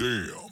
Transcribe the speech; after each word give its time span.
Damn. 0.00 0.50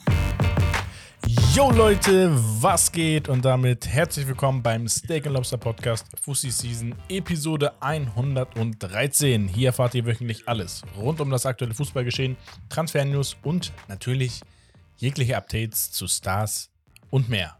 Yo 1.55 1.71
Leute, 1.71 2.29
was 2.61 2.91
geht? 2.91 3.27
Und 3.29 3.43
damit 3.43 3.87
herzlich 3.87 4.27
willkommen 4.27 4.61
beim 4.61 4.87
Steak 4.87 5.25
Lobster 5.25 5.57
Podcast 5.57 6.05
Fussi 6.21 6.51
Season 6.51 6.93
Episode 7.09 7.73
113. 7.81 9.47
Hier 9.47 9.69
erfahrt 9.69 9.95
ihr 9.95 10.05
wöchentlich 10.05 10.47
alles 10.47 10.83
rund 10.95 11.19
um 11.19 11.31
das 11.31 11.47
aktuelle 11.47 11.73
Fußballgeschehen, 11.73 12.37
Transfer-News 12.69 13.37
und 13.41 13.73
natürlich 13.87 14.41
jegliche 14.97 15.35
Updates 15.35 15.91
zu 15.91 16.07
Stars 16.07 16.69
und 17.09 17.27
mehr. 17.27 17.57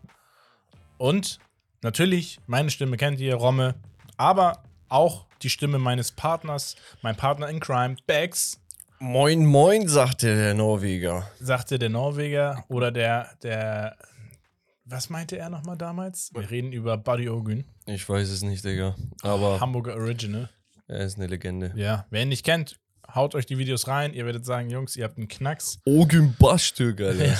Und 1.00 1.40
natürlich, 1.82 2.40
meine 2.46 2.70
Stimme 2.70 2.98
kennt 2.98 3.20
ihr, 3.20 3.34
Romme, 3.34 3.74
aber 4.16 4.62
auch 4.90 5.26
die 5.42 5.50
Stimme 5.50 5.80
meines 5.80 6.12
Partners, 6.12 6.76
mein 7.02 7.16
Partner 7.16 7.50
in 7.50 7.60
Crime, 7.60 7.96
Bex, 8.06 8.60
Moin, 9.02 9.46
moin, 9.46 9.88
sagte 9.88 10.36
der 10.36 10.54
Norweger. 10.54 11.30
sagte 11.40 11.80
der 11.80 11.90
Norweger 11.90 12.66
oder 12.68 12.92
der, 12.92 13.30
der, 13.42 13.98
was 14.84 15.10
meinte 15.10 15.38
er 15.38 15.50
nochmal 15.50 15.78
damals? 15.78 16.32
Wir 16.34 16.50
reden 16.50 16.74
über 16.74 16.98
Buddy 16.98 17.30
Ogün, 17.30 17.64
Ich 17.86 18.08
weiß 18.08 18.30
es 18.30 18.42
nicht, 18.42 18.64
Digga. 18.66 18.96
Aber 19.22 19.60
Hamburger 19.62 19.96
Original. 19.96 20.50
er 20.88 21.00
ist 21.06 21.18
eine 21.18 21.28
Legende. 21.28 21.72
Ja, 21.76 22.08
wer 22.10 22.24
ihn 22.24 22.30
nicht 22.30 22.44
kennt, 22.44 22.78
haut 23.16 23.36
euch 23.36 23.46
die 23.46 23.58
Videos 23.58 23.88
rein. 23.88 24.14
Ihr 24.14 24.26
werdet 24.26 24.46
sagen, 24.46 24.70
Jungs, 24.70 24.98
ihr 24.98 25.06
habt 25.06 25.18
einen 25.18 25.30
Knacks. 25.30 25.80
Ogün 25.86 26.36
Bastürk, 26.38 27.00
Alter. 27.00 27.38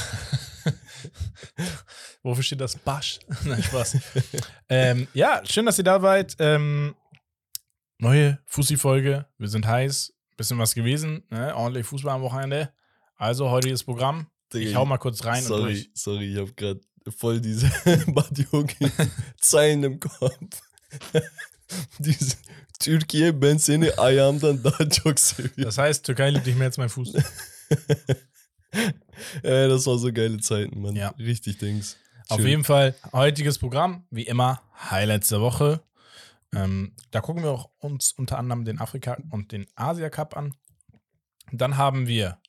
Wofür 2.24 2.44
steht 2.44 2.62
das 2.62 2.78
Basch? 2.78 3.20
Nein, 3.44 3.64
Spaß. 3.64 3.98
ähm, 4.70 5.08
ja, 5.14 5.42
schön, 5.46 5.66
dass 5.66 5.78
ihr 5.78 5.84
da 5.84 6.00
seid. 6.00 6.36
Ähm, 6.40 6.96
neue 7.98 8.40
Fussi-Folge. 8.46 9.26
Wir 9.38 9.48
sind 9.50 9.68
heiß. 9.68 10.14
Bisschen 10.40 10.58
was 10.58 10.74
gewesen. 10.74 11.24
Ne? 11.30 11.54
Ordentlich 11.54 11.86
Fußball 11.86 12.16
am 12.16 12.22
Wochenende. 12.22 12.72
Also, 13.18 13.50
heutiges 13.50 13.84
Programm. 13.84 14.28
Ich 14.54 14.74
hau 14.74 14.86
mal 14.86 14.98
kurz 14.98 15.26
rein 15.26 15.42
und 15.44 15.48
sorry, 15.50 15.74
durch. 15.74 15.92
sorry, 15.94 16.32
ich 16.32 16.38
hab 16.40 16.56
grad 16.56 16.78
voll 17.10 17.42
diese 17.42 17.70
Badiogin 18.08 18.90
Zeilen 19.42 19.84
im 19.84 20.00
Kopf. 20.00 20.62
diese 22.00 22.38
Türkiye 22.80 23.34
ben 23.34 23.58
seni 23.58 23.90
daha 23.98 24.90
çok 24.90 25.20
seviyorum. 25.20 25.64
Das 25.64 25.78
heißt, 25.78 26.06
Türkei 26.06 26.30
liebt 26.30 26.46
dich 26.46 26.56
mehr 26.56 26.68
als 26.68 26.78
mein 26.78 26.88
Fuß. 26.88 27.16
Ey, 29.44 29.68
das 29.68 29.86
war 29.86 29.98
so 29.98 30.14
geile 30.14 30.40
Zeiten, 30.40 30.82
Mann. 30.82 30.96
Ja. 30.96 31.10
Richtig 31.20 31.58
Dings. 31.58 31.98
Auf 32.30 32.38
Schön. 32.38 32.48
jeden 32.48 32.64
Fall 32.64 32.96
heutiges 33.12 33.58
Programm, 33.58 34.06
wie 34.10 34.24
immer, 34.24 34.62
Highlights 34.90 35.28
der 35.28 35.42
Woche. 35.42 35.82
Ähm, 36.56 36.96
da 37.12 37.22
gucken 37.22 37.44
wir 37.44 37.52
auch 37.52 37.70
uns 37.80 38.12
unter 38.12 38.38
anderem 38.38 38.66
den 38.66 38.80
Afrika- 38.80 39.18
und 39.30 39.52
den 39.52 39.68
Asia-Cup 39.76 40.36
an. 40.36 40.56
Dann 41.52 41.78
haben 41.78 42.08
wir, 42.08 42.40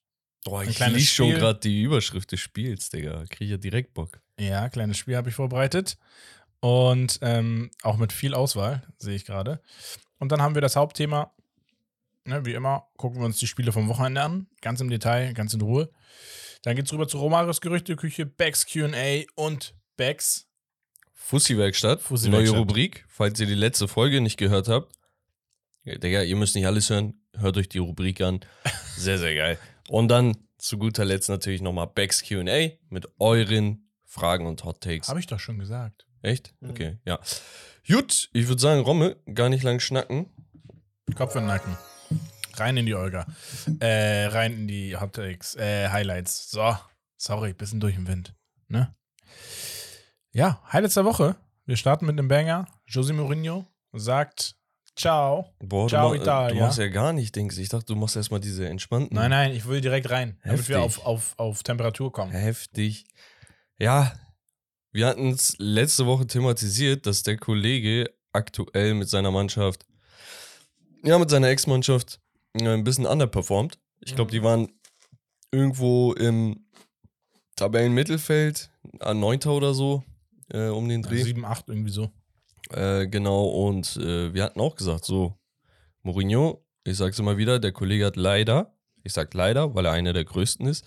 Boah, 0.45 0.65
ich 0.65 0.79
lies 0.79 1.11
schon 1.11 1.31
gerade 1.31 1.61
die 1.61 1.83
Überschrift 1.83 2.33
des 2.33 2.41
Spiels, 2.41 2.91
Digga. 2.91 3.25
Krieg 3.29 3.43
ich 3.43 3.51
ja 3.51 3.57
direkt 3.57 3.95
Bock. 3.95 4.21
ja, 4.39 4.69
kleines 4.69 4.97
Spiel 4.99 5.17
habe 5.17 5.29
ich 5.29 5.35
vorbereitet. 5.35 5.99
Und 6.61 7.19
ähm, 7.23 7.71
auch 7.83 7.97
mit 7.97 8.13
viel 8.13 8.35
Auswahl, 8.35 8.83
sehe 8.99 9.15
ich 9.17 9.25
gerade. 9.25 9.63
Und 10.19 10.31
dann 10.33 10.43
haben 10.43 10.55
wir 10.55 10.63
das 10.63 10.77
Hauptthema. 10.77 11.33
Ne, 12.25 12.45
wie 12.45 12.53
immer, 12.53 12.87
gucken 12.99 13.21
wir 13.21 13.25
uns 13.25 13.39
die 13.39 13.47
Spiele 13.47 13.73
vom 13.73 13.89
Wochenende 13.89 14.23
an. 14.23 14.47
Ganz 14.61 14.81
im 14.81 14.91
Detail, 14.91 15.33
ganz 15.33 15.55
in 15.55 15.63
Ruhe. 15.63 15.91
Dann 16.63 16.77
geht's 16.77 16.93
rüber 16.93 17.09
zu 17.09 17.19
Romarios 17.19 17.63
Gerüchteküche, 17.63 18.27
Becks 18.27 18.67
QA 18.67 19.23
und 19.35 19.75
Becks. 19.97 20.50
Fussi-Werkstatt, 21.21 22.01
Fussi-Werkstatt. 22.01 22.53
neue 22.53 22.59
Rubrik. 22.59 23.05
Falls 23.09 23.39
ihr 23.39 23.47
die 23.47 23.55
letzte 23.55 23.87
Folge 23.87 24.21
nicht 24.21 24.37
gehört 24.37 24.69
habt, 24.69 24.93
ja, 25.85 25.97
Digga, 25.97 26.23
ihr 26.23 26.35
müsst 26.37 26.57
nicht 26.57 26.67
alles 26.67 26.91
hören, 26.91 27.15
hört 27.37 27.57
euch 27.57 27.69
die 27.69 27.79
Rubrik 27.79 28.21
an. 28.21 28.41
Sehr, 28.97 29.19
sehr 29.19 29.35
geil. 29.35 29.59
Und 29.89 30.09
dann 30.09 30.37
zu 30.59 30.77
guter 30.77 31.05
Letzt 31.05 31.29
natürlich 31.29 31.63
nochmal 31.63 31.87
Becks 31.87 32.23
QA 32.23 32.71
mit 32.91 33.09
euren 33.19 33.89
Fragen 34.05 34.47
und 34.47 34.65
Hot 34.65 34.83
Takes. 34.83 35.09
Habe 35.09 35.21
ich 35.21 35.27
doch 35.27 35.41
schon 35.41 35.59
gesagt. 35.59 36.07
Echt? 36.23 36.53
Okay, 36.61 36.99
ja. 37.07 37.19
Gut, 37.89 38.29
ich 38.33 38.49
würde 38.49 38.61
sagen, 38.61 38.81
Romme, 38.83 39.17
gar 39.33 39.49
nicht 39.49 39.63
lang 39.63 39.81
schnacken. 39.81 40.27
Kopf 41.15 41.35
in 41.35 41.43
den 41.43 41.49
Nacken. 41.49 41.77
Rein 42.55 42.77
in 42.77 42.85
die 42.87 42.95
Olga. 42.95 43.27
Äh, 43.79 44.27
rein 44.27 44.53
in 44.53 44.69
die 44.69 44.97
Hot 44.97 45.15
Takes, 45.15 45.55
äh, 45.57 45.89
Highlights. 45.89 46.51
So, 46.51 46.77
sorry, 47.17 47.55
bisschen 47.55 47.81
durch 47.81 47.95
den 47.95 48.07
Wind. 48.07 48.35
Ne? 48.69 48.95
Ja, 50.33 50.63
Highlights 50.73 50.95
der 50.95 51.05
Woche. 51.05 51.37
Wir 51.67 51.77
starten 51.77 52.07
mit 52.07 52.19
einem 52.19 52.29
Banger. 52.29 52.67
José 52.89 53.13
Mourinho 53.13 53.67
sagt 53.93 54.57
Ciao. 54.97 55.55
Boah, 55.61 55.89
Ciao, 55.89 56.11
du, 56.11 56.17
ma- 56.17 56.23
Italia. 56.23 56.55
du 56.55 56.61
machst 56.67 56.79
ja 56.79 56.89
gar 56.89 57.13
nicht, 57.13 57.35
Dings. 57.35 57.57
Ich 57.59 57.69
dachte, 57.69 57.87
du 57.87 57.97
machst 57.97 58.17
erstmal 58.17 58.41
diese 58.41 58.69
entspannten. 58.69 59.15
Nein, 59.17 59.31
nein, 59.31 59.53
ich 59.53 59.67
will 59.67 59.81
direkt 59.81 60.11
rein, 60.11 60.39
damit 60.45 60.69
wir 60.69 60.81
Heftig. 60.81 60.99
auf, 61.05 61.07
auf, 61.07 61.35
auf 61.39 61.63
Temperatur 61.63 62.13
kommen. 62.13 62.33
Heftig. 62.33 63.07
Ja, 63.79 64.13
wir 64.93 65.07
hatten 65.07 65.31
es 65.31 65.55
letzte 65.59 66.07
Woche 66.07 66.27
thematisiert, 66.27 67.07
dass 67.07 67.23
der 67.23 67.37
Kollege 67.39 68.13
aktuell 68.33 68.95
mit 68.95 69.09
seiner 69.09 69.31
Mannschaft, 69.31 69.87
ja, 71.03 71.19
mit 71.19 71.31
seiner 71.31 71.49
Ex-Mannschaft 71.49 72.21
äh, 72.55 72.69
ein 72.69 72.85
bisschen 72.85 73.07
underperformt. 73.07 73.79
Ich 74.01 74.15
glaube, 74.17 74.33
die 74.33 74.43
waren 74.43 74.69
irgendwo 75.53 76.13
im 76.15 76.67
Tabellenmittelfeld, 77.57 78.71
an 79.01 79.21
Neunter 79.21 79.53
oder 79.53 79.73
so, 79.73 80.03
äh, 80.53 80.69
um 80.69 80.89
den 80.89 81.03
Dreh. 81.03 81.23
7, 81.23 81.45
8 81.45 81.69
irgendwie 81.69 81.91
so. 81.91 82.11
Äh, 82.71 83.09
genau, 83.09 83.47
und 83.47 83.97
äh, 83.97 84.33
wir 84.33 84.45
hatten 84.45 84.61
auch 84.61 84.77
gesagt, 84.77 85.05
so, 85.05 85.39
Mourinho, 86.03 86.65
ich 86.85 86.97
sag's 86.97 87.19
immer 87.19 87.37
wieder, 87.37 87.59
der 87.59 87.73
Kollege 87.73 88.07
hat 88.07 88.17
leider, 88.17 88.75
ich 89.03 89.13
sag 89.13 89.33
leider, 89.35 89.75
weil 89.75 89.87
er 89.87 89.93
einer 89.93 90.13
der 90.13 90.25
größten 90.25 90.67
ist, 90.67 90.85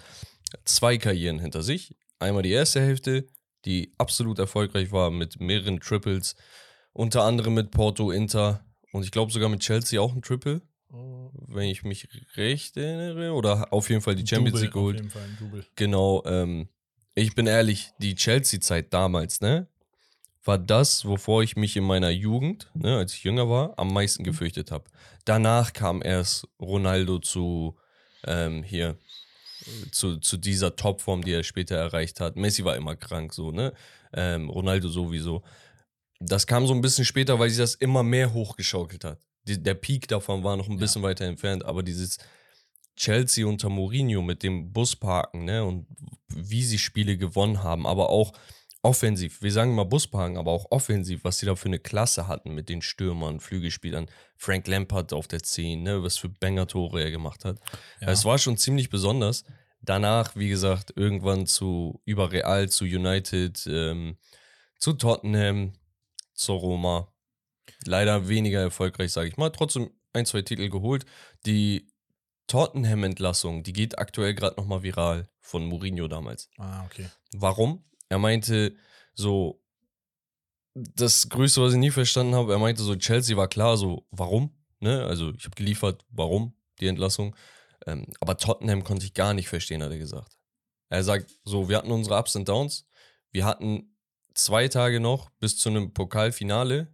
zwei 0.65 0.97
Karrieren 0.97 1.39
hinter 1.39 1.63
sich. 1.63 1.95
Einmal 2.19 2.43
die 2.43 2.51
erste 2.51 2.81
Hälfte, 2.81 3.27
die 3.65 3.91
absolut 3.97 4.39
erfolgreich 4.39 4.91
war 4.91 5.11
mit 5.11 5.39
mehreren 5.39 5.79
Triples, 5.79 6.35
unter 6.93 7.23
anderem 7.23 7.55
mit 7.55 7.71
Porto, 7.71 8.11
Inter 8.11 8.65
und 8.91 9.03
ich 9.03 9.11
glaube 9.11 9.31
sogar 9.31 9.49
mit 9.49 9.61
Chelsea 9.61 9.99
auch 9.99 10.13
ein 10.13 10.21
Triple, 10.21 10.61
wenn 11.47 11.69
ich 11.69 11.83
mich 11.83 12.07
recht 12.35 12.77
erinnere, 12.77 13.33
oder 13.33 13.73
auf 13.73 13.89
jeden 13.89 14.01
Fall 14.01 14.15
die 14.15 14.27
Champions 14.27 14.61
Double, 14.61 14.61
League 14.61 14.73
geholt. 14.73 14.95
Auf 14.95 15.01
jeden 15.01 15.11
Fall 15.11 15.23
ein 15.23 15.37
Double. 15.39 15.65
Genau, 15.75 16.23
ähm, 16.25 16.69
ich 17.15 17.35
bin 17.35 17.47
ehrlich, 17.47 17.91
die 17.99 18.15
Chelsea-Zeit 18.15 18.93
damals, 18.93 19.41
ne, 19.41 19.67
war 20.43 20.57
das, 20.57 21.05
wovor 21.05 21.43
ich 21.43 21.55
mich 21.55 21.77
in 21.77 21.83
meiner 21.83 22.09
Jugend, 22.09 22.69
ne, 22.73 22.97
als 22.97 23.13
ich 23.13 23.23
jünger 23.23 23.49
war, 23.49 23.77
am 23.77 23.93
meisten 23.93 24.23
gefürchtet 24.23 24.71
habe. 24.71 24.85
Danach 25.25 25.73
kam 25.73 26.01
erst 26.01 26.47
Ronaldo 26.59 27.19
zu, 27.19 27.77
ähm, 28.25 28.63
hier, 28.63 28.97
zu, 29.91 30.17
zu 30.17 30.37
dieser 30.37 30.75
Topform, 30.75 31.23
die 31.23 31.31
er 31.31 31.43
später 31.43 31.77
erreicht 31.77 32.19
hat. 32.19 32.35
Messi 32.35 32.65
war 32.65 32.75
immer 32.75 32.95
krank, 32.95 33.33
so, 33.33 33.51
ne, 33.51 33.73
ähm, 34.13 34.49
Ronaldo 34.49 34.89
sowieso. 34.89 35.43
Das 36.19 36.47
kam 36.47 36.67
so 36.67 36.73
ein 36.73 36.81
bisschen 36.81 37.05
später, 37.05 37.39
weil 37.39 37.49
sich 37.49 37.59
das 37.59 37.75
immer 37.75 38.03
mehr 38.03 38.33
hochgeschaukelt 38.33 39.03
hat. 39.03 39.19
Die, 39.45 39.61
der 39.61 39.73
Peak 39.73 40.07
davon 40.07 40.43
war 40.43 40.57
noch 40.57 40.69
ein 40.69 40.77
bisschen 40.77 41.03
weiter 41.03 41.25
entfernt, 41.25 41.65
aber 41.65 41.83
dieses 41.83 42.17
Chelsea 42.95 43.45
unter 43.45 43.69
Mourinho 43.69 44.21
mit 44.21 44.43
dem 44.43 44.71
Busparken, 44.71 45.45
ne, 45.45 45.63
und 45.63 45.87
wie 46.27 46.63
sie 46.63 46.79
Spiele 46.79 47.17
gewonnen 47.17 47.63
haben, 47.63 47.87
aber 47.87 48.09
auch 48.09 48.33
offensiv, 48.83 49.41
wir 49.41 49.51
sagen 49.51 49.75
mal 49.75 49.85
Busparken, 49.85 50.37
aber 50.37 50.51
auch 50.51 50.67
offensiv, 50.69 51.23
was 51.23 51.39
sie 51.39 51.45
da 51.45 51.55
für 51.55 51.67
eine 51.69 51.79
Klasse 51.79 52.27
hatten 52.27 52.53
mit 52.53 52.69
den 52.69 52.81
Stürmern, 52.81 53.39
Flügelspielern, 53.39 54.07
Frank 54.35 54.67
Lampard 54.67 55.13
auf 55.13 55.27
der 55.27 55.41
10, 55.41 55.81
ne, 55.81 56.03
was 56.03 56.17
für 56.17 56.29
Banger-Tore 56.29 57.01
er 57.01 57.11
gemacht 57.11 57.45
hat. 57.45 57.59
Ja. 58.01 58.09
Es 58.09 58.25
war 58.25 58.37
schon 58.37 58.57
ziemlich 58.57 58.89
besonders. 58.89 59.45
Danach, 59.81 60.35
wie 60.35 60.49
gesagt, 60.49 60.93
irgendwann 60.95 61.45
zu 61.45 62.01
über 62.05 62.31
Real, 62.31 62.69
zu 62.69 62.85
United, 62.85 63.65
ähm, 63.67 64.17
zu 64.77 64.93
Tottenham, 64.93 65.73
zur 66.33 66.59
Roma. 66.59 67.07
Leider 67.85 68.27
weniger 68.27 68.59
erfolgreich, 68.59 69.11
sage 69.11 69.29
ich 69.29 69.37
mal. 69.37 69.49
Trotzdem 69.49 69.91
ein, 70.13 70.25
zwei 70.25 70.41
Titel 70.41 70.69
geholt. 70.69 71.05
Die 71.45 71.92
Tottenham-Entlassung, 72.47 73.63
die 73.63 73.73
geht 73.73 73.97
aktuell 73.97 74.33
gerade 74.33 74.55
nochmal 74.57 74.83
viral 74.83 75.29
von 75.39 75.65
Mourinho 75.65 76.07
damals. 76.07 76.49
Ah, 76.57 76.83
okay. 76.85 77.09
Warum? 77.33 77.83
Er 78.09 78.19
meinte 78.19 78.75
so, 79.13 79.61
das 80.73 81.29
Größte, 81.29 81.61
was 81.61 81.73
ich 81.73 81.79
nie 81.79 81.91
verstanden 81.91 82.35
habe, 82.35 82.53
er 82.53 82.59
meinte 82.59 82.83
so, 82.83 82.95
Chelsea 82.95 83.37
war 83.37 83.47
klar, 83.47 83.77
so, 83.77 84.05
warum? 84.11 84.55
Ne? 84.79 85.05
Also 85.05 85.31
ich 85.33 85.45
habe 85.45 85.55
geliefert, 85.55 86.03
warum 86.09 86.53
die 86.79 86.87
Entlassung. 86.87 87.35
Ähm, 87.85 88.07
aber 88.19 88.37
Tottenham 88.37 88.83
konnte 88.83 89.05
ich 89.05 89.13
gar 89.13 89.33
nicht 89.33 89.47
verstehen, 89.47 89.83
hat 89.83 89.91
er 89.91 89.97
gesagt. 89.97 90.37
Er 90.89 91.03
sagt 91.03 91.31
so, 91.43 91.69
wir 91.69 91.77
hatten 91.77 91.91
unsere 91.91 92.17
Ups 92.17 92.35
und 92.35 92.47
Downs. 92.49 92.85
Wir 93.31 93.45
hatten 93.45 93.95
zwei 94.33 94.67
Tage 94.67 94.99
noch 94.99 95.29
bis 95.39 95.57
zu 95.57 95.69
einem 95.69 95.93
Pokalfinale 95.93 96.93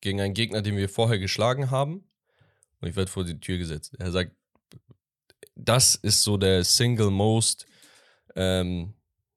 gegen 0.00 0.20
einen 0.20 0.34
Gegner, 0.34 0.62
den 0.62 0.76
wir 0.76 0.88
vorher 0.88 1.18
geschlagen 1.18 1.70
haben. 1.70 2.08
Und 2.80 2.88
ich 2.88 2.96
werde 2.96 3.10
vor 3.10 3.24
die 3.24 3.40
Tür 3.40 3.58
gesetzt. 3.58 3.94
Er 3.98 4.12
sagt, 4.12 4.36
das 5.58 5.96
ist 5.96 6.22
so 6.22 6.36
der 6.36 6.64
Single 6.64 7.10
Most, 7.10 7.66
ähm, 8.36 8.94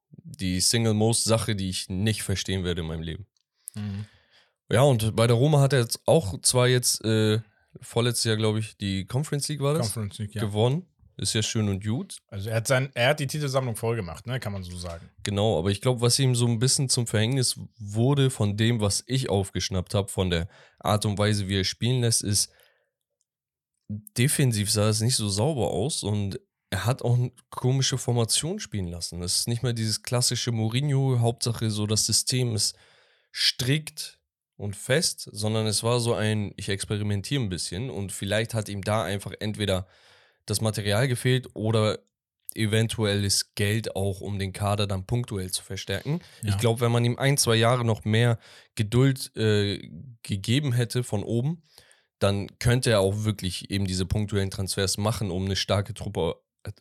die 0.10 0.62
Single 0.62 0.94
Most 0.94 1.24
Sache, 1.24 1.56
die 1.56 1.70
ich 1.70 1.90
nicht 1.90 2.24
verstehen 2.24 2.64
werde 2.64 2.82
in 2.82 2.88
meinem 2.88 3.02
Leben. 3.02 3.26
Mhm. 3.74 4.06
Ja, 4.72 4.84
und 4.84 5.16
bei 5.16 5.28
der 5.28 5.36
Roma 5.36 5.60
hat 5.60 5.74
er 5.74 5.80
jetzt 5.80 6.02
auch 6.06 6.40
zwar 6.42 6.68
jetzt 6.68 7.04
äh, 7.04 7.42
vorletztes 7.82 8.24
Jahr, 8.24 8.38
glaube 8.38 8.60
ich, 8.60 8.78
die 8.78 9.06
Conference 9.06 9.50
League 9.50 9.62
war 9.62 9.74
das, 9.74 9.94
Conference 9.94 10.20
League, 10.20 10.36
ja. 10.36 10.42
gewonnen. 10.42 10.86
ist 11.18 11.34
ja 11.34 11.44
schön 11.44 11.68
und 11.68 11.84
gut. 11.84 12.20
Also 12.28 12.50
er 12.50 12.58
hat, 12.58 12.68
sein, 12.68 12.90
er 12.94 13.10
hat 13.10 13.20
die 13.20 13.28
Titelsammlung 13.28 13.76
voll 13.76 13.96
gemacht, 13.96 14.28
ne? 14.28 14.40
kann 14.40 14.54
man 14.54 14.64
so 14.64 14.78
sagen. 14.78 15.10
Genau, 15.24 15.60
aber 15.60 15.72
ich 15.72 15.82
glaube, 15.82 16.02
was 16.02 16.18
ihm 16.20 16.36
so 16.36 16.48
ein 16.48 16.60
bisschen 16.60 16.88
zum 16.88 17.08
Verhängnis 17.08 17.60
wurde 17.80 18.30
von 18.30 18.56
dem, 18.56 18.80
was 18.80 19.04
ich 19.08 19.30
aufgeschnappt 19.30 19.94
habe, 19.94 20.08
von 20.08 20.30
der 20.30 20.48
Art 20.80 21.06
und 21.06 21.18
Weise, 21.18 21.48
wie 21.48 21.60
er 21.60 21.64
spielen 21.66 22.02
lässt, 22.02 22.24
ist, 22.24 22.52
defensiv 24.18 24.72
sah 24.72 24.90
es 24.90 25.02
nicht 25.02 25.16
so 25.16 25.30
sauber 25.30 25.72
aus 25.72 26.04
und 26.04 26.40
er 26.70 26.86
hat 26.86 27.02
auch 27.02 27.16
eine 27.16 27.32
komische 27.50 27.98
Formation 27.98 28.60
spielen 28.60 28.88
lassen. 28.88 29.20
Das 29.20 29.40
ist 29.40 29.48
nicht 29.48 29.62
mehr 29.62 29.74
dieses 29.74 30.04
klassische 30.04 30.52
Mourinho, 30.52 31.20
Hauptsache 31.20 31.70
so 31.70 31.86
das 31.86 32.06
System 32.06 32.56
ist 32.56 32.76
strikt 33.34 34.20
und 34.56 34.76
fest, 34.76 35.28
sondern 35.32 35.68
es 35.68 35.84
war 35.84 36.00
so 36.00 36.14
ein, 36.14 36.54
ich 36.56 36.70
experimentiere 36.70 37.44
ein 37.44 37.50
bisschen 37.50 37.90
und 37.90 38.12
vielleicht 38.12 38.54
hat 38.54 38.70
ihm 38.70 38.84
da 38.84 39.04
einfach 39.04 39.34
entweder 39.40 39.88
das 40.46 40.62
Material 40.62 41.08
gefehlt 41.08 41.50
oder 41.56 42.00
eventuelles 42.54 43.56
Geld 43.56 43.96
auch, 43.96 44.22
um 44.22 44.40
den 44.40 44.54
Kader 44.54 44.88
dann 44.88 45.06
punktuell 45.06 45.52
zu 45.52 45.64
verstärken. 45.64 46.20
Ja. 46.44 46.50
Ich 46.50 46.58
glaube, 46.58 46.82
wenn 46.82 46.92
man 46.92 47.06
ihm 47.06 47.18
ein, 47.18 47.38
zwei 47.38 47.56
Jahre 47.56 47.86
noch 47.86 48.06
mehr 48.06 48.40
Geduld 48.76 49.36
äh, 49.36 49.90
gegeben 50.24 50.74
hätte 50.74 51.04
von 51.04 51.24
oben, 51.24 51.64
dann 52.22 52.48
könnte 52.60 52.92
er 52.92 53.00
auch 53.00 53.24
wirklich 53.24 53.72
eben 53.72 53.86
diese 53.86 54.06
punktuellen 54.06 54.52
Transfers 54.52 54.98
machen, 54.98 55.32
um 55.32 55.46
eine 55.46 55.56
starke 55.56 55.96
Truppe 55.96 56.36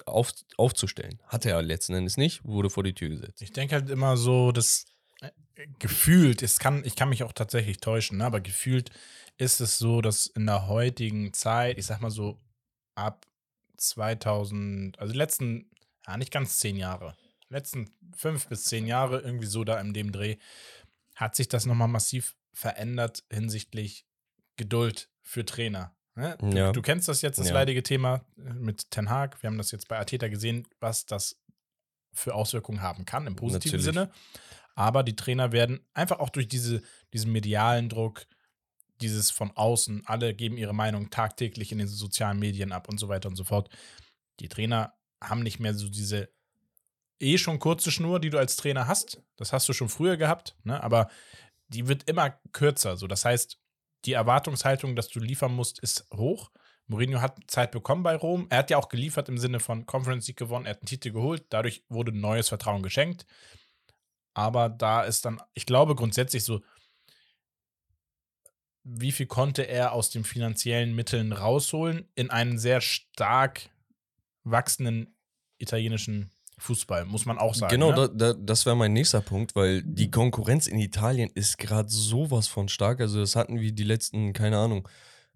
auf, 0.04 0.32
aufzustellen. 0.58 1.18
Hat 1.26 1.46
er 1.46 1.62
letzten 1.62 1.94
Endes 1.94 2.18
nicht, 2.18 2.44
wurde 2.44 2.68
vor 2.68 2.84
die 2.84 2.92
Tür 2.92 3.08
gesetzt. 3.08 3.40
Ich 3.40 3.52
denke 3.52 3.76
halt 3.76 3.88
immer 3.88 4.18
so, 4.18 4.52
dass 4.52 4.84
äh, 5.22 5.30
gefühlt, 5.78 6.42
es 6.42 6.58
kann, 6.58 6.84
ich 6.84 6.94
kann 6.94 7.08
mich 7.08 7.22
auch 7.22 7.32
tatsächlich 7.32 7.78
täuschen, 7.78 8.18
ne? 8.18 8.26
aber 8.26 8.42
gefühlt 8.42 8.90
ist 9.38 9.62
es 9.62 9.78
so, 9.78 10.02
dass 10.02 10.26
in 10.26 10.44
der 10.44 10.68
heutigen 10.68 11.32
Zeit, 11.32 11.78
ich 11.78 11.86
sag 11.86 12.02
mal 12.02 12.10
so 12.10 12.38
ab 12.94 13.26
2000, 13.78 14.98
also 14.98 15.12
die 15.12 15.18
letzten, 15.18 15.70
ja 16.06 16.18
nicht 16.18 16.32
ganz 16.32 16.58
zehn 16.58 16.76
Jahre, 16.76 17.16
letzten 17.48 17.90
fünf 18.14 18.46
bis 18.48 18.64
zehn 18.64 18.86
Jahre, 18.86 19.20
irgendwie 19.20 19.46
so 19.46 19.64
da 19.64 19.80
in 19.80 19.94
dem 19.94 20.12
Dreh, 20.12 20.36
hat 21.14 21.34
sich 21.34 21.48
das 21.48 21.64
nochmal 21.64 21.88
massiv 21.88 22.36
verändert 22.52 23.24
hinsichtlich 23.30 24.04
Geduld 24.56 25.08
für 25.30 25.44
Trainer. 25.44 25.94
Ne? 26.16 26.36
Du, 26.40 26.48
Ja. 26.48 26.72
du 26.72 26.82
kennst 26.82 27.06
das 27.06 27.22
jetzt, 27.22 27.38
das 27.38 27.48
Ja. 27.48 27.54
leidige 27.54 27.84
Thema 27.84 28.24
äh, 28.36 28.52
mit 28.54 28.90
Ten 28.90 29.08
Hag. 29.10 29.40
Wir 29.42 29.48
haben 29.48 29.58
das 29.58 29.70
jetzt 29.70 29.86
bei 29.86 29.96
Arteta 29.96 30.26
gesehen, 30.26 30.66
was 30.80 31.06
das 31.06 31.40
für 32.12 32.34
Auswirkungen 32.34 32.82
haben 32.82 33.04
kann, 33.04 33.28
im 33.28 33.36
positiven 33.36 33.78
Natürlich. 33.78 33.84
Sinne. 34.10 34.10
Aber 34.74 35.04
die 35.04 35.14
Trainer 35.14 35.52
werden 35.52 35.86
einfach 35.94 36.18
auch 36.18 36.30
durch 36.30 36.48
diese, 36.48 36.82
diesen 37.12 37.30
medialen 37.30 37.88
Druck, 37.88 38.26
dieses 39.00 39.30
von 39.30 39.52
außen, 39.52 40.02
alle 40.06 40.34
geben 40.34 40.56
ihre 40.56 40.74
Meinung 40.74 41.10
tagtäglich 41.10 41.70
in 41.70 41.78
den 41.78 41.86
sozialen 41.86 42.40
Medien 42.40 42.72
ab 42.72 42.88
und 42.88 42.98
so 42.98 43.08
weiter 43.08 43.28
und 43.28 43.36
so 43.36 43.44
fort. 43.44 43.68
Die 44.40 44.48
Trainer 44.48 44.94
haben 45.22 45.44
nicht 45.44 45.60
mehr 45.60 45.74
so 45.74 45.88
diese 45.88 46.28
eh 47.20 47.38
schon 47.38 47.60
kurze 47.60 47.92
Schnur, 47.92 48.18
die 48.18 48.30
du 48.30 48.38
als 48.38 48.56
Trainer 48.56 48.88
hast. 48.88 49.22
Das 49.36 49.52
hast 49.52 49.68
du 49.68 49.72
schon 49.72 49.88
früher 49.88 50.16
gehabt, 50.16 50.56
ne? 50.64 50.82
aber 50.82 51.08
die 51.68 51.86
wird 51.86 52.08
immer 52.10 52.30
kürzer. 52.52 52.96
So, 52.96 53.06
das 53.06 53.24
heißt, 53.24 53.59
die 54.04 54.12
Erwartungshaltung, 54.12 54.96
dass 54.96 55.08
du 55.08 55.20
liefern 55.20 55.54
musst, 55.54 55.78
ist 55.80 56.06
hoch. 56.14 56.50
Mourinho 56.86 57.20
hat 57.20 57.38
Zeit 57.46 57.70
bekommen 57.70 58.02
bei 58.02 58.16
Rom. 58.16 58.46
Er 58.50 58.58
hat 58.58 58.70
ja 58.70 58.76
auch 58.76 58.88
geliefert 58.88 59.28
im 59.28 59.38
Sinne 59.38 59.60
von 59.60 59.86
Conference 59.86 60.26
League 60.26 60.38
gewonnen, 60.38 60.66
er 60.66 60.72
hat 60.72 60.80
einen 60.80 60.86
Titel 60.86 61.12
geholt. 61.12 61.44
Dadurch 61.50 61.84
wurde 61.88 62.12
neues 62.12 62.48
Vertrauen 62.48 62.82
geschenkt. 62.82 63.26
Aber 64.34 64.68
da 64.68 65.02
ist 65.02 65.24
dann, 65.24 65.40
ich 65.54 65.66
glaube 65.66 65.94
grundsätzlich 65.94 66.44
so, 66.44 66.60
wie 68.82 69.12
viel 69.12 69.26
konnte 69.26 69.62
er 69.62 69.92
aus 69.92 70.10
den 70.10 70.24
finanziellen 70.24 70.94
Mitteln 70.94 71.32
rausholen 71.32 72.08
in 72.14 72.30
einen 72.30 72.58
sehr 72.58 72.80
stark 72.80 73.70
wachsenden 74.42 75.14
italienischen 75.58 76.30
Fußball, 76.60 77.06
muss 77.06 77.26
man 77.26 77.38
auch 77.38 77.54
sagen. 77.54 77.70
Genau, 77.70 77.90
ne? 77.90 78.10
da, 78.14 78.32
da, 78.32 78.34
das 78.34 78.66
wäre 78.66 78.76
mein 78.76 78.92
nächster 78.92 79.20
Punkt, 79.20 79.56
weil 79.56 79.82
die 79.82 80.10
Konkurrenz 80.10 80.66
in 80.66 80.78
Italien 80.78 81.30
ist 81.34 81.58
gerade 81.58 81.88
sowas 81.88 82.46
von 82.46 82.68
stark. 82.68 83.00
Also 83.00 83.20
das 83.20 83.36
hatten 83.36 83.60
wir 83.60 83.72
die 83.72 83.84
letzten, 83.84 84.32
keine 84.32 84.58
Ahnung, 84.58 84.88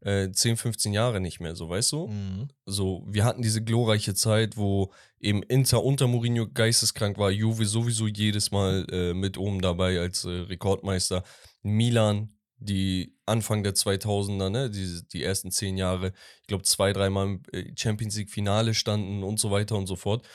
äh, 0.05 0.31
10, 0.31 0.57
15 0.57 0.93
Jahre 0.93 1.21
nicht 1.21 1.41
mehr, 1.41 1.57
so 1.57 1.69
weißt 1.69 1.93
du? 1.93 2.09
Mhm. 2.09 2.49
So, 2.67 3.05
wir 3.07 3.25
hatten 3.25 3.43
diese 3.43 3.65
glorreiche 3.65 4.15
Zeit, 4.15 4.57
wo 4.57 4.93
eben 5.19 5.43
Inter 5.43 5.83
unter 5.83 6.07
Mourinho 6.07 6.47
geisteskrank 6.53 7.19
war, 7.19 7.31
Juve 7.31 7.65
sowieso 7.65 8.07
jedes 8.07 8.51
Mal 8.51 8.87
äh, 8.91 9.15
mit 9.15 9.39
oben 9.39 9.63
dabei 9.63 9.99
als 9.99 10.25
äh, 10.25 10.31
Rekordmeister, 10.31 11.25
Milan, 11.63 12.35
die 12.59 13.17
Anfang 13.27 13.63
der 13.63 13.75
2000er, 13.75 14.51
ne, 14.51 14.71
die, 14.71 15.01
die 15.13 15.23
ersten 15.23 15.51
zehn 15.51 15.77
Jahre, 15.77 16.13
ich 16.43 16.47
glaube 16.47 16.65
zwei, 16.65 16.93
dreimal 16.93 17.27
im 17.27 17.43
äh, 17.53 17.73
Champions 17.77 18.17
League 18.17 18.31
Finale 18.31 18.75
standen 18.75 19.23
und 19.23 19.41
so 19.41 19.51
weiter 19.51 19.77
und 19.77 19.87
so 19.87 19.97
fort. 19.97 20.27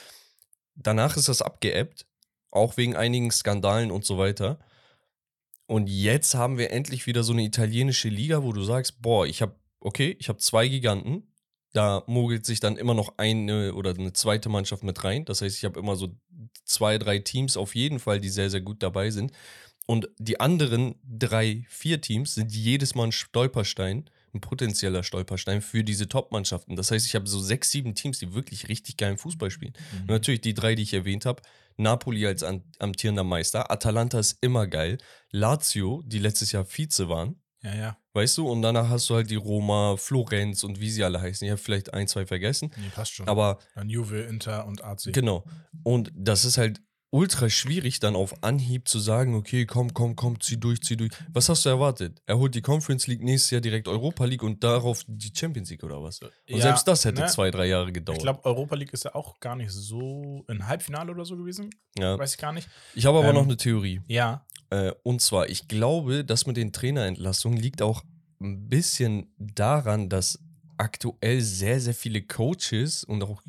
Danach 0.82 1.18
ist 1.18 1.28
das 1.28 1.42
abgeebbt, 1.42 2.06
auch 2.52 2.78
wegen 2.78 2.96
einigen 2.96 3.32
Skandalen 3.32 3.92
und 3.92 4.06
so 4.06 4.18
weiter. 4.18 4.60
Und 5.68 5.88
jetzt 5.88 6.34
haben 6.34 6.58
wir 6.58 6.72
endlich 6.72 7.06
wieder 7.06 7.24
so 7.24 7.34
eine 7.34 7.44
italienische 7.44 8.10
Liga, 8.10 8.44
wo 8.44 8.54
du 8.54 8.64
sagst, 8.64 9.02
boah, 9.02 9.28
ich 9.28 9.42
habe, 9.42 9.56
okay, 9.80 10.16
ich 10.20 10.30
habe 10.30 10.40
zwei 10.40 10.68
Giganten, 10.68 11.32
da 11.74 12.04
mogelt 12.08 12.46
sich 12.46 12.60
dann 12.60 12.78
immer 12.78 12.96
noch 12.96 13.18
eine 13.18 13.76
oder 13.76 13.92
eine 13.92 14.14
zweite 14.14 14.50
Mannschaft 14.50 14.84
mit 14.84 15.04
rein. 15.04 15.26
Das 15.26 15.42
heißt, 15.42 15.56
ich 15.56 15.66
habe 15.66 15.80
immer 15.80 15.96
so 15.96 16.10
zwei, 16.64 16.98
drei 16.98 17.20
Teams 17.20 17.58
auf 17.58 17.76
jeden 17.76 18.00
Fall, 18.00 18.20
die 18.20 18.30
sehr, 18.30 18.50
sehr 18.50 18.62
gut 18.62 18.82
dabei 18.82 19.12
sind. 19.12 19.32
Und 19.86 20.10
die 20.18 20.40
anderen 20.40 20.96
drei, 21.04 21.66
vier 21.68 22.02
Teams 22.02 22.36
sind 22.36 22.52
jedes 22.52 22.96
Mal 22.96 23.06
ein 23.06 23.12
Stolperstein, 23.12 24.10
ein 24.34 24.42
potenzieller 24.42 25.04
Stolperstein 25.04 25.62
für 25.62 25.84
diese 25.84 26.08
Top-Mannschaften. 26.08 26.76
Das 26.76 26.92
heißt, 26.92 27.06
ich 27.06 27.16
habe 27.16 27.28
so 27.28 27.40
sechs, 27.40 27.72
sieben 27.72 27.96
Teams, 27.96 28.20
die 28.20 28.34
wirklich 28.34 28.70
richtig 28.70 28.98
geilen 28.98 29.18
Fußball 29.18 29.52
spielen. 29.52 29.74
Mhm. 29.94 30.02
Und 30.02 30.10
natürlich 30.10 30.42
die 30.42 30.54
drei, 30.54 30.76
die 30.76 30.84
ich 30.84 30.94
erwähnt 30.94 31.26
habe. 31.26 31.42
Napoli 31.78 32.28
als 32.28 32.44
amtierender 32.44 33.24
Meister. 33.24 33.72
Atalanta 33.72 34.20
ist 34.20 34.38
immer 34.42 34.68
geil. 34.68 34.98
Lazio, 35.32 36.04
die 36.06 36.20
letztes 36.20 36.52
Jahr 36.52 36.66
Vize 36.66 37.08
waren. 37.08 37.42
Ja, 37.62 37.76
ja. 37.76 37.98
Weißt 38.14 38.38
du? 38.38 38.50
Und 38.50 38.62
danach 38.62 38.90
hast 38.90 39.10
du 39.10 39.16
halt 39.16 39.30
die 39.30 39.36
Roma, 39.36 39.96
Florenz 39.98 40.64
und 40.64 40.80
wie 40.80 40.90
sie 40.90 41.04
alle 41.04 41.22
heißen. 41.22 41.46
Ich 41.46 41.52
habe 41.52 41.62
vielleicht 41.62 41.94
ein, 41.94 42.08
zwei 42.08 42.26
vergessen. 42.26 42.72
Nee, 42.78 42.90
passt 42.94 43.14
schon. 43.14 43.28
Aber 43.28 43.60
Dann 43.76 43.90
Juve, 43.90 44.22
Inter 44.22 44.66
und 44.66 44.84
AC. 44.84 45.14
Genau. 45.14 45.46
Und 45.84 46.12
das 46.16 46.46
ist 46.46 46.58
halt 46.58 46.82
ultra 47.12 47.50
schwierig, 47.50 48.00
dann 48.00 48.16
auf 48.16 48.44
Anhieb 48.44 48.88
zu 48.88 49.00
sagen, 49.00 49.34
okay, 49.36 49.66
komm, 49.66 49.94
komm, 49.94 50.16
komm, 50.16 50.40
zieh 50.40 50.58
durch, 50.58 50.82
zieh 50.82 50.96
durch. 50.96 51.12
Was 51.34 51.50
hast 51.50 51.66
du 51.66 51.70
erwartet? 51.70 52.22
Er 52.26 52.38
holt 52.38 52.54
die 52.54 52.62
Conference 52.62 53.08
League 53.08 53.24
nächstes 53.24 53.52
Jahr 53.52 53.62
direkt 53.62 53.88
Europa 53.88 54.26
League 54.26 54.44
und 54.44 54.64
darauf 54.64 55.04
die 55.08 55.32
Champions 55.36 55.70
League 55.72 55.84
oder 55.84 56.02
was? 56.04 56.20
Und 56.22 56.32
Ja, 56.48 56.62
selbst 56.62 56.88
das 56.88 57.06
hätte 57.06 57.22
ne? 57.22 57.28
zwei, 57.28 57.50
drei 57.52 57.68
Jahre 57.68 57.92
gedauert. 57.92 58.18
Ich 58.20 58.24
glaube, 58.24 58.46
Europa 58.46 58.76
League 58.76 58.94
ist 58.94 59.06
ja 59.06 59.16
auch 59.16 59.40
gar 59.40 59.56
nicht 59.56 59.72
so 59.72 60.44
ein 60.48 60.68
Halbfinale 60.68 61.12
oder 61.12 61.26
so 61.26 61.36
gewesen. 61.36 61.70
ja. 61.98 62.18
Weiß 62.18 62.32
ich 62.34 62.38
gar 62.40 62.54
nicht. 62.54 62.70
Ich 62.94 63.06
habe 63.06 63.18
aber 63.18 63.30
Ähm, 63.30 63.36
noch 63.36 63.44
eine 63.44 63.58
Theorie. 63.58 64.02
Ja. 64.08 64.46
Äh, 64.70 64.92
und 65.04 65.22
zwar, 65.22 65.50
ich 65.50 65.68
glaube, 65.68 66.24
das 66.24 66.46
mit 66.46 66.58
den 66.58 66.72
Trainerentlassungen 66.72 67.58
liegt 67.60 67.82
auch 67.82 68.04
ein 68.40 68.70
bisschen 68.70 69.34
daran, 69.40 70.10
dass 70.10 70.40
aktuell 70.78 71.42
sehr, 71.42 71.82
sehr 71.82 71.94
viele 71.96 72.22
Coaches 72.22 73.04
und 73.04 73.24
auch 73.24 73.42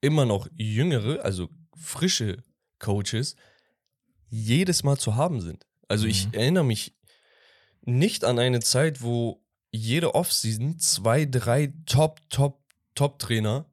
immer 0.00 0.26
noch 0.26 0.48
jüngere, 0.56 1.24
also 1.24 1.48
frische 1.74 2.42
Coaches, 2.78 3.36
jedes 4.28 4.82
Mal 4.82 4.98
zu 4.98 5.16
haben 5.16 5.40
sind. 5.40 5.66
Also 5.88 6.06
ich 6.06 6.26
Mhm. 6.26 6.34
erinnere 6.34 6.64
mich 6.64 6.94
nicht 7.82 8.24
an 8.24 8.38
eine 8.38 8.60
Zeit, 8.60 9.02
wo 9.02 9.42
jede 9.70 10.14
Offseason 10.14 10.78
zwei, 10.78 11.24
drei 11.24 11.72
Top, 11.86 12.20
Top, 12.30 12.62
Top-Trainer 12.94 13.66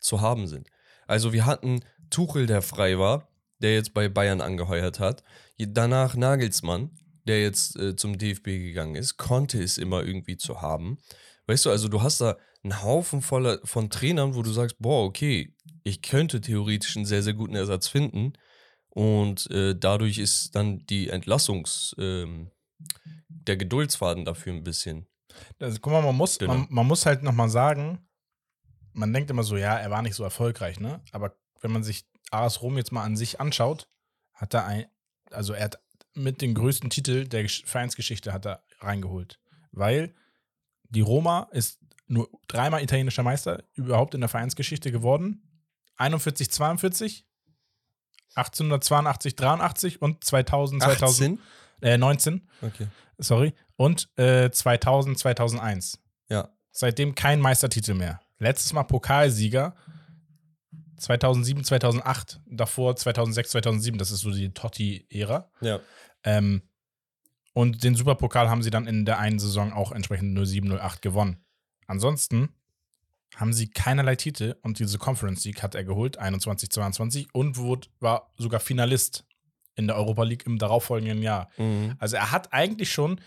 zu 0.00 0.20
haben 0.20 0.46
sind. 0.46 0.68
Also 1.06 1.32
wir 1.32 1.44
hatten 1.44 1.80
Tuchel, 2.10 2.46
der 2.46 2.62
frei 2.62 2.98
war, 2.98 3.28
der 3.58 3.74
jetzt 3.74 3.94
bei 3.94 4.08
Bayern 4.08 4.40
angeheuert 4.40 5.00
hat. 5.00 5.22
Danach 5.58 6.14
Nagelsmann, 6.16 6.90
der 7.26 7.42
jetzt 7.42 7.76
äh, 7.76 7.96
zum 7.96 8.18
DFB 8.18 8.44
gegangen 8.44 8.94
ist, 8.94 9.16
konnte 9.16 9.62
es 9.62 9.78
immer 9.78 10.04
irgendwie 10.04 10.36
zu 10.36 10.60
haben. 10.62 10.98
Weißt 11.46 11.66
du, 11.66 11.70
also 11.70 11.88
du 11.88 12.02
hast 12.02 12.20
da 12.20 12.36
einen 12.62 12.82
Haufen 12.82 13.20
voller 13.22 13.60
von 13.64 13.90
Trainern, 13.90 14.34
wo 14.34 14.42
du 14.42 14.52
sagst, 14.52 14.76
boah, 14.78 15.04
okay, 15.04 15.53
ich 15.82 16.02
könnte 16.02 16.40
theoretisch 16.40 16.96
einen 16.96 17.06
sehr, 17.06 17.22
sehr 17.22 17.34
guten 17.34 17.54
Ersatz 17.54 17.88
finden. 17.88 18.32
Und 18.90 19.50
äh, 19.50 19.74
dadurch 19.78 20.18
ist 20.18 20.54
dann 20.54 20.86
die 20.86 21.08
Entlassungs, 21.08 21.94
ähm, 21.98 22.50
der 23.28 23.56
Geduldsfaden 23.56 24.24
dafür 24.24 24.52
ein 24.52 24.62
bisschen. 24.64 25.06
Also, 25.58 25.78
guck 25.80 25.92
mal, 25.92 26.02
man 26.02 26.14
muss, 26.16 26.38
Genau. 26.38 26.54
man, 26.54 26.66
man 26.70 26.86
muss 26.86 27.04
halt 27.06 27.22
nochmal 27.22 27.48
sagen, 27.48 28.06
man 28.92 29.12
denkt 29.12 29.30
immer 29.30 29.42
so, 29.42 29.56
ja, 29.56 29.76
er 29.76 29.90
war 29.90 30.02
nicht 30.02 30.14
so 30.14 30.22
erfolgreich, 30.22 30.78
ne? 30.78 31.02
Aber 31.10 31.36
wenn 31.60 31.72
man 31.72 31.82
sich 31.82 32.04
AS 32.30 32.62
Rom 32.62 32.76
jetzt 32.76 32.92
mal 32.92 33.02
an 33.02 33.16
sich 33.16 33.40
anschaut, 33.40 33.88
hat 34.32 34.54
er 34.54 34.66
ein, 34.66 34.86
also 35.30 35.52
er 35.54 35.64
hat 35.64 35.80
mit 36.14 36.40
den 36.40 36.54
größten 36.54 36.90
Titel 36.90 37.26
der 37.26 37.44
Gesch- 37.44 37.66
Vereinsgeschichte 37.66 38.32
hat 38.32 38.46
er 38.46 38.62
reingeholt. 38.78 39.40
Weil 39.72 40.14
die 40.88 41.00
Roma 41.00 41.48
ist 41.50 41.80
nur 42.06 42.30
dreimal 42.46 42.82
italienischer 42.82 43.24
Meister 43.24 43.64
überhaupt 43.74 44.14
in 44.14 44.20
der 44.20 44.28
Vereinsgeschichte 44.28 44.92
geworden. 44.92 45.42
41, 45.96 46.50
42, 46.50 47.26
1882, 48.34 49.36
83 49.36 50.02
und 50.02 50.24
2000, 50.24 50.82
2000 50.82 51.40
äh, 51.82 51.98
19 51.98 52.48
Okay. 52.62 52.88
sorry, 53.18 53.54
und 53.76 54.08
äh, 54.16 54.50
2000, 54.50 55.18
2001. 55.18 56.00
Ja. 56.28 56.48
Seitdem 56.70 57.14
kein 57.14 57.40
Meistertitel 57.40 57.94
mehr. 57.94 58.20
Letztes 58.38 58.72
Mal 58.72 58.82
Pokalsieger 58.84 59.74
2007, 60.96 61.64
2008, 61.64 62.40
davor 62.46 62.96
2006, 62.96 63.50
2007. 63.50 63.98
Das 63.98 64.10
ist 64.10 64.20
so 64.20 64.30
die 64.30 64.52
Totti-Ära. 64.52 65.50
Ja. 65.60 65.80
Ähm, 66.24 66.62
und 67.52 67.84
den 67.84 67.94
Superpokal 67.94 68.48
haben 68.50 68.62
sie 68.62 68.70
dann 68.70 68.86
in 68.86 69.04
der 69.04 69.18
einen 69.18 69.38
Saison 69.38 69.72
auch 69.72 69.92
entsprechend 69.92 70.36
07, 70.46 70.72
08 70.72 71.02
gewonnen. 71.02 71.44
Ansonsten 71.86 72.48
haben 73.36 73.52
sie 73.52 73.68
keinerlei 73.68 74.16
Titel 74.16 74.56
und 74.62 74.78
diese 74.78 74.98
Conference 74.98 75.44
League 75.44 75.62
hat 75.62 75.74
er 75.74 75.84
geholt, 75.84 76.18
21, 76.18 76.70
22 76.70 77.28
und 77.32 77.56
wurde, 77.56 77.88
war 78.00 78.32
sogar 78.36 78.60
Finalist 78.60 79.24
in 79.74 79.86
der 79.86 79.96
Europa 79.96 80.22
League 80.22 80.46
im 80.46 80.58
darauffolgenden 80.58 81.22
Jahr. 81.22 81.50
Mhm. 81.56 81.94
Also 81.98 82.16
er 82.16 82.30
hat 82.30 82.52
eigentlich 82.52 82.92
schon 82.92 83.20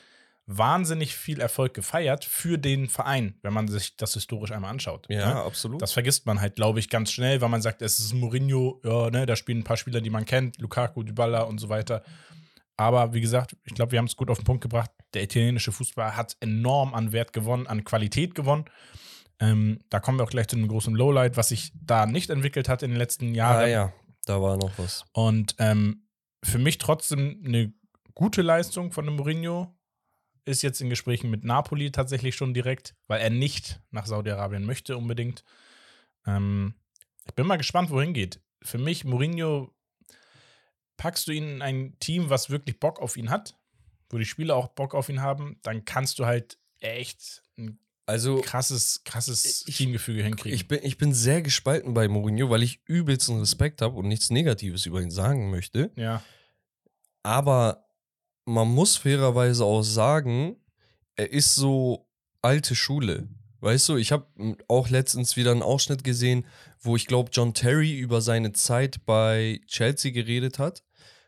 wahnsinnig 0.45 1.15
viel 1.15 1.41
Erfolg 1.41 1.73
gefeiert 1.73 2.23
für 2.23 2.57
den 2.57 2.87
Verein, 2.87 3.35
wenn 3.41 3.53
man 3.53 3.67
sich 3.67 3.97
das 3.97 4.13
historisch 4.13 4.51
einmal 4.51 4.71
anschaut. 4.71 5.05
Ja, 5.09 5.33
ne? 5.33 5.35
absolut. 5.41 5.81
Das 5.81 5.91
vergisst 5.91 6.25
man 6.25 6.39
halt, 6.39 6.55
glaube 6.55 6.79
ich, 6.79 6.89
ganz 6.89 7.11
schnell, 7.11 7.41
weil 7.41 7.49
man 7.49 7.61
sagt, 7.61 7.81
es 7.81 7.99
ist 7.99 8.13
Mourinho, 8.13 8.79
ja, 8.83 9.09
ne, 9.09 9.25
da 9.25 9.35
spielen 9.35 9.59
ein 9.59 9.63
paar 9.65 9.75
Spieler, 9.75 9.99
die 9.99 10.09
man 10.09 10.23
kennt, 10.23 10.59
Lukaku, 10.61 11.03
Dybala 11.03 11.41
und 11.41 11.59
so 11.59 11.67
weiter. 11.67 12.01
Aber 12.77 13.13
wie 13.13 13.21
gesagt, 13.21 13.57
ich 13.65 13.73
glaube, 13.73 13.91
wir 13.91 13.99
haben 13.99 14.05
es 14.05 14.15
gut 14.15 14.29
auf 14.29 14.37
den 14.37 14.45
Punkt 14.45 14.61
gebracht. 14.61 14.91
Der 15.13 15.23
italienische 15.23 15.73
Fußball 15.73 16.15
hat 16.15 16.37
enorm 16.39 16.93
an 16.93 17.11
Wert 17.11 17.33
gewonnen, 17.33 17.67
an 17.67 17.83
Qualität 17.83 18.33
gewonnen. 18.33 18.65
Ähm, 19.39 19.79
da 19.89 19.99
kommen 19.99 20.17
wir 20.19 20.23
auch 20.23 20.29
gleich 20.29 20.47
zu 20.47 20.55
einem 20.55 20.67
großen 20.67 20.95
Lowlight, 20.95 21.37
was 21.37 21.49
sich 21.49 21.71
da 21.75 22.05
nicht 22.05 22.29
entwickelt 22.29 22.69
hat 22.69 22.83
in 22.83 22.91
den 22.91 22.97
letzten 22.97 23.35
Jahren. 23.35 23.63
ah 23.63 23.67
ja, 23.67 23.93
da 24.25 24.41
war 24.41 24.57
noch 24.57 24.71
was. 24.77 25.05
Und 25.13 25.55
ähm, 25.59 26.07
für 26.43 26.57
mich 26.57 26.77
trotzdem 26.77 27.43
eine 27.45 27.73
gute 28.15 28.41
Leistung 28.41 28.91
von 28.91 29.05
dem 29.05 29.15
Mourinho. 29.15 29.73
Ist 30.45 30.61
jetzt 30.61 30.79
in 30.79 30.89
Gesprächen 30.89 31.29
mit 31.29 31.43
Napoli 31.43 31.91
tatsächlich 31.91 32.35
schon 32.35 32.53
direkt, 32.53 32.95
weil 33.07 33.19
er 33.19 33.29
nicht 33.29 33.81
nach 33.91 34.05
Saudi-Arabien 34.05 34.65
möchte 34.65 34.95
unbedingt. 34.95 35.43
Ähm, 36.25 36.75
ich 37.25 37.35
bin 37.35 37.45
mal 37.45 37.57
gespannt, 37.57 37.89
wohin 37.89 38.13
geht. 38.13 38.41
Für 38.63 38.77
mich, 38.77 39.03
Mourinho, 39.03 39.75
packst 40.95 41.27
du 41.27 41.33
ihn 41.33 41.47
in 41.49 41.61
ein 41.61 41.99
Team, 41.99 42.29
was 42.29 42.49
wirklich 42.49 42.79
Bock 42.79 42.99
auf 42.99 43.17
ihn 43.17 43.29
hat, 43.29 43.55
wo 44.09 44.17
die 44.17 44.25
Spieler 44.25 44.55
auch 44.55 44.69
Bock 44.69 44.95
auf 44.95 45.09
ihn 45.09 45.21
haben, 45.21 45.59
dann 45.63 45.85
kannst 45.85 46.17
du 46.17 46.25
halt 46.25 46.57
echt 46.79 47.43
ein 47.57 47.79
Also, 48.07 48.41
krasses, 48.41 49.01
krasses 49.03 49.65
Ich- 49.67 49.77
Teamgefüge 49.77 50.23
hinkriegen. 50.23 50.55
ich 50.55 50.67
bin, 50.67 50.79
ich 50.81 50.97
bin 50.97 51.13
sehr 51.13 51.41
gespalten 51.41 51.93
bei 51.93 52.07
Mourinho, 52.07 52.49
weil 52.49 52.63
ich 52.63 52.79
übelsten 52.85 53.39
Respekt 53.39 53.81
habe 53.81 53.95
und 53.97 54.07
nichts 54.07 54.29
Negatives 54.29 54.85
über 54.85 55.01
ihn 55.01 55.11
sagen 55.11 55.51
möchte. 55.51 55.91
ja, 55.95 56.23
Aber 57.23 57.85
man 58.45 58.67
muss 58.69 58.95
fairerweise 58.95 59.65
auch 59.65 59.83
sagen, 59.83 60.55
er 61.15 61.31
ist 61.31 61.55
so 61.55 62.07
alte 62.41 62.75
Schule. 62.75 63.27
Weißt 63.59 63.89
du, 63.89 63.97
ich 63.97 64.11
habe 64.11 64.27
auch 64.67 64.89
letztens 64.89 65.35
wieder 65.35 65.51
einen 65.51 65.63
Ausschnitt 65.63 66.03
gesehen, 66.03 66.45
wo 66.79 66.95
ich 66.95 67.07
glaube, 67.07 67.31
John 67.33 67.53
Terry 67.53 67.97
über 67.97 68.21
seine 68.21 68.53
Zeit 68.53 69.05
bei 69.05 69.59
Chelsea 69.67 70.11
geredet 70.11 70.59
hat. 70.59 70.83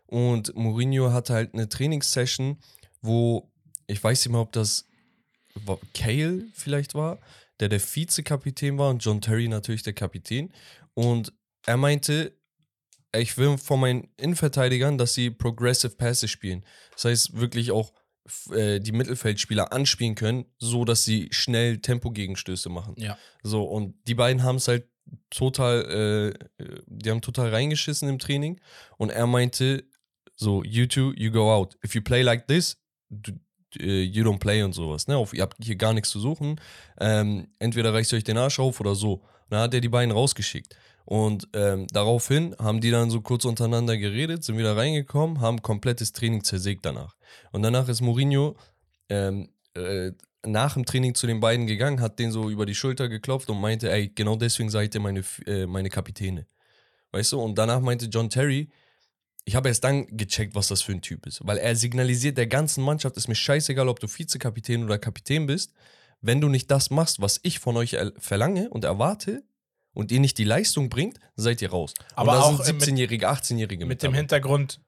Und 0.05 0.55
Mourinho 0.55 1.11
hatte 1.11 1.33
halt 1.33 1.53
eine 1.53 1.67
Trainingssession, 1.67 2.59
wo, 3.01 3.51
ich 3.87 4.01
weiß 4.03 4.23
nicht 4.25 4.31
mehr, 4.31 4.41
ob 4.41 4.51
das 4.53 4.85
Cale 5.93 6.47
vielleicht 6.53 6.95
war, 6.95 7.19
der 7.59 7.69
der 7.69 7.81
Vizekapitän 7.81 8.77
war 8.77 8.89
und 8.89 9.03
John 9.03 9.21
Terry 9.21 9.47
natürlich 9.47 9.83
der 9.83 9.93
Kapitän. 9.93 10.53
Und 10.93 11.33
er 11.65 11.77
meinte, 11.77 12.33
ich 13.15 13.37
will 13.37 13.57
von 13.57 13.79
meinen 13.79 14.07
Innenverteidigern, 14.17 14.97
dass 14.97 15.13
sie 15.13 15.29
Progressive 15.29 15.95
Passes 15.95 16.29
spielen. 16.29 16.63
Das 16.93 17.05
heißt, 17.05 17.39
wirklich 17.39 17.71
auch 17.71 17.93
äh, 18.51 18.79
die 18.79 18.91
Mittelfeldspieler 18.91 19.73
anspielen 19.73 20.15
können, 20.15 20.45
so 20.57 20.85
dass 20.85 21.03
sie 21.03 21.29
schnell 21.31 21.79
Tempogegenstöße 21.79 22.69
machen. 22.69 22.93
ja. 22.97 23.17
So, 23.41 23.63
und 23.63 23.95
die 24.07 24.15
beiden 24.15 24.43
haben 24.43 24.57
es 24.57 24.67
halt 24.67 24.87
total, 25.29 25.85
äh, 26.59 26.63
äh, 26.63 26.81
die 26.85 27.09
haben 27.09 27.21
total 27.21 27.49
reingeschissen 27.49 28.07
im 28.09 28.19
Training. 28.19 28.61
Und 28.97 29.09
er 29.09 29.25
meinte, 29.25 29.85
so, 30.35 30.63
you 30.63 30.85
two, 30.85 31.13
you 31.15 31.31
go 31.31 31.51
out. 31.51 31.77
If 31.83 31.95
you 31.95 32.01
play 32.01 32.21
like 32.21 32.47
this, 32.47 32.77
du, 33.09 33.33
äh, 33.77 34.03
you 34.03 34.23
don't 34.23 34.39
play 34.39 34.63
und 34.63 34.73
sowas. 34.73 35.07
Ne? 35.07 35.17
Auf, 35.17 35.33
ihr 35.33 35.41
habt 35.41 35.57
hier 35.63 35.75
gar 35.75 35.93
nichts 35.93 36.09
zu 36.09 36.19
suchen. 36.19 36.59
Ähm, 36.99 37.47
entweder 37.59 37.93
reißt 37.93 38.13
ihr 38.13 38.17
euch 38.17 38.23
den 38.23 38.37
Arsch 38.37 38.59
auf 38.59 38.79
oder 38.79 38.95
so. 38.95 39.21
Dann 39.49 39.61
hat 39.61 39.73
er 39.73 39.81
die 39.81 39.89
beiden 39.89 40.11
rausgeschickt. 40.11 40.75
Und 41.05 41.47
ähm, 41.53 41.87
daraufhin 41.87 42.55
haben 42.59 42.81
die 42.81 42.91
dann 42.91 43.09
so 43.09 43.21
kurz 43.21 43.43
untereinander 43.45 43.97
geredet, 43.97 44.43
sind 44.43 44.59
wieder 44.59 44.77
reingekommen, 44.77 45.41
haben 45.41 45.61
komplettes 45.63 46.11
Training 46.11 46.43
zersägt 46.43 46.85
danach. 46.85 47.15
Und 47.51 47.63
danach 47.63 47.89
ist 47.89 48.01
Mourinho 48.01 48.55
ähm, 49.09 49.49
äh, 49.73 50.11
nach 50.45 50.75
dem 50.75 50.85
Training 50.85 51.15
zu 51.15 51.25
den 51.25 51.39
beiden 51.39 51.65
gegangen, 51.65 51.99
hat 51.99 52.19
den 52.19 52.31
so 52.31 52.49
über 52.49 52.65
die 52.65 52.75
Schulter 52.75 53.09
geklopft 53.09 53.49
und 53.49 53.59
meinte, 53.59 53.91
ey, 53.91 54.09
genau 54.09 54.35
deswegen 54.35 54.69
seid 54.69 54.93
ihr 54.93 55.01
meine, 55.01 55.23
äh, 55.47 55.65
meine 55.65 55.89
Kapitäne. 55.89 56.45
Weißt 57.11 57.31
du? 57.31 57.41
Und 57.41 57.57
danach 57.57 57.79
meinte 57.79 58.05
John 58.05 58.29
Terry, 58.29 58.69
ich 59.49 59.55
habe 59.55 59.67
erst 59.69 59.83
dann 59.83 60.05
gecheckt, 60.15 60.53
was 60.53 60.67
das 60.67 60.81
für 60.83 60.91
ein 60.91 61.01
Typ 61.01 61.25
ist. 61.25 61.39
Weil 61.45 61.57
er 61.57 61.75
signalisiert 61.75 62.37
der 62.37 62.45
ganzen 62.47 62.83
Mannschaft, 62.83 63.17
ist 63.17 63.27
mir 63.27 63.33
scheißegal, 63.35 63.87
ob 63.89 63.99
du 63.99 64.07
Vizekapitän 64.07 64.83
oder 64.83 64.99
Kapitän 64.99 65.47
bist. 65.47 65.73
Wenn 66.21 66.39
du 66.39 66.49
nicht 66.49 66.69
das 66.69 66.89
machst, 66.91 67.19
was 67.19 67.39
ich 67.43 67.57
von 67.59 67.75
euch 67.77 67.93
er- 67.93 68.13
verlange 68.19 68.69
und 68.69 68.83
erwarte 68.83 69.41
und 69.93 70.11
ihr 70.11 70.19
nicht 70.19 70.37
die 70.37 70.43
Leistung 70.43 70.89
bringt, 70.89 71.19
seid 71.35 71.61
ihr 71.63 71.71
raus. 71.71 71.93
Aber 72.15 72.43
auch, 72.43 72.59
äh, 72.59 72.63
sind 72.63 72.75
mit- 72.79 72.83
17-Jährige, 72.89 73.27
18-Jährige 73.29 73.85
Mit 73.87 74.03
dem. 74.03 74.13
Hintergrund, 74.13 74.81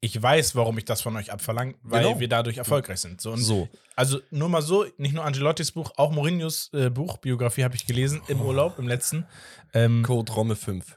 ich 0.00 0.22
weiß, 0.22 0.54
warum 0.54 0.78
ich 0.78 0.84
das 0.86 1.02
von 1.02 1.14
euch 1.16 1.30
abverlange, 1.32 1.74
weil 1.82 2.04
Genau. 2.04 2.18
wir 2.20 2.28
dadurch 2.28 2.56
erfolgreich 2.56 3.00
sind. 3.00 3.20
So, 3.20 3.36
So. 3.36 3.68
Also 3.94 4.20
nur 4.30 4.48
mal 4.48 4.62
so, 4.62 4.86
nicht 4.96 5.12
nur 5.14 5.24
Angelottis 5.24 5.72
Buch, 5.72 5.90
auch 5.96 6.12
Mourinhos 6.12 6.70
äh, 6.72 6.88
Buch, 6.88 7.18
Biografie 7.18 7.64
habe 7.64 7.74
ich 7.76 7.84
gelesen 7.84 8.22
im 8.28 8.40
Urlaub, 8.40 8.78
im 8.78 8.88
letzten. 8.88 9.26
Ähm, 9.74 10.02
Code 10.02 10.32
Romme 10.32 10.56
5. 10.56 10.96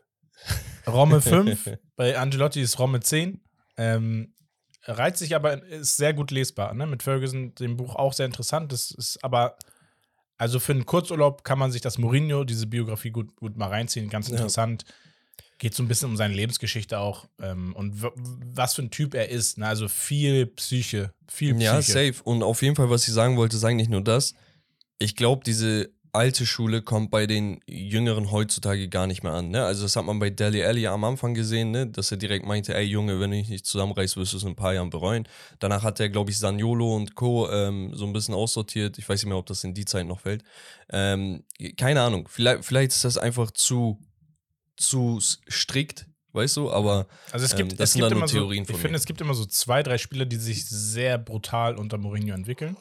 Romme 0.88 1.22
5, 1.22 1.78
bei 1.96 2.18
Angelotti 2.18 2.62
ist 2.62 2.80
Romme 2.80 3.00
10. 3.00 3.42
Ähm, 3.78 4.34
reizt 4.86 5.20
sich 5.20 5.36
aber, 5.36 5.64
ist 5.64 5.98
sehr 5.98 6.14
gut 6.14 6.32
lesbar. 6.32 6.74
Ne? 6.74 6.88
Mit 6.88 7.04
Ferguson, 7.04 7.54
dem 7.56 7.78
Buch 7.78 7.96
auch 7.96 8.14
sehr 8.14 8.26
interessant. 8.26 8.72
Das 8.72 8.92
ist 8.92 9.24
aber, 9.24 9.58
also 10.38 10.60
für 10.60 10.72
einen 10.74 10.86
Kurzurlaub 10.86 11.44
kann 11.44 11.60
man 11.60 11.72
sich 11.72 11.82
das 11.82 11.98
Mourinho, 11.98 12.44
diese 12.44 12.68
Biografie 12.68 13.12
gut, 13.12 13.36
gut 13.36 13.58
mal 13.58 13.68
reinziehen. 13.70 14.10
Ganz 14.10 14.28
Ja. 14.28 14.36
interessant. 14.36 14.86
Geht 15.60 15.76
so 15.76 15.84
ein 15.84 15.88
bisschen 15.88 16.10
um 16.10 16.18
seine 16.18 16.34
Lebensgeschichte 16.34 16.98
auch 16.98 17.28
ähm, 17.40 17.76
und 17.76 17.94
was 18.56 18.74
für 18.74 18.82
ein 18.82 18.90
Typ 18.90 19.14
er 19.14 19.30
ist. 19.30 19.60
Ne? 19.60 19.68
Also 19.68 19.88
viel 19.88 20.48
Psyche, 20.48 21.14
viel 21.28 21.54
Psyche. 21.54 21.64
Ja, 21.66 21.82
safe. 21.84 22.16
Und 22.24 22.42
auf 22.42 22.64
jeden 22.64 22.76
Fall, 22.76 22.90
was 22.90 23.08
ich 23.08 23.14
sagen 23.14 23.38
wollte, 23.38 23.58
ist 23.58 23.64
eigentlich 23.64 23.90
nur 23.90 24.02
das. 24.04 24.34
Ich 24.98 25.16
glaube, 25.16 25.44
diese 25.46 25.92
alte 26.13 26.46
Schule 26.46 26.82
kommt 26.82 27.10
bei 27.12 27.25
den 27.25 27.62
Jüngeren 27.68 28.32
heutzutage 28.32 28.89
gar 28.89 29.08
nicht 29.08 29.24
mehr 29.24 29.34
an. 29.34 29.50
Ne? 29.50 29.63
Also 29.63 29.84
das 29.84 29.96
hat 29.96 30.06
man 30.06 30.20
bei 30.20 30.30
Deli 30.30 30.63
Alli 30.63 30.88
am 30.88 31.03
Anfang 31.03 31.34
gesehen, 31.34 31.72
ne? 31.72 31.88
dass 31.88 32.12
er 32.12 32.18
direkt 32.18 32.46
meinte, 32.46 32.74
ey 32.75 32.84
Junge, 32.84 33.20
wenn 33.20 33.32
du 33.32 33.38
dich 33.38 33.50
nicht 33.50 33.65
zusammenreißt, 33.65 34.18
wirst 34.18 34.34
du 34.34 34.38
es 34.38 34.44
in 34.44 34.50
ein 34.50 34.56
paar 34.56 34.74
Jahren 34.74 34.89
bereuen. 34.89 35.27
Danach 35.60 35.84
hat 35.84 36.00
er, 36.00 36.10
glaube 36.10 36.32
ich, 36.32 36.38
Saniolo 36.38 36.96
und 36.96 37.15
Co. 37.15 37.50
Ähm, 37.50 37.91
so 37.96 38.06
ein 38.06 38.13
bisschen 38.13 38.34
aussortiert. 38.34 38.98
Ich 38.98 39.08
weiß 39.08 39.22
nicht 39.22 39.30
mehr, 39.30 39.38
ob 39.38 39.46
das 39.46 39.63
in 39.63 39.74
die 39.74 39.86
Zeit 39.86 40.06
noch 40.06 40.20
fällt. 40.20 40.44
Ähm, 40.89 41.44
keine 41.77 42.01
Ahnung. 42.01 42.27
Vielleicht, 42.30 42.65
vielleicht 42.65 42.91
ist 42.91 43.06
das 43.06 43.18
einfach 43.18 43.51
zu, 43.51 43.98
zu 44.77 45.20
strikt, 45.50 46.08
weißt 46.34 46.58
du, 46.58 46.72
aber 46.72 47.08
Also 47.32 47.46
es 47.46 47.53
Ähm, 47.53 47.58
gibt, 47.70 47.80
das 47.80 47.89
es 47.89 47.94
sind 47.94 48.01
gibt 48.01 48.12
dann 48.12 48.18
nur 48.18 48.18
immer 48.20 48.27
so, 48.27 48.38
Theorien 48.38 48.63
ich 48.63 48.68
von 48.70 48.75
finde, 48.75 48.91
mir. 48.91 48.98
es 48.98 49.06
gibt 49.06 49.22
immer 49.22 49.34
so 49.34 49.46
zwei, 49.46 49.84
drei 49.84 49.98
Spieler, 49.98 50.25
die 50.25 50.38
sich 50.38 50.65
sehr 50.65 51.18
brutal 51.18 51.77
unter 51.77 51.98
Mourinho 51.98 52.34
entwickeln. 52.34 52.75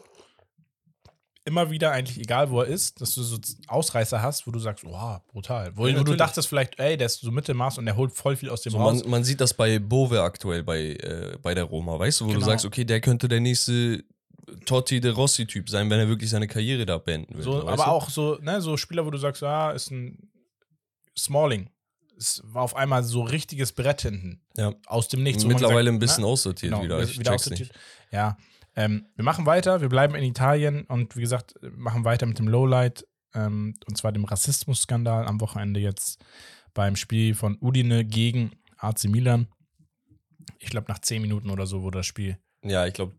Immer 1.47 1.71
wieder, 1.71 1.91
eigentlich 1.93 2.19
egal 2.19 2.51
wo 2.51 2.61
er 2.61 2.67
ist, 2.67 3.01
dass 3.01 3.15
du 3.15 3.23
so 3.23 3.39
Ausreißer 3.67 4.21
hast, 4.21 4.47
wo 4.47 4.51
du 4.51 4.59
sagst, 4.59 4.85
wow, 4.85 5.21
brutal. 5.27 5.75
Wo, 5.75 5.87
Ja, 5.87 5.99
wo 5.99 6.05
du 6.05 6.15
dachtest 6.15 6.49
vielleicht, 6.49 6.79
ey, 6.79 6.97
der 6.99 7.07
ist 7.07 7.21
so 7.21 7.31
Mittelmaß 7.31 7.79
und 7.79 7.87
der 7.87 7.97
holt 7.97 8.13
voll 8.13 8.37
viel 8.37 8.51
aus 8.51 8.61
dem 8.61 8.73
So, 8.73 8.79
raus. 8.79 9.01
man, 9.03 9.11
man 9.11 9.25
sieht 9.25 9.41
das 9.41 9.55
bei 9.55 9.79
Bove 9.79 10.21
aktuell 10.23 10.63
bei, 10.63 10.81
äh, 10.97 11.39
bei 11.41 11.55
der 11.55 11.65
Roma, 11.65 11.99
weißt 11.99 12.21
du, 12.21 12.25
wo 12.27 12.29
Genau. 12.29 12.41
du 12.41 12.47
sagst, 12.47 12.67
okay, 12.67 12.85
der 12.85 13.01
könnte 13.01 13.27
der 13.27 13.41
nächste 13.41 14.05
Totti 14.67 15.01
de 15.01 15.13
Rossi-Typ 15.13 15.71
sein, 15.71 15.89
wenn 15.89 15.99
er 15.99 16.09
wirklich 16.09 16.29
seine 16.29 16.47
Karriere 16.47 16.85
da 16.85 16.99
beenden 16.99 17.37
will. 17.37 17.43
So, 17.43 17.67
aber 17.67 17.77
du? 17.77 17.83
auch 17.91 18.11
so, 18.11 18.37
ne, 18.43 18.61
so 18.61 18.77
Spieler, 18.77 19.07
wo 19.07 19.11
du 19.11 19.19
sagst, 19.19 19.41
ja, 19.43 19.71
ist 19.71 19.91
ein 19.91 20.31
Smalling. 21.17 21.71
Es 22.19 22.43
war 22.45 22.63
auf 22.63 22.77
einmal 22.77 23.03
so 23.03 23.23
richtiges 23.23 23.73
Brett 23.73 24.03
hinten. 24.03 24.43
Ja. 24.57 24.75
Aus 24.87 25.09
dem 25.09 25.23
Nichts. 25.23 25.45
mittlerweile 25.47 25.85
sagt, 25.91 25.97
ein 25.97 25.99
bisschen 26.01 26.21
ne? 26.23 26.27
aussortiert 26.29 26.73
Genau, 26.73 26.85
wieder. 26.85 27.09
wieder, 27.09 27.33
aussortiert. 27.35 27.71
nicht. 27.71 27.81
Ja. 28.13 28.37
Ähm, 28.77 29.07
wir 29.17 29.25
machen 29.25 29.47
weiter, 29.47 29.81
wir 29.81 29.89
bleiben 29.89 30.15
in 30.15 30.23
Italien 30.25 30.83
und 30.85 31.17
wie 31.17 31.21
gesagt, 31.21 31.55
machen 31.77 32.05
weiter 32.05 32.27
mit 32.27 32.39
dem 32.39 32.49
Lowlight 32.49 33.05
ähm, 33.35 33.75
und 33.87 33.97
zwar 33.97 34.13
dem 34.13 34.25
Rassismusskandal 34.25 35.27
am 35.27 35.41
Wochenende 35.41 35.81
jetzt 35.81 36.23
beim 36.75 36.95
Spiel 36.97 37.35
von 37.35 37.59
Udine 37.61 38.05
gegen 38.05 38.53
AC 38.79 39.05
Milan. 39.05 39.49
Ich 40.59 40.71
glaube, 40.71 40.87
nach 40.91 40.99
10 41.01 41.21
Minuten 41.23 41.51
oder 41.51 41.67
so 41.67 41.83
wurde 41.83 41.99
das 41.99 42.07
Spiel, 42.07 42.39
Ja, 42.63 42.87
ich 42.87 42.95
glaube 42.95 43.15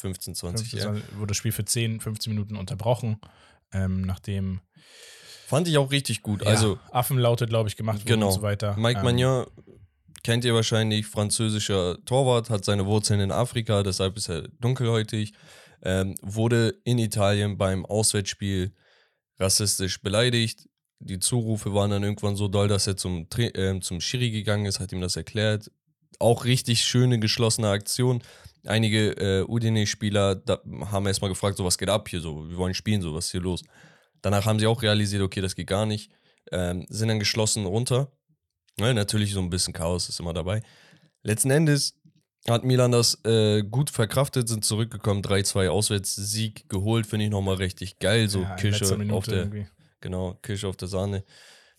15, 0.00 0.34
20, 0.34 0.70
15, 0.70 0.94
ja. 0.96 1.02
wurde 1.18 1.28
das 1.28 1.36
Spiel 1.36 1.52
für 1.52 1.64
10, 1.64 2.00
15 2.00 2.32
Minuten 2.32 2.56
unterbrochen, 2.56 3.20
ähm, 3.72 4.02
nachdem 4.02 4.60
Fand 5.46 5.66
ich 5.66 5.78
auch 5.78 5.90
richtig 5.90 6.22
gut. 6.22 6.42
ja, 6.42 6.48
Also, 6.48 6.78
Affenlaute, 6.92 7.46
glaube 7.46 7.68
ich, 7.68 7.76
gemacht 7.76 7.98
wurden 8.00 8.06
Genau. 8.06 8.28
und 8.28 8.32
so 8.32 8.42
weiter. 8.42 8.76
Mike 8.76 9.00
Ähm, 9.00 9.04
Magnon 9.04 9.46
kennt 10.22 10.44
ihr 10.44 10.54
wahrscheinlich, 10.54 11.06
französischer 11.06 11.98
Torwart, 12.04 12.50
hat 12.50 12.64
seine 12.64 12.86
Wurzeln 12.86 13.20
in 13.20 13.32
Afrika, 13.32 13.82
deshalb 13.82 14.16
ist 14.16 14.28
er 14.28 14.48
dunkelhäutig. 14.60 15.32
Ähm, 15.82 16.14
wurde 16.20 16.74
in 16.84 16.98
Italien 16.98 17.56
beim 17.56 17.86
Auswärtsspiel 17.86 18.74
rassistisch 19.38 20.02
beleidigt. 20.02 20.68
die 21.02 21.18
Zurufe 21.18 21.72
waren 21.72 21.90
dann 21.90 22.02
irgendwann 22.02 22.36
so 22.36 22.46
doll, 22.48 22.68
dass 22.68 22.86
er 22.86 22.96
zum, 22.96 23.26
äh, 23.38 23.80
zum 23.80 24.02
Schiri 24.02 24.30
gegangen 24.30 24.66
ist, 24.66 24.80
hat 24.80 24.92
ihm 24.92 25.00
das 25.00 25.16
erklärt. 25.16 25.70
Auch 26.18 26.44
richtig 26.44 26.84
schöne, 26.84 27.18
geschlossene 27.18 27.70
Aktion. 27.70 28.22
Einige 28.66 29.12
äh, 29.12 29.44
Udine-Spieler 29.48 30.42
haben 30.90 31.06
erstmal 31.06 31.30
gefragt, 31.30 31.56
so 31.56 31.64
was 31.64 31.78
geht 31.78 31.88
ab 31.88 32.10
hier, 32.10 32.20
so 32.20 32.50
wir 32.50 32.58
wollen 32.58 32.74
spielen, 32.74 33.00
so 33.00 33.14
was 33.14 33.26
ist 33.26 33.30
hier 33.30 33.40
los. 33.40 33.62
Danach 34.20 34.44
haben 34.44 34.58
sie 34.58 34.66
auch 34.66 34.82
realisiert, 34.82 35.22
okay, 35.22 35.40
das 35.40 35.54
geht 35.54 35.68
gar 35.68 35.86
nicht. 35.86 36.10
Ähm, 36.52 36.84
sind 36.90 37.08
dann 37.08 37.18
geschlossen 37.18 37.64
runter. 37.64 38.12
Ne, 38.80 38.94
natürlich 38.94 39.32
so 39.32 39.40
ein 39.40 39.50
bisschen 39.50 39.74
Chaos 39.74 40.08
ist 40.08 40.20
immer 40.20 40.32
dabei. 40.32 40.62
Letzten 41.22 41.50
Endes 41.50 42.00
hat 42.48 42.64
Milan 42.64 42.92
das 42.92 43.22
äh, 43.24 43.62
gut 43.62 43.90
verkraftet, 43.90 44.48
sind 44.48 44.64
zurückgekommen, 44.64 45.22
3-2 45.22 45.68
Auswärtssieg 45.68 46.66
geholt, 46.70 47.06
finde 47.06 47.26
ich 47.26 47.30
nochmal 47.30 47.56
richtig 47.56 47.98
geil. 47.98 48.28
So 48.30 48.40
Ja, 48.40 48.56
Kirsche 48.56 48.84
auf 49.10 49.26
der, 49.26 49.38
irgendwie. 49.40 49.66
genau, 50.00 50.38
Kirsche 50.42 50.66
auf 50.66 50.76
der 50.76 50.88
Sahne, 50.88 51.24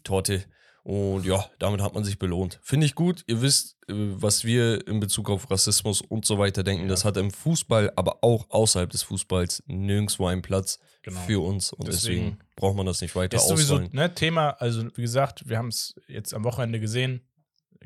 Torte. 0.03 0.46
Und 0.84 1.25
ja, 1.25 1.46
damit 1.60 1.81
hat 1.81 1.93
man 1.93 2.03
sich 2.03 2.17
belohnt. 2.17 2.60
Finde 2.63 2.86
ich 2.86 2.96
gut. 2.96 3.24
Ihr 3.27 3.41
wisst, 3.41 3.77
äh, 3.88 3.93
was 3.93 4.43
wir 4.43 4.88
in 4.88 5.00
Bezug 5.00 5.29
auf 5.29 5.50
Rassismus 5.50 6.01
und 6.01 6.25
so 6.25 6.38
weiter 6.38 6.63
denken. 6.63 6.84
Ja. 6.84 6.89
Das 6.89 7.05
hat 7.05 7.17
im 7.17 7.31
Fußball, 7.31 7.93
aber 7.96 8.24
auch 8.24 8.48
außerhalb 8.50 8.89
des 8.89 9.03
Fußballs 9.03 9.63
nirgendwo 9.65 10.27
einen 10.27 10.41
Platz 10.43 10.79
Genau. 11.03 11.20
für 11.22 11.43
uns. 11.43 11.74
Und 11.74 11.88
deswegen, 11.88 12.25
Deswegen 12.25 12.39
braucht 12.55 12.75
man 12.75 12.86
das 12.86 13.01
nicht 13.01 13.15
weiter 13.15 13.38
Ist 13.38 13.48
sowieso 13.48 13.79
ne, 13.79 14.13
Thema, 14.13 14.51
also 14.51 14.86
wie 14.96 15.01
gesagt, 15.01 15.48
wir 15.50 15.58
haben 15.58 15.70
es 15.70 15.96
jetzt 16.08 16.34
am 16.34 16.43
Wochenende 16.43 16.79
gesehen, 16.79 17.22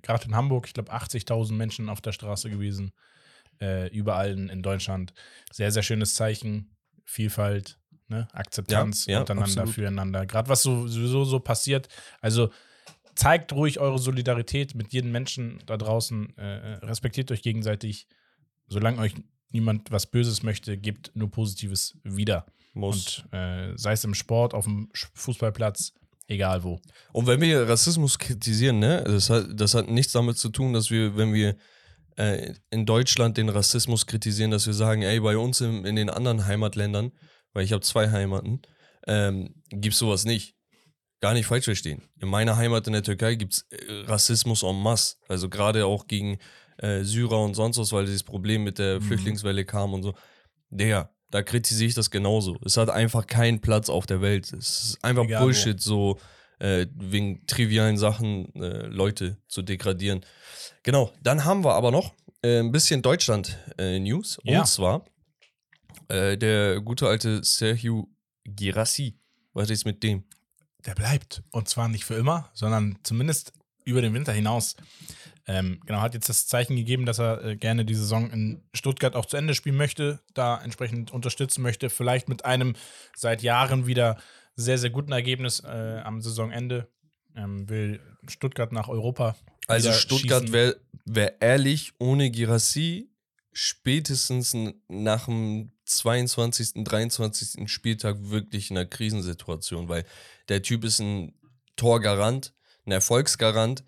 gerade 0.01 0.25
in 0.25 0.35
Hamburg, 0.35 0.67
ich 0.67 0.73
glaube 0.73 0.91
80.000 0.91 1.53
Menschen 1.53 1.89
auf 1.89 2.01
der 2.01 2.11
Straße 2.11 2.49
gewesen, 2.49 2.91
äh, 3.61 3.87
überall 3.89 4.31
in, 4.31 4.49
in 4.49 4.61
Deutschland. 4.61 5.13
Sehr, 5.51 5.71
sehr 5.71 5.83
schönes 5.83 6.13
Zeichen, 6.13 6.75
Vielfalt, 7.05 7.79
ne, 8.07 8.27
Akzeptanz 8.33 9.05
Ja, 9.05 9.13
ja, 9.13 9.19
untereinander, 9.21 9.49
absolut. 9.49 9.75
füreinander. 9.75 10.25
Gerade 10.25 10.49
was 10.49 10.61
so, 10.61 10.87
sowieso 10.87 11.23
so 11.23 11.39
passiert, 11.39 11.87
also 12.21 12.49
zeigt 13.15 13.53
ruhig 13.53 13.79
eure 13.79 13.97
Solidarität 13.97 14.75
mit 14.75 14.91
jedem 14.91 15.11
Menschen 15.11 15.61
da 15.65 15.77
draußen, 15.77 16.37
äh, 16.37 16.73
äh, 16.73 16.73
respektiert 16.85 17.31
euch 17.31 17.41
gegenseitig, 17.41 18.07
solange 18.67 18.99
euch 18.99 19.13
niemand 19.51 19.91
was 19.91 20.07
Böses 20.07 20.43
möchte, 20.43 20.77
gebt 20.77 21.11
nur 21.15 21.31
Positives 21.31 21.97
wieder. 22.03 22.45
Muss. 22.75 23.23
Und 23.31 23.33
äh, 23.33 23.73
sei 23.75 23.93
es 23.93 24.03
im 24.03 24.13
Sport, 24.13 24.53
auf 24.53 24.65
dem 24.65 24.89
Fußballplatz, 25.13 25.93
egal 26.27 26.63
wo. 26.63 26.79
Und 27.13 27.27
wenn 27.27 27.41
wir 27.41 27.67
Rassismus 27.67 28.19
kritisieren, 28.19 28.79
ne, 28.79 29.03
das 29.05 29.29
hat, 29.29 29.47
das 29.53 29.73
hat 29.73 29.89
nichts 29.89 30.13
damit 30.13 30.37
zu 30.37 30.49
tun, 30.49 30.73
dass 30.73 30.91
wir, 30.91 31.15
wenn 31.17 31.33
wir 31.33 31.55
äh, 32.17 32.53
in 32.69 32.85
Deutschland 32.85 33.37
den 33.37 33.49
Rassismus 33.49 34.05
kritisieren, 34.05 34.51
dass 34.51 34.67
wir 34.67 34.73
sagen, 34.73 35.01
ey, 35.01 35.19
bei 35.19 35.37
uns 35.37 35.61
in, 35.61 35.85
in 35.85 35.95
den 35.95 36.09
anderen 36.09 36.45
Heimatländern, 36.45 37.11
weil 37.53 37.63
ich 37.63 37.71
habe 37.71 37.81
zwei 37.81 38.11
Heimaten, 38.11 38.61
ähm, 39.07 39.55
gibt's 39.69 39.99
sowas 39.99 40.25
nicht. 40.25 40.55
Gar 41.21 41.33
nicht 41.33 41.45
falsch 41.45 41.65
verstehen. 41.65 42.01
In 42.19 42.27
meiner 42.27 42.57
Heimat 42.57 42.87
in 42.87 42.93
der 42.93 43.03
Türkei 43.03 43.35
gibt's 43.35 43.65
äh, 43.69 44.03
Rassismus 44.05 44.63
en 44.63 44.75
masse. 44.81 45.15
Also 45.29 45.49
gerade 45.49 45.85
auch 45.85 46.07
gegen 46.07 46.37
äh, 46.77 47.03
Syrer 47.03 47.41
und 47.41 47.53
sonst 47.53 47.77
was, 47.77 47.93
weil 47.93 48.05
dieses 48.05 48.23
Problem 48.23 48.63
mit 48.63 48.79
der 48.79 48.99
Mhm. 48.99 49.03
Flüchtlingswelle 49.03 49.63
kam 49.63 49.93
und 49.93 50.03
so. 50.03 50.13
Digga, 50.69 51.09
da 51.31 51.43
kritisiere 51.43 51.89
ich 51.89 51.95
das 51.95 52.11
genauso. 52.11 52.57
Es 52.65 52.77
hat 52.77 52.89
einfach 52.89 53.27
keinen 53.27 53.59
Platz 53.59 53.89
auf 53.89 54.05
der 54.05 54.21
Welt. 54.21 54.53
Es 54.53 54.83
ist 54.83 55.03
einfach 55.03 55.25
Egal. 55.25 55.43
Bullshit, 55.43 55.81
so 55.81 56.19
äh, 56.59 56.87
wegen 56.95 57.45
trivialen 57.47 57.97
Sachen 57.97 58.53
äh, 58.55 58.87
Leute 58.87 59.37
zu 59.47 59.61
degradieren. 59.61 60.25
Genau, 60.83 61.11
dann 61.21 61.45
haben 61.45 61.63
wir 61.63 61.73
aber 61.73 61.91
noch 61.91 62.13
äh, 62.41 62.59
ein 62.59 62.71
bisschen 62.71 63.01
Deutschland-News. 63.01 64.39
Ja. 64.43 64.61
Und 64.61 64.67
zwar 64.67 65.05
äh, 66.07 66.37
der 66.37 66.81
gute 66.81 67.07
alte 67.07 67.43
Sergio 67.43 68.07
Girassi. 68.45 69.17
Was 69.53 69.69
ist 69.69 69.85
mit 69.85 70.03
dem? 70.03 70.23
Der 70.85 70.93
bleibt. 70.93 71.41
Und 71.51 71.67
zwar 71.67 71.87
nicht 71.87 72.05
für 72.05 72.15
immer, 72.15 72.51
sondern 72.53 72.99
zumindest 73.03 73.53
über 73.85 74.01
den 74.01 74.13
Winter 74.13 74.33
hinaus. 74.33 74.75
Ähm, 75.47 75.79
genau, 75.85 76.01
hat 76.01 76.15
jetzt 76.15 76.27
das 76.27 76.47
Zeichen 76.47 76.75
gegeben, 76.75 77.05
dass 77.05 77.19
er 77.19 77.43
äh, 77.43 77.55
gerne 77.55 77.85
die 77.85 77.93
Saison 77.93 78.31
in 78.31 78.63
Stuttgart 78.73 79.15
auch 79.15 79.25
zu 79.25 79.37
Ende 79.37 79.53
spielen 79.53 79.77
möchte, 79.77 80.19
da 80.33 80.59
entsprechend 80.63 81.11
unterstützen 81.11 81.61
möchte. 81.61 81.89
Vielleicht 81.89 82.29
mit 82.29 82.45
einem 82.45 82.75
seit 83.15 83.43
Jahren 83.43 83.85
wieder 83.85 84.17
sehr, 84.55 84.77
sehr 84.77 84.89
guten 84.89 85.11
Ergebnis 85.11 85.59
äh, 85.59 86.01
am 86.03 86.21
Saisonende. 86.21 86.87
Ähm, 87.35 87.69
will 87.69 87.99
Stuttgart 88.27 88.71
nach 88.71 88.87
Europa. 88.87 89.35
Also 89.67 89.91
Stuttgart 89.91 90.51
wäre 90.51 90.77
wär 91.05 91.41
ehrlich, 91.41 91.93
ohne 91.99 92.31
Girassi 92.31 93.09
spätestens 93.51 94.55
nach 94.87 95.25
dem 95.25 95.71
22., 95.85 96.83
23. 96.83 97.69
Spieltag 97.71 98.17
wirklich 98.19 98.71
in 98.71 98.77
einer 98.77 98.85
Krisensituation, 98.85 99.87
weil 99.87 100.05
der 100.49 100.61
Typ 100.61 100.83
ist 100.83 100.99
ein 100.99 101.33
Torgarant, 101.75 102.53
ein 102.85 102.91
Erfolgsgarant. 102.91 103.83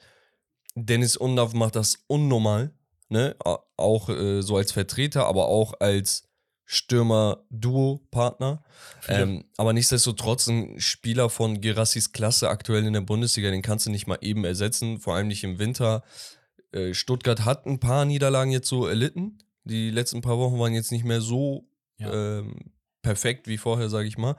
Dennis 0.79 1.17
Undaff 1.17 1.53
macht 1.53 1.75
das 1.75 2.03
unnormal, 2.07 2.71
ne? 3.09 3.35
Auch 3.77 4.09
äh, 4.09 4.41
so 4.41 4.57
als 4.57 4.71
Vertreter, 4.71 5.25
aber 5.25 5.47
auch 5.47 5.73
als 5.79 6.27
Stürmer-Duo-Partner. 6.65 8.63
Ähm, 9.07 9.45
aber 9.57 9.73
nichtsdestotrotz 9.73 10.47
ein 10.47 10.79
Spieler 10.79 11.29
von 11.29 11.61
Gerassis 11.61 12.11
Klasse 12.11 12.49
aktuell 12.49 12.85
in 12.85 12.93
der 12.93 13.01
Bundesliga, 13.01 13.49
den 13.49 13.61
kannst 13.61 13.85
du 13.85 13.89
nicht 13.89 14.07
mal 14.07 14.17
eben 14.21 14.43
ersetzen, 14.43 14.99
vor 14.99 15.15
allem 15.15 15.27
nicht 15.27 15.43
im 15.43 15.59
Winter. 15.59 16.03
Äh, 16.71 16.93
Stuttgart 16.93 17.45
hat 17.45 17.65
ein 17.65 17.79
paar 17.79 18.05
Niederlagen 18.05 18.51
jetzt 18.51 18.67
so 18.67 18.85
erlitten. 18.85 19.39
Die 19.63 19.89
letzten 19.89 20.21
paar 20.21 20.37
Wochen 20.37 20.59
waren 20.59 20.73
jetzt 20.73 20.91
nicht 20.91 21.05
mehr 21.05 21.21
so 21.21 21.69
Ja. 21.97 22.39
ähm, 22.39 22.73
perfekt 23.01 23.47
wie 23.47 23.57
vorher, 23.57 23.89
sage 23.89 24.07
ich 24.07 24.17
mal. 24.17 24.35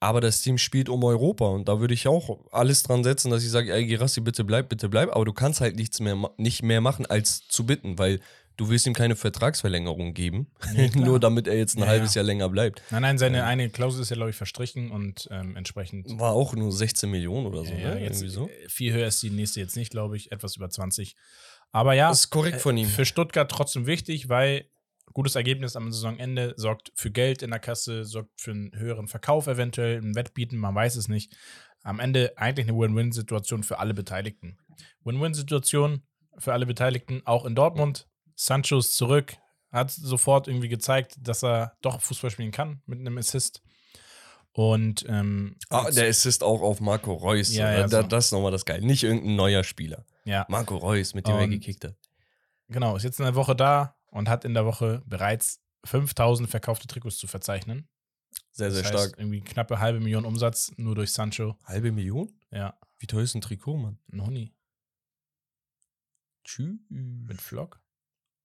Aber 0.00 0.20
das 0.20 0.42
Team 0.42 0.58
spielt 0.58 0.88
um 0.88 1.02
Europa 1.02 1.46
und 1.46 1.68
da 1.68 1.80
würde 1.80 1.92
ich 1.94 2.06
auch 2.06 2.38
alles 2.52 2.84
dran 2.84 3.02
setzen, 3.02 3.30
dass 3.30 3.42
ich 3.42 3.50
sage, 3.50 3.72
ey 3.72 3.86
Gerassi, 3.86 4.20
bitte 4.20 4.44
bleib, 4.44 4.68
bitte 4.68 4.88
bleib. 4.88 5.10
Aber 5.14 5.24
du 5.24 5.32
kannst 5.32 5.60
halt 5.60 5.74
nichts 5.76 5.98
mehr, 5.98 6.16
nicht 6.36 6.62
mehr 6.62 6.80
machen, 6.80 7.04
als 7.06 7.48
zu 7.48 7.66
bitten, 7.66 7.98
weil 7.98 8.20
du 8.56 8.68
willst 8.68 8.86
ihm 8.86 8.92
keine 8.94 9.16
Vertragsverlängerung 9.16 10.14
geben, 10.14 10.48
Nee, 10.72 10.90
nur 10.94 11.18
damit 11.18 11.46
er 11.48 11.56
jetzt 11.56 11.76
ein 11.76 11.80
Ja, 11.82 11.86
halbes 11.88 12.14
ja. 12.14 12.20
Jahr 12.20 12.26
länger 12.26 12.48
bleibt. 12.48 12.80
Nein, 12.90 13.02
nein, 13.02 13.18
seine 13.18 13.44
eine 13.44 13.70
Klausel 13.70 14.02
ist 14.02 14.10
ja, 14.10 14.16
glaube 14.16 14.30
ich, 14.30 14.36
verstrichen 14.36 14.90
und 14.92 15.28
ähm, 15.32 15.56
entsprechend. 15.56 16.06
War 16.18 16.32
auch 16.32 16.54
nur 16.54 16.70
16 16.72 17.10
Millionen 17.10 17.46
oder 17.46 17.64
so, 17.64 17.72
ja, 17.72 17.94
ne? 17.94 18.00
jetzt, 18.02 18.22
Irgendwie 18.22 18.28
so. 18.34 18.48
äh, 18.48 18.68
Viel 18.68 18.92
höher 18.92 19.06
ist 19.08 19.22
die 19.22 19.30
nächste 19.30 19.60
jetzt 19.60 19.76
nicht, 19.76 19.90
glaube 19.90 20.16
ich, 20.16 20.30
etwas 20.32 20.56
über 20.56 20.70
20. 20.70 21.16
Aber 21.72 21.94
ja, 21.94 22.08
Das 22.08 22.20
ist 22.20 22.30
korrekt 22.30 22.60
von 22.60 22.76
ihm. 22.76 22.86
für 22.88 23.04
Stuttgart 23.04 23.50
trotzdem 23.50 23.86
wichtig, 23.86 24.28
weil 24.28 24.64
gutes 25.12 25.34
Ergebnis 25.34 25.76
am 25.76 25.90
Saisonende 25.92 26.54
sorgt 26.56 26.92
für 26.94 27.10
Geld 27.10 27.42
in 27.42 27.50
der 27.50 27.60
Kasse, 27.60 28.04
sorgt 28.04 28.30
für 28.40 28.50
einen 28.52 28.72
höheren 28.74 29.08
Verkauf 29.08 29.46
eventuell, 29.46 29.98
ein 29.98 30.14
Wettbieten, 30.14 30.58
man 30.58 30.74
weiß 30.74 30.96
es 30.96 31.08
nicht. 31.08 31.34
Am 31.82 32.00
Ende 32.00 32.32
eigentlich 32.36 32.68
eine 32.68 32.76
Win-Win-Situation 32.78 33.62
für 33.62 33.78
alle 33.78 33.94
Beteiligten. 33.94 34.58
Win-Win-Situation 35.04 36.02
für 36.38 36.52
alle 36.52 36.66
Beteiligten, 36.66 37.22
auch 37.24 37.44
in 37.46 37.54
Dortmund. 37.54 38.08
Sancho 38.34 38.78
ist 38.78 38.94
zurück, 38.96 39.36
hat 39.72 39.90
sofort 39.90 40.48
irgendwie 40.48 40.68
gezeigt, 40.68 41.16
dass 41.20 41.42
er 41.42 41.76
doch 41.82 42.00
Fußball 42.00 42.30
spielen 42.30 42.50
kann 42.52 42.82
mit 42.86 42.98
einem 43.00 43.18
Assist. 43.18 43.62
Und 44.52 45.04
ähm, 45.08 45.56
Ah, 45.70 45.90
der 45.90 46.08
Assist 46.08 46.42
auch 46.42 46.62
auf 46.62 46.80
Marco 46.80 47.12
Reus. 47.12 47.54
Ja, 47.54 47.70
ja, 47.72 47.86
da, 47.86 48.02
so. 48.02 48.08
Das 48.08 48.26
ist 48.26 48.32
nochmal 48.32 48.50
das 48.52 48.64
Geile. 48.64 48.84
Nicht 48.84 49.04
irgendein 49.04 49.36
neuer 49.36 49.62
Spieler. 49.64 50.04
ja, 50.24 50.46
Marco 50.48 50.76
Reus, 50.76 51.14
mit 51.14 51.26
dem 51.28 51.36
er 51.36 51.42
Und- 51.44 51.50
gekickt 51.50 51.84
hat. 51.84 51.94
genau, 52.68 52.96
ist 52.96 53.04
jetzt 53.04 53.18
in 53.20 53.24
der 53.24 53.34
Woche 53.34 53.54
da 53.54 53.94
und 54.10 54.28
hat 54.28 54.44
in 54.44 54.54
der 54.54 54.64
Woche 54.66 55.02
bereits 55.06 55.60
5000 55.84 56.48
verkaufte 56.50 56.86
Trikots 56.86 57.18
zu 57.18 57.26
verzeichnen. 57.26 57.88
Sehr, 58.52 58.70
sehr 58.70 58.82
das 58.82 58.92
heißt, 58.92 59.04
stark. 59.04 59.18
Irgendwie 59.18 59.40
knappe 59.40 59.78
halbe 59.78 60.00
Million 60.00 60.24
Umsatz 60.24 60.72
nur 60.76 60.94
durch 60.94 61.12
Sancho. 61.12 61.56
Halbe 61.64 61.92
Million? 61.92 62.30
Ja, 62.50 62.78
Wie 62.98 63.06
teuer 63.06 63.22
ist 63.22 63.34
ein 63.34 63.40
Trikot, 63.40 63.76
Mann? 63.78 63.98
ein 64.12 64.24
Huni 64.26 64.54
Tschüss. 66.44 66.78
mit 66.88 67.40
Flock. 67.40 67.80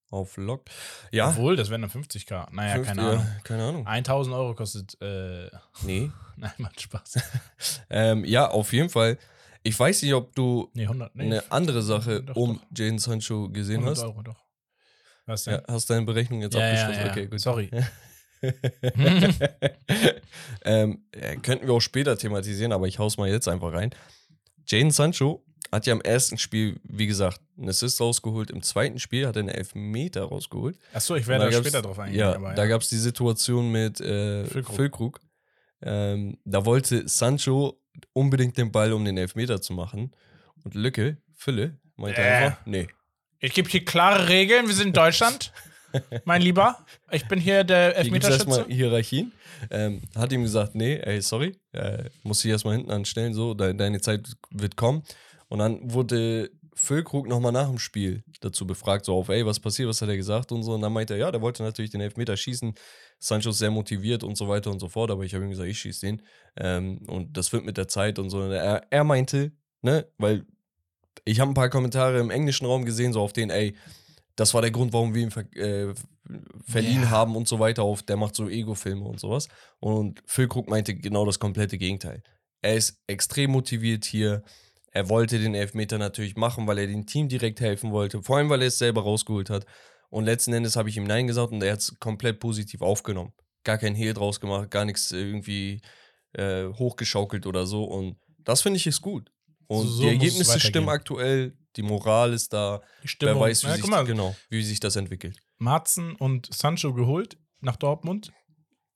Auf 0.09 0.37
Lock. 0.37 0.65
Ja. 1.11 1.29
Obwohl, 1.29 1.55
das 1.55 1.69
wären 1.71 1.81
dann 1.81 1.89
50k. 1.89 2.49
Naja, 2.53 2.75
fünf- 2.75 2.87
keine 2.87 3.01
ja, 3.01 3.09
Ahnung. 3.13 3.27
Keine 3.43 3.63
Ahnung. 3.63 3.87
1000 3.87 4.35
Euro 4.35 4.53
kostet, 4.53 5.01
äh, 5.01 5.49
Nee. 5.81 6.11
nein, 6.37 6.51
macht 6.57 6.79
Spaß. 6.81 7.15
Ähm, 7.89 8.23
ja, 8.25 8.47
auf 8.49 8.73
jeden 8.73 8.89
Fall. 8.89 9.17
Ich 9.63 9.79
weiß 9.79 10.01
nicht, 10.03 10.13
ob 10.13 10.35
du 10.35 10.69
Nee, 10.73 10.83
100, 10.83 11.15
nee. 11.15 11.23
eine 11.23 11.51
andere 11.51 11.81
Sache 11.81 12.21
Doch, 12.21 12.35
um 12.35 12.57
doch. 12.59 12.65
Jaden 12.77 12.99
Sancho 12.99 13.49
gesehen 13.49 13.77
100 13.81 13.97
hast. 13.97 14.03
Euro, 14.03 14.21
doch. 14.21 14.43
Was 15.25 15.43
denn? 15.45 15.53
Ja, 15.55 15.61
hast 15.67 15.89
deine 15.89 16.05
Berechnung 16.05 16.41
jetzt 16.41 16.53
Ja, 16.55 16.61
ja, 16.61 16.83
abgeschlossen? 16.87 17.05
ja. 17.05 17.11
Okay, 17.11 17.25
gut. 17.27 17.39
Sorry. 17.39 17.69
ähm, 20.65 21.03
äh, 21.11 21.37
könnten 21.37 21.67
wir 21.67 21.73
auch 21.73 21.79
später 21.81 22.17
thematisieren, 22.17 22.71
aber 22.71 22.87
ich 22.87 22.99
hau's 22.99 23.17
mal 23.17 23.29
jetzt 23.29 23.47
einfach 23.47 23.71
rein. 23.73 23.91
Jaden 24.67 24.91
Sancho 24.91 25.43
hat 25.71 25.85
ja 25.87 25.93
im 25.93 26.01
ersten 26.01 26.37
Spiel, 26.37 26.79
wie 26.83 27.07
gesagt, 27.07 27.39
einen 27.57 27.69
Assist 27.69 27.99
rausgeholt. 27.99 28.51
Im 28.51 28.61
zweiten 28.61 28.99
Spiel 28.99 29.27
hat 29.27 29.35
er 29.35 29.39
einen 29.41 29.49
Elfmeter 29.49 30.23
rausgeholt. 30.23 30.77
Achso, 30.93 31.15
ich 31.15 31.25
werde 31.27 31.45
da 31.45 31.51
gab's- 31.51 31.67
später 31.67 31.81
drauf 31.81 31.99
eingehen. 31.99 32.19
Ja, 32.19 32.35
aber, 32.35 32.53
da 32.53 32.67
gab 32.67 32.81
es 32.81 32.89
die 32.89 32.97
Situation 32.97 33.71
mit 33.71 33.99
äh, 34.01 34.45
Füllkrug. 34.45 34.75
Füllkrug. 34.75 35.19
Ähm, 35.81 36.37
da 36.45 36.65
wollte 36.65 37.07
Sancho 37.07 37.79
unbedingt 38.13 38.57
den 38.57 38.71
Ball, 38.71 38.93
um 38.93 39.03
den 39.03 39.17
Elfmeter 39.17 39.61
zu 39.61 39.73
machen. 39.73 40.11
Und 40.63 40.75
Lücke, 40.75 41.17
Fülle, 41.35 41.77
meinte 41.95 42.21
Äh. 42.21 42.25
einfach, 42.25 42.65
nee. 42.65 42.87
Ich 43.43 43.53
gebe 43.53 43.69
hier 43.69 43.83
klare 43.83 44.29
Regeln, 44.29 44.67
wir 44.67 44.73
sind 44.73 44.87
in 44.87 44.93
Deutschland. 44.93 45.51
mein 46.23 46.41
Lieber. 46.41 46.77
Ich 47.11 47.27
bin 47.27 47.41
hier 47.41 47.65
der 47.65 47.93
Hier 47.93 48.09
gibt 48.09 48.23
es 48.23 48.29
erstmal 48.29 48.59
Elfmeterschütze. 48.59 48.73
Hierarchien. 48.73 49.31
Ähm, 49.69 50.01
hat 50.15 50.31
ihm 50.31 50.43
gesagt, 50.43 50.75
nee, 50.75 50.95
ey, 50.95 51.21
sorry, 51.21 51.57
äh, 51.73 52.05
muss 52.23 52.43
ich 52.45 52.51
erstmal 52.51 52.77
hinten 52.77 52.91
anstellen, 52.91 53.33
so, 53.33 53.53
de 53.53 53.73
deine 53.73 53.99
Zeit 53.99 54.29
wird 54.49 54.77
kommen. 54.77 55.03
Und 55.49 55.59
dann 55.59 55.91
wurde 55.91 56.51
Füllkrug 56.73 57.27
nochmal 57.27 57.51
nach 57.51 57.67
dem 57.67 57.79
Spiel 57.79 58.23
dazu 58.39 58.65
befragt, 58.65 59.03
so 59.03 59.13
auf, 59.17 59.27
ey, 59.27 59.45
was 59.45 59.59
passiert, 59.59 59.89
was 59.89 60.01
hat 60.01 60.07
er 60.07 60.15
gesagt 60.15 60.53
und 60.53 60.63
so. 60.63 60.75
Und 60.75 60.81
dann 60.81 60.93
meinte 60.93 61.15
er, 61.15 61.19
ja, 61.19 61.31
der 61.31 61.41
wollte 61.41 61.63
natürlich 61.63 61.91
den 61.91 61.99
Elfmeter 61.99 62.37
schießen. 62.37 62.73
Sancho 63.19 63.49
ist 63.49 63.57
sehr 63.57 63.71
motiviert 63.71 64.23
und 64.23 64.37
so 64.37 64.47
weiter 64.47 64.71
und 64.71 64.79
so 64.79 64.87
fort, 64.87 65.11
aber 65.11 65.23
ich 65.23 65.35
habe 65.35 65.43
ihm 65.43 65.49
gesagt, 65.49 65.67
ich 65.67 65.79
schieße 65.79 66.05
den. 66.05 66.21
Ähm, 66.55 66.99
und 67.07 67.35
das 67.35 67.51
wird 67.51 67.65
mit 67.65 67.75
der 67.75 67.89
Zeit 67.89 68.19
und 68.19 68.29
so. 68.29 68.39
Und 68.39 68.53
er, 68.53 68.87
er 68.89 69.03
meinte, 69.03 69.51
ne, 69.81 70.07
weil 70.17 70.45
ich 71.25 71.39
habe 71.39 71.51
ein 71.51 71.55
paar 71.55 71.69
Kommentare 71.69 72.19
im 72.19 72.29
englischen 72.29 72.65
Raum 72.65 72.85
gesehen, 72.85 73.13
so 73.13 73.21
auf 73.21 73.33
den, 73.33 73.49
ey, 73.49 73.75
das 74.35 74.53
war 74.53 74.61
der 74.61 74.71
Grund, 74.71 74.93
warum 74.93 75.13
wir 75.13 75.21
ihn 75.21 75.31
ver 75.31 75.45
äh, 75.55 75.93
verliehen 76.65 77.03
Ja. 77.03 77.09
haben 77.09 77.35
und 77.35 77.47
so 77.47 77.59
weiter. 77.59 77.83
Auf, 77.83 78.01
der 78.03 78.17
macht 78.17 78.35
so 78.35 78.49
Ego-Filme 78.49 79.03
und 79.03 79.19
sowas. 79.19 79.47
Und 79.79 80.23
Füllkrug 80.25 80.69
meinte 80.69 80.95
genau 80.95 81.25
das 81.25 81.37
komplette 81.39 81.77
Gegenteil. 81.77 82.23
Er 82.61 82.75
ist 82.75 83.01
extrem 83.07 83.51
motiviert 83.51 84.05
hier. 84.05 84.41
Er 84.91 85.09
wollte 85.09 85.37
den 85.39 85.53
Elfmeter 85.53 85.97
natürlich 85.97 86.35
machen, 86.35 86.65
weil 86.65 86.79
er 86.79 86.87
dem 86.87 87.05
Team 87.05 87.27
direkt 87.27 87.59
helfen 87.59 87.91
wollte. 87.91 88.23
Vor 88.23 88.37
allem, 88.37 88.49
weil 88.49 88.61
er 88.61 88.69
es 88.69 88.77
selber 88.77 89.01
rausgeholt 89.03 89.49
hat. 89.49 89.65
Und 90.09 90.25
letzten 90.25 90.53
Endes 90.53 90.75
habe 90.75 90.89
ich 90.89 90.97
ihm 90.97 91.03
Nein 91.05 91.27
gesagt 91.27 91.51
und 91.51 91.61
er 91.61 91.73
hat 91.73 91.79
es 91.79 91.99
komplett 91.99 92.39
positiv 92.39 92.81
aufgenommen. 92.81 93.33
Gar 93.63 93.77
kein 93.77 93.95
Hehl 93.95 94.13
draus 94.13 94.39
gemacht, 94.39 94.71
gar 94.71 94.85
nichts 94.85 95.11
irgendwie 95.11 95.81
äh, 96.33 96.65
hochgeschaukelt 96.67 97.45
oder 97.45 97.65
so. 97.65 97.83
Und 97.83 98.17
das 98.39 98.61
finde 98.61 98.77
ich 98.77 98.87
ist 98.87 99.01
gut. 99.01 99.31
Und 99.67 99.87
So- 99.87 100.01
die 100.01 100.07
Ergebnisse 100.09 100.59
stimmen 100.59 100.89
aktuell, 100.89 101.57
die 101.75 101.81
Moral 101.83 102.33
ist 102.33 102.53
da. 102.53 102.81
Wer 103.19 103.39
weiß, 103.39 103.63
wie, 103.63 103.67
ja, 103.67 103.75
sich, 103.75 103.87
mal, 103.87 104.03
genau, 104.05 104.35
wie 104.49 104.63
sich 104.63 104.79
das 104.79 104.95
entwickelt. 104.95 105.37
Marzen 105.57 106.15
und 106.15 106.53
Sancho 106.53 106.93
geholt 106.93 107.37
nach 107.61 107.75
Dortmund. 107.77 108.31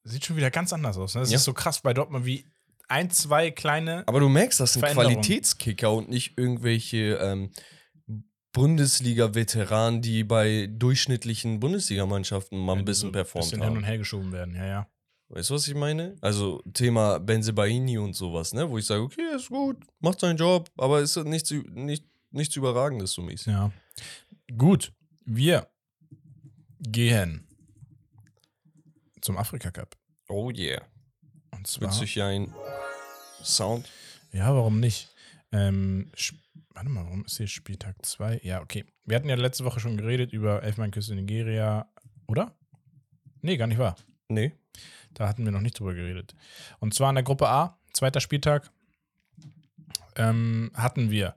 Sieht 0.04 0.26
schon 0.26 0.36
wieder 0.38 0.52
ganz 0.52 0.72
anders 0.74 0.98
aus. 0.98 1.16
Ne? 1.16 1.22
Das 1.22 1.32
Ja. 1.32 1.38
ist 1.38 1.44
so 1.44 1.54
krass 1.54 1.82
bei 1.82 1.94
Dortmund, 1.94 2.26
wie 2.26 2.46
ein, 2.88 3.10
zwei 3.10 3.52
kleine. 3.52 4.04
Aber 4.08 4.20
du 4.20 4.30
merkst, 4.30 4.60
das 4.60 4.74
sind. 4.74 4.86
Qualitätskicker 4.86 5.92
und 5.92 6.10
nicht 6.10 6.38
irgendwelche 6.38 7.16
ähm, 7.22 7.52
Bundesliga-Veteranen, 8.54 10.02
die 10.02 10.24
bei 10.24 10.68
durchschnittlichen 10.72 11.60
Bundesligamannschaften 11.60 12.58
mal 12.58 12.78
ein 12.78 12.86
bisschen 12.86 13.10
so 13.10 13.12
performt 13.12 13.50
bisschen 13.52 13.64
hin 13.64 13.78
und 13.78 13.84
her 13.84 13.98
geschoben 13.98 14.32
werden. 14.32 14.56
Ja, 14.56 14.66
ja. 14.66 14.88
Weißt 15.30 15.50
du, 15.50 15.56
was 15.56 15.68
ich 15.68 15.76
meine? 15.76 16.16
Also 16.22 16.62
Thema 16.74 17.20
Benzebaini 17.20 17.98
und 17.98 18.13
sowas, 18.13 18.54
ne? 18.54 18.70
Wo 18.70 18.78
ich 18.78 18.86
sage, 18.86 19.02
okay, 19.02 19.36
ist 19.36 19.50
gut, 19.50 19.78
macht 20.00 20.20
seinen 20.20 20.38
Job, 20.38 20.70
aber 20.78 21.02
ist 21.02 21.18
nichts, 21.18 21.52
nicht, 21.52 22.06
nichts 22.32 22.56
Überragendes 22.56 23.12
so 23.12 23.22
mäßig. 23.22 23.48
Ja. 23.48 23.72
Gut. 24.58 24.94
Wir 25.26 25.68
gehen 26.80 27.46
zum 29.22 29.38
Afrika 29.38 29.72
Cup. 29.72 29.98
Oh 30.30 30.50
yeah. 30.52 30.82
Und 31.52 31.68
zwar. 31.68 31.92
Sich 31.92 32.16
ja 32.16 32.28
ein 32.28 32.54
Sound. 33.44 33.90
Ja, 34.32 34.54
warum 34.54 34.80
nicht? 34.80 35.10
Ähm, 35.52 36.12
warte 36.74 36.90
mal, 36.90 37.06
warum 37.06 37.26
ist 37.26 37.38
hier 37.38 37.48
Spieltag 37.48 38.06
2? 38.06 38.42
Ja, 38.44 38.62
okay. 38.62 38.86
Wir 39.06 39.18
hatten 39.18 39.28
ja 39.30 39.36
letzte 39.36 39.66
Woche 39.66 39.80
schon 39.80 39.98
geredet 39.98 40.32
über 40.32 40.63
Elfenbeinküste 40.63 41.16
Nigeria, 41.16 41.92
oder? 42.28 42.56
Nee, 43.42 43.58
gar 43.58 43.68
nicht 43.68 43.80
wahr. 43.80 43.98
Nee. 44.30 44.54
Da 45.13 45.28
hatten 45.28 45.46
wir 45.46 45.52
noch 45.52 45.62
nicht 45.62 45.80
drüber 45.80 45.94
geredet. 45.94 46.36
Und 46.80 46.94
zwar 46.94 47.10
in 47.10 47.16
der 47.16 47.24
Gruppe 47.24 47.48
A, 47.48 47.80
zweiter 47.94 48.22
Spieltag, 48.22 48.72
ähm, 50.16 50.72
hatten 50.74 51.12
wir 51.12 51.36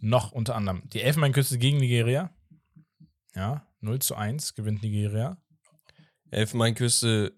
noch 0.00 0.32
unter 0.32 0.54
anderem 0.54 0.82
die 0.92 1.00
Elfenbeinküste 1.00 1.58
gegen 1.58 1.78
Nigeria. 1.78 2.30
Ja, 3.34 3.66
0 3.80 3.98
zu 4.00 4.14
1 4.14 4.54
gewinnt 4.54 4.82
Nigeria. 4.82 5.36
Elfenbeinküste 6.30 7.34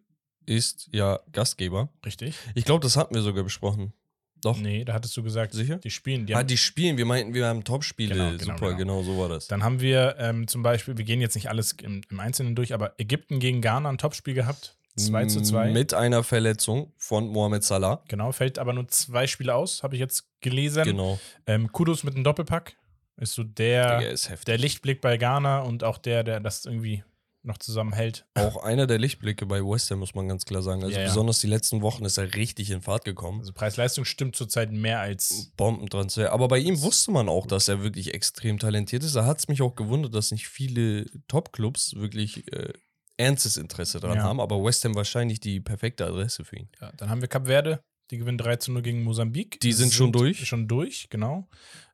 ist 0.47 0.89
ja 0.93 1.21
Gastgeber. 1.33 1.91
Richtig. 2.05 2.35
Ich 2.55 2.65
glaube, 2.65 2.83
das 2.83 2.97
hatten 2.97 3.15
wir 3.15 3.23
sogar 3.23 3.45
besprochen. 3.45 3.93
Doch. 4.41 4.59
Nee, 4.59 4.85
da 4.85 4.95
hattest 4.95 5.17
du 5.17 5.23
gesagt, 5.23 5.53
Sicher? 5.53 5.79
die 5.79 5.91
spielen. 5.91 6.27
Die 6.27 6.35
ah, 6.35 6.43
die 6.43 6.57
spielen. 6.57 6.97
Wir 6.97 7.07
meinten, 7.07 7.35
wir 7.35 7.47
haben 7.47 7.65
Topspiele. 7.65 8.15
Genau, 8.15 8.31
genau, 8.31 8.45
Super, 8.45 8.75
genau. 8.75 8.77
genau. 8.77 9.03
so 9.03 9.19
war 9.19 9.29
das. 9.29 9.49
Dann 9.49 9.65
haben 9.65 9.81
wir 9.81 10.17
ähm, 10.19 10.47
zum 10.47 10.63
Beispiel, 10.63 10.97
wir 10.97 11.05
gehen 11.05 11.21
jetzt 11.21 11.35
nicht 11.35 11.49
alles 11.49 11.73
im, 11.73 12.03
im 12.09 12.21
Einzelnen 12.21 12.55
durch, 12.55 12.73
aber 12.73 12.95
Ägypten 12.99 13.41
gegen 13.41 13.61
Ghana 13.61 13.89
ein 13.89 13.99
Topspiel 13.99 14.35
gehabt. 14.35 14.78
2 14.99 15.27
zu 15.27 15.43
2. 15.43 15.71
Mit 15.71 15.95
einer 15.95 16.23
Verletzung 16.23 16.93
von 16.97 17.29
Mohamed 17.29 17.65
Salah. 17.65 18.03
Genau, 18.09 18.33
fällt 18.33 18.59
aber 18.59 18.73
nur 18.73 18.89
zwei 18.89 19.27
Spiele 19.27 19.55
aus, 19.55 19.83
habe 19.83 19.95
ich 19.95 20.01
jetzt 20.01 20.29
gelesen. 20.41 20.85
Genau. 20.85 21.19
Ähm, 21.47 21.73
Kudos 21.73 22.05
mit 22.05 22.15
einem 22.15 22.25
Doppelpack. 22.25 22.77
Ist 23.17 23.35
so 23.35 23.43
der, 23.43 23.99
Der 24.01 24.11
ist 24.13 24.31
der 24.47 24.59
Lichtblick 24.59 25.01
bei 25.01 25.17
Ghana 25.17 25.61
und 25.61 25.83
auch 25.83 25.99
der, 25.99 26.23
der 26.23 26.39
das 26.39 26.65
irgendwie 26.65 27.03
noch 27.43 27.59
zusammenhält. 27.59 28.27
Auch 28.35 28.63
einer 28.63 28.87
der 28.87 28.99
Lichtblicke 28.99 29.47
bei 29.47 29.61
West 29.61 29.91
Ham, 29.91 30.01
muss 30.01 30.15
man 30.15 30.29
ganz 30.29 30.45
klar 30.45 30.63
sagen. 30.63 30.83
Also 30.83 30.95
Ja, 30.95 31.03
ja. 31.03 31.09
besonders 31.09 31.41
die 31.41 31.47
letzten 31.47 31.83
Wochen 31.83 32.05
ist 32.05 32.19
er 32.19 32.35
richtig 32.35 32.71
in 32.71 32.83
Fahrt 32.83 33.05
gekommen. 33.05 33.41
Also 33.41 33.53
Preis-Leistung 33.53 34.05
stimmt 34.05 34.37
zurzeit 34.37 34.71
mehr 34.71 35.01
als. 35.01 35.53
Bombentransfer. 35.57 36.33
Aber 36.33 36.49
bei 36.49 36.59
ihm 36.59 36.81
wusste 36.81 37.11
man 37.11 37.29
auch, 37.29 37.47
dass 37.47 37.69
er 37.69 37.83
wirklich 37.83 38.15
extrem 38.15 38.59
talentiert 38.59 39.03
ist. 39.03 39.17
Da 39.17 39.25
hat 39.25 39.39
es 39.39 39.49
mich 39.49 39.63
auch 39.63 39.75
gewundert, 39.75 40.15
dass 40.15 40.31
nicht 40.31 40.49
viele 40.49 41.07
Top-Clubs 41.27 41.95
wirklich 41.97 42.53
äh, 42.53 42.73
ernstes 43.19 43.57
Interesse 43.57 44.01
daran 44.01 44.17
Ja. 44.19 44.23
haben. 44.23 44.41
Aber 44.41 44.63
West 44.65 44.85
Ham 44.85 44.95
wahrscheinlich 44.95 45.41
die 45.41 45.61
perfekte 45.61 46.07
Adresse 46.07 46.45
für 46.45 46.57
ihn. 46.57 46.69
Ja, 46.81 46.93
dann 46.97 47.11
haben 47.11 47.21
wir 47.21 47.29
Cap 47.29 47.47
Verde, 47.47 47.83
die 48.11 48.19
gewinnen 48.19 48.39
3 48.39 48.57
zu 48.57 48.73
0 48.73 48.83
gegen 48.83 49.03
Mosambik. 49.03 49.61
Die 49.61 49.73
sind 49.73 49.93
schon 49.93 50.13
durch? 50.13 50.47
Schon 50.47 50.67
durch, 50.69 51.09
genau. 51.11 51.49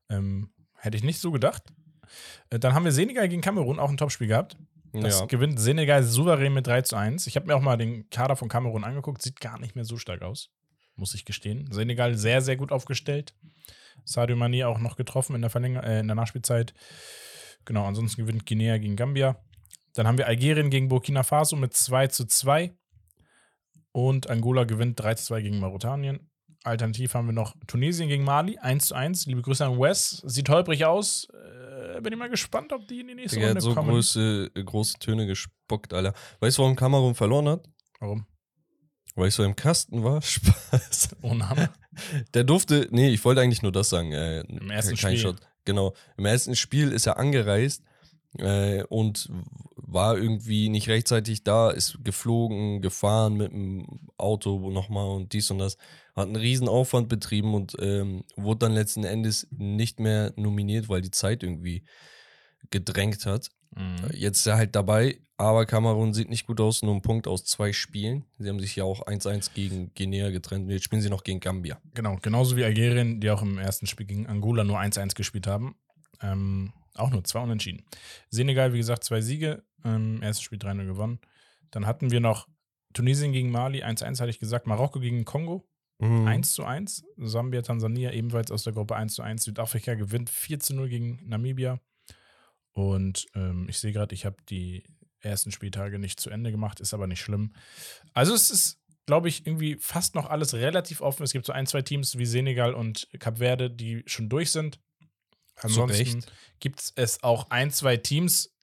Ähm, 0.09 0.51
hätte 0.77 0.97
ich 0.97 1.03
nicht 1.03 1.19
so 1.19 1.33
gedacht. 1.33 1.63
Äh, 2.51 2.59
Dann 2.59 2.75
haben 2.75 2.85
wir 2.85 2.93
Senegal 2.93 3.29
gegen 3.29 3.43
Kamerun, 3.43 3.79
auch 3.79 3.91
ein 3.91 3.97
Topspiel 3.97 4.29
gehabt. 4.29 4.57
Das 4.93 5.21
ja. 5.21 5.27
gewinnt 5.27 5.59
Senegal 5.59 6.05
souverän 6.05 6.55
mit 6.55 6.69
3 6.69 6.83
zu 6.83 6.95
1. 6.95 7.27
Ich 7.27 7.35
habe 7.35 7.47
mir 7.47 7.57
auch 7.57 7.61
mal 7.61 7.77
den 7.77 8.09
Kader 8.11 8.37
von 8.37 8.49
Kamerun 8.49 8.85
angeguckt. 8.85 9.23
Sieht 9.23 9.41
gar 9.41 9.59
nicht 9.59 9.75
mehr 9.75 9.85
so 9.85 9.97
stark 9.99 10.23
aus, 10.23 10.51
muss 10.95 11.15
ich 11.15 11.25
gestehen. 11.25 11.69
Senegal 11.73 12.17
sehr, 12.17 12.43
sehr 12.43 12.57
gut 12.57 12.71
aufgestellt. 12.71 13.35
Sadio 14.05 14.37
Mane 14.37 14.69
auch 14.69 14.79
noch 14.79 14.95
getroffen 14.97 15.35
in 15.35 15.41
der, 15.41 15.51
Verlänger 15.51 15.83
äh, 15.83 15.99
in 15.99 16.07
der 16.07 16.15
Nachspielzeit. 16.15 16.75
Genau, 17.65 17.87
ansonsten 17.87 18.23
gewinnt 18.23 18.47
Guinea 18.47 18.79
gegen 18.79 18.95
Gambia. 18.95 19.37
Dann 19.95 20.07
haben 20.07 20.19
wir 20.19 20.27
Algerien 20.27 20.71
gegen 20.71 20.89
Burkina 20.89 21.23
Faso 21.23 21.57
mit 21.57 21.75
2 21.75 22.09
zu 22.09 22.27
2. 22.27 22.75
Und 23.93 24.29
Angola 24.29 24.65
gewinnt 24.65 25.01
3 25.01 25.15
zu 25.15 25.27
2 25.27 25.43
gegen 25.43 25.59
Mauretanien. 25.61 26.31
Alternativ 26.65 27.15
haben 27.15 27.27
wir 27.27 27.33
noch 27.33 27.55
Tunesien 27.67 28.09
gegen 28.09 28.25
Mali, 28.25 28.59
1 28.59 28.89
zu 28.89 28.95
1. 28.95 29.27
Liebe 29.27 29.43
Grüße 29.43 29.65
an 29.65 29.79
Wes. 29.79 30.23
Sieht 30.25 30.49
holprig 30.49 30.85
aus. 30.85 31.29
Äh, 31.95 32.01
bin 32.01 32.13
ich 32.13 32.19
mal 32.19 32.31
gespannt, 32.31 32.73
ob 32.73 32.89
die 32.89 33.01
in 33.01 33.09
die 33.09 33.15
nächste 33.15 33.39
Der 33.39 33.49
Runde 33.49 33.59
hat 33.59 33.63
so 33.63 33.75
kommen. 33.75 33.91
große, 33.91 34.51
äh, 34.55 34.65
große 34.65 34.99
Töne 34.99 35.27
gespuckt, 35.27 35.93
Alter. 35.93 36.13
Weißt 36.41 36.59
du, 36.59 36.63
warum 36.63 36.75
Kamerun 36.75 37.15
verloren 37.15 37.49
hat? 37.49 37.69
Warum? 38.01 38.27
Weil 39.15 39.29
ich 39.29 39.35
so 39.35 39.45
im 39.45 39.55
Kasten 39.55 40.03
war? 40.03 40.23
Spaß. 40.23 41.11
Oh 41.23 41.35
Name. 41.35 41.71
Der 42.33 42.43
durfte, 42.43 42.89
nee, 42.91 43.11
ich 43.11 43.25
wollte 43.25 43.43
eigentlich 43.43 43.63
nur 43.63 43.71
das 43.71 43.91
sagen. 43.91 44.13
Äh, 44.13 44.41
Im 44.41 44.71
ersten 44.71 44.97
kein 44.97 45.13
Spiel. 45.13 45.19
Shot. 45.19 45.37
Genau. 45.65 45.95
Im 46.17 46.25
ersten 46.25 46.57
Spiel 46.57 46.91
ist 46.91 47.07
er 47.07 47.19
angereist 47.19 47.85
äh, 48.39 48.83
und 48.85 49.29
war 49.77 50.17
irgendwie 50.17 50.69
nicht 50.69 50.89
rechtzeitig 50.89 51.45
da, 51.45 51.71
ist 51.71 51.99
geflogen, 52.05 52.81
gefahren 52.81 53.35
mit 53.35 53.53
dem 53.53 53.87
Auto 54.17 54.71
nochmal 54.71 55.07
und 55.09 55.33
dies 55.33 55.51
und 55.51 55.59
das. 55.59 55.77
Hat 56.17 56.27
einen 56.27 56.37
riesen 56.37 56.69
Aufwand 56.69 57.09
betrieben 57.09 57.55
und 57.55 57.77
ähm, 57.81 58.25
wurde 58.37 58.61
dann 58.61 58.73
letzten 58.73 59.05
Endes 59.05 59.47
nicht 59.51 60.01
mehr 60.01 60.33
nominiert, 60.37 60.89
weil 60.89 61.01
die 61.01 61.11
Zeit 61.11 61.43
irgendwie 61.43 61.85
gedrängt 62.71 63.27
hat. 63.27 63.51
Mhm. 63.77 64.11
Jetzt 64.13 64.39
ist 64.39 64.47
er 64.47 64.57
halt 64.57 64.75
dabei, 64.75 65.19
aber 65.37 65.67
Kamerun 65.67 66.15
sieht 66.15 66.31
nicht 66.31 66.47
gut 66.47 66.61
aus, 66.61 66.83
nur 66.83 66.95
ein 66.95 67.03
Punkt 67.03 67.27
aus 67.27 67.45
zwei 67.45 67.73
Spielen. 67.73 68.25
Sie 68.39 68.49
haben 68.49 68.61
sich 68.61 68.77
ja 68.77 68.85
auch 68.85 69.07
1-1 69.07 69.53
gegen 69.55 69.93
Guinea 69.95 70.31
getrennt 70.31 70.67
und 70.67 70.71
jetzt 70.71 70.85
spielen 70.85 71.03
sie 71.03 71.11
noch 71.11 71.25
gegen 71.25 71.41
Gambia. 71.41 71.81
Genau, 71.95 72.19
genauso 72.23 72.57
wie 72.57 72.65
Algerien, 72.65 73.21
die 73.21 73.31
auch 73.31 73.43
im 73.43 73.59
ersten 73.59 73.87
Spiel 73.87 74.07
gegen 74.07 74.27
Angola 74.27 74.65
nur 74.65 74.79
1-1 74.79 75.15
gespielt 75.15 75.47
haben. 75.47 75.75
Ähm, 76.23 76.73
auch 76.95 77.11
nur 77.11 77.25
zwei 77.25 77.41
Unentschieden. 77.41 77.85
Senegal, 78.31 78.73
wie 78.73 78.79
gesagt, 78.79 79.05
zwei 79.05 79.21
Siege. 79.21 79.65
Ähm, 79.85 80.23
erstes 80.23 80.43
Spiel 80.43 80.59
3-0 80.59 80.87
gewonnen. 80.87 81.21
Dann 81.71 81.87
hatten 81.87 82.11
wir 82.11 82.21
noch 82.21 82.49
Tunesien 82.93 83.33
gegen 83.33 83.51
Mali, 83.51 83.83
1-1 83.83 84.21
hatte 84.21 84.31
ich 84.31 84.39
gesagt. 84.39 84.67
Marokko 84.67 85.01
gegen 85.01 85.25
Kongo, 85.25 85.69
Mhm. 86.01 86.27
1-1. 86.27 87.05
Sambia, 87.19 87.63
Tansania 87.63 88.11
ebenfalls 88.13 88.51
aus 88.51 88.65
der 88.65 88.73
Gruppe 88.73 88.97
1-1. 88.97 89.45
Südafrika 89.45 89.95
gewinnt 89.95 90.29
4-0 90.31 90.89
gegen 90.89 91.21
Namibia. 91.29 91.79
Und 92.73 93.27
ähm, 93.35 93.67
ich 93.69 93.79
sehe 93.79 93.93
gerade, 93.93 94.15
ich 94.15 94.25
habe 94.27 94.37
die 94.49 94.83
ersten 95.21 95.53
Spieltage 95.53 95.99
nicht 95.99 96.19
zu 96.21 96.31
Ende 96.31 96.51
gemacht, 96.51 96.81
ist 96.81 96.95
aber 96.95 97.07
nicht 97.07 97.21
schlimm. 97.21 97.53
Also 98.13 98.35
es 98.35 98.51
ist, 98.51 98.81
glaube 99.07 99.29
ich, 99.29 99.47
irgendwie 99.47 99.77
fast 99.77 100.15
noch 100.15 100.29
alles 100.29 100.55
relativ 100.55 101.01
offen. 101.01 101.23
Es 101.23 101.33
gibt 101.33 101.47
so 101.47 101.53
ein, 101.53 101.67
zwei 101.67 101.83
Teams 101.83 102.19
wie 102.19 102.27
Senegal 102.27 102.75
und 102.75 103.09
Cap 103.21 103.39
Verde, 103.39 103.71
die 103.71 104.03
schon 104.07 104.29
durch 104.29 104.51
sind. 104.51 104.81
Ansonsten 105.57 106.25
gibt 106.61 106.93
es 106.97 107.23
auch 107.23 107.51
ein, 107.51 107.71
zwei 107.71 107.97
Teams, 107.97 108.55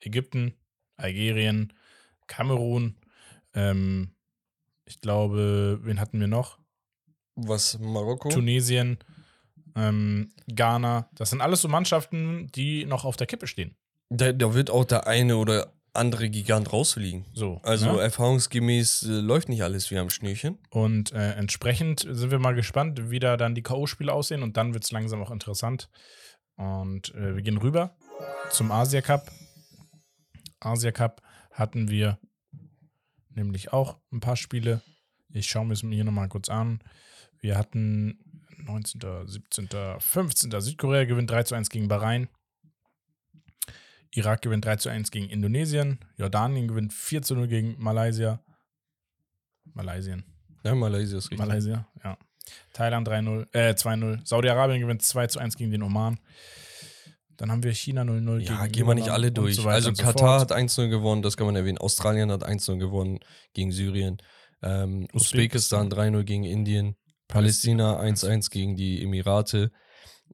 Ägypten, 0.00 0.54
Algerien, 0.96 1.72
Kamerun, 2.26 2.96
ähm, 3.54 4.14
ich 4.84 5.00
glaube, 5.00 5.80
wen 5.82 6.00
hatten 6.00 6.20
wir 6.20 6.26
noch? 6.26 6.58
Was, 7.34 7.78
Marokko? 7.78 8.28
Tunesien, 8.28 8.98
ähm, 9.74 10.32
Ghana. 10.48 11.08
Das 11.14 11.30
sind 11.30 11.40
alles 11.40 11.62
so 11.62 11.68
Mannschaften, 11.68 12.48
die 12.54 12.84
noch 12.84 13.04
auf 13.04 13.16
der 13.16 13.26
Kippe 13.26 13.46
stehen. 13.46 13.76
Da, 14.10 14.32
da 14.32 14.54
wird 14.54 14.70
auch 14.70 14.84
der 14.84 15.06
eine 15.06 15.36
oder 15.36 15.72
andere 15.94 16.30
Gigant 16.30 16.72
rausfliegen. 16.72 17.26
So. 17.34 17.60
Also 17.62 17.92
ne? 17.92 18.00
erfahrungsgemäß 18.00 19.02
äh, 19.04 19.12
läuft 19.20 19.48
nicht 19.48 19.62
alles 19.62 19.90
wie 19.90 19.98
am 19.98 20.10
Schnürchen. 20.10 20.58
Und 20.70 21.12
äh, 21.12 21.32
entsprechend 21.32 22.00
sind 22.00 22.30
wir 22.30 22.38
mal 22.38 22.54
gespannt, 22.54 23.10
wie 23.10 23.18
da 23.18 23.36
dann 23.36 23.54
die 23.54 23.62
K.O.-Spiele 23.62 24.10
aussehen 24.10 24.42
und 24.42 24.56
dann 24.56 24.74
wird 24.74 24.84
es 24.84 24.92
langsam 24.92 25.22
auch 25.22 25.30
interessant. 25.30 25.88
Und 26.56 27.14
äh, 27.14 27.34
wir 27.34 27.42
gehen 27.42 27.58
rüber 27.58 27.96
zum 28.50 28.70
Asia 28.70 29.00
Cup. 29.00 29.30
Asia 30.60 30.92
Cup 30.92 31.22
hatten 31.50 31.88
wir 31.88 32.18
nämlich 33.30 33.72
auch 33.72 33.98
ein 34.12 34.20
paar 34.20 34.36
Spiele. 34.36 34.82
Ich 35.30 35.46
schaue 35.46 35.66
mir 35.66 35.72
es 35.74 35.82
mir 35.82 35.94
hier 35.94 36.04
nochmal 36.04 36.28
kurz 36.28 36.48
an. 36.48 36.82
Wir 37.40 37.58
hatten 37.58 38.18
19., 38.58 39.26
17., 39.26 39.68
15. 39.98 40.60
Südkorea 40.60 41.04
gewinnt 41.04 41.30
3 41.30 41.42
zu 41.44 41.54
1 41.54 41.70
gegen 41.70 41.88
Bahrain. 41.88 42.28
Irak 44.14 44.42
gewinnt 44.42 44.64
3 44.64 44.76
zu 44.76 44.88
1 44.88 45.10
gegen 45.10 45.28
Indonesien. 45.28 45.98
Jordanien 46.16 46.68
gewinnt 46.68 46.92
4 46.92 47.22
zu 47.22 47.34
0 47.34 47.48
gegen 47.48 47.76
Malaysia. 47.78 48.40
Malaysien. 49.64 50.24
Ja, 50.64 50.74
Malaysia 50.74 51.18
ist 51.18 51.30
richtig. 51.30 51.38
Malaysia, 51.38 51.86
ja. 52.04 52.18
Thailand 52.72 53.08
3-0, 53.08 53.46
äh, 53.52 53.74
2-0. 53.74 54.20
Saudi-Arabien 54.26 54.80
gewinnt 54.80 55.02
2 55.02 55.28
zu 55.28 55.38
1 55.38 55.56
gegen 55.56 55.70
den 55.70 55.82
Oman. 55.82 56.18
Dann 57.36 57.50
haben 57.50 57.62
wir 57.62 57.72
China 57.72 58.02
0-0 58.02 58.38
gegen 58.38 58.52
ja, 58.52 58.66
gehen 58.66 58.86
wir 58.86 58.94
nicht 58.94 59.08
alle 59.08 59.32
durch. 59.32 59.56
so 59.56 59.68
also 59.68 59.92
Katar 59.92 60.40
hat 60.40 60.52
1-0 60.52 60.88
gewonnen, 60.88 61.22
das 61.22 61.36
kann 61.36 61.46
man 61.46 61.56
erwähnen. 61.56 61.78
Australien 61.78 62.30
hat 62.30 62.46
1-0 62.46 62.78
gewonnen 62.78 63.20
gegen 63.54 63.72
Syrien. 63.72 64.18
Ähm, 64.62 65.08
Usbekistan 65.12 65.90
3-0 65.90 66.22
gegen 66.24 66.44
Indien. 66.44 66.96
Palästina 67.28 67.98
1-1 67.98 68.50
gegen 68.50 68.76
die 68.76 69.02
Emirate. 69.02 69.72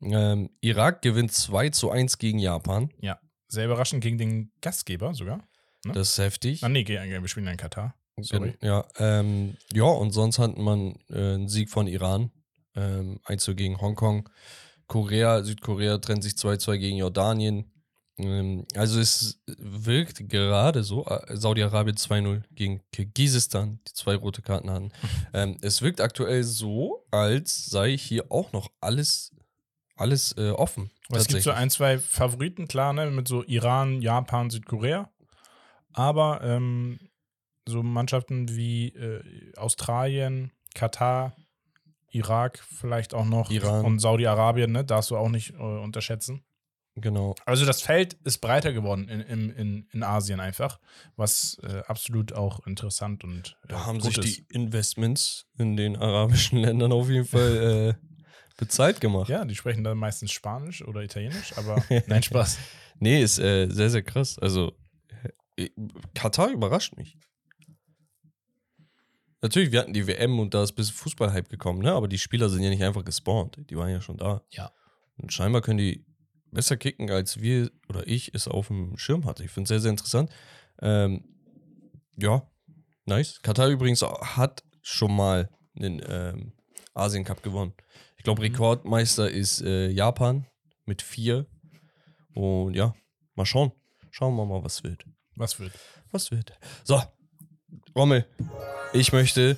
Ähm, 0.03 0.51
Irak 0.61 1.01
gewinnt 1.03 1.33
2 1.33 1.71
zu 1.71 1.91
1 1.91 2.19
gegen 2.19 2.39
Japan. 2.39 2.91
Ja, 3.01 3.19
sehr 3.49 3.65
überraschend 3.65 4.03
gegen 4.03 4.19
den 4.19 4.53
Gastgeber 4.61 5.15
sogar. 5.15 5.39
Ne? 5.85 5.93
Das 5.93 6.11
ist 6.11 6.19
heftig. 6.19 6.63
Ah, 6.65 6.69
nee, 6.69 6.87
wir 6.87 7.29
spielen 7.29 7.47
ja 7.47 7.53
in 7.53 7.59
Katar. 7.59 7.95
Sorry. 8.21 8.55
Ja, 8.63 8.85
ähm, 8.99 9.57
ja, 9.73 9.85
und 9.85 10.11
sonst 10.13 10.39
hat 10.39 10.59
man 10.59 10.97
äh, 11.11 11.35
einen 11.35 11.49
Sieg 11.49 11.71
von 11.71 11.87
Iran. 11.87 12.31
Ähm, 12.75 13.21
1 13.25 13.43
zu 13.43 13.55
gegen 13.55 13.81
Hongkong. 13.81 14.29
Korea, 14.87 15.43
Südkorea 15.43 15.99
trennt 15.99 16.25
sich 16.25 16.35
2-2 16.35 16.79
gegen 16.79 16.97
Jordanien. 16.97 17.71
Ähm, 18.19 18.67
also 18.75 19.01
es 19.01 19.41
wirkt 19.47 20.29
gerade 20.29 20.83
so, 20.83 21.07
äh, 21.07 21.37
Saudi-Arabien 21.37 21.97
2-0 21.97 22.43
gegen 22.55 22.81
Kirgisistan, 22.93 23.81
die 23.87 23.93
zwei 23.93 24.17
rote 24.17 24.43
Karten 24.43 24.71
hatten. 24.71 24.93
ähm, 25.33 25.57
es 25.63 25.83
wirkt 25.83 26.01
aktuell 26.01 26.43
so, 26.43 27.07
als 27.11 27.67
sei 27.67 27.97
hier 27.97 28.31
auch 28.31 28.53
noch 28.53 28.71
alles, 28.81 29.33
alles 29.99 30.35
äh, 30.37 30.51
offen. 30.51 30.91
Es 31.11 31.27
gibt 31.27 31.43
so 31.43 31.51
ein, 31.51 31.71
zwei 31.71 31.99
Favoriten, 31.99 32.69
klar, 32.69 32.93
ne, 32.93 33.11
mit 33.11 33.29
so 33.29 33.45
Iran, 33.45 34.03
Japan, 34.03 34.51
Südkorea. 34.51 35.11
Aber 35.93 36.41
ähm, 36.43 37.01
so 37.67 37.83
Mannschaften 37.83 38.49
wie 38.55 38.89
äh, 38.89 39.23
Australien, 39.57 40.53
Katar, 40.75 41.35
Irak 42.11 42.59
vielleicht 42.59 43.15
auch 43.15 43.25
noch 43.25 43.51
Iran. 43.51 43.85
und 43.85 43.99
Saudi-Arabien, 43.99 44.73
ne, 44.73 44.85
darfst 44.85 45.11
du 45.11 45.17
auch 45.17 45.29
nicht 45.29 45.55
äh, 45.55 45.57
unterschätzen. 45.57 46.45
Genau. 47.01 47.35
Also 47.47 47.65
das 47.65 47.83
Feld 47.83 48.15
ist 48.25 48.39
breiter 48.39 48.73
geworden 48.73 49.09
in, 49.09 49.51
in, 49.51 49.87
in, 49.93 50.03
Asien 50.03 50.41
einfach, 50.41 50.81
was 51.17 51.59
äh, 51.63 51.83
absolut 51.87 52.33
auch 52.33 52.67
interessant 52.67 53.25
und 53.25 53.57
äh, 53.65 53.69
Da 53.69 53.87
haben 53.87 54.01
sich 54.01 54.19
ist. 54.19 54.27
die 54.27 54.47
Investments 54.51 55.47
in 55.59 55.77
den 55.77 55.97
arabischen 55.97 56.59
Ländern 56.63 56.93
auf 56.93 57.09
jeden 57.09 57.27
Fall 57.27 57.97
äh, 58.01 58.09
bezahlt 58.59 59.01
gemacht. 59.01 59.31
Ja, 59.31 59.47
die 59.47 59.55
sprechen 59.55 59.83
dann 59.85 59.97
meistens 59.97 60.33
Spanisch 60.33 60.83
oder 60.83 61.03
Italienisch, 61.03 61.57
aber 61.57 61.83
nein, 62.07 62.23
Spaß. 62.23 62.59
Nee, 62.99 63.23
ist 63.23 63.39
äh, 63.39 63.69
sehr, 63.71 63.89
sehr 63.89 64.03
krass. 64.03 64.39
Also, 64.39 64.77
äh, 65.57 65.71
Katar 66.15 66.51
überrascht 66.51 66.97
mich. 66.97 67.17
Natürlich, 69.41 69.71
wir 69.71 69.81
hatten 69.81 69.95
die 69.95 70.07
WM 70.07 70.41
und 70.41 70.53
da 70.53 70.65
ist 70.65 70.73
ein 70.73 70.75
bisschen 70.75 70.97
Fußballhype 70.97 71.49
gekommen, 71.49 71.81
ne? 71.81 71.93
Aber 71.93 72.09
die 72.09 72.19
Spieler 72.19 72.49
sind 72.49 72.63
ja 72.63 72.71
nicht 72.71 72.83
einfach 72.83 73.05
gespawnt. 73.05 73.57
Die 73.71 73.77
waren 73.77 73.89
ja 73.89 74.01
schon 74.01 74.17
da. 74.17 74.43
Ja. 74.51 74.73
Und 75.17 75.33
scheinbar 75.33 75.63
können 75.63 75.79
die 75.79 76.05
besser 76.51 76.77
kicken, 76.77 77.09
als 77.11 77.41
wir 77.41 77.71
oder 77.89 78.07
ich 78.09 78.35
es 78.35 78.49
auf 78.49 78.67
dem 78.67 78.99
Schirm 78.99 79.25
hatte. 79.27 79.45
Ich 79.45 79.53
finde 79.53 79.65
es 79.65 79.69
sehr, 79.69 79.81
sehr 79.81 79.91
interessant. 79.93 80.31
Ähm, 80.83 81.25
ja, 82.17 82.51
nice. 83.07 83.41
Katar 83.41 83.69
übrigens 83.69 84.03
hat 84.03 84.65
schon 84.83 85.15
mal 85.15 85.49
den 85.75 86.03
ähm, 86.05 86.53
Asien 86.95 87.25
Cup 87.25 87.45
gewonnen. 87.45 87.75
Ich 88.29 88.35
glaube, 88.35 88.47
Mhm. 88.47 88.53
Rekordmeister 88.55 89.31
ist 89.31 89.63
äh, 89.63 89.89
Japan 89.89 90.45
mit 90.85 91.01
vier. 91.01 91.47
Und 92.35 92.75
ja, 92.75 92.95
mal 93.35 93.47
schauen. 93.47 93.73
Schauen 94.11 94.37
wir 94.37 94.45
mal, 94.45 94.63
was 94.63 94.85
wird. 94.85 95.07
Was 95.35 95.59
wird? 95.59 95.73
Was 96.11 96.31
wird. 96.31 96.53
So, 96.85 97.03
Rommel, 97.97 98.27
ich 98.93 99.15
möchte 99.15 99.57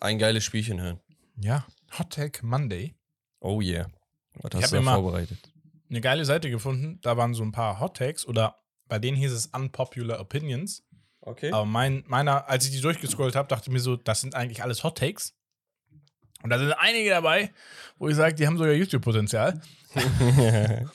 ein 0.00 0.18
geiles 0.18 0.44
Spielchen 0.44 0.80
hören. 0.80 0.98
Ja, 1.36 1.66
Hot 1.98 2.08
Take 2.08 2.46
Monday. 2.46 2.94
Oh 3.38 3.60
yeah. 3.60 3.90
Was 4.36 4.52
Ich 4.54 4.62
hast 4.62 4.72
hab 4.72 4.80
du 4.80 4.86
da 4.86 4.94
vorbereitet? 4.94 5.52
Eine 5.90 6.00
geile 6.00 6.24
Seite 6.24 6.48
gefunden, 6.48 7.00
da 7.02 7.18
waren 7.18 7.34
so 7.34 7.42
ein 7.42 7.52
paar 7.52 7.80
Hot 7.80 7.98
Takes 7.98 8.26
oder 8.26 8.56
bei 8.88 8.98
denen 8.98 9.18
hieß 9.18 9.30
es 9.30 9.46
Unpopular 9.48 10.20
Opinions. 10.20 10.84
Okay. 11.20 11.52
Aber 11.52 11.66
mein, 11.66 12.02
meiner, 12.06 12.48
als 12.48 12.64
ich 12.64 12.70
die 12.70 12.80
durchgescrollt 12.80 13.36
habe, 13.36 13.48
dachte 13.48 13.68
ich 13.68 13.72
mir 13.74 13.80
so, 13.80 13.96
das 13.96 14.22
sind 14.22 14.34
eigentlich 14.34 14.62
alles 14.62 14.84
Hot 14.84 14.96
Takes. 14.96 15.34
Und 16.42 16.50
da 16.50 16.58
sind 16.58 16.72
einige 16.72 17.10
dabei, 17.10 17.52
wo 17.98 18.08
ich 18.08 18.16
sage, 18.16 18.34
die 18.34 18.46
haben 18.46 18.58
sogar 18.58 18.72
YouTube-Potenzial. 18.74 19.60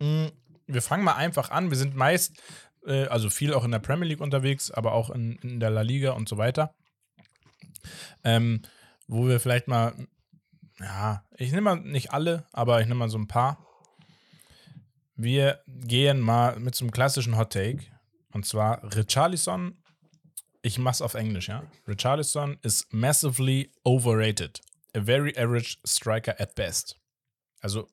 Mm, 0.00 0.26
Wir 0.68 0.80
fangen 0.80 1.02
mal 1.02 1.14
einfach 1.16 1.50
an. 1.50 1.70
Wir 1.70 1.76
sind 1.76 1.96
meist, 1.96 2.40
äh, 2.86 3.06
also 3.06 3.30
viel 3.30 3.52
auch 3.52 3.64
in 3.64 3.72
der 3.72 3.80
Premier 3.80 4.06
League 4.06 4.20
unterwegs, 4.20 4.70
aber 4.70 4.92
auch 4.92 5.10
in, 5.10 5.34
in 5.42 5.58
der 5.58 5.70
La 5.70 5.80
Liga 5.80 6.12
und 6.12 6.28
so 6.28 6.38
weiter. 6.38 6.72
Ähm, 8.22 8.62
wo 9.08 9.26
wir 9.26 9.40
vielleicht 9.40 9.66
mal, 9.66 9.94
ja, 10.78 11.24
ich 11.36 11.50
nehme 11.50 11.62
mal 11.74 11.80
nicht 11.80 12.12
alle, 12.12 12.44
aber 12.52 12.80
ich 12.80 12.86
nehme 12.86 13.00
mal 13.00 13.08
so 13.08 13.18
ein 13.18 13.26
paar. 13.26 13.58
Wir 15.16 15.58
gehen 15.66 16.20
mal 16.20 16.60
mit 16.60 16.76
so 16.76 16.84
einem 16.84 16.92
klassischen 16.92 17.36
Hot 17.36 17.52
Take. 17.52 17.80
Und 18.32 18.46
zwar 18.46 18.84
Richarlison. 18.94 19.76
Ich 20.62 20.78
mach's 20.78 21.02
auf 21.02 21.14
Englisch, 21.14 21.48
ja. 21.48 21.64
Richarlison 21.88 22.56
is 22.62 22.86
massively 22.92 23.72
overrated. 23.82 24.60
A 24.94 25.00
very 25.00 25.36
average 25.36 25.78
striker 25.84 26.40
at 26.40 26.54
best. 26.54 26.96
Also 27.60 27.88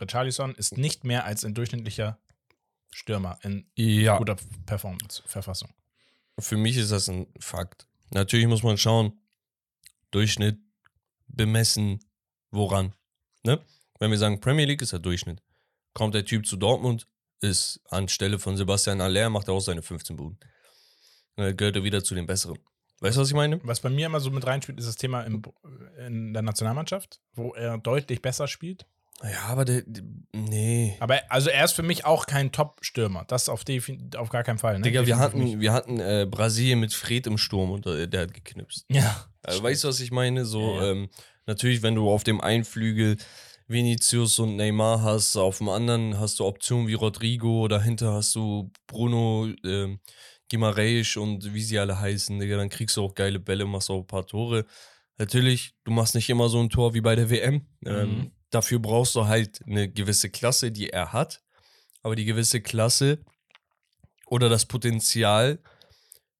Richarlison 0.00 0.54
ist 0.54 0.76
nicht 0.76 1.04
mehr 1.04 1.24
als 1.24 1.44
ein 1.44 1.54
durchschnittlicher 1.54 2.18
Stürmer 2.90 3.38
in 3.42 3.66
ja, 3.74 4.18
guter 4.18 4.36
Performance-Verfassung. 4.66 5.70
für 6.38 6.56
mich 6.56 6.76
ist 6.76 6.92
das 6.92 7.08
ein 7.08 7.26
Fakt. 7.40 7.86
Natürlich 8.10 8.46
muss 8.46 8.62
man 8.62 8.78
schauen, 8.78 9.20
Durchschnitt 10.10 10.58
bemessen, 11.26 12.00
woran. 12.50 12.94
Ne? 13.42 13.60
Wenn 13.98 14.10
wir 14.10 14.18
sagen, 14.18 14.40
Premier 14.40 14.66
League 14.66 14.82
ist 14.82 14.92
der 14.92 14.98
Durchschnitt. 15.00 15.42
Kommt 15.92 16.14
der 16.14 16.24
Typ 16.24 16.46
zu 16.46 16.56
Dortmund, 16.56 17.06
ist 17.40 17.80
anstelle 17.90 18.38
von 18.38 18.56
Sebastian 18.56 19.00
Aller, 19.00 19.30
macht 19.30 19.48
er 19.48 19.54
auch 19.54 19.60
seine 19.60 19.82
15 19.82 20.16
Buden. 20.16 20.38
Dann 21.36 21.56
gehört 21.56 21.76
er 21.76 21.84
wieder 21.84 22.02
zu 22.02 22.14
den 22.14 22.26
Besseren. 22.26 22.58
Weißt 23.00 23.16
du, 23.16 23.20
was 23.20 23.28
ich 23.28 23.34
meine? 23.34 23.60
Was 23.62 23.80
bei 23.80 23.90
mir 23.90 24.06
immer 24.06 24.20
so 24.20 24.30
mit 24.30 24.46
reinspielt, 24.46 24.78
ist 24.78 24.88
das 24.88 24.96
Thema 24.96 25.22
im, 25.22 25.42
in 26.06 26.32
der 26.32 26.42
Nationalmannschaft, 26.42 27.20
wo 27.34 27.52
er 27.52 27.78
deutlich 27.78 28.22
besser 28.22 28.48
spielt. 28.48 28.86
Ja, 29.22 29.44
aber 29.48 29.64
der, 29.64 29.82
der 29.86 30.02
nee. 30.34 30.96
Aber 31.00 31.20
also 31.30 31.48
er 31.48 31.64
ist 31.64 31.72
für 31.72 31.82
mich 31.82 32.04
auch 32.04 32.26
kein 32.26 32.52
Top-Stürmer. 32.52 33.24
Das 33.28 33.48
auf, 33.48 33.64
auf 34.16 34.28
gar 34.28 34.42
keinen 34.42 34.58
Fall. 34.58 34.76
Ne? 34.78 34.82
Digga, 34.82 35.06
wir 35.06 35.18
hatten, 35.18 35.60
wir 35.60 35.72
hatten 35.72 36.00
äh, 36.00 36.26
Brasilien 36.30 36.80
mit 36.80 36.92
Fred 36.92 37.26
im 37.26 37.38
Sturm 37.38 37.70
und 37.70 37.86
äh, 37.86 38.08
der 38.08 38.22
hat 38.22 38.34
geknipst. 38.34 38.84
Ja. 38.90 39.26
Also, 39.42 39.62
weißt 39.62 39.84
du, 39.84 39.88
was 39.88 40.00
ich 40.00 40.10
meine? 40.10 40.44
So, 40.44 40.60
Ja, 40.60 40.84
ja. 40.84 40.90
Ähm, 40.90 41.08
natürlich, 41.46 41.82
wenn 41.82 41.94
du 41.94 42.10
auf 42.10 42.24
dem 42.24 42.40
einen 42.40 42.64
Flügel 42.64 43.16
Vinicius 43.68 44.38
und 44.38 44.56
Neymar 44.56 45.02
hast, 45.02 45.36
auf 45.36 45.58
dem 45.58 45.68
anderen 45.68 46.20
hast 46.20 46.38
du 46.38 46.44
Optionen 46.44 46.86
wie 46.86 46.94
Rodrigo, 46.94 47.66
dahinter 47.68 48.12
hast 48.12 48.34
du 48.34 48.70
Bruno 48.86 49.48
ähm, 49.64 49.98
Gimareisch 50.48 51.16
und 51.16 51.52
wie 51.54 51.62
sie 51.62 51.78
alle 51.78 51.98
heißen, 51.98 52.38
Digga, 52.38 52.56
dann 52.56 52.68
kriegst 52.68 52.96
du 52.96 53.04
auch 53.04 53.14
geile 53.14 53.40
Bälle, 53.40 53.64
machst 53.64 53.90
auch 53.90 54.00
ein 54.00 54.06
paar 54.06 54.26
Tore. 54.26 54.64
Natürlich, 55.18 55.74
du 55.84 55.90
machst 55.92 56.14
nicht 56.14 56.28
immer 56.30 56.48
so 56.48 56.60
ein 56.60 56.70
Tor 56.70 56.94
wie 56.94 57.00
bei 57.00 57.16
der 57.16 57.30
WM. 57.30 57.66
Ähm, 57.84 58.18
Mhm. 58.18 58.32
dafür 58.50 58.78
brauchst 58.78 59.14
du 59.14 59.26
halt 59.26 59.60
eine 59.66 59.88
gewisse 59.90 60.30
Klasse, 60.30 60.70
die 60.70 60.90
er 60.90 61.12
hat. 61.12 61.42
Aber 62.02 62.14
die 62.16 62.24
gewisse 62.24 62.60
Klasse 62.60 63.18
oder 64.26 64.48
das 64.48 64.66
Potenzial, 64.66 65.58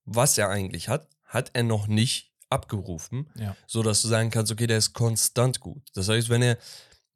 was 0.04 0.38
er 0.38 0.48
eigentlich 0.50 0.88
hat, 0.88 1.08
hat 1.24 1.50
er 1.54 1.64
noch 1.64 1.86
nicht 1.88 2.32
abgerufen 2.48 3.28
Ja. 3.36 3.56
so 3.66 3.82
dass 3.82 4.02
du 4.02 4.08
sagen 4.08 4.30
kannst, 4.30 4.52
okay, 4.52 4.68
der 4.68 4.78
ist 4.78 4.92
konstant 4.92 5.58
gut. 5.58 5.82
Das 5.94 6.08
heißt, 6.08 6.28
wenn 6.28 6.42
er 6.42 6.58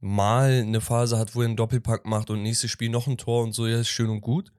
mal 0.00 0.50
eine 0.62 0.80
Phase 0.80 1.18
hat, 1.18 1.34
wo 1.36 1.42
er 1.42 1.46
einen 1.46 1.56
Doppelpack 1.56 2.04
macht 2.06 2.30
und 2.30 2.42
nächstes 2.42 2.70
Spiel 2.70 2.88
noch 2.88 3.06
ein 3.06 3.16
Tor 3.18 3.44
und 3.44 3.52
so, 3.52 3.66
ja, 3.68 3.78
ist 3.80 3.88
schön 3.90 4.10
und 4.10 4.22
gut. 4.22 4.50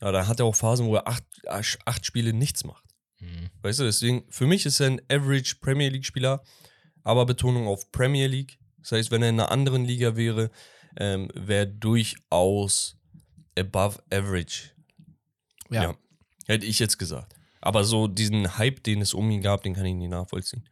Aber 0.00 0.12
dann 0.12 0.28
hat 0.28 0.40
er 0.40 0.46
auch 0.46 0.54
Phasen, 0.54 0.86
wo 0.86 0.94
er 0.94 1.06
acht, 1.08 1.24
acht 1.48 2.06
Spiele 2.06 2.32
nichts 2.32 2.64
macht. 2.64 2.84
Mhm. 3.20 3.50
Weißt 3.62 3.78
du, 3.80 3.84
deswegen, 3.84 4.24
für 4.30 4.46
mich 4.46 4.66
ist 4.66 4.80
er 4.80 4.88
ein 4.88 5.00
Average 5.10 5.56
Premier 5.60 5.88
League-Spieler, 5.88 6.42
aber 7.02 7.26
Betonung 7.26 7.66
auf 7.66 7.90
Premier 7.92 8.26
League. 8.26 8.58
Das 8.80 8.92
heißt, 8.92 9.10
wenn 9.10 9.22
er 9.22 9.30
in 9.30 9.40
einer 9.40 9.50
anderen 9.50 9.84
Liga 9.84 10.16
wäre, 10.16 10.50
ähm, 10.98 11.28
wäre 11.34 11.66
durchaus 11.66 12.96
above 13.58 14.02
average. 14.12 14.70
Ja. 15.70 15.82
Ja. 15.82 15.96
Hätte 16.46 16.66
ich 16.66 16.78
jetzt 16.78 16.98
gesagt. 16.98 17.34
Aber 17.60 17.84
so 17.84 18.06
diesen 18.06 18.58
Hype, 18.58 18.82
den 18.84 19.00
es 19.00 19.12
um 19.12 19.28
ihn 19.30 19.42
gab, 19.42 19.62
den 19.62 19.74
kann 19.74 19.86
ich 19.86 19.94
nicht 19.94 20.10
nachvollziehen. 20.10 20.68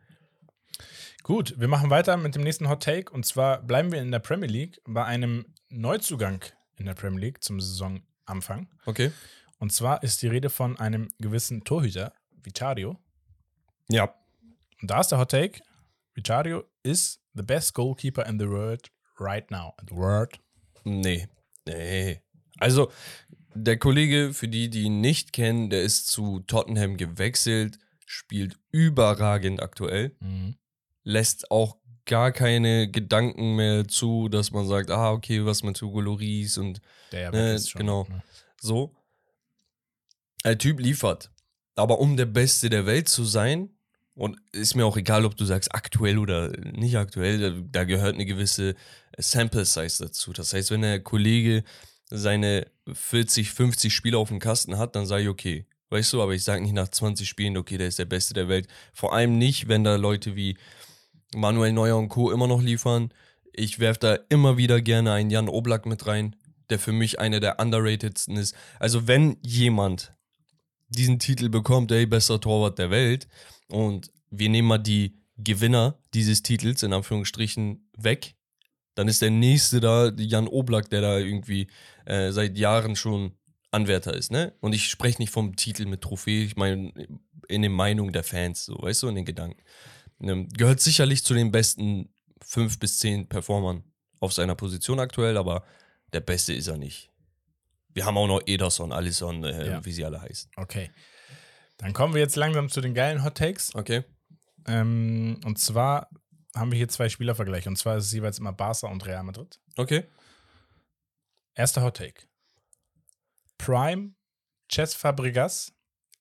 Gut, 1.24 1.58
wir 1.58 1.68
machen 1.68 1.90
weiter 1.90 2.16
mit 2.16 2.34
dem 2.34 2.42
nächsten 2.42 2.68
Hot 2.68 2.82
Take. 2.82 3.10
Und 3.10 3.26
zwar 3.26 3.62
bleiben 3.62 3.90
wir 3.90 4.00
in 4.00 4.12
der 4.12 4.18
Premier 4.18 4.48
League 4.48 4.80
bei 4.84 5.04
einem 5.04 5.46
Neuzugang 5.70 6.44
in 6.76 6.86
der 6.86 6.94
Premier 6.94 7.20
League 7.20 7.42
zum 7.42 7.60
Saisonanfang. 7.60 8.68
Okay. 8.84 9.10
Und 9.64 9.70
zwar 9.70 10.02
ist 10.02 10.20
die 10.20 10.26
Rede 10.28 10.50
von 10.50 10.78
einem 10.78 11.08
gewissen 11.20 11.64
Torhüter, 11.64 12.12
Vicario. 12.42 12.98
Ja. 13.88 14.14
Und 14.82 14.90
da 14.90 15.00
ist 15.00 15.08
der 15.08 15.18
Hot 15.18 15.30
Take. 15.30 15.62
Vicario 16.12 16.64
is 16.82 17.18
the 17.32 17.42
best 17.42 17.72
goalkeeper 17.72 18.26
in 18.26 18.38
the 18.38 18.46
world 18.46 18.90
right 19.18 19.50
now. 19.50 19.72
In 19.80 19.88
the 19.88 19.96
world. 19.96 20.38
Nee. 20.84 21.28
Nee. 21.66 22.20
Also, 22.58 22.92
der 23.54 23.78
Kollege, 23.78 24.34
für 24.34 24.48
die, 24.48 24.68
die 24.68 24.82
ihn 24.82 25.00
nicht 25.00 25.32
kennen, 25.32 25.70
der 25.70 25.80
ist 25.80 26.08
zu 26.08 26.40
Tottenham 26.40 26.98
gewechselt, 26.98 27.78
spielt 28.04 28.58
überragend 28.70 29.62
aktuell, 29.62 30.14
Mhm. 30.20 30.56
lässt 31.04 31.50
auch 31.50 31.78
gar 32.04 32.32
keine 32.32 32.90
Gedanken 32.90 33.56
mehr 33.56 33.88
zu, 33.88 34.28
dass 34.28 34.50
man 34.50 34.66
sagt, 34.66 34.90
ah, 34.90 35.10
okay, 35.12 35.46
was 35.46 35.62
mit 35.62 35.80
Hugo 35.80 36.02
Lloris 36.02 36.58
und 36.58 36.82
Der 37.12 37.20
ja 37.22 37.30
Ne, 37.30 37.54
ist 37.54 37.72
genau. 37.74 38.06
Ne? 38.10 38.22
so. 38.60 38.94
Der 40.44 40.58
Typ 40.58 40.80
liefert. 40.80 41.30
Aber 41.76 41.98
um 41.98 42.16
der 42.16 42.26
Beste 42.26 42.70
der 42.70 42.86
Welt 42.86 43.08
zu 43.08 43.24
sein, 43.24 43.70
und 44.14 44.38
ist 44.52 44.76
mir 44.76 44.86
auch 44.86 44.96
egal, 44.96 45.24
ob 45.24 45.36
du 45.36 45.44
sagst 45.44 45.74
aktuell 45.74 46.18
oder 46.18 46.48
nicht 46.72 46.96
aktuell, 46.96 47.64
da, 47.70 47.84
gehört 47.84 48.14
eine 48.14 48.26
gewisse 48.26 48.76
Sample 49.18 49.64
Size 49.64 50.04
dazu. 50.04 50.32
Das 50.32 50.52
heißt, 50.52 50.70
wenn 50.70 50.82
der 50.82 51.00
Kollege 51.00 51.64
seine 52.10 52.66
40, 52.92 53.50
50 53.50 53.92
Spiele 53.92 54.18
auf 54.18 54.28
dem 54.28 54.38
Kasten 54.38 54.78
hat, 54.78 54.94
dann 54.94 55.06
sage 55.06 55.24
ich, 55.24 55.28
okay. 55.28 55.66
Weißt 55.90 56.12
du, 56.12 56.22
aber 56.22 56.34
ich 56.34 56.44
sage 56.44 56.62
nicht 56.62 56.74
nach 56.74 56.88
20 56.88 57.28
Spielen, 57.28 57.56
okay, 57.56 57.76
der 57.76 57.88
ist 57.88 57.98
der 57.98 58.04
Beste 58.04 58.34
der 58.34 58.48
Welt. 58.48 58.68
Vor 58.92 59.14
allem 59.14 59.36
nicht, 59.36 59.68
wenn 59.68 59.84
da 59.84 59.96
Leute 59.96 60.36
wie 60.36 60.56
Manuel 61.34 61.72
Neuer 61.72 61.96
und 61.96 62.08
Co. 62.08 62.30
immer 62.30 62.46
noch 62.46 62.62
liefern. 62.62 63.12
Ich 63.52 63.78
werfe 63.80 64.00
da 64.00 64.18
immer 64.28 64.56
wieder 64.56 64.80
gerne 64.80 65.12
einen 65.12 65.30
Jan 65.30 65.48
Oblak 65.48 65.86
mit 65.86 66.06
rein, 66.06 66.36
der 66.70 66.78
für 66.78 66.92
mich 66.92 67.18
einer 67.18 67.40
der 67.40 67.60
underratedsten 67.60 68.36
ist. 68.36 68.54
Also 68.80 69.06
wenn 69.06 69.36
jemand 69.42 70.12
diesen 70.94 71.18
Titel 71.18 71.48
bekommt, 71.48 71.92
ey, 71.92 72.06
bester 72.06 72.40
Torwart 72.40 72.78
der 72.78 72.90
Welt, 72.90 73.28
und 73.68 74.10
wir 74.30 74.48
nehmen 74.48 74.68
mal 74.68 74.78
die 74.78 75.18
Gewinner 75.36 75.98
dieses 76.12 76.42
Titels 76.42 76.82
in 76.82 76.92
Anführungsstrichen 76.92 77.88
weg, 77.96 78.34
dann 78.94 79.08
ist 79.08 79.22
der 79.22 79.30
nächste 79.30 79.80
da 79.80 80.10
Jan 80.16 80.48
Oblak, 80.48 80.88
der 80.90 81.00
da 81.00 81.18
irgendwie 81.18 81.68
äh, 82.04 82.30
seit 82.30 82.56
Jahren 82.58 82.94
schon 82.94 83.32
Anwärter 83.72 84.14
ist, 84.14 84.30
ne? 84.30 84.52
Und 84.60 84.72
ich 84.72 84.88
spreche 84.88 85.20
nicht 85.20 85.32
vom 85.32 85.56
Titel 85.56 85.86
mit 85.86 86.00
Trophäe, 86.00 86.44
ich 86.44 86.56
meine 86.56 86.92
in 87.48 87.62
den 87.62 87.72
Meinungen 87.72 88.12
der 88.12 88.22
Fans, 88.22 88.64
so, 88.64 88.80
weißt 88.80 89.02
du, 89.02 89.08
in 89.08 89.16
den 89.16 89.24
Gedanken. 89.24 89.60
Ähm, 90.20 90.48
gehört 90.50 90.80
sicherlich 90.80 91.24
zu 91.24 91.34
den 91.34 91.50
besten 91.50 92.08
fünf 92.40 92.78
bis 92.78 93.00
zehn 93.00 93.28
Performern 93.28 93.82
auf 94.20 94.32
seiner 94.32 94.54
Position 94.54 95.00
aktuell, 95.00 95.36
aber 95.36 95.64
der 96.12 96.20
Beste 96.20 96.54
ist 96.54 96.68
er 96.68 96.76
nicht. 96.76 97.10
Wir 97.94 98.04
haben 98.04 98.16
auch 98.18 98.26
noch 98.26 98.42
Ederson, 98.46 98.92
Alisson, 98.92 99.44
äh, 99.44 99.66
Ja. 99.70 99.84
wie 99.84 99.92
sie 99.92 100.04
alle 100.04 100.20
heißen. 100.20 100.50
Okay. 100.56 100.90
Dann 101.78 101.92
kommen 101.92 102.12
wir 102.14 102.20
jetzt 102.20 102.36
langsam 102.36 102.68
zu 102.68 102.80
den 102.80 102.92
geilen 102.94 103.24
Hot 103.24 103.36
Takes. 103.36 103.74
Okay. 103.74 104.04
Ähm, 104.66 105.40
und 105.44 105.58
zwar 105.58 106.08
haben 106.54 106.70
wir 106.70 106.76
hier 106.76 106.88
zwei 106.88 107.08
Spielervergleiche. 107.08 107.68
Und 107.68 107.76
zwar 107.76 107.96
ist 107.96 108.04
es 108.06 108.12
jeweils 108.12 108.38
immer 108.38 108.52
Barca 108.52 108.88
und 108.88 109.04
Real 109.06 109.22
Madrid. 109.22 109.58
Okay. 109.76 110.04
Erster 111.54 111.82
Hot 111.82 111.96
Take. 111.96 112.26
Prime 113.58 114.14
Chess 114.68 114.94
Fabregas 114.94 115.72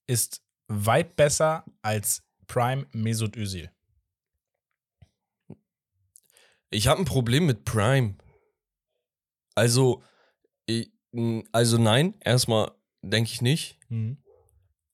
ist 0.08 0.42
weit 0.68 1.16
besser 1.16 1.66
als 1.82 2.24
Prime 2.48 2.86
Mesut 2.94 3.36
Özil. 3.36 3.72
Ich 6.70 6.88
habe 6.88 7.02
ein 7.02 7.06
Problem 7.06 7.46
mit 7.46 7.66
Prime. 7.66 8.16
Also, 9.56 10.04
ich, 10.66 10.92
also 11.52 11.78
nein, 11.78 12.16
erstmal 12.22 12.72
denke 13.02 13.32
ich 13.32 13.42
nicht. 13.42 13.80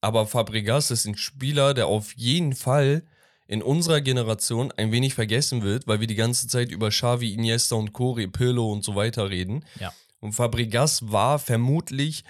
Aber 0.01 0.27
Fabregas 0.27 0.91
ist 0.91 1.05
ein 1.05 1.17
Spieler, 1.17 1.73
der 1.73 1.87
auf 1.87 2.13
jeden 2.15 2.53
Fall 2.53 3.03
in 3.47 3.63
unserer 3.63 4.01
Generation 4.01 4.71
ein 4.71 4.91
wenig 4.91 5.15
vergessen 5.15 5.63
wird, 5.63 5.87
weil 5.87 5.99
wir 5.99 6.07
die 6.07 6.15
ganze 6.15 6.47
Zeit 6.47 6.71
über 6.71 6.89
Xavi, 6.89 7.33
Iniesta 7.33 7.75
und 7.75 7.93
Corey, 7.93 8.27
Pirlo 8.27 8.71
und 8.71 8.83
so 8.83 8.95
weiter 8.95 9.29
reden. 9.29 9.65
Ja. 9.79 9.91
Und 10.19 10.33
Fabregas 10.33 11.11
war 11.11 11.39
vermutlich 11.39 12.23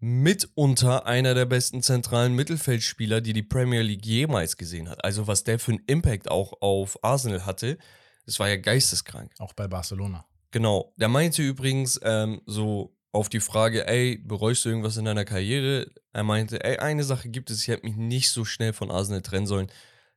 mitunter 0.00 1.06
einer 1.06 1.34
der 1.34 1.46
besten 1.46 1.82
zentralen 1.82 2.34
Mittelfeldspieler, 2.34 3.20
die 3.20 3.32
die 3.32 3.42
Premier 3.42 3.82
League 3.82 4.04
jemals 4.04 4.56
gesehen 4.56 4.88
hat. 4.88 5.04
Also 5.04 5.26
was 5.26 5.44
der 5.44 5.58
für 5.58 5.72
einen 5.72 5.84
Impact 5.86 6.30
auch 6.30 6.60
auf 6.60 7.02
Arsenal 7.04 7.46
hatte, 7.46 7.78
das 8.26 8.38
war 8.38 8.48
ja 8.48 8.56
geisteskrank. 8.56 9.32
Auch 9.38 9.52
bei 9.52 9.68
Barcelona. 9.68 10.26
Genau. 10.56 10.94
Der 10.96 11.08
meinte 11.08 11.42
übrigens 11.42 12.00
ähm, 12.02 12.40
so 12.46 12.96
auf 13.12 13.28
die 13.28 13.40
Frage, 13.40 13.86
ey, 13.86 14.16
bereust 14.16 14.64
du 14.64 14.70
irgendwas 14.70 14.96
in 14.96 15.04
deiner 15.04 15.26
Karriere? 15.26 15.92
Er 16.14 16.22
meinte, 16.22 16.64
ey, 16.64 16.78
eine 16.78 17.04
Sache 17.04 17.28
gibt 17.28 17.50
es, 17.50 17.60
ich 17.60 17.68
hätte 17.68 17.84
mich 17.84 17.96
nicht 17.96 18.30
so 18.30 18.46
schnell 18.46 18.72
von 18.72 18.90
Arsenal 18.90 19.20
trennen 19.20 19.46
sollen. 19.46 19.70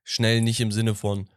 Schnell 0.05 0.39
nicht 0.39 0.61
im 0.61 0.71
Sinne 0.71 0.95
von, 0.95 1.27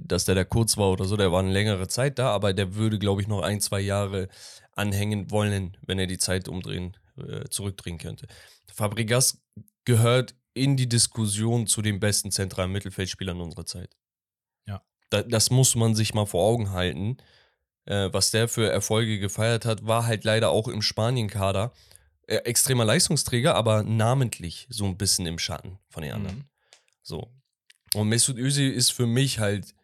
dass 0.00 0.24
der 0.24 0.34
da 0.34 0.42
kurz 0.42 0.76
war 0.76 0.90
oder 0.90 1.04
so, 1.04 1.16
der 1.16 1.30
war 1.30 1.38
eine 1.38 1.52
längere 1.52 1.86
Zeit 1.86 2.18
da, 2.18 2.32
aber 2.32 2.52
der 2.54 2.74
würde, 2.74 2.98
glaube 2.98 3.22
ich, 3.22 3.28
noch 3.28 3.42
ein, 3.42 3.60
zwei 3.60 3.78
Jahre 3.78 4.26
anhängen 4.72 5.30
wollen, 5.30 5.76
wenn 5.86 6.00
er 6.00 6.08
die 6.08 6.18
Zeit 6.18 6.48
umdrehen, 6.48 6.96
äh, 7.18 7.44
zurückdrehen 7.50 7.98
könnte. 7.98 8.26
Fabregas 8.74 9.40
gehört 9.84 10.34
in 10.54 10.76
die 10.76 10.88
Diskussion 10.88 11.68
zu 11.68 11.82
den 11.82 12.00
besten 12.00 12.32
zentralen 12.32 12.72
Mittelfeldspielern 12.72 13.40
unserer 13.40 13.64
Zeit. 13.64 13.96
Ja. 14.66 14.82
Da, 15.08 15.22
das 15.22 15.50
muss 15.50 15.76
man 15.76 15.94
sich 15.94 16.14
mal 16.14 16.26
vor 16.26 16.42
Augen 16.42 16.72
halten 16.72 17.18
äh, 17.88 18.12
was 18.12 18.30
der 18.30 18.48
für 18.48 18.70
Erfolge 18.70 19.18
gefeiert 19.18 19.64
hat, 19.64 19.86
war 19.86 20.06
halt 20.06 20.24
leider 20.24 20.50
auch 20.50 20.68
im 20.68 20.82
Spanien-Kader 20.82 21.72
äh, 22.26 22.36
extremer 22.36 22.84
Leistungsträger, 22.84 23.54
aber 23.54 23.82
namentlich 23.82 24.66
so 24.68 24.84
ein 24.84 24.98
bisschen 24.98 25.24
im 25.26 25.38
Schatten 25.38 25.78
von 25.88 26.02
den 26.02 26.12
anderen. 26.12 26.36
Mhm. 26.38 26.44
So. 27.02 27.32
Und 27.94 28.08
Mesut 28.08 28.36
Özil 28.36 28.70
ist 28.72 28.90
für 28.90 29.06
mich 29.06 29.38
halt 29.38 29.74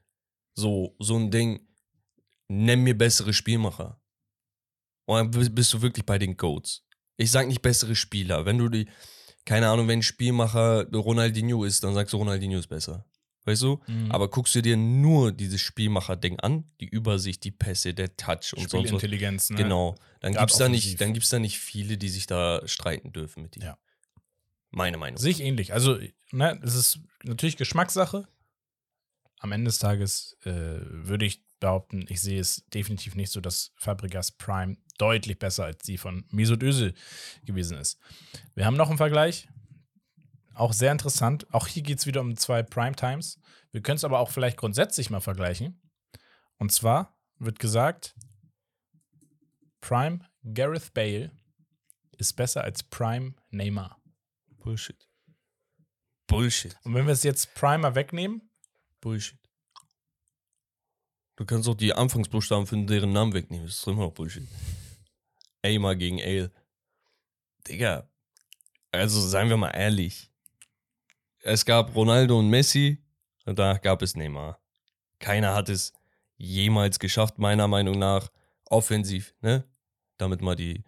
so, 0.55 0.95
so 0.99 1.17
ein 1.17 1.31
Ding, 1.31 1.67
nenn 2.49 2.83
mir 2.83 2.97
bessere 2.97 3.33
Spielmacher. 3.33 3.99
Und 5.07 5.35
dann 5.35 5.55
bist- 5.55 5.73
du 5.73 5.81
wirklich 5.83 6.05
bei 6.05 6.19
den 6.19 6.37
Goats. 6.37 6.83
Ich 7.17 7.31
sag 7.31 7.49
nicht 7.49 7.63
bessere 7.63 7.97
Spieler. 7.97 8.45
Wenn 8.45 8.59
du 8.59 8.69
die, 8.69 8.89
keine 9.47 9.69
Ahnung, 9.69 9.89
wenn 9.89 10.03
Spielmacher 10.03 10.87
Ronaldinho 10.93 11.65
ist, 11.65 11.83
dann 11.85 11.95
sagst 11.95 12.13
du, 12.13 12.19
Ronaldinho 12.19 12.59
ist 12.59 12.69
besser. 12.69 13.07
Weißt 13.45 13.63
du? 13.63 13.81
Mhm. 13.87 14.11
Aber 14.11 14.29
guckst 14.29 14.55
du 14.55 14.63
dir 14.63 14.77
nur 14.77 15.33
dieses 15.33 15.61
Spielmacher-Ding 15.61 16.41
an, 16.41 16.65
die 16.81 16.89
Übersicht, 16.89 17.45
die 17.45 17.51
Pässe, 17.51 17.93
der 17.93 18.17
Touch 18.17 18.55
und 18.55 18.71
sonst 18.71 18.75
was. 18.75 18.81
Spielintelligenz, 18.81 19.51
ne? 19.51 19.57
Genau. 19.57 19.97
Dann 20.21 20.33
Grad 20.33 20.43
gibt's 20.43 20.59
da 20.59 20.69
nicht, 20.69 21.01
dann 21.01 21.13
gibt's 21.13 21.29
da 21.29 21.39
nicht 21.39 21.59
viele, 21.59 21.99
die 21.99 22.09
sich 22.09 22.27
da 22.27 22.63
streiten 22.67 23.13
dürfen 23.13 23.43
mit 23.43 23.57
ihm. 23.57 23.63
Ja. 23.65 23.79
Meine 24.71 24.97
Meinung. 24.97 25.19
Sehe 25.19 25.31
ich 25.31 25.41
ähnlich. 25.41 25.73
Also, 25.73 25.99
ne, 26.33 26.59
es 26.63 26.75
ist 26.75 27.01
natürlich 27.23 27.57
Geschmackssache. 27.57 28.27
Am 29.39 29.53
Ende 29.53 29.69
des 29.69 29.79
Tages 29.79 30.39
äh, 30.45 30.51
würde 30.51 31.27
ich 31.27 31.45
behaupten, 31.61 32.07
ich 32.09 32.21
sehe 32.21 32.41
es 32.41 32.65
definitiv 32.73 33.15
nicht 33.15 33.31
so, 33.31 33.41
dass 33.41 33.73
Fabregas 33.77 34.33
Prime 34.33 34.77
deutlich 34.99 35.39
besser 35.39 35.65
als 35.65 35.85
die 35.85 35.99
von 35.99 36.25
Mesut 36.31 36.63
Özil 36.63 36.95
gewesen 37.45 37.79
ist. 37.79 37.99
Wir 38.55 38.65
haben 38.65 38.77
noch 38.77 38.89
einen 38.89 38.99
Vergleich. 38.99 39.49
Auch 40.55 40.73
sehr 40.73 40.93
interessant. 40.93 41.53
Auch 41.53 41.67
hier 41.67 41.83
geht 41.83 41.99
es 41.99 42.07
wieder 42.07 42.21
um 42.21 42.37
zwei 42.37 42.63
Prime 42.63 42.95
Times. 42.95 43.41
Wir 43.73 43.83
können 43.83 43.97
es 43.97 44.05
aber 44.05 44.21
auch 44.21 44.31
vielleicht 44.31 44.57
grundsätzlich 44.57 45.11
mal 45.11 45.21
vergleichen. 45.21 45.81
Und 46.59 46.71
zwar 46.71 47.19
wird 47.39 47.59
gesagt, 47.59 48.15
Prime 49.81 50.21
Gareth 50.45 50.95
Bale 50.95 51.33
ist 52.17 52.35
besser 52.35 52.63
als 52.63 52.83
Prime 52.83 53.35
Neymar. 53.51 54.01
Bullshit. 54.59 55.09
Bullshit. 56.27 56.77
Und 56.85 56.95
wenn 56.95 57.07
wir 57.07 57.13
es 57.13 57.23
jetzt 57.23 57.55
Primer 57.55 57.95
wegnehmen, 57.95 58.49
Bullshit. 59.01 59.39
Du 61.37 61.45
kannst 61.45 61.69
auch 61.69 61.75
die 61.75 61.93
Anfangsbuchstaben 61.93 62.67
von 62.67 62.87
deren 62.87 63.13
Namen 63.13 63.35
wegnehmen. 63.35 63.67
Das 63.67 63.77
ist 63.77 63.87
immer 63.87 64.05
noch 64.05 64.13
Bullshit. 64.13 64.47
Aimer 65.63 65.97
gegen 65.97 66.21
Ale. 66.23 66.53
Digga. 67.67 68.09
Also 68.93 69.21
seien 69.21 69.49
wir 69.49 69.57
mal 69.57 69.71
ehrlich. 69.71 70.31
Es 71.47 71.67
gab 71.67 71.95
Ronaldo 71.95 72.39
und 72.39 72.49
Messi 72.49 73.05
und 73.45 73.59
danach 73.59 73.83
gab 73.83 74.01
es 74.01 74.17
Neymar. 74.17 74.59
Keiner 75.19 75.55
hat 75.55 75.69
es 75.69 75.93
jemals 76.39 76.99
geschafft, 76.99 77.39
meiner 77.39 77.69
Meinung 77.69 77.99
nach, 77.99 78.31
offensiv, 78.65 79.35
ne? 79.43 79.65
Damit 80.17 80.41
mal 80.41 80.57
die 80.57 80.85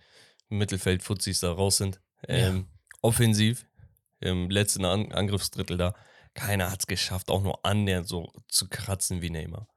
Mittelfeld-Fuzis 0.49 1.41
da 1.41 1.53
raus 1.53 1.77
sind. 1.77 2.01
Ähm, 2.27 2.69
Offensiv, 3.03 3.67
im 4.21 4.49
letzten 4.49 4.87
An 4.87 5.13
Angriffsdrittel 5.13 5.77
da, 5.77 5.95
keiner 6.33 6.71
hat 6.71 6.81
es 6.81 6.87
geschafft, 6.87 7.31
auch 7.31 7.43
nur 7.43 7.65
annähernd 7.67 8.09
so 8.09 8.33
zu 8.49 8.67
kratzen 8.69 9.21
wie 9.21 9.29
Neymar. 9.29 9.69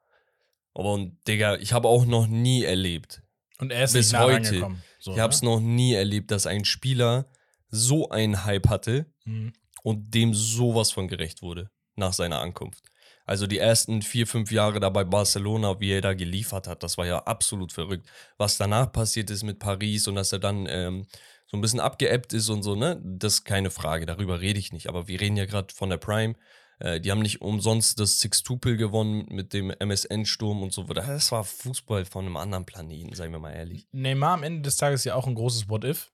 Aber 0.74 0.94
und, 0.94 1.18
Digga, 1.28 1.58
ich 1.58 1.74
habe 1.74 1.90
auch 1.90 2.06
noch 2.06 2.28
nie 2.28 2.64
erlebt, 2.64 3.22
und 3.58 3.74
er 3.74 3.84
ist 3.84 3.92
Bis 3.92 4.18
heute. 4.18 4.78
So, 4.98 5.12
ich 5.12 5.20
habe 5.20 5.34
es 5.34 5.42
ne? 5.42 5.50
noch 5.50 5.60
nie 5.60 5.94
erlebt, 5.94 6.32
dass 6.32 6.48
ein 6.48 6.64
Spieler 6.64 7.30
so 7.68 8.10
einen 8.10 8.46
Hype 8.46 8.70
hatte 8.70 9.08
Mhm. 9.30 9.54
Und 9.84 10.14
dem 10.14 10.34
sowas 10.34 10.92
von 10.92 11.08
gerecht 11.08 11.42
wurde 11.42 11.70
nach 11.96 12.14
seiner 12.14 12.40
Ankunft. 12.42 12.84
Also 13.26 13.46
die 13.46 13.60
ersten 13.60 14.02
vier, 14.02 14.26
fünf 14.26 14.52
Jahre 14.52 14.80
da 14.80 14.90
bei 14.90 15.04
Barcelona, 15.04 15.80
wie 15.80 15.92
er 15.92 16.02
da 16.02 16.14
geliefert 16.14 16.68
hat, 16.68 16.82
das 16.82 16.98
war 16.98 17.06
ja 17.06 17.20
absolut 17.20 17.72
verrückt. 17.72 18.10
Was 18.38 18.58
danach 18.58 18.92
passiert 18.92 19.30
ist 19.30 19.44
mit 19.44 19.60
Paris 19.60 20.08
und 20.08 20.16
dass 20.16 20.34
er 20.34 20.40
dann 20.40 20.66
ähm, 20.68 21.06
so 21.46 21.58
ein 21.58 21.62
bisschen 21.62 21.80
abgeebbt 21.80 22.34
ist 22.34 22.50
und 22.50 22.64
so, 22.64 22.76
ne? 22.76 23.00
Das 23.04 23.36
ist 23.36 23.44
keine 23.44 23.70
Frage, 23.70 24.06
darüber 24.06 24.42
rede 24.42 24.60
ich 24.60 24.72
nicht. 24.74 24.88
Aber 24.88 25.08
wir 25.08 25.22
reden 25.22 25.38
ja 25.38 25.46
gerade 25.46 25.74
von 25.74 25.90
der 25.90 25.98
Prime. 25.98 26.36
Äh, 26.80 27.02
die 27.02 27.12
haben 27.12 27.22
nicht 27.22 27.42
umsonst 27.42 28.00
das 28.00 28.20
Six-Tupel 28.20 28.78
gewonnen 28.78 29.26
mit 29.30 29.54
dem 29.54 29.70
MSN-Sturm 29.72 30.64
und 30.64 30.74
so. 30.74 30.84
Das 30.84 31.32
war 31.32 31.44
Fußball 31.44 32.06
von 32.06 32.26
einem 32.26 32.38
anderen 32.38 32.66
Planeten, 32.66 33.14
seien 33.14 33.32
wir 33.32 33.40
mal 33.40 33.54
ehrlich. 33.54 33.88
Neymar 33.92 34.34
am 34.34 34.44
Ende 34.44 34.62
des 34.62 34.78
Tages 34.78 35.04
ja 35.04 35.16
auch 35.16 35.28
ein 35.28 35.36
großes 35.36 35.70
What-If. 35.70 36.12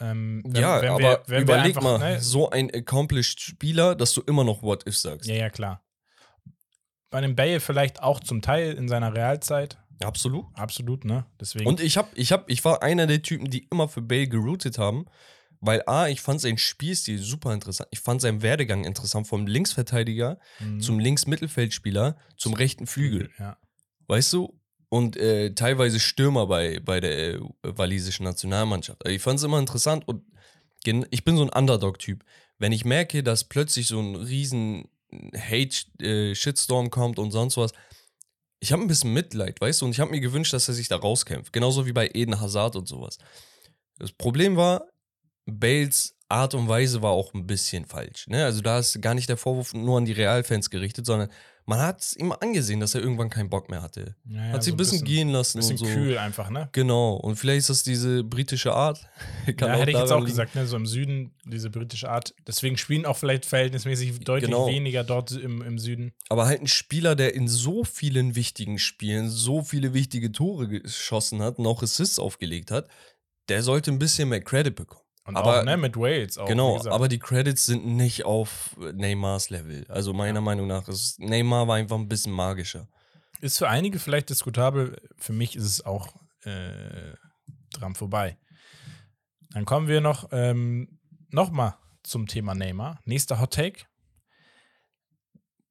Ähm, 0.00 0.42
wenn- 0.46 0.62
ja, 0.62 0.80
wenn 0.82 0.88
aber 0.90 1.00
wir- 1.00 1.22
wir 1.26 1.38
überleg 1.40 1.76
einfach, 1.76 1.82
mal, 1.82 1.98
ne, 1.98 2.20
so 2.20 2.50
ein 2.50 2.72
accomplished 2.72 3.40
Spieler, 3.40 3.94
dass 3.94 4.12
du 4.14 4.20
immer 4.22 4.44
noch 4.44 4.62
What 4.62 4.86
If 4.86 4.96
sagst. 4.96 5.28
Ja, 5.28 5.34
ja, 5.34 5.50
klar. 5.50 5.82
Bei 7.10 7.20
dem 7.20 7.34
Bale 7.36 7.60
vielleicht 7.60 8.02
auch 8.02 8.20
zum 8.20 8.42
Teil 8.42 8.74
in 8.74 8.86
seiner 8.88 9.14
Realzeit. 9.14 9.78
Absolut. 10.02 10.46
Absolut, 10.54 11.04
ne? 11.04 11.24
Deswegen. 11.40 11.66
Und 11.66 11.80
ich 11.80 11.96
hab, 11.96 12.16
ich 12.16 12.30
hab, 12.32 12.48
ich 12.50 12.64
war 12.64 12.82
einer 12.82 13.06
der 13.06 13.22
Typen, 13.22 13.50
die 13.50 13.66
immer 13.72 13.88
für 13.88 14.02
Bale 14.02 14.28
geroutet 14.28 14.78
haben, 14.78 15.06
weil 15.60 15.82
A, 15.86 16.06
ich 16.06 16.20
fand 16.20 16.40
sein 16.40 16.56
Spielstil 16.58 17.18
super 17.18 17.52
interessant. 17.52 17.88
Ich 17.90 17.98
fand 18.00 18.20
seinen 18.20 18.42
Werdegang 18.42 18.84
interessant 18.84 19.26
vom 19.26 19.46
Linksverteidiger 19.46 20.38
Mhm. 20.60 20.80
zum 20.80 20.98
Linksmittelfeldspieler 21.00 22.16
zum 22.36 22.52
rechten 22.54 22.86
Flügel. 22.86 23.30
Ja. 23.38 23.56
Weißt 24.06 24.32
du? 24.34 24.57
Und 24.90 25.16
äh, 25.16 25.54
teilweise 25.54 26.00
Stürmer 26.00 26.46
bei, 26.46 26.80
bei 26.80 27.00
der 27.00 27.34
äh, 27.34 27.40
walisischen 27.62 28.24
Nationalmannschaft. 28.24 29.04
Also 29.04 29.14
ich 29.14 29.22
fand 29.22 29.38
es 29.38 29.44
immer 29.44 29.58
interessant 29.58 30.08
und 30.08 30.22
ich 31.10 31.24
bin 31.24 31.36
so 31.36 31.42
ein 31.42 31.50
Underdog-Typ. 31.50 32.24
Wenn 32.58 32.72
ich 32.72 32.84
merke, 32.84 33.22
dass 33.22 33.44
plötzlich 33.44 33.88
so 33.88 34.00
ein 34.00 34.16
riesen 34.16 34.88
Hate-Shitstorm 35.36 36.90
kommt 36.90 37.18
und 37.18 37.30
sonst 37.30 37.56
was, 37.56 37.72
ich 38.60 38.72
habe 38.72 38.82
ein 38.82 38.88
bisschen 38.88 39.12
Mitleid, 39.12 39.60
weißt 39.60 39.80
du? 39.80 39.86
Und 39.86 39.92
ich 39.92 40.00
habe 40.00 40.10
mir 40.10 40.20
gewünscht, 40.20 40.52
dass 40.52 40.68
er 40.68 40.74
sich 40.74 40.88
da 40.88 40.96
rauskämpft. 40.96 41.52
Genauso 41.52 41.86
wie 41.86 41.92
bei 41.92 42.10
Eden 42.12 42.40
Hazard 42.40 42.76
und 42.76 42.88
sowas. 42.88 43.18
Das 43.98 44.12
Problem 44.12 44.56
war, 44.56 44.88
Bales 45.46 46.14
Art 46.28 46.54
und 46.54 46.68
Weise 46.68 47.00
war 47.00 47.12
auch 47.12 47.32
ein 47.34 47.46
bisschen 47.46 47.86
falsch. 47.86 48.26
Ne? 48.26 48.44
Also 48.44 48.60
da 48.60 48.78
ist 48.78 49.00
gar 49.00 49.14
nicht 49.14 49.28
der 49.28 49.36
Vorwurf 49.36 49.72
nur 49.74 49.98
an 49.98 50.04
die 50.04 50.12
Realfans 50.12 50.70
gerichtet, 50.70 51.06
sondern 51.06 51.30
man 51.68 51.80
hat 51.80 52.00
es 52.00 52.16
ihm 52.16 52.32
angesehen, 52.32 52.80
dass 52.80 52.94
er 52.94 53.02
irgendwann 53.02 53.28
keinen 53.28 53.50
Bock 53.50 53.68
mehr 53.68 53.82
hatte. 53.82 54.16
Ja, 54.24 54.46
ja, 54.46 54.52
hat 54.54 54.62
sie 54.64 54.70
so 54.70 54.74
ein 54.74 54.78
bisschen, 54.78 55.04
gehen 55.04 55.28
lassen 55.28 55.58
Bisschen 55.58 55.72
und 55.76 55.86
so. 55.86 55.92
kühl 55.92 56.16
einfach, 56.16 56.48
ne? 56.48 56.70
Genau. 56.72 57.12
Und 57.16 57.36
vielleicht 57.36 57.58
ist 57.58 57.68
das 57.68 57.82
diese 57.82 58.24
britische 58.24 58.72
Art. 58.72 59.06
Kann 59.58 59.68
ja, 59.68 59.74
hätte 59.76 59.90
ich 59.90 59.98
jetzt 59.98 60.10
auch 60.10 60.16
liegen. 60.16 60.28
gesagt, 60.30 60.54
ne? 60.54 60.66
So 60.66 60.76
im 60.76 60.86
Süden, 60.86 61.34
diese 61.44 61.68
britische 61.68 62.08
Art. 62.08 62.34
Deswegen 62.46 62.78
spielen 62.78 63.04
auch 63.04 63.18
vielleicht 63.18 63.44
verhältnismäßig 63.44 64.18
deutlich 64.20 64.50
Genau. 64.50 64.66
weniger 64.66 65.04
dort 65.04 65.32
im, 65.32 65.60
im 65.60 65.78
Süden. 65.78 66.14
Aber 66.30 66.46
halt 66.46 66.62
ein 66.62 66.66
Spieler, 66.66 67.14
der 67.14 67.34
in 67.34 67.48
so 67.48 67.84
vielen 67.84 68.34
wichtigen 68.34 68.78
Spielen 68.78 69.28
so 69.28 69.62
viele 69.62 69.92
wichtige 69.92 70.32
Tore 70.32 70.68
geschossen 70.68 71.42
hat 71.42 71.58
und 71.58 71.66
auch 71.66 71.82
Assists 71.82 72.18
aufgelegt 72.18 72.70
hat, 72.70 72.88
der 73.50 73.62
sollte 73.62 73.90
ein 73.90 73.98
bisschen 73.98 74.30
mehr 74.30 74.40
Credit 74.40 74.74
bekommen. 74.74 75.04
Und 75.28 75.36
Aber- 75.36 75.60
auch, 75.60 75.64
ne, 75.64 75.76
mit 75.76 75.94
Wales 75.96 76.38
auch. 76.38 76.48
genau, 76.48 76.82
aber 76.86 77.06
die 77.08 77.18
Credits 77.18 77.66
sind 77.66 77.84
nicht 77.86 78.24
auf 78.24 78.74
Neymars 78.78 79.50
Level. 79.50 79.84
Also 79.88 80.14
meiner 80.14 80.40
Meinung 80.40 80.66
nach 80.66 80.88
ist 80.88 81.20
Neymar 81.20 81.68
war 81.68 81.76
einfach 81.76 81.96
ein 81.98 82.08
bisschen 82.08 82.32
magischer. 82.32 82.88
Ist 83.42 83.58
für 83.58 83.68
einige 83.68 83.98
vielleicht 83.98 84.30
diskutabel. 84.30 84.96
Für 85.18 85.34
mich 85.34 85.54
ist 85.54 85.64
es 85.64 85.84
auch 85.84 86.08
äh, 86.44 87.12
dran 87.72 87.94
vorbei. 87.94 88.38
Dann 89.50 89.66
kommen 89.66 89.86
wir 89.86 90.00
noch, 90.00 90.28
ähm, 90.32 90.98
noch 91.28 91.50
mal 91.50 91.78
zum 92.02 92.26
Thema 92.26 92.54
Neymar. 92.54 93.00
Nächster 93.04 93.38
Hot 93.38 93.52
Take. 93.52 93.84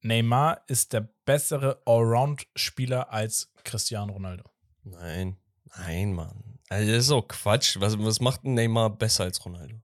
Neymar 0.01 0.62
ist 0.68 0.93
der 0.93 1.10
bessere 1.26 1.82
Allround-Spieler 1.86 3.12
als 3.12 3.51
Cristiano 3.64 4.14
Ronaldo. 4.14 4.43
Nein, 4.84 5.38
nein, 5.76 6.14
Mann. 6.14 6.57
Also 6.70 6.91
das 6.91 7.05
ist 7.05 7.11
auch 7.11 7.28
Quatsch. 7.28 7.78
Was, 7.80 7.97
was 7.97 8.20
macht 8.20 8.43
ein 8.43 8.53
Neymar 8.53 8.89
besser 8.89 9.24
als 9.24 9.43
Ronaldo? 9.45 9.76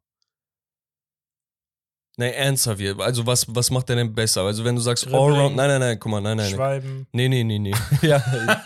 Nein, 2.18 2.34
ernsthaft. 2.34 2.80
hier. 2.80 3.00
Also 3.00 3.26
was, 3.26 3.46
was 3.56 3.72
macht 3.72 3.90
er 3.90 3.96
denn 3.96 4.14
besser? 4.14 4.42
Also 4.44 4.64
wenn 4.64 4.76
du 4.76 4.82
sagst 4.82 5.06
Dribbling, 5.06 5.22
Allround, 5.22 5.56
nein, 5.56 5.68
nein, 5.68 5.80
nein, 5.80 6.00
guck 6.00 6.12
mal, 6.12 6.22
nein, 6.22 6.38
nein. 6.38 6.52
Schwalben. 6.54 7.08
Nee, 7.12 7.28
nee, 7.28 7.44
nee, 7.44 7.58
nee. 7.60 7.74
ja. 8.02 8.20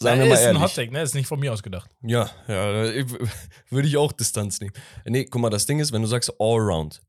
Sagen 0.00 0.20
wir 0.20 0.26
mal 0.28 0.34
ist 0.34 0.40
ein 0.40 0.46
ehrlich. 0.46 0.62
Hot 0.62 0.74
Take, 0.74 0.92
ne? 0.92 1.02
Ist 1.02 1.14
nicht 1.14 1.26
von 1.26 1.40
mir 1.40 1.52
ausgedacht. 1.52 1.90
Ja, 2.02 2.30
ja, 2.46 2.84
ich- 2.84 3.06
würde 3.70 3.88
ich 3.88 3.96
auch 3.96 4.12
Distanz 4.12 4.60
nehmen. 4.60 4.72
Nee, 5.04 5.24
guck 5.24 5.42
mal, 5.42 5.50
das 5.50 5.66
Ding 5.66 5.80
ist, 5.80 5.92
wenn 5.92 6.02
du 6.02 6.08
sagst 6.08 6.32
Allround, 6.40 7.02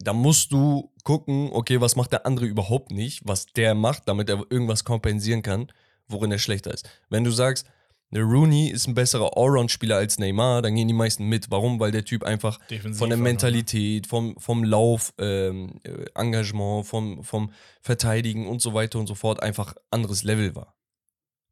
da 0.00 0.12
musst 0.14 0.50
du 0.50 0.90
gucken, 1.04 1.50
okay, 1.52 1.80
was 1.80 1.94
macht 1.94 2.10
der 2.12 2.26
andere 2.26 2.46
überhaupt 2.46 2.90
nicht, 2.90 3.20
was 3.24 3.46
der 3.46 3.74
macht, 3.74 4.08
damit 4.08 4.28
er 4.30 4.38
irgendwas 4.50 4.82
kompensieren 4.84 5.42
kann, 5.42 5.70
worin 6.08 6.32
er 6.32 6.38
schlechter 6.38 6.72
ist. 6.72 6.88
Wenn 7.10 7.22
du 7.22 7.30
sagst, 7.30 7.66
der 8.12 8.24
Rooney 8.24 8.68
ist 8.68 8.86
ein 8.86 8.94
besserer 8.94 9.36
Allround-Spieler 9.36 9.96
als 9.96 10.18
Neymar, 10.18 10.60
dann 10.60 10.74
gehen 10.74 10.86
die 10.86 10.94
meisten 10.94 11.26
mit. 11.28 11.50
Warum? 11.50 11.80
Weil 11.80 11.92
der 11.92 12.04
Typ 12.04 12.24
einfach 12.24 12.58
Defensiv 12.66 12.98
von 12.98 13.08
der 13.08 13.16
ne? 13.16 13.24
Mentalität, 13.24 14.06
vom, 14.06 14.36
vom 14.38 14.64
Lauf, 14.64 15.14
ähm, 15.18 15.80
äh, 15.84 16.04
Engagement, 16.14 16.86
vom, 16.86 17.24
vom 17.24 17.52
Verteidigen 17.80 18.46
und 18.46 18.60
so 18.60 18.74
weiter 18.74 18.98
und 18.98 19.06
so 19.06 19.14
fort 19.14 19.42
einfach 19.42 19.74
anderes 19.90 20.24
Level 20.24 20.54
war. 20.54 20.76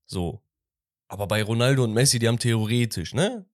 So. 0.05 0.43
Aber 1.09 1.27
bei 1.27 1.43
Ronaldo 1.43 1.83
und 1.83 1.95
Messi, 1.95 2.19
die 2.19 2.29
haben 2.29 2.39
theoretisch, 2.39 3.15
ne? 3.15 3.47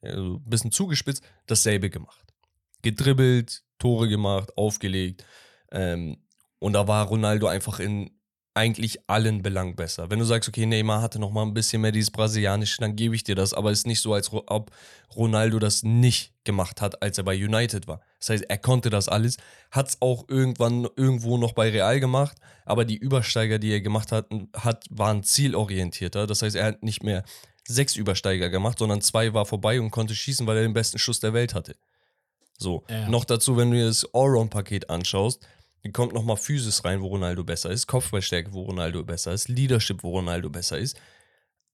Also 0.00 0.36
ein 0.36 0.48
bisschen 0.48 0.72
zugespitzt, 0.72 1.22
dasselbe 1.46 1.90
gemacht. 1.90 2.34
Gedribbelt, 2.80 3.62
Tore 3.78 4.08
gemacht, 4.08 4.56
aufgelegt. 4.56 5.24
Ähm, 5.70 6.16
und 6.58 6.72
da 6.72 6.88
war 6.88 7.06
Ronaldo 7.06 7.46
einfach 7.46 7.78
in 7.78 8.10
eigentlich 8.54 8.98
allen 9.08 9.42
Belangen 9.42 9.74
besser. 9.74 10.10
Wenn 10.10 10.20
du 10.20 10.24
sagst, 10.24 10.48
okay, 10.48 10.64
Neymar 10.64 11.02
hatte 11.02 11.18
noch 11.18 11.32
mal 11.32 11.42
ein 11.42 11.54
bisschen 11.54 11.82
mehr 11.82 11.90
dieses 11.90 12.12
Brasilianische, 12.12 12.80
dann 12.80 12.94
gebe 12.94 13.16
ich 13.16 13.24
dir 13.24 13.34
das. 13.34 13.52
Aber 13.52 13.72
es 13.72 13.80
ist 13.80 13.86
nicht 13.86 14.00
so, 14.00 14.14
als 14.14 14.32
ob 14.32 14.70
Ronaldo 15.16 15.58
das 15.58 15.82
nicht 15.82 16.32
gemacht 16.44 16.80
hat, 16.80 17.02
als 17.02 17.18
er 17.18 17.24
bei 17.24 17.34
United 17.34 17.88
war. 17.88 18.00
Das 18.20 18.30
heißt, 18.30 18.44
er 18.48 18.58
konnte 18.58 18.90
das 18.90 19.08
alles, 19.08 19.38
hat 19.72 19.88
es 19.88 19.96
auch 20.00 20.28
irgendwann 20.28 20.86
irgendwo 20.96 21.36
noch 21.36 21.52
bei 21.52 21.70
Real 21.70 21.98
gemacht, 21.98 22.36
aber 22.64 22.84
die 22.84 22.96
Übersteiger, 22.96 23.58
die 23.58 23.72
er 23.72 23.80
gemacht 23.80 24.12
hat, 24.12 24.26
hat 24.56 24.84
waren 24.88 25.22
zielorientierter. 25.24 26.26
Das 26.26 26.42
heißt, 26.42 26.54
er 26.56 26.66
hat 26.66 26.82
nicht 26.82 27.02
mehr 27.02 27.24
sechs 27.66 27.96
Übersteiger 27.96 28.50
gemacht, 28.50 28.78
sondern 28.78 29.00
zwei 29.00 29.34
war 29.34 29.46
vorbei 29.46 29.80
und 29.80 29.90
konnte 29.90 30.14
schießen, 30.14 30.46
weil 30.46 30.58
er 30.58 30.62
den 30.62 30.74
besten 30.74 30.98
Schuss 30.98 31.18
der 31.20 31.32
Welt 31.34 31.54
hatte. 31.54 31.74
So, 32.58 32.84
Ja. 32.88 33.08
noch 33.08 33.24
dazu, 33.24 33.56
wenn 33.56 33.70
du 33.70 33.76
dir 33.78 33.86
das 33.86 34.06
Allround-Paket 34.14 34.90
anschaust, 34.90 35.44
dann 35.84 35.92
kommt 35.92 36.14
nochmal 36.14 36.38
Physis 36.38 36.82
rein, 36.84 37.02
wo 37.02 37.08
Ronaldo 37.08 37.44
besser 37.44 37.70
ist, 37.70 37.86
Kopfballstärke, 37.86 38.52
wo 38.54 38.62
Ronaldo 38.62 39.04
besser 39.04 39.32
ist, 39.32 39.48
Leadership, 39.48 40.02
wo 40.02 40.12
Ronaldo 40.12 40.48
besser 40.48 40.78
ist. 40.78 40.98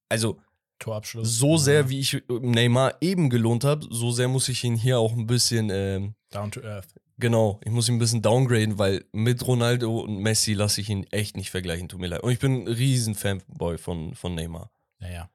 Also, 0.09 0.37
Torabschluss. 0.79 1.37
so 1.37 1.55
sehr, 1.55 1.89
wie 1.89 2.01
ich 2.01 2.21
Neymar 2.27 2.95
eben 2.99 3.29
gelohnt 3.29 3.63
habe, 3.63 3.87
so 3.89 4.11
sehr 4.11 4.27
muss 4.27 4.49
ich 4.49 4.65
ihn 4.65 4.75
hier 4.75 4.99
auch 4.99 5.13
ein 5.13 5.27
bisschen, 5.27 5.69
ähm, 5.71 6.15
Down 6.29 6.51
to 6.51 6.61
Earth. 6.61 6.89
genau, 7.19 7.61
ich 7.63 7.71
muss 7.71 7.87
ihn 7.87 7.95
ein 7.95 7.99
bisschen 7.99 8.21
downgraden, 8.21 8.77
weil 8.77 9.05
mit 9.13 9.47
Ronaldo 9.47 10.01
und 10.01 10.17
Messi 10.17 10.53
lasse 10.55 10.81
ich 10.81 10.89
ihn 10.89 11.05
echt 11.11 11.37
nicht 11.37 11.49
vergleichen, 11.49 11.87
tut 11.87 12.01
mir 12.01 12.07
leid. 12.07 12.21
Und 12.21 12.33
ich 12.33 12.39
bin 12.39 12.63
ein 12.63 12.67
riesen 12.67 13.15
Fanboy 13.15 13.77
von, 13.77 14.13
von 14.13 14.35
Neymar. 14.35 14.71
Naja. 14.99 15.29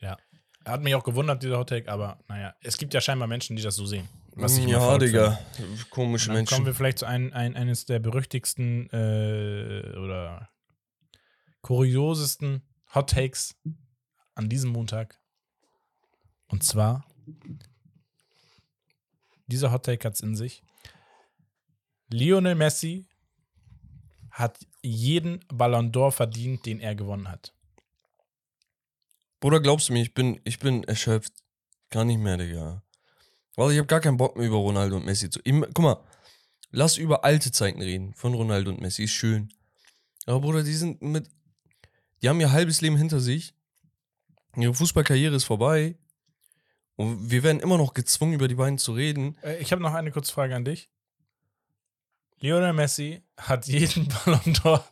Ja. 0.00 0.18
Er 0.64 0.72
hat 0.72 0.82
mich 0.82 0.94
auch 0.94 1.04
gewundert, 1.04 1.42
dieser 1.42 1.58
Hot 1.58 1.70
Take, 1.70 1.90
aber 1.90 2.18
naja, 2.28 2.54
es 2.62 2.76
gibt 2.76 2.92
ja 2.92 3.00
scheinbar 3.00 3.26
Menschen, 3.26 3.56
die 3.56 3.62
das 3.62 3.76
so 3.76 3.86
sehen. 3.86 4.06
Was 4.38 4.58
ich 4.58 4.66
ja, 4.66 4.98
Digga, 4.98 5.38
komische 5.88 6.26
dann 6.26 6.34
kommen 6.34 6.44
Menschen. 6.44 6.66
wir 6.66 6.74
vielleicht 6.74 6.98
zu 6.98 7.06
ein, 7.06 7.32
ein, 7.32 7.56
eines 7.56 7.86
der 7.86 8.00
berüchtigsten 8.00 8.90
äh, 8.90 9.96
oder 9.96 10.50
kuriosesten 11.62 12.62
Hot 12.94 13.10
Takes 13.10 13.56
an 14.34 14.50
diesem 14.50 14.72
Montag. 14.72 15.18
Und 16.48 16.64
zwar, 16.64 17.06
dieser 19.46 19.72
Hot 19.72 19.86
Take 19.86 20.06
hat 20.06 20.14
es 20.14 20.20
in 20.20 20.36
sich. 20.36 20.62
Lionel 22.10 22.56
Messi 22.56 23.08
hat 24.30 24.58
jeden 24.82 25.40
Ballon 25.48 25.90
d'Or 25.92 26.12
verdient, 26.12 26.66
den 26.66 26.78
er 26.78 26.94
gewonnen 26.94 27.28
hat. 27.28 27.54
Bruder, 29.40 29.60
glaubst 29.60 29.88
du 29.88 29.94
mir, 29.94 30.02
ich 30.02 30.12
bin, 30.12 30.40
ich 30.44 30.58
bin 30.58 30.84
erschöpft. 30.84 31.32
Gar 31.88 32.04
nicht 32.04 32.18
mehr, 32.18 32.36
Digga. 32.36 32.82
Weil 33.56 33.72
ich 33.72 33.78
habe 33.78 33.86
gar 33.86 34.00
keinen 34.00 34.18
Bock 34.18 34.36
mehr 34.36 34.46
über 34.46 34.56
Ronaldo 34.58 34.96
und 34.96 35.06
Messi 35.06 35.30
zu. 35.30 35.40
Ich, 35.42 35.52
guck 35.74 35.78
mal, 35.78 36.04
lass 36.70 36.98
über 36.98 37.24
alte 37.24 37.50
Zeiten 37.50 37.80
reden 37.82 38.14
von 38.14 38.34
Ronaldo 38.34 38.70
und 38.70 38.80
Messi, 38.80 39.04
ist 39.04 39.12
schön. 39.12 39.52
Aber 40.26 40.40
Bruder, 40.40 40.62
die 40.62 40.74
sind 40.74 41.00
mit. 41.02 41.28
Die 42.22 42.28
haben 42.28 42.40
ihr 42.40 42.52
halbes 42.52 42.80
Leben 42.80 42.96
hinter 42.96 43.20
sich. 43.20 43.54
Ihre 44.56 44.74
Fußballkarriere 44.74 45.34
ist 45.34 45.44
vorbei. 45.44 45.96
Und 46.96 47.30
wir 47.30 47.42
werden 47.42 47.60
immer 47.60 47.76
noch 47.76 47.92
gezwungen, 47.92 48.32
über 48.34 48.48
die 48.48 48.54
beiden 48.54 48.78
zu 48.78 48.92
reden. 48.92 49.36
Äh, 49.42 49.58
Ich 49.58 49.70
habe 49.72 49.82
noch 49.82 49.92
eine 49.92 50.10
kurze 50.10 50.32
Frage 50.32 50.56
an 50.56 50.64
dich. 50.64 50.90
Lionel 52.40 52.72
Messi 52.72 53.22
hat 53.36 53.66
jeden 53.66 54.08
Ballon 54.24 54.54
d'Or 54.54 54.82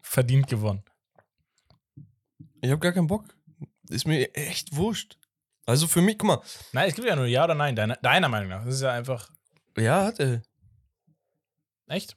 verdient 0.00 0.46
gewonnen. 0.46 0.82
Ich 2.60 2.70
habe 2.70 2.80
gar 2.80 2.92
keinen 2.92 3.06
Bock. 3.06 3.24
Ist 3.88 4.06
mir 4.06 4.34
echt 4.34 4.74
wurscht. 4.74 5.18
Also 5.68 5.86
für 5.86 6.00
mich, 6.00 6.16
guck 6.16 6.28
mal, 6.28 6.40
Nein, 6.72 6.88
es 6.88 6.94
gibt 6.94 7.06
ja 7.06 7.14
nur 7.14 7.26
Ja 7.26 7.44
oder 7.44 7.54
Nein, 7.54 7.76
deiner, 7.76 7.96
deiner 7.96 8.30
Meinung 8.30 8.48
nach. 8.48 8.64
Das 8.64 8.76
ist 8.76 8.80
ja 8.80 8.92
einfach. 8.92 9.30
ja, 9.76 10.06
hat 10.06 10.18
er. 10.18 10.40
Echt? 11.88 12.16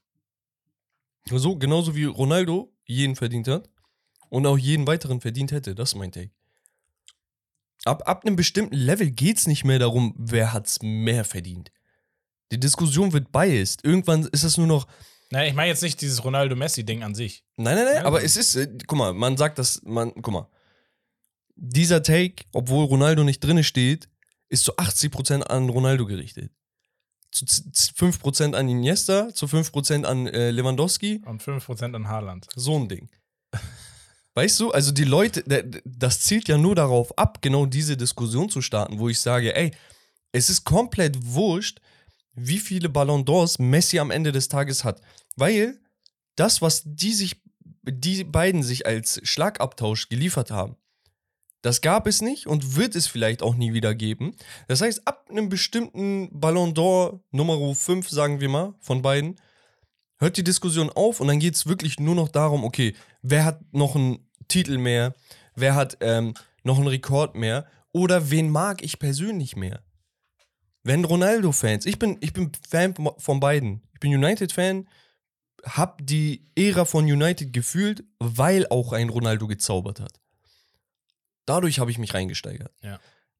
So, 1.25 1.57
genauso 1.57 1.93
wie 1.93 2.05
Ronaldo 2.05 2.73
jeden 2.85 3.17
verdient 3.17 3.49
hat 3.49 3.69
und 4.29 4.45
auch 4.45 4.57
jeden 4.57 4.87
weiteren 4.87 5.19
verdient 5.19 5.51
hätte. 5.51 5.75
Das 5.75 5.89
ist 5.89 5.95
mein 5.95 6.13
Take. 6.13 6.31
Ab, 7.83 8.07
ab 8.07 8.23
einem 8.23 8.37
bestimmten 8.37 8.75
Level 8.75 9.11
geht's 9.11 9.47
nicht 9.47 9.65
mehr 9.65 9.79
darum, 9.79 10.15
wer 10.17 10.53
hat's 10.53 10.81
mehr 10.81 11.25
verdient. 11.25 11.73
Die 12.53 12.59
Diskussion 12.59 13.11
wird 13.11 13.33
biased. 13.33 13.83
Irgendwann 13.83 14.27
ist 14.27 14.43
es 14.43 14.57
nur 14.57 14.67
noch, 14.67 14.87
Nein, 15.29 15.49
ich 15.49 15.55
meine 15.55 15.69
jetzt 15.69 15.83
nicht 15.83 15.99
dieses 15.99 16.23
Ronaldo-Messi-Ding 16.23 17.03
an 17.03 17.15
sich. 17.15 17.43
Nein, 17.57 17.75
nein, 17.75 17.85
nein, 17.85 17.95
Ja, 17.95 18.05
aber 18.05 18.23
es 18.23 18.37
ist, 18.37 18.55
äh, 18.55 18.77
guck 18.87 18.97
mal, 18.97 19.13
man 19.13 19.35
sagt 19.35 19.59
das, 19.59 19.81
man, 19.83 20.13
guck 20.21 20.31
mal. 20.33 20.49
Dieser 21.55 22.01
Take, 22.03 22.45
obwohl 22.53 22.85
Ronaldo 22.85 23.23
nicht 23.23 23.39
drinne 23.43 23.63
steht, 23.63 24.09
ist 24.49 24.63
zu 24.63 24.75
80% 24.77 25.41
an 25.43 25.69
Ronaldo 25.69 26.05
gerichtet. 26.05 26.51
Zu 27.31 27.45
z- 27.45 27.73
z- 27.75 27.95
5% 27.97 28.53
an 28.55 28.67
Iniesta, 28.67 29.33
zu 29.33 29.45
5% 29.45 30.03
an 30.05 30.27
äh, 30.27 30.51
Lewandowski, 30.51 31.21
Und 31.25 31.41
5% 31.41 31.95
an 31.95 32.07
Haaland. 32.07 32.47
so 32.55 32.77
ein 32.77 32.89
Ding. 32.89 33.09
Weißt 34.33 34.59
du, 34.61 34.71
also 34.71 34.91
die 34.91 35.03
Leute, 35.03 35.43
das 35.83 36.21
zielt 36.21 36.47
ja 36.47 36.57
nur 36.57 36.73
darauf 36.75 37.17
ab, 37.17 37.41
genau 37.41 37.65
diese 37.65 37.97
Diskussion 37.97 38.49
zu 38.49 38.61
starten, 38.61 38.97
wo 38.99 39.09
ich 39.09 39.19
sage, 39.19 39.53
ey, 39.55 39.71
es 40.31 40.49
ist 40.49 40.63
komplett 40.63 41.17
wurscht, 41.21 41.81
wie 42.33 42.59
viele 42.59 42.87
Ballon 42.87 43.25
d'Ors 43.25 43.61
Messi 43.61 43.99
am 43.99 44.09
Ende 44.09 44.31
des 44.31 44.47
Tages 44.47 44.85
hat. 44.85 45.01
Weil 45.35 45.79
das, 46.37 46.61
was 46.61 46.83
die 46.85 47.11
sich, 47.13 47.41
die 47.83 48.23
beiden 48.23 48.63
sich 48.63 48.85
als 48.85 49.19
Schlagabtausch 49.23 50.07
geliefert 50.07 50.49
haben, 50.49 50.77
das 51.61 51.81
gab 51.81 52.07
es 52.07 52.21
nicht 52.21 52.47
und 52.47 52.75
wird 52.75 52.95
es 52.95 53.07
vielleicht 53.07 53.43
auch 53.43 53.55
nie 53.55 53.73
wieder 53.73 53.93
geben. 53.93 54.35
Das 54.67 54.81
heißt, 54.81 55.07
ab 55.07 55.27
einem 55.29 55.49
bestimmten 55.49 56.29
Ballon 56.31 56.73
d'Or 56.73 57.19
Nummer 57.31 57.75
5, 57.75 58.09
sagen 58.09 58.41
wir 58.41 58.49
mal, 58.49 58.73
von 58.79 59.01
beiden, 59.01 59.35
hört 60.17 60.37
die 60.37 60.43
Diskussion 60.43 60.89
auf 60.89 61.19
und 61.19 61.27
dann 61.27 61.39
geht 61.39 61.55
es 61.55 61.67
wirklich 61.67 61.99
nur 61.99 62.15
noch 62.15 62.29
darum, 62.29 62.63
okay, 62.63 62.95
wer 63.21 63.45
hat 63.45 63.61
noch 63.73 63.95
einen 63.95 64.27
Titel 64.47 64.77
mehr, 64.77 65.13
wer 65.55 65.75
hat 65.75 65.97
ähm, 66.01 66.33
noch 66.63 66.77
einen 66.77 66.87
Rekord 66.87 67.35
mehr 67.35 67.67
oder 67.91 68.31
wen 68.31 68.49
mag 68.49 68.83
ich 68.83 68.99
persönlich 68.99 69.55
mehr? 69.55 69.81
Wenn 70.83 71.05
Ronaldo-Fans, 71.05 71.85
ich 71.85 71.99
bin, 71.99 72.17
ich 72.21 72.33
bin 72.33 72.51
Fan 72.67 72.95
von 73.17 73.39
beiden. 73.39 73.83
Ich 73.93 73.99
bin 73.99 74.15
United-Fan, 74.15 74.87
hab 75.63 75.99
die 76.03 76.49
Ära 76.55 76.85
von 76.85 77.05
United 77.05 77.53
gefühlt, 77.53 78.03
weil 78.17 78.65
auch 78.69 78.93
ein 78.93 79.09
Ronaldo 79.09 79.47
gezaubert 79.47 79.99
hat. 79.99 80.20
Dadurch 81.51 81.79
habe 81.79 81.91
ich 81.91 81.97
mich 81.97 82.13
reingesteigert. 82.13 82.71
Ja. 82.81 82.97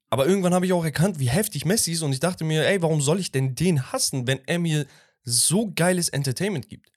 Aber 0.09 0.27
irgendwann 0.27 0.53
habe 0.53 0.65
ich 0.65 0.73
auch 0.73 0.83
erkannt, 0.83 1.17
wie 1.19 1.29
heftig 1.29 1.63
Messi 1.63 1.93
ist 1.93 2.01
und 2.01 2.11
ich 2.11 2.19
dachte 2.19 2.43
mir, 2.43 2.67
ey, 2.67 2.81
warum 2.81 2.99
soll 2.99 3.21
ich 3.21 3.31
denn 3.31 3.55
den 3.55 3.93
hassen, 3.93 4.27
wenn 4.27 4.41
er 4.47 4.59
mir 4.59 4.85
so 5.23 5.71
geiles 5.73 6.09
Entertainment 6.09 6.67
gibt? 6.67 6.91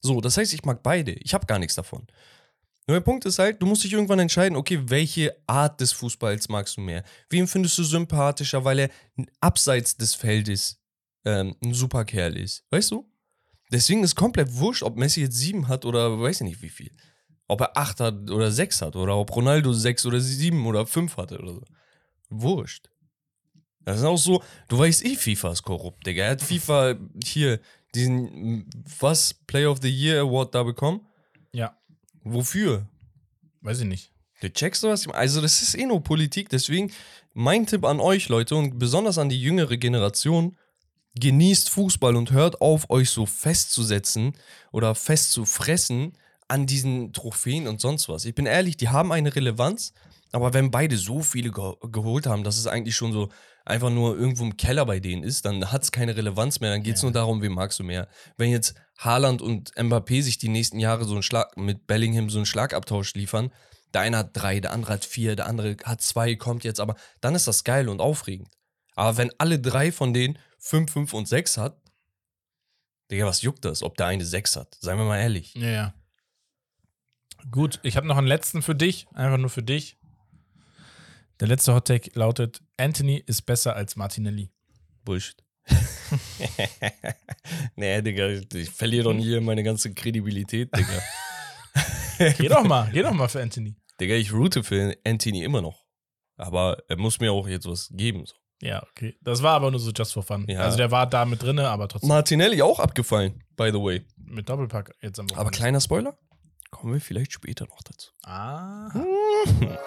So, 0.00 0.22
das 0.22 0.38
heißt, 0.38 0.54
ich 0.54 0.64
mag 0.64 0.82
beide. 0.82 1.12
Ich 1.12 1.34
habe 1.34 1.44
gar 1.44 1.58
nichts 1.58 1.74
davon. 1.74 2.06
Nur 2.86 2.96
der 2.96 3.02
Punkt 3.02 3.26
ist 3.26 3.38
halt, 3.38 3.60
du 3.60 3.66
musst 3.66 3.84
dich 3.84 3.92
irgendwann 3.92 4.20
entscheiden, 4.20 4.56
okay, 4.56 4.80
welche 4.86 5.36
Art 5.46 5.82
des 5.82 5.92
Fußballs 5.92 6.48
magst 6.48 6.78
du 6.78 6.80
mehr? 6.80 7.04
Wem 7.28 7.46
findest 7.46 7.76
du 7.76 7.84
sympathischer, 7.84 8.64
weil 8.64 8.78
er 8.78 8.90
abseits 9.40 9.98
des 9.98 10.14
Feldes 10.14 10.80
ähm, 11.26 11.54
ein 11.62 11.74
super 11.74 12.06
Kerl 12.06 12.38
ist? 12.38 12.64
Weißt 12.70 12.90
du? 12.90 13.06
Deswegen 13.70 14.02
ist 14.02 14.14
komplett 14.14 14.54
wurscht, 14.54 14.82
ob 14.82 14.96
Messi 14.96 15.20
jetzt 15.20 15.36
sieben 15.36 15.68
hat 15.68 15.84
oder 15.84 16.18
weiß 16.18 16.40
ich 16.40 16.46
nicht 16.46 16.62
wie 16.62 16.70
viel. 16.70 16.96
Ob 17.46 17.60
er 17.60 17.76
acht 17.76 18.00
hat 18.00 18.30
oder 18.30 18.50
sechs 18.50 18.80
hat 18.80 18.96
oder 18.96 19.16
ob 19.16 19.34
Ronaldo 19.34 19.72
sechs 19.72 20.06
oder 20.06 20.20
sieben 20.20 20.66
oder 20.66 20.86
fünf 20.86 21.16
hatte 21.16 21.38
oder 21.38 21.54
so. 21.54 21.62
Wurscht. 22.30 22.88
Das 23.80 23.98
ist 23.98 24.04
auch 24.04 24.16
so, 24.16 24.42
du 24.68 24.78
weißt 24.78 25.04
eh, 25.04 25.14
FIFA 25.14 25.52
ist 25.52 25.62
korrupt, 25.62 26.06
Digga. 26.06 26.24
Er 26.24 26.30
hat 26.30 26.42
FIFA 26.42 26.96
hier 27.22 27.60
diesen, 27.94 28.68
was, 28.98 29.34
Player 29.34 29.70
of 29.70 29.80
the 29.82 29.90
Year 29.90 30.22
Award 30.22 30.54
da 30.54 30.62
bekommen? 30.62 31.02
Ja, 31.52 31.76
Wofür? 32.24 32.88
weiß 33.60 33.80
ich 33.80 33.86
nicht. 33.86 34.10
Du 34.40 34.52
checkst 34.52 34.82
du 34.82 34.88
was? 34.88 35.06
Also, 35.08 35.40
das 35.40 35.62
ist 35.62 35.74
eh 35.74 35.86
nur 35.86 36.02
Politik. 36.02 36.48
Deswegen 36.48 36.90
mein 37.34 37.66
Tipp 37.66 37.84
an 37.84 38.00
euch, 38.00 38.28
Leute, 38.28 38.56
und 38.56 38.78
besonders 38.78 39.18
an 39.18 39.28
die 39.28 39.40
jüngere 39.40 39.76
Generation: 39.76 40.56
genießt 41.14 41.70
Fußball 41.70 42.16
und 42.16 42.32
hört 42.32 42.60
auf, 42.60 42.90
euch 42.90 43.10
so 43.10 43.26
festzusetzen 43.26 44.32
oder 44.72 44.94
festzufressen 44.94 46.16
an 46.48 46.66
diesen 46.66 47.12
Trophäen 47.12 47.66
und 47.68 47.80
sonst 47.80 48.08
was. 48.08 48.24
Ich 48.24 48.34
bin 48.34 48.46
ehrlich, 48.46 48.76
die 48.76 48.88
haben 48.90 49.12
eine 49.12 49.34
Relevanz, 49.34 49.92
aber 50.32 50.52
wenn 50.52 50.70
beide 50.70 50.96
so 50.96 51.20
viele 51.22 51.50
ge 51.50 51.72
geholt 51.90 52.26
haben, 52.26 52.44
dass 52.44 52.58
es 52.58 52.66
eigentlich 52.66 52.96
schon 52.96 53.12
so 53.12 53.28
einfach 53.64 53.88
nur 53.90 54.18
irgendwo 54.18 54.44
im 54.44 54.56
Keller 54.56 54.84
bei 54.84 55.00
denen 55.00 55.22
ist, 55.22 55.44
dann 55.46 55.72
hat 55.72 55.84
es 55.84 55.92
keine 55.92 56.16
Relevanz 56.16 56.60
mehr. 56.60 56.70
Dann 56.70 56.82
geht 56.82 56.96
es 56.96 57.02
Ja. 57.02 57.06
nur 57.06 57.12
darum, 57.12 57.40
wen 57.40 57.52
magst 57.52 57.78
du 57.78 57.84
mehr. 57.84 58.08
Wenn 58.36 58.50
jetzt 58.50 58.74
Haaland 58.98 59.40
und 59.40 59.72
Mbappé 59.74 60.22
sich 60.22 60.36
die 60.38 60.48
nächsten 60.48 60.78
Jahre 60.80 61.04
so 61.06 61.14
einen 61.14 61.22
Schlag 61.22 61.56
mit 61.56 61.86
Bellingham 61.86 62.28
so 62.28 62.38
einen 62.38 62.46
Schlagabtausch 62.46 63.14
liefern, 63.14 63.50
der 63.94 64.02
eine 64.02 64.18
hat 64.18 64.30
drei, 64.34 64.60
der 64.60 64.72
andere 64.72 64.92
hat 64.94 65.04
vier, 65.04 65.34
der 65.36 65.46
andere 65.46 65.76
hat 65.84 66.02
zwei, 66.02 66.34
kommt 66.34 66.64
jetzt, 66.64 66.80
aber 66.80 66.96
dann 67.20 67.34
ist 67.34 67.46
das 67.46 67.64
geil 67.64 67.88
und 67.88 68.00
aufregend. 68.00 68.48
Aber 68.96 69.16
wenn 69.16 69.30
alle 69.38 69.58
drei 69.60 69.92
von 69.92 70.12
denen 70.12 70.38
fünf, 70.58 70.92
fünf 70.92 71.14
und 71.14 71.26
sechs 71.26 71.56
hat, 71.56 71.80
Digga, 73.10 73.26
was 73.26 73.42
juckt 73.42 73.64
das, 73.64 73.82
ob 73.82 73.96
der 73.96 74.06
eine 74.06 74.24
sechs 74.24 74.56
hat? 74.56 74.76
Seien 74.80 74.98
wir 74.98 75.04
mal 75.04 75.18
ehrlich. 75.20 75.54
Ja, 75.54 75.68
ja. 75.68 75.94
Gut, 77.50 77.78
ich 77.82 77.96
habe 77.96 78.06
noch 78.06 78.16
einen 78.16 78.26
letzten 78.26 78.62
für 78.62 78.74
dich, 78.74 79.06
einfach 79.14 79.38
nur 79.38 79.50
für 79.50 79.62
dich. 79.62 79.96
Der 81.40 81.48
letzte 81.48 81.74
Hottake 81.74 82.10
lautet: 82.14 82.62
Anthony 82.76 83.22
ist 83.26 83.42
besser 83.42 83.76
als 83.76 83.96
Martinelli. 83.96 84.50
Bullshit. 85.04 85.36
nee, 87.76 88.00
Digga, 88.02 88.28
ich 88.28 88.70
verliere 88.70 89.04
doch 89.04 89.14
nie 89.14 89.38
meine 89.40 89.62
ganze 89.62 89.92
Kredibilität, 89.92 90.70
Digga. 90.76 91.02
Geh 92.38 92.48
doch 92.48 92.62
mal, 92.64 92.88
geh 92.92 93.02
doch 93.02 93.12
mal 93.12 93.26
für 93.28 93.42
Anthony. 93.42 93.74
Digga, 94.00 94.14
ich 94.14 94.32
route 94.32 94.62
für 94.62 94.96
Anthony 95.04 95.42
immer 95.42 95.60
noch. 95.60 95.84
Aber 96.36 96.78
er 96.88 96.96
muss 96.96 97.18
mir 97.18 97.32
auch 97.32 97.48
jetzt 97.48 97.66
was 97.66 97.88
geben. 97.92 98.24
So. 98.24 98.34
Ja, 98.62 98.82
okay. 98.90 99.16
Das 99.20 99.42
war 99.42 99.54
aber 99.54 99.70
nur 99.70 99.80
so 99.80 99.90
just 99.90 100.12
for 100.12 100.22
fun. 100.22 100.44
Ja. 100.48 100.60
Also 100.60 100.76
der 100.76 100.90
war 100.92 101.08
da 101.08 101.24
mit 101.24 101.42
drinne, 101.42 101.68
aber 101.68 101.88
trotzdem 101.88 102.08
Martinelli 102.08 102.62
auch 102.62 102.78
abgefallen, 102.78 103.42
by 103.56 103.70
the 103.72 103.80
way. 103.80 104.02
mit 104.16 104.48
Doppelpack 104.48 104.94
jetzt 105.02 105.18
am 105.18 105.26
Aber 105.26 105.36
Wochenende. 105.36 105.56
kleiner 105.58 105.80
Spoiler, 105.80 106.16
kommen 106.74 106.92
wir 106.92 107.00
vielleicht 107.00 107.32
später 107.32 107.66
noch 107.66 107.82
dazu. 107.82 108.10
Ah, 108.24 108.90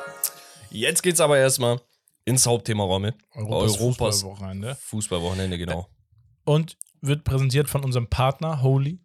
Jetzt 0.71 1.03
geht's 1.03 1.19
aber 1.19 1.37
erstmal 1.37 1.81
ins 2.25 2.45
Hauptthema 2.45 2.83
Rommel. 2.83 3.13
Europas, 3.33 3.79
Europas 3.79 4.15
Fußballwochenende. 4.21 4.75
Fußballwochenende, 4.75 5.57
genau. 5.57 5.89
Und 6.43 6.77
wird 7.01 7.23
präsentiert 7.23 7.69
von 7.69 7.83
unserem 7.83 8.09
Partner 8.09 8.61
Holy. 8.61 8.99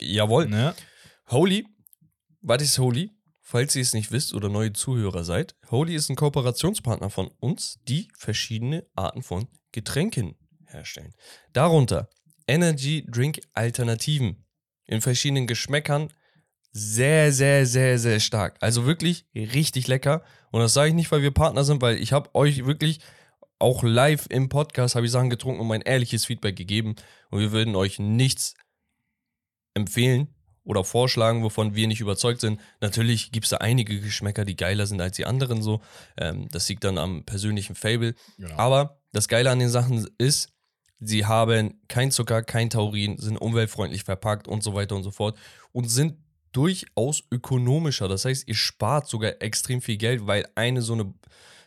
Jawohl. 0.00 0.48
Ne? 0.48 0.74
Holy, 1.30 1.66
was 2.40 2.62
ist 2.62 2.78
Holy? 2.78 3.10
Falls 3.40 3.74
ihr 3.76 3.82
es 3.82 3.94
nicht 3.94 4.12
wisst 4.12 4.34
oder 4.34 4.48
neue 4.48 4.72
Zuhörer 4.72 5.24
seid, 5.24 5.56
Holy 5.70 5.94
ist 5.94 6.10
ein 6.10 6.16
Kooperationspartner 6.16 7.08
von 7.08 7.30
uns, 7.40 7.78
die 7.88 8.08
verschiedene 8.14 8.86
Arten 8.94 9.22
von 9.22 9.48
Getränken 9.72 10.36
herstellen. 10.66 11.14
Darunter 11.52 12.10
Energy 12.46 13.06
Drink 13.08 13.40
Alternativen 13.54 14.44
in 14.84 15.00
verschiedenen 15.00 15.46
Geschmäckern. 15.46 16.12
Sehr, 16.78 17.32
sehr, 17.32 17.66
sehr, 17.66 17.98
sehr 17.98 18.20
stark. 18.20 18.56
Also 18.60 18.86
wirklich 18.86 19.26
richtig 19.34 19.88
lecker. 19.88 20.22
Und 20.50 20.60
das 20.60 20.74
sage 20.74 20.90
ich 20.90 20.94
nicht, 20.94 21.10
weil 21.10 21.22
wir 21.22 21.32
Partner 21.32 21.64
sind, 21.64 21.82
weil 21.82 21.96
ich 21.96 22.12
habe 22.12 22.32
euch 22.34 22.66
wirklich 22.66 23.00
auch 23.58 23.82
live 23.82 24.26
im 24.30 24.48
Podcast 24.48 24.94
habe 24.94 25.06
ich 25.06 25.12
Sachen 25.12 25.30
getrunken 25.30 25.60
und 25.60 25.66
mein 25.66 25.82
ehrliches 25.82 26.24
Feedback 26.24 26.56
gegeben. 26.56 26.94
Und 27.30 27.40
wir 27.40 27.52
würden 27.52 27.74
euch 27.74 27.98
nichts 27.98 28.54
empfehlen 29.74 30.28
oder 30.62 30.84
vorschlagen, 30.84 31.42
wovon 31.42 31.74
wir 31.74 31.88
nicht 31.88 32.00
überzeugt 32.00 32.40
sind. 32.40 32.60
Natürlich 32.80 33.32
gibt 33.32 33.46
es 33.46 33.50
da 33.50 33.56
einige 33.56 34.00
Geschmäcker, 34.00 34.44
die 34.44 34.56
geiler 34.56 34.86
sind 34.86 35.00
als 35.00 35.16
die 35.16 35.26
anderen 35.26 35.62
so. 35.62 35.80
Ähm, 36.16 36.48
das 36.50 36.68
liegt 36.68 36.84
dann 36.84 36.98
am 36.98 37.24
persönlichen 37.24 37.74
Fable. 37.74 38.14
Genau. 38.36 38.56
Aber 38.56 39.00
das 39.12 39.28
Geile 39.28 39.50
an 39.50 39.58
den 39.58 39.70
Sachen 39.70 40.06
ist, 40.18 40.52
sie 41.00 41.26
haben 41.26 41.80
kein 41.88 42.10
Zucker, 42.10 42.42
kein 42.42 42.70
Taurin, 42.70 43.18
sind 43.18 43.38
umweltfreundlich 43.38 44.04
verpackt 44.04 44.46
und 44.46 44.62
so 44.62 44.74
weiter 44.74 44.94
und 44.94 45.02
so 45.02 45.10
fort 45.10 45.36
und 45.72 45.88
sind 45.90 46.18
durchaus 46.58 47.22
ökonomischer. 47.30 48.08
Das 48.08 48.24
heißt, 48.24 48.48
ihr 48.48 48.56
spart 48.56 49.06
sogar 49.06 49.40
extrem 49.40 49.80
viel 49.80 49.96
Geld, 49.96 50.26
weil 50.26 50.48
eine 50.56 50.82
so 50.82 50.94
eine, 50.94 51.14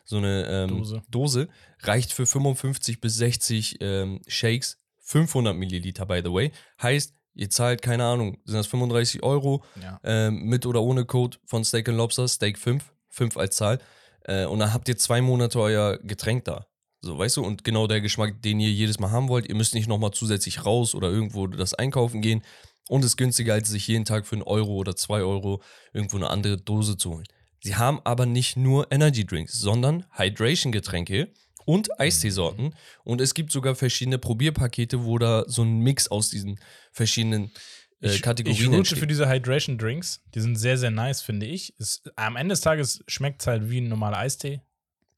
so 0.03 0.17
eine 0.17 0.45
ähm, 0.49 0.67
Dose. 0.69 1.01
Dose 1.09 1.47
reicht 1.79 2.11
für 2.11 2.25
55 2.25 2.99
bis 2.99 3.15
60 3.15 3.77
ähm, 3.79 4.21
Shakes 4.27 4.77
500 4.99 5.55
Milliliter, 5.55 6.05
by 6.05 6.21
the 6.23 6.31
way. 6.33 6.51
Heißt, 6.81 7.13
ihr 7.35 7.49
zahlt, 7.49 7.81
keine 7.81 8.03
Ahnung, 8.03 8.37
sind 8.43 8.57
das 8.57 8.67
35 8.67 9.23
Euro 9.23 9.63
Ja. 9.81 9.99
ähm, 10.03 10.43
mit 10.43 10.65
oder 10.65 10.81
ohne 10.81 11.05
Code 11.05 11.37
von 11.45 11.63
Steak 11.63 11.87
Lobster, 11.87 12.27
Steak 12.27 12.57
5, 12.59 12.83
5 13.09 13.37
als 13.37 13.55
Zahl. 13.55 13.79
Äh, 14.25 14.45
und 14.45 14.59
dann 14.59 14.73
habt 14.73 14.89
ihr 14.89 14.97
zwei 14.97 15.21
Monate 15.21 15.57
euer 15.59 15.99
Getränk 15.99 16.43
da. 16.45 16.67
So, 17.03 17.17
weißt 17.17 17.37
du, 17.37 17.43
und 17.43 17.63
genau 17.63 17.87
der 17.87 18.01
Geschmack, 18.01 18.41
den 18.41 18.59
ihr 18.59 18.69
jedes 18.71 18.99
Mal 18.99 19.09
haben 19.09 19.29
wollt. 19.29 19.47
Ihr 19.47 19.55
müsst 19.55 19.73
nicht 19.73 19.87
nochmal 19.87 20.11
zusätzlich 20.11 20.65
raus 20.65 20.93
oder 20.93 21.09
irgendwo 21.09 21.47
das 21.47 21.73
einkaufen 21.73 22.21
gehen. 22.21 22.43
Und 22.91 23.05
ist 23.05 23.15
günstiger, 23.15 23.53
als 23.53 23.69
sich 23.69 23.87
jeden 23.87 24.03
Tag 24.03 24.27
für 24.27 24.35
einen 24.35 24.43
Euro 24.43 24.73
oder 24.73 24.97
zwei 24.97 25.21
Euro 25.21 25.61
irgendwo 25.93 26.17
eine 26.17 26.29
andere 26.29 26.57
Dose 26.57 26.97
zu 26.97 27.11
holen. 27.11 27.25
Sie 27.61 27.77
haben 27.77 28.01
aber 28.03 28.25
nicht 28.25 28.57
nur 28.57 28.91
Energy 28.91 29.25
Drinks, 29.25 29.53
sondern 29.53 30.03
Hydration-Getränke 30.17 31.29
und 31.63 31.97
Eisteesorten. 32.01 32.75
Und 33.05 33.21
es 33.21 33.33
gibt 33.33 33.53
sogar 33.53 33.75
verschiedene 33.75 34.17
Probierpakete, 34.17 35.05
wo 35.05 35.17
da 35.17 35.45
so 35.47 35.63
ein 35.63 35.79
Mix 35.79 36.09
aus 36.09 36.31
diesen 36.31 36.59
verschiedenen 36.91 37.53
äh, 38.01 38.07
Ich, 38.07 38.15
ich 38.15 38.21
Kategorien 38.23 38.73
route 38.73 38.97
für 38.97 39.07
diese 39.07 39.29
Hydration 39.29 39.77
Drinks. 39.77 40.21
Die 40.35 40.41
sind 40.41 40.57
sehr, 40.57 40.77
sehr 40.77 40.91
nice, 40.91 41.21
finde 41.21 41.45
ich. 41.45 41.73
Es, 41.79 42.03
am 42.17 42.35
Ende 42.35 42.51
des 42.51 42.59
Tages 42.59 43.05
schmeckt 43.07 43.39
es 43.39 43.47
halt 43.47 43.69
wie 43.69 43.79
ein 43.79 43.87
normaler 43.87 44.17
Eistee. 44.17 44.63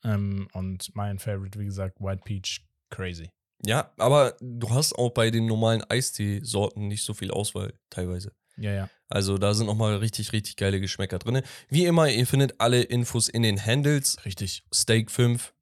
Ähm, 0.03 0.47
und 0.53 0.91
mein 0.93 1.17
Favorite, 1.17 1.57
wie 1.57 1.65
gesagt, 1.65 1.99
White 1.99 2.21
Peach, 2.24 2.61
crazy. 2.91 3.32
Ja, 3.66 3.91
aber 3.97 4.36
du 4.41 4.70
hast 4.70 4.93
auch 4.93 5.11
bei 5.11 5.32
den 5.32 5.45
normalen 5.45 5.84
Eisteesorten 5.89 6.88
nicht 6.88 7.03
so 7.03 7.14
viel 7.14 7.32
Auswahl 7.32 7.74
teilweise. 7.89 8.34
Ja, 8.57 8.74
ja. 8.74 8.89
Also 9.09 9.38
da 9.38 9.53
sind 9.53 9.68
nochmal 9.68 9.97
richtig, 9.97 10.34
richtig 10.34 10.57
geile 10.57 10.80
Geschmäcker 10.80 11.20
drin. 11.20 11.41
Wie 11.70 11.86
immer, 11.86 12.09
ihr 12.09 12.28
findet 12.28 12.59
alle 12.59 12.82
Infos 12.82 13.30
in 13.30 13.43
den 13.43 13.64
Handles. 13.64 14.18
Richtig. 14.26 14.64
Steak 14.74 15.11
5. 15.11 15.53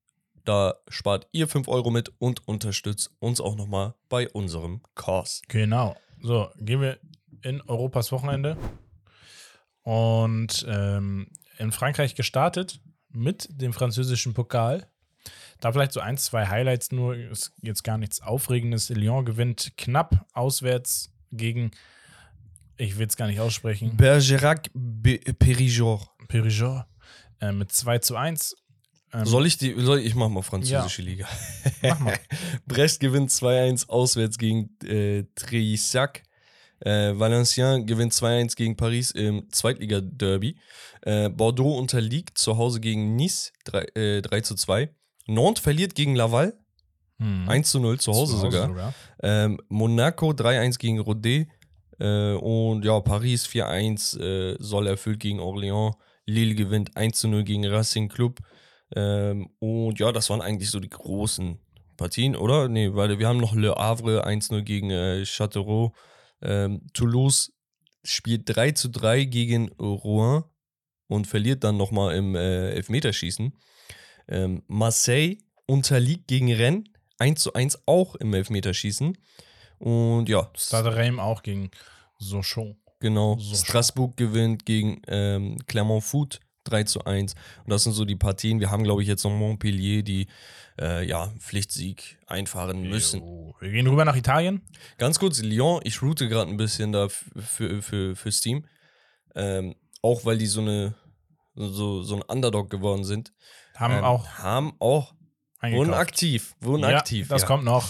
Da 0.44 0.76
spart 0.88 1.28
ihr 1.32 1.48
5 1.48 1.68
Euro 1.68 1.92
mit 1.92 2.12
und 2.18 2.48
unterstützt 2.48 3.12
uns 3.20 3.40
auch 3.40 3.56
nochmal 3.56 3.94
bei 4.10 4.28
unserem 4.30 4.82
Kurs. 4.96 5.42
Genau. 5.48 5.96
So, 6.22 6.50
gehen 6.58 6.82
wir 6.82 7.00
in 7.44 7.62
Europas 7.62 8.12
Wochenende. 8.12 8.58
Und 9.84 10.66
ähm, 10.68 11.28
in 11.58 11.72
Frankreich 11.72 12.16
gestartet 12.16 12.80
mit 13.10 13.48
dem 13.50 13.74
französischen 13.74 14.34
Pokal. 14.34 14.91
Da 15.62 15.72
vielleicht 15.72 15.94
so 15.94 16.00
ein, 16.02 16.18
zwei 16.18 16.48
Highlights 16.48 16.92
nur, 16.92 17.16
ist 17.16 17.54
jetzt 17.62 17.84
gar 17.84 17.98
nichts 17.98 18.22
Aufregendes. 18.22 18.90
Lyon 18.90 19.24
gewinnt 19.26 19.72
knapp 19.78 20.26
auswärts 20.34 21.12
gegen, 21.32 21.72
ich 22.78 22.98
will 22.98 23.08
es 23.08 23.16
gar 23.16 23.28
nicht 23.28 23.40
aussprechen, 23.40 23.96
Bergerac 23.96 24.70
Be- 24.74 25.20
Périgord. 25.40 26.08
Périgord 26.28 26.86
äh, 27.40 27.52
mit 27.52 27.72
2 27.72 28.00
zu 28.00 28.16
1. 28.16 28.56
Ähm, 29.14 29.26
Soll 29.26 29.46
ich 29.46 29.58
die, 29.58 29.76
soll 29.78 30.00
ich, 30.00 30.08
ich 30.08 30.16
mach 30.16 30.30
mal 30.30 30.42
französische 30.42 31.02
Liga. 31.02 31.28
Mach 31.82 32.00
mal. 32.00 32.18
Brest 32.66 33.00
gewinnt 33.00 33.30
2-1 33.30 33.88
auswärts 33.90 34.38
gegen 34.38 34.70
äh, 34.84 35.26
Tréissac. 35.36 36.24
Äh, 36.80 37.14
Valenciennes 37.20 37.86
gewinnt 37.86 38.14
2-1 38.14 38.56
gegen 38.56 38.76
Paris 38.78 39.12
im 39.12 39.48
Zweitliga-Derby. 39.52 40.56
Äh, 41.02 41.30
Bordeaux 41.30 41.78
unterliegt 41.78 42.38
zu 42.38 42.58
Hause 42.58 42.80
gegen 42.80 43.16
Nice 43.16 43.52
3, 43.66 43.80
äh, 43.96 44.22
3 44.22 44.42
zu 44.42 44.56
2. 44.56 44.90
Nantes 45.28 45.64
verliert 45.64 45.96
gegen 45.96 46.16
Laval 46.16 46.54
Hm. 47.22 47.48
1 47.48 47.70
zu 47.70 47.80
0 47.80 48.00
zu 48.00 48.12
Hause, 48.14 48.38
sogar. 48.38 48.94
Ähm, 49.22 49.60
Monaco 49.70 50.32
3-1 50.32 50.80
gegen 50.80 51.00
Rodé. 51.00 51.48
Äh, 52.00 52.34
und 52.34 52.84
ja, 52.84 53.00
Paris 53.00 53.46
4-1 53.48 54.20
äh, 54.20 54.58
soll 54.60 54.88
erfüllt 54.88 55.20
gegen 55.20 55.40
Orléans. 55.40 55.94
Lille 56.26 56.56
gewinnt 56.56 56.98
1 56.98 57.20
zu 57.20 57.28
0 57.28 57.44
gegen 57.44 57.66
Racing 57.68 58.10
Club. 58.10 58.40
Ähm, 58.96 59.50
und 59.60 60.00
ja, 60.00 60.12
das 60.12 60.32
waren 60.32 60.42
eigentlich 60.42 60.72
so 60.72 60.80
die 60.80 60.90
großen 60.90 61.60
Partien, 61.96 62.36
oder? 62.36 62.68
Nee, 62.68 62.96
weil 62.96 63.20
wir 63.20 63.28
haben 63.28 63.40
noch 63.40 63.54
Le 63.54 63.76
Havre 63.76 64.26
1-0 64.26 64.64
gegen 64.64 64.90
äh, 64.90 65.24
Châteauroux. 65.24 65.92
Ähm, 66.42 66.88
Toulouse 66.94 67.54
spielt 68.04 68.44
3 68.46 68.72
zu 68.72 68.90
3 68.90 69.26
gegen 69.26 69.70
Rouen 69.74 70.44
und 71.08 71.28
verliert 71.28 71.64
dann 71.64 71.78
nochmal 71.78 72.16
im 72.16 72.34
äh, 72.34 72.72
Elfmeterschießen. 72.72 73.54
Ähm, 74.28 74.64
Marseille 74.68 75.38
unterliegt 75.66 76.28
gegen 76.28 76.52
Rennes 76.52 76.86
1 77.20 77.42
zu 77.42 77.54
1 77.54 77.84
auch 77.86 78.16
im 78.16 78.34
Elfmeterschießen. 78.34 79.18
Und 79.78 80.30
ja, 80.30 80.50
Stade 80.58 80.96
Reims 80.96 81.20
auch 81.20 81.44
gegen 81.44 81.72
Sochaux. 82.18 82.76
genau. 83.00 83.38
So 83.40 83.56
Straßburg 83.56 84.18
gewinnt 84.18 84.66
gegen 84.66 85.02
ähm, 85.08 85.58
Clermont 85.68 86.04
Foot 86.04 86.40
3 86.66 86.84
zu 86.84 87.06
1. 87.06 87.34
Und 87.64 87.70
das 87.70 87.84
sind 87.84 87.94
so 87.94 88.06
die 88.06 88.16
Partien. 88.16 88.60
Wir 88.60 88.70
haben, 88.70 88.84
glaube 88.84 89.02
ich, 89.02 89.08
jetzt 89.08 89.24
noch 89.24 89.32
Montpellier, 89.32 90.04
die 90.04 90.28
äh, 90.80 91.06
ja, 91.06 91.32
Pflichtsieg 91.40 92.20
einfahren 92.28 92.88
müssen. 92.90 93.22
Wir 93.60 93.72
gehen 93.72 93.88
rüber 93.88 94.06
nach 94.06 94.16
Italien. 94.16 94.62
Ganz 94.98 95.20
kurz, 95.20 95.42
Lyon, 95.42 95.82
ich 95.84 96.02
route 96.02 96.28
gerade 96.30 96.50
ein 96.50 96.58
bisschen 96.58 96.92
da 96.92 97.10
für, 97.10 97.82
für, 97.82 98.16
für 98.16 98.32
Steam. 98.32 98.66
Ähm, 99.36 99.76
auch 100.02 100.26
weil 100.26 100.38
die 100.38 100.48
so 100.48 100.62
eine 100.62 100.96
so, 101.56 102.02
so 102.02 102.16
ein 102.16 102.22
Underdog 102.22 102.70
geworden 102.70 103.04
sind. 103.04 103.34
Haben 103.76 103.96
ähm, 103.96 104.04
auch 104.04 104.28
Haben 104.30 104.74
auch. 104.80 105.14
eingekauft. 105.60 105.88
Wurden 105.88 105.94
aktiv. 106.00 106.56
Wurden 106.62 106.84
ja, 106.84 106.98
aktiv. 106.98 107.28
Das 107.28 107.42
ja. 107.44 107.48
kommt 107.48 107.64
noch. 107.64 107.90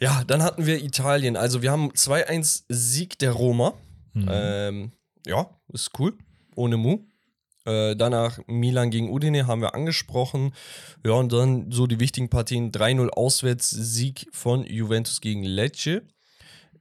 Ja, 0.00 0.24
dann 0.26 0.42
hatten 0.42 0.66
wir 0.66 0.82
Italien. 0.82 1.36
Also 1.36 1.62
wir 1.62 1.70
haben 1.70 1.90
2-1 1.90 2.64
Sieg 2.68 3.18
der 3.18 3.32
Roma. 3.32 3.74
Mhm. 4.12 4.28
Ähm, 4.30 4.92
ja, 5.26 5.48
ist 5.72 5.98
cool. 5.98 6.16
Ohne 6.54 6.76
Mu. 6.76 7.00
Äh, 7.66 7.96
danach 7.96 8.38
Milan 8.46 8.90
gegen 8.90 9.10
Udine 9.10 9.46
haben 9.46 9.60
wir 9.60 9.74
angesprochen. 9.74 10.54
Ja, 11.04 11.12
und 11.12 11.32
dann 11.32 11.72
so 11.72 11.86
die 11.86 11.98
wichtigen 11.98 12.30
Partien: 12.30 12.70
3-0 12.70 13.08
Auswärtssieg 13.08 14.28
von 14.32 14.64
Juventus 14.64 15.20
gegen 15.20 15.42
Lecce. 15.42 16.02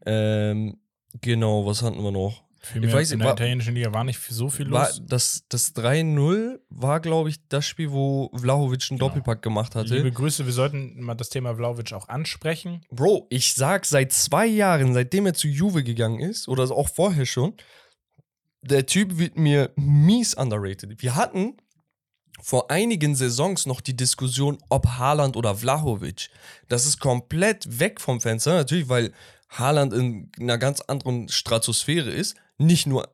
Ähm, 0.06 0.78
genau, 1.22 1.66
was 1.66 1.82
hatten 1.82 2.04
wir 2.04 2.12
noch? 2.12 2.45
Für 2.66 2.80
ich 2.80 2.86
mich 2.86 2.94
weiß 2.94 3.12
in 3.12 3.20
der 3.20 3.28
war- 3.28 3.34
italienischen 3.36 3.76
Liga 3.76 3.94
war 3.94 4.04
nicht 4.04 4.20
so 4.20 4.50
viel 4.50 4.68
los. 4.68 5.02
das 5.06 5.44
das 5.50 5.74
3-0 5.76 6.60
war, 6.70 7.00
glaube 7.00 7.30
ich, 7.30 7.38
das 7.48 7.66
Spiel, 7.68 7.92
wo 7.92 8.32
Vlahovic 8.34 8.82
einen 8.90 8.98
Genau. 9.00 9.08
Doppelpack 9.10 9.42
gemacht 9.42 9.76
hatte. 9.76 9.96
Liebe 9.96 10.12
Grüße, 10.12 10.46
wir 10.46 10.54
sollten 10.54 11.00
mal 11.02 11.16
das 11.16 11.30
Thema 11.30 11.56
Vlaovic 11.56 11.94
auch 11.94 12.10
ansprechen. 12.10 12.82
Bro, 12.90 13.28
ich 13.30 13.54
sag 13.54 13.86
seit 13.86 14.12
zwei 14.14 14.48
Jahren, 14.48 14.94
seitdem 14.94 15.26
er 15.28 15.34
zu 15.34 15.48
Juve 15.48 15.84
gegangen 15.84 16.20
ist, 16.20 16.48
oder 16.48 16.64
auch 16.72 16.90
vorher 16.90 17.26
schon, 17.26 17.54
der 18.62 18.86
Typ 18.88 19.18
wird 19.20 19.38
mir 19.38 19.72
mies 19.76 20.34
underrated. 20.34 21.02
Wir 21.02 21.16
hatten 21.16 21.58
vor 22.42 22.70
einigen 22.72 23.16
Saisons 23.16 23.66
noch 23.66 23.80
die 23.80 23.96
Diskussion, 23.96 24.58
ob 24.70 24.88
Haaland 24.88 25.38
oder 25.38 25.56
Vlahovic. 25.56 26.30
Das 26.68 26.86
ist 26.86 27.00
komplett 27.00 27.80
weg 27.80 28.02
vom 28.02 28.20
Fenster, 28.20 28.56
natürlich, 28.56 28.90
weil 28.90 29.14
Haaland 29.50 29.94
in 29.94 30.32
einer 30.40 30.58
ganz 30.58 30.82
anderen 30.82 31.30
Stratosphäre 31.30 32.10
ist. 32.10 32.36
Nicht 32.58 32.88
nur 32.88 33.14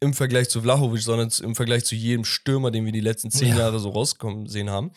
im 0.00 0.12
Vergleich 0.12 0.50
zu 0.50 0.60
Vlahovic, 0.62 1.00
sondern 1.02 1.30
im 1.42 1.54
Vergleich 1.54 1.84
zu 1.84 1.94
jedem 1.94 2.24
Stürmer, 2.24 2.70
den 2.70 2.84
wir 2.84 2.92
die 2.92 3.00
letzten 3.00 3.30
zehn 3.30 3.50
Ja. 3.50 3.58
Jahre 3.60 3.78
so 3.78 3.90
rauskommen 3.90 4.46
sehen 4.46 4.68
haben. 4.68 4.92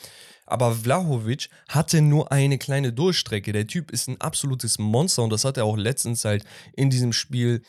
Aber 0.46 0.74
Vlahovic 0.74 1.50
hatte 1.70 2.02
nur 2.02 2.32
eine 2.32 2.58
kleine 2.58 2.92
Durchstrecke. 2.94 3.52
Der 3.52 3.68
Typ 3.68 3.92
ist 3.92 4.08
ein 4.08 4.20
absolutes 4.20 4.80
Monster 4.80 5.24
und 5.24 5.30
das 5.30 5.46
hat 5.46 5.58
er 5.58 5.66
auch 5.66 5.78
letztens 5.78 6.26
halt 6.26 6.44
in 6.74 6.90
diesem 6.90 7.14
Spiel 7.14 7.62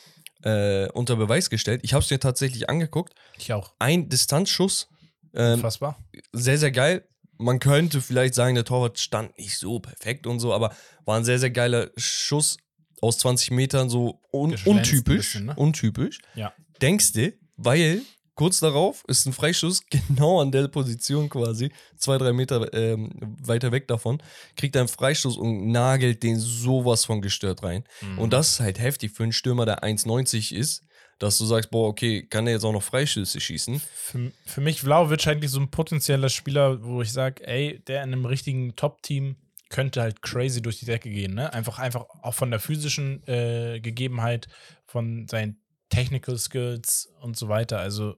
äh, 0.42 0.88
unter 0.92 1.16
Beweis 1.16 1.50
gestellt. 1.50 1.80
Ich 1.84 1.92
habe 1.94 2.04
es 2.04 2.10
mir 2.10 2.18
tatsächlich 2.20 2.68
angeguckt. 2.70 3.14
Ich 3.36 3.52
auch. 3.52 3.74
Ein 3.78 4.08
Distanzschuss, 4.08 4.88
ähm, 5.34 5.54
Unfassbar. 5.54 5.98
sehr, 6.32 6.58
sehr 6.58 6.70
geil. 6.72 7.06
Man 7.36 7.60
könnte 7.60 8.00
vielleicht 8.00 8.34
sagen, 8.34 8.54
der 8.56 8.64
Torwart 8.64 8.98
stand 8.98 9.36
nicht 9.38 9.58
so 9.58 9.78
perfekt 9.80 10.26
und 10.26 10.40
so, 10.40 10.52
aber 10.52 10.74
war 11.04 11.16
ein 11.16 11.24
sehr, 11.24 11.38
sehr 11.38 11.50
geiler 11.50 11.90
Schuss 11.96 12.56
aus 13.00 13.18
20 13.18 13.50
Metern, 13.52 13.88
so 13.88 14.20
un 14.32 14.54
untypisch. 14.64 15.02
bisschen, 15.04 15.46
ne? 15.46 15.54
Untypisch. 15.56 16.18
Ja. 16.34 16.52
Denkst 16.80 17.12
du, 17.12 17.32
weil 17.56 18.02
kurz 18.34 18.60
darauf 18.60 19.04
ist 19.08 19.26
ein 19.26 19.32
Freischuss 19.32 19.82
genau 19.90 20.40
an 20.40 20.52
der 20.52 20.68
Position 20.68 21.28
quasi, 21.28 21.70
zwei, 21.96 22.18
drei 22.18 22.32
Meter 22.32 22.72
ähm, 22.72 23.10
weiter 23.42 23.72
weg 23.72 23.88
davon, 23.88 24.22
kriegt 24.56 24.76
er 24.76 24.82
einen 24.82 24.88
Freistoß 24.88 25.36
und 25.36 25.70
nagelt 25.70 26.22
den 26.22 26.38
sowas 26.38 27.04
von 27.04 27.20
gestört 27.20 27.62
rein. 27.62 27.84
Mhm. 28.00 28.18
Und 28.18 28.32
das 28.32 28.52
ist 28.52 28.60
halt 28.60 28.78
heftig 28.78 29.12
für 29.12 29.24
einen 29.24 29.32
Stürmer, 29.32 29.66
der 29.66 29.82
1,90 29.82 30.54
ist, 30.54 30.84
dass 31.18 31.36
du 31.36 31.44
sagst, 31.44 31.70
boah, 31.70 31.88
okay, 31.88 32.26
kann 32.26 32.46
er 32.46 32.54
jetzt 32.54 32.64
auch 32.64 32.72
noch 32.72 32.82
Freischüsse 32.82 33.40
schießen? 33.40 33.80
Für, 33.92 34.30
für 34.46 34.60
mich 34.60 34.80
Vlaovic 34.82 35.26
eigentlich 35.26 35.50
so 35.50 35.58
ein 35.58 35.70
potenzieller 35.70 36.28
Spieler, 36.28 36.84
wo 36.84 37.02
ich 37.02 37.12
sage, 37.12 37.44
ey, 37.46 37.80
der 37.88 38.04
in 38.04 38.12
einem 38.12 38.24
richtigen 38.24 38.76
Top-Team 38.76 39.36
könnte 39.70 40.00
halt 40.00 40.22
crazy 40.22 40.62
durch 40.62 40.78
die 40.80 40.86
Decke 40.86 41.10
gehen, 41.10 41.34
ne? 41.34 41.52
Einfach, 41.52 41.78
einfach 41.78 42.06
auch 42.22 42.34
von 42.34 42.50
der 42.50 42.60
physischen 42.60 43.22
äh, 43.26 43.80
Gegebenheit, 43.80 44.48
von 44.86 45.26
seinen 45.28 45.60
Technical 45.90 46.38
Skills 46.38 47.08
und 47.20 47.36
so 47.36 47.48
weiter. 47.48 47.78
Also 47.78 48.16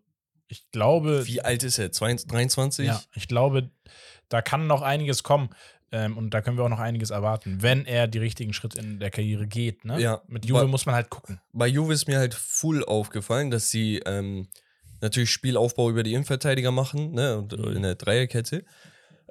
ich 0.49 0.71
glaube, 0.71 1.27
Wie 1.27 1.41
alt 1.43 1.63
ist 1.63 1.79
er? 1.79 1.93
22, 1.93 2.29
23? 2.31 2.87
ja, 2.87 3.01
ich 3.15 3.29
glaube, 3.29 3.71
da 4.29 4.43
kann 4.43 4.67
noch 4.67 4.83
einiges 4.83 5.23
kommen. 5.23 5.51
Ähm, 5.93 6.17
und 6.17 6.31
da 6.31 6.41
können 6.41 6.57
wir 6.57 6.63
auch 6.65 6.69
noch 6.69 6.79
einiges 6.79 7.11
erwarten, 7.11 7.63
wenn 7.63 7.85
er 7.85 8.07
die 8.07 8.19
richtigen 8.19 8.53
Schritte 8.53 8.79
in 8.79 9.01
der 9.01 9.11
Karriere 9.11 9.49
geht. 9.49 9.85
Ne? 9.85 10.01
Ja, 10.01 10.23
Mit 10.29 10.45
Juve 10.47 10.61
aber- 10.61 10.69
muss 10.69 10.87
man 10.87 10.95
halt 10.95 11.11
gucken. 11.11 11.41
Bei 11.53 11.67
Juve 11.67 11.93
ist 11.93 12.07
mir 12.07 12.19
halt 12.19 12.33
full 12.35 12.85
aufgefallen, 12.85 13.51
dass 13.51 13.71
sie 13.73 13.99
ähm, 14.07 14.47
natürlich 15.01 15.31
Spielaufbau 15.33 15.91
über 15.91 16.05
die 16.05 16.13
Innenverteidiger 16.13 16.71
machen, 16.71 17.11
ne, 17.13 17.39
und 17.39 17.59
Mhm. 17.59 17.77
in 17.77 17.83
der 17.83 17.97
Dreierkette. 17.97 18.65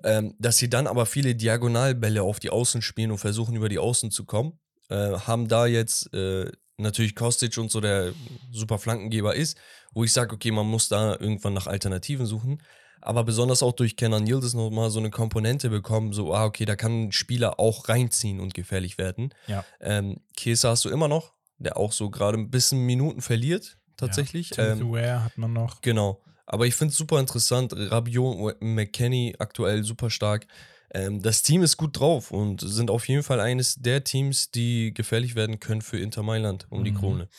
Ähm, 0.03 0.35
dass 0.39 0.57
sie 0.57 0.69
dann 0.69 0.87
aber 0.87 1.05
viele 1.05 1.35
Diagonalbälle 1.35 2.23
auf 2.23 2.39
die 2.39 2.49
Außen 2.49 2.81
spielen 2.81 3.11
und 3.11 3.17
versuchen, 3.17 3.55
über 3.55 3.69
die 3.69 3.79
Außen 3.79 4.11
zu 4.11 4.25
kommen. 4.25 4.59
Äh, 4.89 5.11
haben 5.11 5.47
da 5.47 5.65
jetzt 5.65 6.13
äh, 6.13 6.51
natürlich 6.77 7.15
Kostic 7.15 7.57
und 7.57 7.71
so, 7.71 7.81
der 7.81 8.13
super 8.51 8.79
Flankengeber 8.79 9.35
ist, 9.35 9.57
wo 9.93 10.03
ich 10.03 10.13
sage, 10.13 10.33
okay, 10.33 10.51
man 10.51 10.65
muss 10.65 10.89
da 10.89 11.11
irgendwann 11.19 11.53
nach 11.53 11.67
Alternativen 11.67 12.25
suchen. 12.25 12.61
Aber 13.01 13.23
besonders 13.23 13.63
auch 13.63 13.71
durch 13.71 13.95
Kenan 13.95 14.27
Yildiz 14.27 14.53
nochmal 14.53 14.89
so 14.89 14.99
eine 14.99 15.09
Komponente 15.09 15.69
bekommen, 15.69 16.11
so, 16.11 16.33
ah, 16.33 16.45
okay, 16.45 16.65
da 16.65 16.75
kann 16.75 17.07
ein 17.07 17.11
Spieler 17.11 17.59
auch 17.59 17.87
reinziehen 17.87 18.39
und 18.39 18.53
gefährlich 18.53 18.97
werden. 18.97 19.33
Ja. 19.47 19.63
Ähm, 19.79 20.21
Chiesa 20.35 20.71
hast 20.71 20.83
du 20.85 20.89
immer 20.89 21.07
noch, 21.07 21.33
der 21.57 21.77
auch 21.77 21.93
so 21.93 22.09
gerade 22.09 22.37
ein 22.37 22.49
bisschen 22.49 22.85
Minuten 22.85 23.21
verliert, 23.21 23.77
tatsächlich. 23.95 24.51
Ja, 24.55 24.73
ähm, 24.73 24.95
hat 25.23 25.37
man 25.37 25.53
noch. 25.53 25.81
Genau. 25.81 26.21
Aber 26.51 26.65
ich 26.65 26.73
finde 26.75 26.91
es 26.91 26.97
super 26.97 27.19
interessant. 27.19 27.73
Rabiot, 27.75 28.59
McKenny 28.61 29.35
aktuell 29.37 29.83
super 29.83 30.09
stark. 30.09 30.47
Ähm, 30.91 31.21
das 31.21 31.43
Team 31.43 31.61
ist 31.61 31.77
gut 31.77 31.99
drauf 31.99 32.31
und 32.31 32.61
sind 32.61 32.89
auf 32.89 33.07
jeden 33.07 33.21
Fall 33.21 33.39
eines 33.39 33.75
der 33.75 34.03
Teams, 34.03 34.49
die 34.49 34.91
gefährlich 34.93 35.35
werden 35.35 35.59
können 35.59 35.81
für 35.83 35.99
Inter 35.99 36.23
Mailand 36.23 36.65
um 36.71 36.83
die 36.83 36.91
Mhm. 36.91 36.97
Krone. 36.97 37.29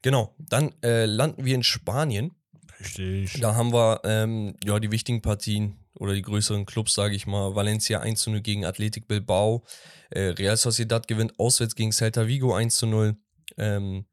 Genau, 0.00 0.34
dann 0.38 0.72
äh, 0.82 1.04
landen 1.04 1.44
wir 1.44 1.54
in 1.54 1.62
Spanien. 1.62 2.32
Richtig. 2.80 3.40
Da 3.40 3.54
haben 3.54 3.72
wir 3.74 4.00
ähm, 4.04 4.56
ja, 4.64 4.80
die 4.80 4.90
wichtigen 4.90 5.20
Partien 5.20 5.76
oder 5.94 6.14
die 6.14 6.22
größeren 6.22 6.64
Clubs, 6.64 6.94
sage 6.94 7.14
ich 7.14 7.26
mal. 7.26 7.54
Valencia 7.54 8.00
1 8.00 8.20
zu 8.20 8.30
0 8.30 8.40
gegen 8.40 8.64
Athletic 8.64 9.06
Bilbao. 9.06 9.64
Äh, 10.10 10.28
Real 10.28 10.56
Sociedad 10.56 11.06
gewinnt 11.08 11.38
auswärts 11.38 11.74
gegen 11.74 11.92
Celta 11.92 12.26
Vigo 12.26 12.54
1 12.54 12.76
zu 12.76 12.86
0. 12.86 13.16
Ähm, 13.58 14.06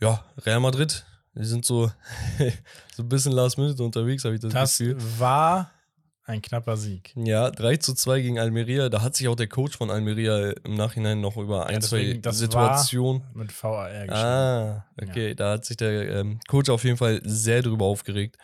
ja, 0.00 0.24
Real 0.38 0.60
Madrid, 0.60 1.04
die 1.38 1.44
sind 1.44 1.64
so, 1.64 1.90
so 2.94 3.02
ein 3.02 3.08
bisschen 3.08 3.32
last 3.32 3.58
minute 3.58 3.82
unterwegs, 3.82 4.24
habe 4.24 4.34
ich 4.34 4.40
das, 4.40 4.52
Das 4.52 4.78
Gefühl. 4.78 4.96
war 5.18 5.70
ein 6.24 6.42
knapper 6.42 6.76
Sieg. 6.76 7.12
Ja, 7.16 7.50
3 7.50 7.78
zu 7.78 7.94
2 7.94 8.20
gegen 8.20 8.38
Almeria. 8.38 8.90
Da 8.90 9.00
hat 9.00 9.16
sich 9.16 9.28
auch 9.28 9.34
der 9.36 9.46
Coach 9.48 9.78
von 9.78 9.90
Almeria 9.90 10.50
im 10.64 10.74
Nachhinein 10.74 11.22
noch 11.22 11.38
über 11.38 11.66
ein, 11.66 11.80
zwei 11.80 11.98
deswegen, 12.00 12.22
das 12.22 12.38
Situationen. 12.38 13.22
Mit 13.32 13.50
VAR 13.62 13.88
geschrieben. 13.88 14.12
Ah, 14.12 14.86
okay. 15.00 15.34
Da 15.34 15.52
hat 15.52 15.64
sich 15.64 15.78
der 15.78 16.10
ähm, 16.20 16.38
Coach 16.46 16.68
auf 16.68 16.84
jeden 16.84 16.98
Fall 16.98 17.22
sehr 17.24 17.62
drüber 17.62 17.86
aufgeregt, 17.86 18.36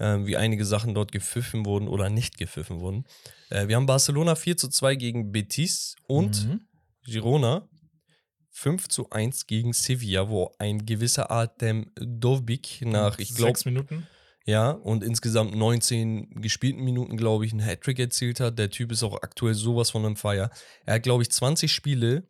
ähm, 0.00 0.26
wie 0.26 0.36
einige 0.36 0.64
Sachen 0.64 0.94
dort 0.94 1.12
gepfiffen 1.12 1.64
wurden 1.64 1.86
oder 1.86 2.10
nicht 2.10 2.38
gepfiffen 2.38 2.80
wurden. 2.80 3.04
Äh, 3.50 3.68
wir 3.68 3.76
haben 3.76 3.86
Barcelona 3.86 4.34
4 4.34 4.56
zu 4.56 4.68
2 4.68 4.96
gegen 4.96 5.30
Betis 5.30 5.94
und 6.08 6.44
Mhm. 6.44 6.60
Girona 7.04 7.68
5 8.58 8.88
zu 8.88 9.10
1 9.10 9.46
gegen 9.46 9.72
Sevilla, 9.72 10.28
wo 10.28 10.52
ein 10.58 10.84
gewisser 10.84 11.30
Artem 11.30 11.90
Dovbik 11.94 12.82
nach, 12.84 13.18
ich 13.18 13.34
glaube, 13.34 13.50
Sechs 13.50 13.64
Minuten. 13.64 14.06
ja, 14.46 14.70
und 14.72 15.04
insgesamt 15.04 15.54
19 15.54 16.40
gespielten 16.42 16.82
Minuten, 16.82 17.16
glaube 17.16 17.46
ich, 17.46 17.52
einen 17.52 17.60
Hattrick 17.60 17.98
erzielt 18.00 18.40
hat. 18.40 18.58
Der 18.58 18.70
Typ 18.70 18.90
ist 18.90 19.02
auch 19.04 19.22
aktuell 19.22 19.54
sowas 19.54 19.90
von 19.90 20.04
einem 20.04 20.16
Feier. 20.16 20.50
Er 20.86 20.94
hat, 20.94 21.02
glaube 21.04 21.22
ich, 21.22 21.30
20 21.30 21.72
Spiele 21.72 22.28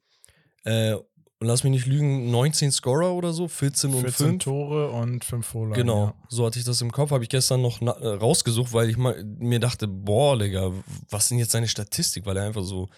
äh, 0.64 0.94
und 1.40 1.46
lass 1.46 1.62
mich 1.64 1.70
nicht 1.70 1.86
lügen, 1.86 2.30
19 2.30 2.72
Scorer 2.72 3.14
oder 3.14 3.32
so, 3.32 3.46
14 3.48 3.94
und 3.94 4.00
14 4.02 4.26
5. 4.26 4.44
Tore 4.44 4.90
und 4.90 5.24
5 5.24 5.46
Vorlagen. 5.46 5.80
Genau, 5.80 6.06
Ja. 6.06 6.14
so 6.28 6.44
hatte 6.44 6.58
ich 6.58 6.64
das 6.64 6.82
im 6.82 6.90
Kopf. 6.92 7.10
Habe 7.12 7.22
ich 7.24 7.30
gestern 7.30 7.62
noch 7.62 7.80
äh, 7.80 7.86
rausgesucht, 7.88 8.72
weil 8.74 8.90
ich 8.90 8.96
mal, 8.98 9.24
mir 9.24 9.60
dachte, 9.60 9.86
boah, 9.88 10.36
Digga, 10.38 10.72
was 11.08 11.28
sind 11.28 11.38
jetzt 11.38 11.52
seine 11.52 11.68
Statistik, 11.68 12.26
weil 12.26 12.36
er 12.36 12.44
einfach 12.44 12.64
so 12.64 12.88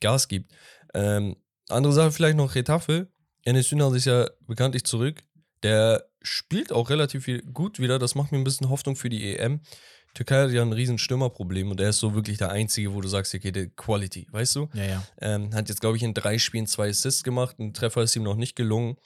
Gas 0.00 0.26
gibt. 0.28 0.50
Ähm, 0.94 1.36
andere 1.68 1.92
Sache 1.92 2.12
vielleicht 2.12 2.36
noch 2.36 2.54
Retafe. 2.54 3.08
Enes 3.44 3.70
Ünal 3.72 3.94
ist 3.94 4.06
ja 4.06 4.28
bekanntlich 4.46 4.84
zurück. 4.84 5.22
Der 5.62 6.04
spielt 6.22 6.72
auch 6.72 6.90
relativ 6.90 7.24
viel 7.24 7.42
gut 7.42 7.78
wieder. 7.78 7.98
Das 7.98 8.14
macht 8.14 8.32
mir 8.32 8.38
ein 8.38 8.44
bisschen 8.44 8.70
Hoffnung 8.70 8.96
für 8.96 9.08
die 9.08 9.36
EM. 9.36 9.60
Türkei 10.14 10.44
hat 10.44 10.52
ja 10.52 10.62
ein 10.62 10.72
riesen 10.72 10.98
Stürmerproblem 10.98 11.72
und 11.72 11.80
er 11.80 11.90
ist 11.90 11.98
so 11.98 12.14
wirklich 12.14 12.38
der 12.38 12.50
Einzige, 12.50 12.94
wo 12.94 13.00
du 13.00 13.08
sagst, 13.08 13.34
okay, 13.34 13.50
der 13.50 13.66
Quality, 13.66 14.28
weißt 14.30 14.56
du? 14.56 14.68
Ja, 14.72 14.84
ja. 14.84 15.02
Ähm, 15.20 15.52
hat 15.52 15.68
jetzt, 15.68 15.80
glaube 15.80 15.96
ich, 15.96 16.04
in 16.04 16.14
drei 16.14 16.38
Spielen 16.38 16.68
zwei 16.68 16.88
Assists 16.88 17.24
gemacht. 17.24 17.58
Ein 17.58 17.74
Treffer 17.74 18.02
ist 18.02 18.14
ihm 18.14 18.22
noch 18.22 18.36
nicht 18.36 18.54
gelungen. 18.54 18.96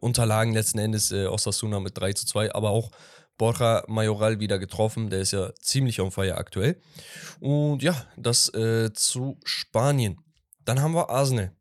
Unterlagen 0.00 0.54
letzten 0.54 0.78
Endes 0.78 1.12
äh, 1.12 1.26
Osasuna 1.26 1.80
mit 1.80 1.98
3 1.98 2.14
zu 2.14 2.26
2, 2.26 2.54
aber 2.54 2.70
auch 2.70 2.90
Borja 3.36 3.84
Majoral 3.88 4.40
wieder 4.40 4.58
getroffen. 4.58 5.10
Der 5.10 5.20
ist 5.20 5.32
ja 5.32 5.52
ziemlich 5.60 6.00
on 6.00 6.10
fire 6.10 6.36
aktuell. 6.36 6.80
Und 7.40 7.82
ja, 7.82 8.06
das 8.16 8.52
äh, 8.54 8.92
zu 8.92 9.38
Spanien. 9.44 10.18
Dann 10.64 10.80
haben 10.80 10.94
wir 10.94 11.10
Arsenal. 11.10 11.52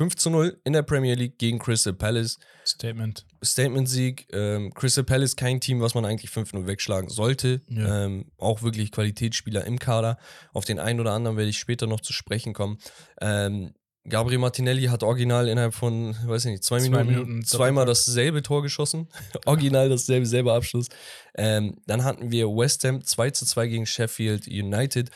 5 0.00 0.16
zu 0.16 0.30
0 0.30 0.58
in 0.64 0.72
der 0.72 0.80
Premier 0.80 1.14
League 1.14 1.36
gegen 1.36 1.58
Crystal 1.58 1.92
Palace. 1.92 2.38
Statement. 2.66 3.26
Statement-Sieg. 3.44 4.28
Ähm, 4.32 4.72
Crystal 4.72 5.04
Palace 5.04 5.36
kein 5.36 5.60
Team, 5.60 5.82
was 5.82 5.92
man 5.92 6.06
eigentlich 6.06 6.30
5-0 6.30 6.66
wegschlagen 6.66 7.10
sollte. 7.10 7.60
Ja. 7.68 8.06
Ähm, 8.06 8.32
auch 8.38 8.62
wirklich 8.62 8.92
Qualitätsspieler 8.92 9.66
im 9.66 9.78
Kader. 9.78 10.16
Auf 10.54 10.64
den 10.64 10.78
einen 10.78 11.00
oder 11.00 11.12
anderen 11.12 11.36
werde 11.36 11.50
ich 11.50 11.58
später 11.58 11.86
noch 11.86 12.00
zu 12.00 12.14
sprechen 12.14 12.54
kommen. 12.54 12.78
Ähm, 13.20 13.74
Gabriel 14.08 14.38
Martinelli 14.38 14.84
hat 14.84 15.02
original 15.02 15.46
innerhalb 15.48 15.74
von, 15.74 16.16
weiß 16.24 16.46
ich 16.46 16.52
nicht, 16.52 16.64
zwei, 16.64 16.78
Zwei 16.78 17.04
Minuten, 17.04 17.10
Minuten 17.10 17.44
zweimal 17.44 17.84
dasselbe 17.84 18.42
Tor 18.42 18.62
geschossen. 18.62 19.06
original 19.44 19.90
dasselbe, 19.90 20.24
selber 20.24 20.54
Abschluss. 20.54 20.86
Ähm, 21.34 21.76
dann 21.86 22.04
hatten 22.04 22.30
wir 22.30 22.46
West 22.48 22.84
Ham 22.84 23.04
2 23.04 23.32
zu 23.32 23.44
2 23.44 23.66
gegen 23.66 23.84
Sheffield 23.84 24.48
United. 24.48 25.10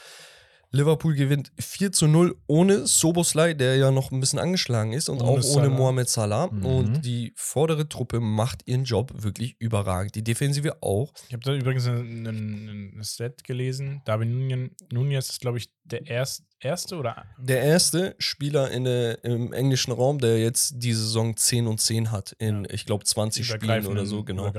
Liverpool 0.74 1.14
gewinnt 1.14 1.52
4 1.58 1.92
zu 1.92 2.06
0 2.06 2.36
ohne 2.46 2.86
Soboslai, 2.86 3.54
der 3.54 3.76
ja 3.76 3.90
noch 3.90 4.10
ein 4.10 4.20
bisschen 4.20 4.38
angeschlagen 4.38 4.92
ist 4.92 5.08
und 5.08 5.20
Ohne 5.22 5.30
auch 5.30 5.34
ohne 5.36 5.42
Salah. 5.42 5.68
Mohamed 5.68 6.08
Salah. 6.08 6.46
Mhm. 6.50 6.64
Und 6.66 7.02
die 7.04 7.32
vordere 7.36 7.88
Truppe 7.88 8.20
macht 8.20 8.66
ihren 8.66 8.84
Job 8.84 9.12
wirklich 9.14 9.56
überragend. 9.60 10.14
Die 10.14 10.24
Defensive 10.24 10.82
auch. 10.82 11.12
Ich 11.28 11.32
habe 11.32 11.44
da 11.44 11.54
übrigens 11.54 11.86
ein, 11.86 12.26
ein, 12.26 12.92
ein 12.98 13.02
Set 13.02 13.44
gelesen. 13.44 14.02
David 14.04 14.28
Nunez, 14.28 14.70
Nunez 14.92 15.30
ist, 15.30 15.40
glaube 15.40 15.58
ich, 15.58 15.70
der 15.84 16.06
erst, 16.06 16.44
erste 16.60 16.96
oder 16.96 17.24
Der 17.38 17.62
erste 17.62 18.16
Spieler 18.18 18.70
in 18.70 18.84
der, 18.84 19.22
im 19.22 19.52
englischen 19.52 19.92
Raum, 19.92 20.18
der 20.18 20.38
jetzt 20.40 20.74
die 20.76 20.92
Saison 20.92 21.36
10 21.36 21.66
und 21.66 21.80
10 21.80 22.10
hat, 22.10 22.32
in, 22.38 22.64
Ja. 22.64 22.70
ich 22.70 22.86
glaube, 22.86 23.04
20 23.04 23.46
Spielen 23.46 23.86
oder 23.86 24.06
so, 24.06 24.24
genau. 24.24 24.52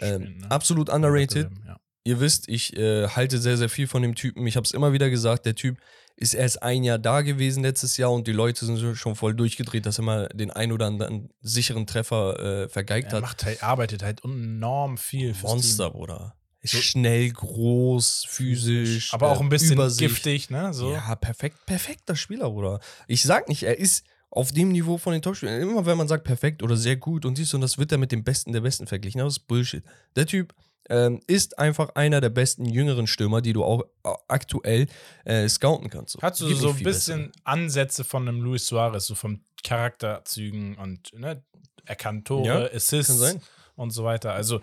Ähm, 0.00 0.22
Spielen, 0.22 0.38
ne? 0.38 0.50
Absolut 0.50 0.88
underrated. 0.90 1.50
Ja. 1.66 1.76
Ihr 2.06 2.20
wisst, 2.20 2.48
ich 2.48 2.76
äh, 2.76 3.08
halte 3.08 3.38
sehr, 3.38 3.56
sehr 3.56 3.70
viel 3.70 3.86
von 3.86 4.02
dem 4.02 4.14
Typen. 4.14 4.46
Ich 4.46 4.56
habe 4.56 4.64
es 4.64 4.72
immer 4.72 4.92
wieder 4.92 5.08
gesagt, 5.08 5.46
der 5.46 5.54
Typ 5.54 5.78
ist 6.16 6.34
erst 6.34 6.62
ein 6.62 6.84
Jahr 6.84 6.98
da 6.98 7.22
gewesen 7.22 7.62
letztes 7.62 7.96
Jahr 7.96 8.12
und 8.12 8.26
die 8.28 8.32
Leute 8.32 8.66
sind 8.66 8.96
schon 8.96 9.16
voll 9.16 9.34
durchgedreht, 9.34 9.86
dass 9.86 9.98
er 9.98 10.04
mal 10.04 10.28
den 10.34 10.50
ein 10.50 10.70
oder 10.70 10.86
anderen 10.86 11.30
sicheren 11.40 11.86
Treffer 11.86 12.38
äh, 12.64 12.68
vergeigt 12.68 13.08
Er 13.12 13.16
hat. 13.16 13.22
macht 13.22 13.44
halt, 13.44 13.62
arbeitet 13.62 14.02
halt 14.02 14.22
enorm 14.22 14.98
viel 14.98 15.34
Monster, 15.42 15.84
Team. 15.90 15.92
Bruder. 15.98 16.34
Ist 16.60 16.72
So- 16.72 16.78
schnell, 16.82 17.30
groß, 17.30 18.26
physisch. 18.28 19.12
Aber 19.14 19.30
auch 19.30 19.40
ein 19.40 19.48
bisschen 19.48 19.72
Übersicht. 19.72 20.00
giftig, 20.08 20.50
ne? 20.50 20.72
So. 20.74 20.92
Ja, 20.92 21.14
perfekt, 21.16 21.56
perfekter 21.66 22.16
Spieler, 22.16 22.50
Bruder. 22.50 22.80
Ich 23.08 23.22
sag 23.22 23.48
nicht, 23.48 23.62
er 23.64 23.78
ist 23.78 24.04
auf 24.30 24.52
dem 24.52 24.72
Niveau 24.72 24.98
von 24.98 25.12
den 25.14 25.22
Topspielern. 25.22 25.60
Immer 25.60 25.84
wenn 25.86 25.96
man 25.96 26.08
sagt 26.08 26.24
perfekt 26.24 26.62
oder 26.62 26.76
sehr 26.76 26.96
gut 26.96 27.24
und 27.24 27.38
dies 27.38 27.54
und 27.54 27.60
das 27.60 27.78
wird 27.78 27.92
er 27.92 27.98
mit 27.98 28.12
dem 28.12 28.24
Besten 28.24 28.52
der 28.52 28.60
Besten 28.60 28.86
verglichen. 28.86 29.20
Aber 29.20 29.28
das 29.28 29.38
ist 29.38 29.46
Bullshit. 29.46 29.84
Der 30.16 30.26
Typ 30.26 30.54
ähm, 30.88 31.20
ist 31.26 31.58
einfach 31.58 31.94
einer 31.94 32.20
der 32.20 32.30
besten 32.30 32.66
jüngeren 32.66 33.06
Stürmer, 33.06 33.40
die 33.40 33.52
du 33.52 33.64
auch 33.64 33.82
äh, 34.04 34.10
aktuell 34.28 34.86
äh, 35.24 35.48
scouten 35.48 35.90
kannst. 35.90 36.18
Hast 36.20 36.40
du 36.40 36.48
Gibt 36.48 36.60
so 36.60 36.70
ein 36.70 36.82
bisschen 36.82 37.32
Ansätze 37.44 38.04
von 38.04 38.28
einem 38.28 38.40
Luis 38.42 38.66
Suarez, 38.66 39.06
so 39.06 39.14
vom 39.14 39.40
Charakterzügen 39.62 40.76
und 40.76 41.12
ne, 41.14 41.42
er 41.86 41.96
kann 41.96 42.24
Tore, 42.24 42.46
Ja, 42.46 42.76
Assists 42.76 43.36
und 43.76 43.90
so 43.90 44.04
weiter. 44.04 44.32
Also 44.32 44.60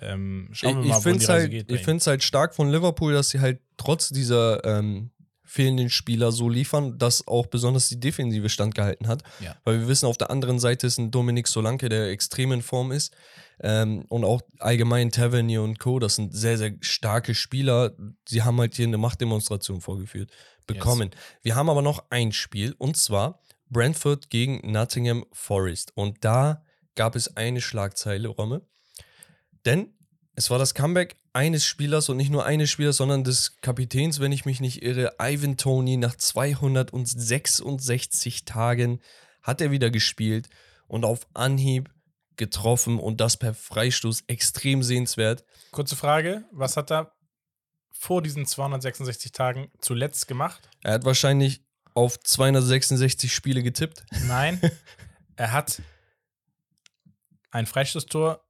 ähm, 0.00 0.48
schauen 0.52 0.76
wir 0.76 0.82
ich 0.82 0.88
mal, 0.88 0.94
ich 0.94 0.96
wo 0.96 1.00
finde 1.02 1.18
die 1.18 1.24
es 1.24 1.30
Reise 1.30 1.42
halt, 1.42 1.50
geht. 1.50 1.70
ich 1.70 1.80
ihm. 1.80 1.84
find's 1.84 2.06
halt 2.06 2.22
stark 2.22 2.54
von 2.54 2.68
Liverpool, 2.70 3.12
dass 3.12 3.30
sie 3.30 3.40
halt 3.40 3.60
trotz 3.76 4.08
dieser 4.08 4.64
ähm, 4.64 5.10
fehlenden 5.44 5.88
Spieler 5.88 6.32
so 6.32 6.48
liefern, 6.48 6.98
dass 6.98 7.28
auch 7.28 7.46
besonders 7.46 7.88
die 7.88 8.00
Defensive 8.00 8.48
standgehalten 8.48 9.06
hat. 9.06 9.22
Ja. 9.38 9.54
Weil 9.64 9.80
wir 9.80 9.88
wissen, 9.88 10.06
auf 10.06 10.18
der 10.18 10.30
anderen 10.30 10.58
Seite 10.58 10.86
ist 10.88 10.98
ein 10.98 11.12
Dominik 11.12 11.46
Solanke, 11.46 11.88
der 11.88 12.08
extrem 12.08 12.50
in 12.50 12.62
Form 12.62 12.90
ist. 12.90 13.14
Ähm, 13.60 14.04
und 14.08 14.24
auch 14.24 14.42
allgemein 14.58 15.10
Tavernier 15.10 15.62
und 15.62 15.78
Co., 15.78 15.98
das 15.98 16.16
sind 16.16 16.34
sehr, 16.34 16.58
sehr 16.58 16.72
starke 16.80 17.34
Spieler. 17.34 17.92
Sie 18.28 18.42
haben 18.42 18.58
halt 18.58 18.74
hier 18.74 18.86
eine 18.86 18.98
Machtdemonstration 18.98 19.80
vorgeführt 19.80 20.30
bekommen. 20.66 21.10
Wir 21.42 21.56
haben 21.56 21.68
aber 21.68 21.82
noch 21.82 22.04
ein 22.10 22.32
Spiel 22.32 22.74
und 22.78 22.96
zwar 22.96 23.40
Brentford 23.70 24.30
gegen 24.30 24.60
Nottingham 24.70 25.24
Forest. 25.32 25.92
Und 25.94 26.24
da 26.24 26.62
gab 26.94 27.16
es 27.16 27.36
eine 27.36 27.60
Schlagzeile, 27.60 28.28
Romme. 28.28 28.62
Denn 29.64 29.94
es 30.36 30.50
war 30.50 30.58
das 30.58 30.74
Comeback 30.74 31.16
eines 31.32 31.64
Spielers 31.64 32.08
und 32.08 32.16
nicht 32.16 32.30
nur 32.30 32.44
eines 32.44 32.70
Spielers, 32.70 32.96
sondern 32.96 33.22
des 33.24 33.60
Kapitäns, 33.60 34.20
wenn 34.20 34.32
ich 34.32 34.44
mich 34.44 34.60
nicht 34.60 34.82
irre, 34.82 35.14
Ivan 35.20 35.56
Tony. 35.56 35.96
Nach 35.96 36.16
266 36.16 38.44
Tagen 38.44 39.00
hat 39.42 39.60
er 39.60 39.70
wieder 39.70 39.90
gespielt 39.90 40.48
und 40.86 41.04
auf 41.04 41.26
Anhieb 41.34 41.90
getroffen 42.36 42.98
und 42.98 43.20
das 43.20 43.36
per 43.36 43.54
Freistoß 43.54 44.24
extrem 44.26 44.82
sehenswert. 44.82 45.44
Kurze 45.70 45.96
Frage: 45.96 46.44
Was 46.52 46.76
hat 46.76 46.90
er 46.90 47.12
vor 47.90 48.22
diesen 48.22 48.46
266 48.46 49.32
Tagen 49.32 49.70
zuletzt 49.80 50.28
gemacht? 50.28 50.68
Er 50.82 50.94
hat 50.94 51.04
wahrscheinlich 51.04 51.62
auf 51.94 52.18
266 52.20 53.32
Spiele 53.32 53.62
getippt. 53.62 54.04
Nein, 54.26 54.60
er 55.36 55.52
hat 55.52 55.80
ein 57.50 57.66
Freistoßtor 57.66 58.40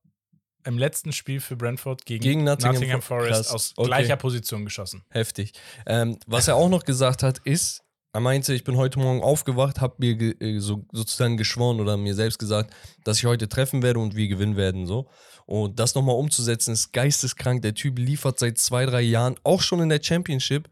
im 0.66 0.78
letzten 0.78 1.12
Spiel 1.12 1.40
für 1.40 1.56
Brentford 1.56 2.06
gegen, 2.06 2.22
Gegen 2.22 2.44
Nottingham 2.44 2.74
Nottingham, 2.76 3.02
Fo- 3.02 3.16
Forest 3.18 3.32
krass. 3.32 3.50
aus 3.52 3.72
Okay. 3.76 3.86
gleicher 3.88 4.16
Position 4.16 4.64
geschossen. 4.64 5.04
Heftig. 5.10 5.52
Ähm, 5.84 6.18
was 6.26 6.48
er 6.48 6.56
auch 6.56 6.70
noch 6.70 6.84
gesagt 6.84 7.22
hat, 7.22 7.38
ist, 7.44 7.83
er 8.14 8.20
meinte, 8.20 8.54
ich 8.54 8.62
bin 8.62 8.76
heute 8.76 9.00
Morgen 9.00 9.22
aufgewacht, 9.22 9.80
habe 9.80 9.96
mir 9.98 10.40
äh, 10.40 10.60
so, 10.60 10.84
sozusagen 10.92 11.36
geschworen 11.36 11.80
oder 11.80 11.96
mir 11.96 12.14
selbst 12.14 12.38
gesagt, 12.38 12.72
dass 13.02 13.18
ich 13.18 13.26
heute 13.26 13.48
treffen 13.48 13.82
werde 13.82 13.98
und 13.98 14.14
wir 14.14 14.28
gewinnen 14.28 14.56
werden. 14.56 14.86
So. 14.86 15.08
Und 15.46 15.80
das 15.80 15.96
nochmal 15.96 16.14
umzusetzen, 16.14 16.72
ist 16.72 16.92
geisteskrank. 16.92 17.62
Der 17.62 17.74
Typ 17.74 17.98
liefert 17.98 18.38
seit 18.38 18.56
zwei, 18.56 18.86
drei 18.86 19.00
Jahren, 19.00 19.34
auch 19.42 19.62
schon 19.62 19.80
in 19.80 19.88
der 19.88 20.00
Championship. 20.00 20.68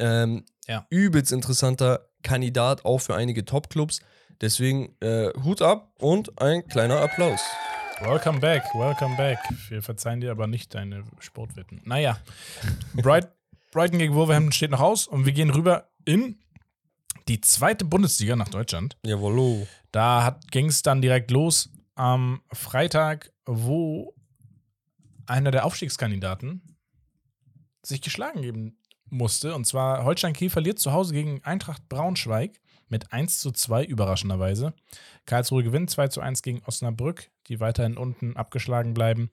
Ähm, 0.00 0.44
Ja. 0.66 0.84
Übelst 0.90 1.30
interessanter 1.30 2.08
Kandidat, 2.24 2.84
auch 2.84 2.98
für 2.98 3.14
einige 3.14 3.44
Top-Clubs. 3.44 4.00
Deswegen 4.40 4.96
äh, 5.00 5.30
Hut 5.44 5.62
ab 5.62 5.92
und 6.00 6.40
ein 6.42 6.66
kleiner 6.66 7.00
Applaus. 7.00 7.40
Welcome 8.00 8.40
back, 8.40 8.64
welcome 8.74 9.16
back. 9.16 9.38
Wir 9.68 9.80
verzeihen 9.82 10.20
dir 10.20 10.32
aber 10.32 10.48
nicht 10.48 10.74
deine 10.74 11.04
Sportwetten. 11.20 11.82
Naja, 11.84 12.18
Bright, 12.94 13.28
Brighton 13.70 14.00
gegen 14.00 14.14
Wolverhampton 14.14 14.50
steht 14.52 14.72
noch 14.72 14.80
aus 14.80 15.06
und 15.06 15.24
wir 15.24 15.32
gehen 15.32 15.50
rüber 15.50 15.88
in 16.04 16.38
die 17.30 17.40
zweite 17.40 17.84
Bundesliga 17.84 18.34
nach 18.34 18.48
Deutschland. 18.48 18.96
Jawollo. 19.06 19.64
Da 19.92 20.40
ging 20.50 20.66
es 20.66 20.82
dann 20.82 21.00
direkt 21.00 21.30
los 21.30 21.70
am 21.94 22.42
Freitag, 22.52 23.32
wo 23.46 24.16
einer 25.26 25.52
der 25.52 25.64
Aufstiegskandidaten 25.64 26.76
sich 27.84 28.02
geschlagen 28.02 28.42
geben 28.42 28.78
musste. 29.10 29.54
Und 29.54 29.64
zwar 29.64 30.02
Holstein 30.04 30.32
Kiel 30.32 30.50
verliert 30.50 30.80
zu 30.80 30.90
Hause 30.90 31.14
gegen 31.14 31.44
Eintracht 31.44 31.88
Braunschweig 31.88 32.60
mit 32.88 33.12
1 33.12 33.38
zu 33.38 33.52
2 33.52 33.84
überraschenderweise. 33.84 34.74
Karlsruhe 35.24 35.62
gewinnt 35.62 35.88
2 35.88 36.08
zu 36.08 36.20
1 36.20 36.42
gegen 36.42 36.64
Osnabrück, 36.64 37.30
die 37.46 37.60
weiterhin 37.60 37.96
unten 37.96 38.36
abgeschlagen 38.36 38.92
bleiben. 38.92 39.30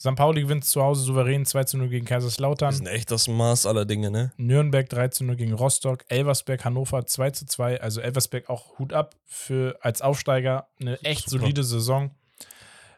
St. 0.00 0.14
Pauli 0.16 0.40
gewinnt 0.42 0.64
zu 0.64 0.82
Hause 0.82 1.02
souverän 1.02 1.44
2 1.44 1.64
zu 1.64 1.76
0 1.76 1.90
gegen 1.90 2.06
Kaiserslautern. 2.06 2.70
Das 2.70 2.80
ist 2.80 2.86
echt 2.86 3.10
das 3.10 3.28
Maß 3.28 3.66
aller 3.66 3.84
Dinge, 3.84 4.10
ne? 4.10 4.32
Nürnberg 4.38 4.88
3 4.88 5.08
zu 5.08 5.24
0 5.24 5.36
gegen 5.36 5.52
Rostock. 5.52 6.06
Elversberg, 6.08 6.64
Hannover 6.64 7.04
2 7.04 7.30
zu 7.32 7.44
2. 7.44 7.82
Also 7.82 8.00
Elversberg 8.00 8.48
auch 8.48 8.78
Hut 8.78 8.94
ab 8.94 9.14
für 9.26 9.78
als 9.82 10.00
Aufsteiger 10.00 10.68
eine 10.80 10.98
echt 11.02 11.28
Super. 11.28 11.42
solide 11.42 11.64
Saison. 11.64 12.12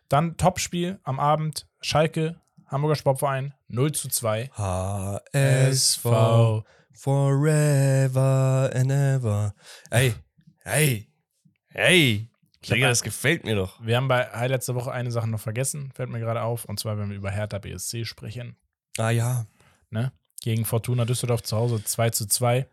Dann 0.09 0.37
Topspiel 0.37 1.01
am 1.03 1.19
Abend. 1.19 1.67
Schalke, 1.81 2.41
Hamburger 2.69 2.95
Sportverein 2.95 3.53
0 3.67 3.91
zu 3.91 4.09
2. 4.09 4.51
HSV 4.53 6.03
forever 6.93 8.71
and 8.75 8.93
ever. 8.93 9.55
Ey, 9.91 10.15
hey, 10.63 11.09
hey. 11.67 12.29
Digga, 12.71 12.89
das 12.89 13.03
gefällt 13.03 13.45
mir 13.45 13.57
doch. 13.57 13.85
Wir 13.85 13.97
haben 13.97 14.09
bei 14.09 14.25
Highlights 14.33 14.67
der 14.67 14.75
Woche 14.75 14.93
eine 14.93 15.11
Sache 15.11 15.29
noch 15.29 15.41
vergessen, 15.41 15.91
fällt 15.95 16.11
mir 16.11 16.21
gerade 16.21 16.43
auf. 16.43 16.65
Und 16.65 16.79
zwar, 16.79 16.99
wenn 16.99 17.11
wir 17.11 17.17
über 17.17 17.31
Hertha 17.31 17.59
BSC 17.59 18.05
sprechen. 18.05 18.57
Ah 18.99 19.11
ja. 19.11 19.47
Ne? 19.91 20.13
Gegen 20.43 20.65
Fortuna 20.65 21.05
Düsseldorf 21.05 21.43
zu 21.43 21.57
Hause 21.57 21.83
2 21.83 22.11
zu 22.11 22.27
2. 22.27 22.69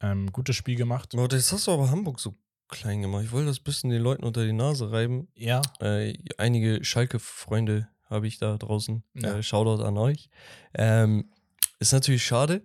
Ähm, 0.00 0.30
gutes 0.32 0.56
Spiel 0.56 0.76
gemacht. 0.76 1.14
Oh, 1.16 1.26
das 1.26 1.52
hast 1.52 1.66
du 1.66 1.72
aber 1.72 1.90
Hamburg 1.90 2.20
so 2.20 2.34
klein 2.68 3.02
gemacht. 3.02 3.24
Ich 3.24 3.32
wollte 3.32 3.48
das 3.48 3.60
ein 3.60 3.64
bisschen 3.64 3.90
den 3.90 4.02
Leuten 4.02 4.24
unter 4.24 4.44
die 4.44 4.52
Nase 4.52 4.90
reiben. 4.90 5.28
Ja. 5.34 5.62
Äh, 5.80 6.14
einige 6.36 6.84
Schalke-Freunde 6.84 7.88
habe 8.04 8.26
ich 8.26 8.38
da 8.38 8.56
draußen. 8.56 9.02
Ja. 9.14 9.38
Äh, 9.38 9.42
Shoutout 9.42 9.82
an 9.82 9.96
euch. 9.98 10.28
Ähm, 10.74 11.30
ist 11.78 11.92
natürlich 11.92 12.24
schade, 12.24 12.62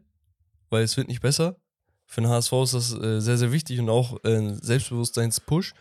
weil 0.70 0.84
es 0.84 0.98
wird 0.98 1.08
nicht 1.08 1.22
besser. 1.22 1.58
Für 2.12 2.20
den 2.20 2.30
HSV 2.30 2.52
ist 2.64 2.74
das 2.74 2.94
äh, 2.94 3.22
sehr, 3.22 3.38
sehr 3.38 3.54
wichtig 3.54 3.80
und 3.80 3.90
auch 3.90 4.18
äh, 4.26 4.36
ein 4.36 4.62
Selbstbewusstseinspush. 4.62 5.74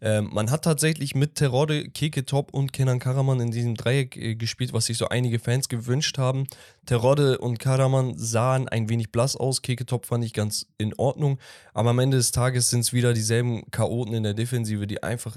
Ähm, 0.00 0.30
man 0.32 0.50
hat 0.50 0.64
tatsächlich 0.64 1.14
mit 1.14 1.34
Terode, 1.34 1.90
Keke 1.90 2.24
Top 2.24 2.54
und 2.54 2.72
Kenan 2.72 3.00
Karaman 3.00 3.38
in 3.40 3.50
diesem 3.50 3.74
Dreieck 3.74 4.16
äh, 4.16 4.34
gespielt, 4.34 4.72
was 4.72 4.86
sich 4.86 4.96
so 4.96 5.08
einige 5.08 5.38
Fans 5.38 5.68
gewünscht 5.68 6.16
haben. 6.16 6.46
Terode 6.86 7.36
und 7.36 7.58
Karaman 7.58 8.16
sahen 8.16 8.66
ein 8.66 8.88
wenig 8.88 9.12
blass 9.12 9.36
aus. 9.36 9.60
Keke 9.60 9.84
Top 9.84 10.06
fand 10.06 10.24
ich 10.24 10.32
ganz 10.32 10.64
in 10.78 10.94
Ordnung. 10.94 11.38
Aber 11.74 11.90
am 11.90 11.98
Ende 11.98 12.16
des 12.16 12.32
Tages 12.32 12.70
sind 12.70 12.80
es 12.80 12.94
wieder 12.94 13.12
dieselben 13.12 13.70
Chaoten 13.70 14.14
in 14.14 14.22
der 14.22 14.32
Defensive, 14.32 14.86
die 14.86 15.02
einfach 15.02 15.36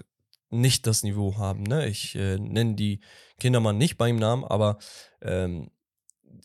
nicht 0.50 0.88
das 0.88 1.04
Niveau 1.04 1.38
haben. 1.38 1.64
Ne? 1.64 1.90
Ich 1.90 2.16
äh, 2.16 2.38
nenne 2.38 2.76
die 2.76 3.02
Kindermann 3.42 3.78
nicht 3.78 3.98
beim 3.98 4.16
Namen, 4.16 4.46
aber 4.46 4.78
ähm, 5.22 5.72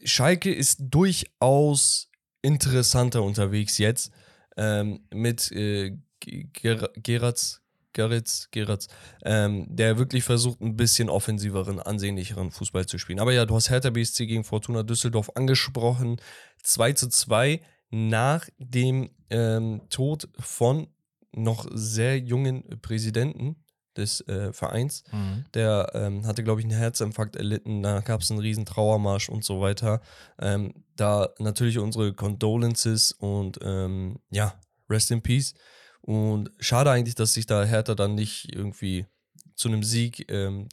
Schalke 0.02 0.52
ist 0.52 0.78
durchaus 0.80 2.08
interessanter 2.42 3.22
unterwegs 3.22 3.78
jetzt 3.78 4.12
ähm, 4.56 5.00
mit 5.12 5.50
äh, 5.52 5.96
Ge- 6.20 6.46
Ger 6.52 6.90
Geratz, 6.96 7.60
Geritz, 7.92 8.48
Geratz, 8.50 8.88
ähm, 9.24 9.66
der 9.68 9.98
wirklich 9.98 10.24
versucht, 10.24 10.60
ein 10.60 10.76
bisschen 10.76 11.08
offensiveren, 11.10 11.78
ansehnlicheren 11.78 12.50
Fußball 12.50 12.86
zu 12.86 12.98
spielen. 12.98 13.18
Aber 13.20 13.32
ja, 13.32 13.44
du 13.44 13.54
hast 13.54 13.70
Hertha 13.70 13.90
BSC 13.90 14.26
gegen 14.26 14.44
Fortuna 14.44 14.82
Düsseldorf 14.82 15.30
angesprochen. 15.34 16.16
2 16.62 16.92
zu 16.94 17.08
2 17.08 17.60
nach 17.90 18.48
dem 18.58 19.10
ähm, 19.30 19.82
Tod 19.90 20.28
von 20.38 20.88
noch 21.34 21.66
sehr 21.72 22.18
jungen 22.18 22.64
Präsidenten 22.80 23.56
des 23.96 24.20
äh, 24.28 24.52
Vereins. 24.52 25.04
Mhm. 25.12 25.44
Der 25.54 25.90
ähm, 25.94 26.26
hatte, 26.26 26.42
glaube 26.42 26.60
ich, 26.60 26.66
einen 26.66 26.76
Herzinfarkt 26.76 27.36
erlitten. 27.36 27.82
Da 27.82 28.00
gab 28.00 28.20
es 28.20 28.30
einen 28.30 28.40
riesen 28.40 28.66
Trauermarsch 28.66 29.28
und 29.28 29.44
so 29.44 29.60
weiter. 29.60 30.00
Ähm, 30.38 30.74
da 30.96 31.30
natürlich 31.38 31.78
unsere 31.78 32.12
Condolences 32.12 33.12
und 33.12 33.58
ähm, 33.62 34.18
ja, 34.30 34.54
Rest 34.88 35.10
in 35.10 35.22
Peace. 35.22 35.54
Und 36.00 36.50
schade 36.58 36.90
eigentlich, 36.90 37.14
dass 37.14 37.34
sich 37.34 37.46
da 37.46 37.64
Hertha 37.64 37.94
dann 37.94 38.14
nicht 38.14 38.54
irgendwie 38.54 39.06
zu 39.54 39.68
einem 39.68 39.82
Sieg 39.82 40.30
ähm, 40.30 40.68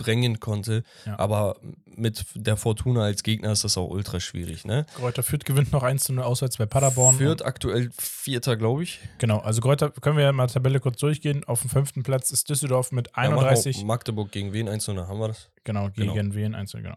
drängen 0.00 0.40
konnte. 0.40 0.82
Ja. 1.06 1.18
Aber 1.18 1.56
mit 1.84 2.24
der 2.34 2.56
Fortuna 2.56 3.02
als 3.04 3.22
Gegner 3.22 3.52
ist 3.52 3.64
das 3.64 3.76
auch 3.76 3.88
ultra 3.88 4.20
schwierig. 4.20 4.64
Ne? 4.64 4.86
Kräuter 4.96 5.22
Fürth 5.22 5.44
gewinnt 5.44 5.72
noch 5.72 5.82
1 5.82 6.04
zu 6.04 6.12
0 6.12 6.24
auswärts 6.24 6.56
bei 6.56 6.66
Paderborn. 6.66 7.16
Führt 7.16 7.44
aktuell 7.44 7.90
Vierter, 7.98 8.56
glaube 8.56 8.82
ich. 8.82 9.00
Genau, 9.18 9.38
also 9.38 9.60
Kräuter, 9.60 9.90
können 9.90 10.16
wir 10.16 10.24
ja 10.24 10.32
mal 10.32 10.46
Tabelle 10.46 10.80
kurz 10.80 10.98
durchgehen. 10.98 11.44
Auf 11.44 11.60
dem 11.60 11.70
fünften 11.70 12.02
Platz 12.02 12.30
ist 12.30 12.48
Düsseldorf 12.48 12.92
mit 12.92 13.08
Ja, 13.08 13.30
mach 13.30 13.42
mal 13.42 13.48
31. 13.48 13.84
Magdeburg 13.84 14.32
gegen 14.32 14.52
wen? 14.52 14.68
1 14.68 14.88
haben 14.88 15.20
wir 15.20 15.28
das? 15.28 15.50
Genau, 15.64 15.90
gegen 15.90 16.14
Genau. 16.14 16.34
wen? 16.34 16.54
Eins, 16.54 16.72
genau. 16.72 16.96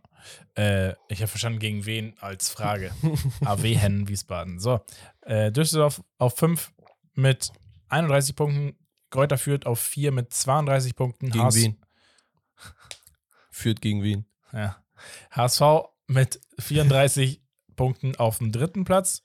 Äh, 0.55 0.93
ich 1.09 1.19
habe 1.19 1.27
verstanden, 1.27 1.59
gegen 1.59 1.85
wen 1.85 2.15
als 2.19 2.49
Frage. 2.49 2.91
AW 3.45 3.75
Hennen 3.75 4.07
Wiesbaden. 4.07 4.59
So, 4.59 4.79
äh, 5.21 5.51
Düsseldorf 5.51 6.01
auf 6.17 6.35
5 6.37 6.71
mit 7.13 7.51
31 7.89 8.35
Punkten. 8.35 8.75
Kräuter 9.09 9.37
führt 9.37 9.65
auf 9.65 9.79
4 9.79 10.11
mit 10.11 10.33
32 10.33 10.95
Punkten. 10.95 11.29
Gegen 11.29 11.43
HS 11.43 11.55
wen? 11.55 11.77
Führt 13.51 13.81
gegen 13.81 14.03
wen? 14.03 14.25
Ja. 14.51 14.83
HSV 15.31 15.61
mit 16.07 16.39
34 16.59 17.41
Punkten 17.75 18.15
auf 18.15 18.37
dem 18.37 18.51
dritten 18.51 18.83
Platz. 18.83 19.23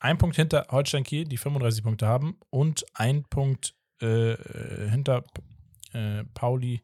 Ein 0.00 0.18
Punkt 0.18 0.36
hinter 0.36 0.66
Holstein 0.70 1.04
Kiel, 1.04 1.24
die 1.24 1.38
35 1.38 1.82
Punkte 1.82 2.06
haben. 2.06 2.38
Und 2.50 2.84
ein 2.94 3.24
Punkt 3.24 3.74
äh, 4.02 4.32
äh, 4.32 4.90
hinter 4.90 5.24
äh, 5.92 6.24
Pauli 6.34 6.82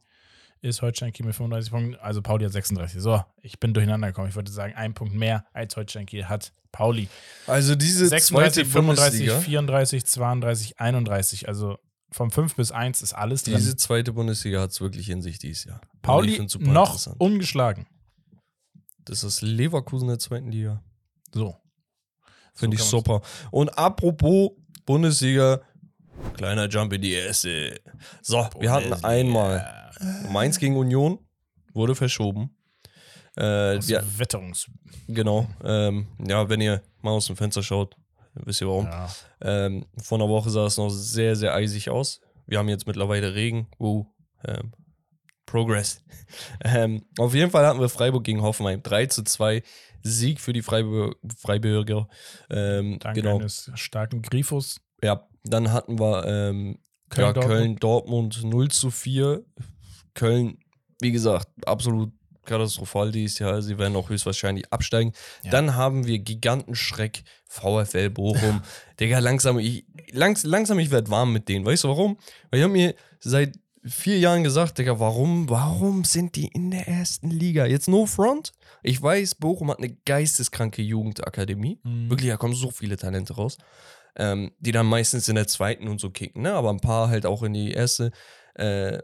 ist 0.62 0.82
Holstein 0.82 1.12
Kiel 1.12 1.26
mit 1.26 1.34
35 1.34 1.70
Punkten. 1.70 1.95
Also 1.97 2.22
Pauli 2.22 2.45
hat 2.45 2.53
36. 2.53 3.01
So, 3.01 3.22
ich 3.43 3.59
bin 3.59 3.74
durcheinander 3.74 4.09
gekommen. 4.09 4.28
Ich 4.28 4.36
wollte 4.36 4.53
sagen, 4.53 4.74
ein 4.74 4.95
Punkt 4.95 5.14
mehr 5.14 5.45
als 5.53 5.76
Holstein 5.76 6.07
Kiel 6.07 6.26
hat 6.26 6.53
Pauli. 6.72 7.09
Also 7.47 7.74
diese 7.74 8.07
36, 8.07 8.66
35, 8.68 9.26
Bundesliga, 9.26 9.41
34, 9.41 10.07
32, 10.07 10.80
31. 10.80 11.49
Also 11.49 11.78
vom 12.13 12.31
5 12.31 12.57
bis 12.57 12.73
1 12.73 13.03
ist 13.03 13.13
alles 13.13 13.45
drin. 13.45 13.57
diese 13.57 13.77
zweite 13.77 14.13
Bundesliga 14.13 14.61
hat 14.61 14.71
es 14.71 14.81
wirklich 14.81 15.09
in 15.11 15.23
sich 15.23 15.39
dieses 15.39 15.65
Jahr. 15.65 15.81
Ich 15.95 16.03
Pauli 16.03 16.47
noch 16.61 16.99
ungeschlagen. 17.19 17.87
Das 19.05 19.25
ist 19.25 19.43
Leverkusen 19.43 20.09
der 20.09 20.19
zweiten 20.19 20.51
Liga. 20.51 20.83
So. 21.33 21.57
Finde 22.55 22.75
ich 22.77 22.81
kann 22.83 22.91
man's- 22.91 22.91
super. 22.91 23.23
Und 23.51 23.69
apropos 23.79 24.51
Bundesliga, 24.85 25.61
kleiner 26.35 26.69
Jump 26.69 26.93
in 26.93 27.03
die 27.03 27.13
erste. 27.13 27.81
So, 28.23 28.49
wir 28.59 28.71
hatten 28.73 28.91
Bundesliga. 28.91 29.09
einmal 29.09 29.91
Mainz 30.31 30.59
gegen 30.59 30.77
Union, 30.77 31.19
wurde 31.73 31.95
verschoben. 31.95 32.57
Äh, 33.39 33.79
ja, 33.81 34.03
Wetterungs. 34.19 34.67
genau. 35.07 35.47
Ähm, 35.63 36.09
ja, 36.27 36.49
wenn 36.49 36.61
ihr 36.61 36.83
mal 37.01 37.13
aus 37.13 37.27
dem 37.27 37.37
Fenster 37.37 37.63
schaut, 37.63 37.97
wisst 38.35 38.61
ihr 38.61 38.68
warum. 38.68 38.87
Ja. 38.87 39.09
Ähm, 39.41 39.87
vor 40.03 40.18
einer 40.18 40.28
Woche 40.28 40.51
sah 40.51 40.66
es 40.66 40.76
noch 40.76 40.91
sehr, 40.91 41.37
sehr 41.37 41.55
eisig 41.55 41.91
aus. 41.91 42.20
Wir 42.47 42.59
haben 42.59 42.68
jetzt 42.68 42.87
mittlerweile 42.87 43.35
Regen. 43.35 43.68
Uh, 43.78 44.07
ähm, 44.45 44.72
Progress. 45.47 46.05
ähm, 46.64 47.03
auf 47.18 47.35
jeden 47.35 47.51
Fall 47.51 47.66
hatten 47.66 47.81
wir 47.81 47.89
Freiburg 47.89 48.24
gegen 48.24 48.43
Hoffenheim. 48.43 48.83
3 48.83 49.07
zu 49.07 49.24
2 49.24 49.62
Sieg 50.03 50.41
für 50.41 50.53
die 50.53 50.62
Freiburg 50.62 51.16
Freiburger. 51.37 52.09
Ähm, 52.49 52.99
Dank 53.01 53.16
genau. 53.16 53.39
eines 53.39 53.70
starken 53.74 54.22
Grifos. 54.22 54.81
Ja, 55.03 55.28
dann 55.45 55.72
hatten 55.72 55.99
wir 55.99 56.24
ähm, 56.26 56.78
Köln, 57.09 57.26
ja, 57.26 57.33
Dortmund. 57.33 57.59
Köln, 57.59 57.76
Dortmund 57.76 58.45
0 58.45 58.70
zu 58.70 58.91
4. 58.91 59.45
Köln, 60.14 60.59
wie 61.01 61.12
gesagt, 61.12 61.49
absolut 61.66 62.12
katastrophal 62.51 63.13
dieses 63.13 63.39
Jahr. 63.39 63.63
Sie 63.63 63.79
werden 63.79 63.97
auch 63.97 64.11
höchstwahrscheinlich 64.11 64.71
absteigen. 64.73 65.13
Ja. 65.43 65.53
Dann 65.53 65.77
haben 65.77 66.07
wir 66.07 66.19
Gigantenschreck, 66.19 67.23
VfL 67.47 68.11
Bochum. 68.11 68.63
Digga, 69.01 69.21
langsam, 69.21 69.59
ich, 69.59 69.85
langs, 70.11 70.45
langsam, 70.45 70.79
ich 70.79 70.91
werde 70.91 71.11
warm 71.11 71.33
mit 71.33 71.49
denen. 71.49 71.65
Weißt 71.65 71.85
du 71.85 71.89
warum? 71.89 72.19
Weil 72.51 72.61
ich 72.61 72.65
habe 72.65 72.73
mir 72.73 72.95
seit 73.21 73.59
vier 73.85 74.19
Jahren 74.19 74.45
gesagt, 74.45 74.79
Digga, 74.79 74.99
warum, 74.99 75.49
warum 75.49 76.05
sind 76.05 76.37
die 76.37 76.49
in 76.49 76.71
der 76.71 76.87
ersten 76.87 77.31
Liga? 77.31 77.65
Jetzt 77.65 77.89
no 77.89 78.07
front. 78.07 78.53
Ich 78.83 79.01
weiß, 79.01 79.37
Bochum 79.37 79.71
hat 79.71 79.79
eine 79.79 79.97
geisteskranke 80.05 80.83
Jugendakademie. 80.83 81.81
Mhm. 81.83 82.11
Wirklich, 82.11 82.31
da 82.31 82.37
kommen 82.37 82.55
so 82.55 82.71
viele 82.71 82.97
Talente 82.97 83.35
raus. 83.35 83.57
Ähm, 84.17 84.51
die 84.59 84.73
dann 84.73 84.87
meistens 84.87 85.29
in 85.29 85.37
der 85.37 85.47
zweiten 85.47 85.87
und 85.87 86.01
so 86.01 86.11
kicken, 86.11 86.43
ne? 86.43 86.53
Aber 86.53 86.71
ein 86.71 86.81
paar 86.81 87.09
halt 87.09 87.27
auch 87.27 87.45
in 87.45 87.53
die 87.53 87.71
erste. 87.71 88.11
Äh, 88.55 88.99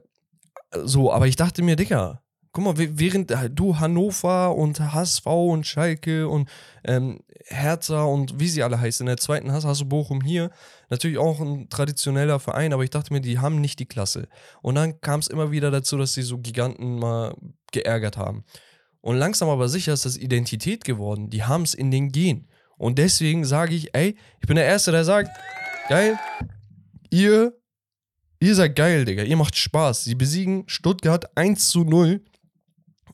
so, 0.73 1.13
aber 1.13 1.29
ich 1.29 1.37
dachte 1.37 1.63
mir, 1.63 1.77
Digga, 1.77 2.23
guck 2.57 2.65
mal, 2.65 2.75
während 2.79 3.35
du 3.51 3.79
Hannover 3.79 4.55
und 4.57 4.81
HSV 4.81 5.27
und 5.27 5.67
Schalke 5.67 6.27
und 6.27 6.49
ähm, 6.85 7.21
Hertha 7.49 8.05
und 8.05 8.41
wie 8.41 8.49
sie 8.49 8.63
alle 8.63 8.81
heißen, 8.81 9.05
in 9.05 9.09
der 9.09 9.19
zweiten 9.19 9.53
hast, 9.53 9.67
hast 9.67 9.83
du 9.83 9.85
Bochum 9.85 10.23
hier. 10.23 10.51
Natürlich 10.89 11.19
auch 11.19 11.39
ein 11.39 11.69
traditioneller 11.69 12.41
Verein, 12.41 12.73
aber 12.73 12.83
ich 12.83 12.89
dachte 12.89 13.13
mir, 13.13 13.21
die 13.21 13.41
haben 13.41 13.61
nicht 13.61 13.79
die 13.79 13.85
Klasse. 13.85 14.29
Und 14.63 14.77
dann 14.77 15.03
kam 15.03 15.21
es 15.21 15.27
immer 15.27 15.51
wieder 15.51 15.71
dazu, 15.71 15.99
dass 15.99 16.15
sie 16.15 16.23
so 16.23 16.39
Giganten 16.39 16.99
mal 16.99 17.37
geärgert 17.73 18.17
haben. 18.17 18.47
Und 19.03 19.19
langsam 19.19 19.51
aber 19.51 19.69
sicher 19.69 19.93
ist 19.93 20.07
das 20.07 20.17
Identität 20.17 20.87
geworden. 20.87 21.29
Die 21.29 21.45
haben 21.45 21.63
es 21.65 21.75
in 21.75 21.91
den 21.91 22.11
Gen. 22.11 22.49
Und 22.79 22.97
deswegen 22.97 23.45
sage 23.45 23.75
ich, 23.75 23.95
ey, 23.95 24.17
ich 24.41 24.47
bin 24.47 24.57
der 24.57 24.65
Erste, 24.65 24.93
der 24.93 25.05
sagt, 25.05 25.29
geil, 25.91 26.19
ihr, 27.11 27.53
ihr 28.41 28.55
seid 28.55 28.77
geil, 28.77 29.05
Digga, 29.05 29.25
ihr 29.25 29.37
macht 29.37 29.57
Spaß. 29.57 30.05
Sie 30.05 30.15
besiegen 30.15 30.65
Stuttgart 30.69 31.37
1 31.37 31.69
zu 31.69 31.85
0. 31.85 32.25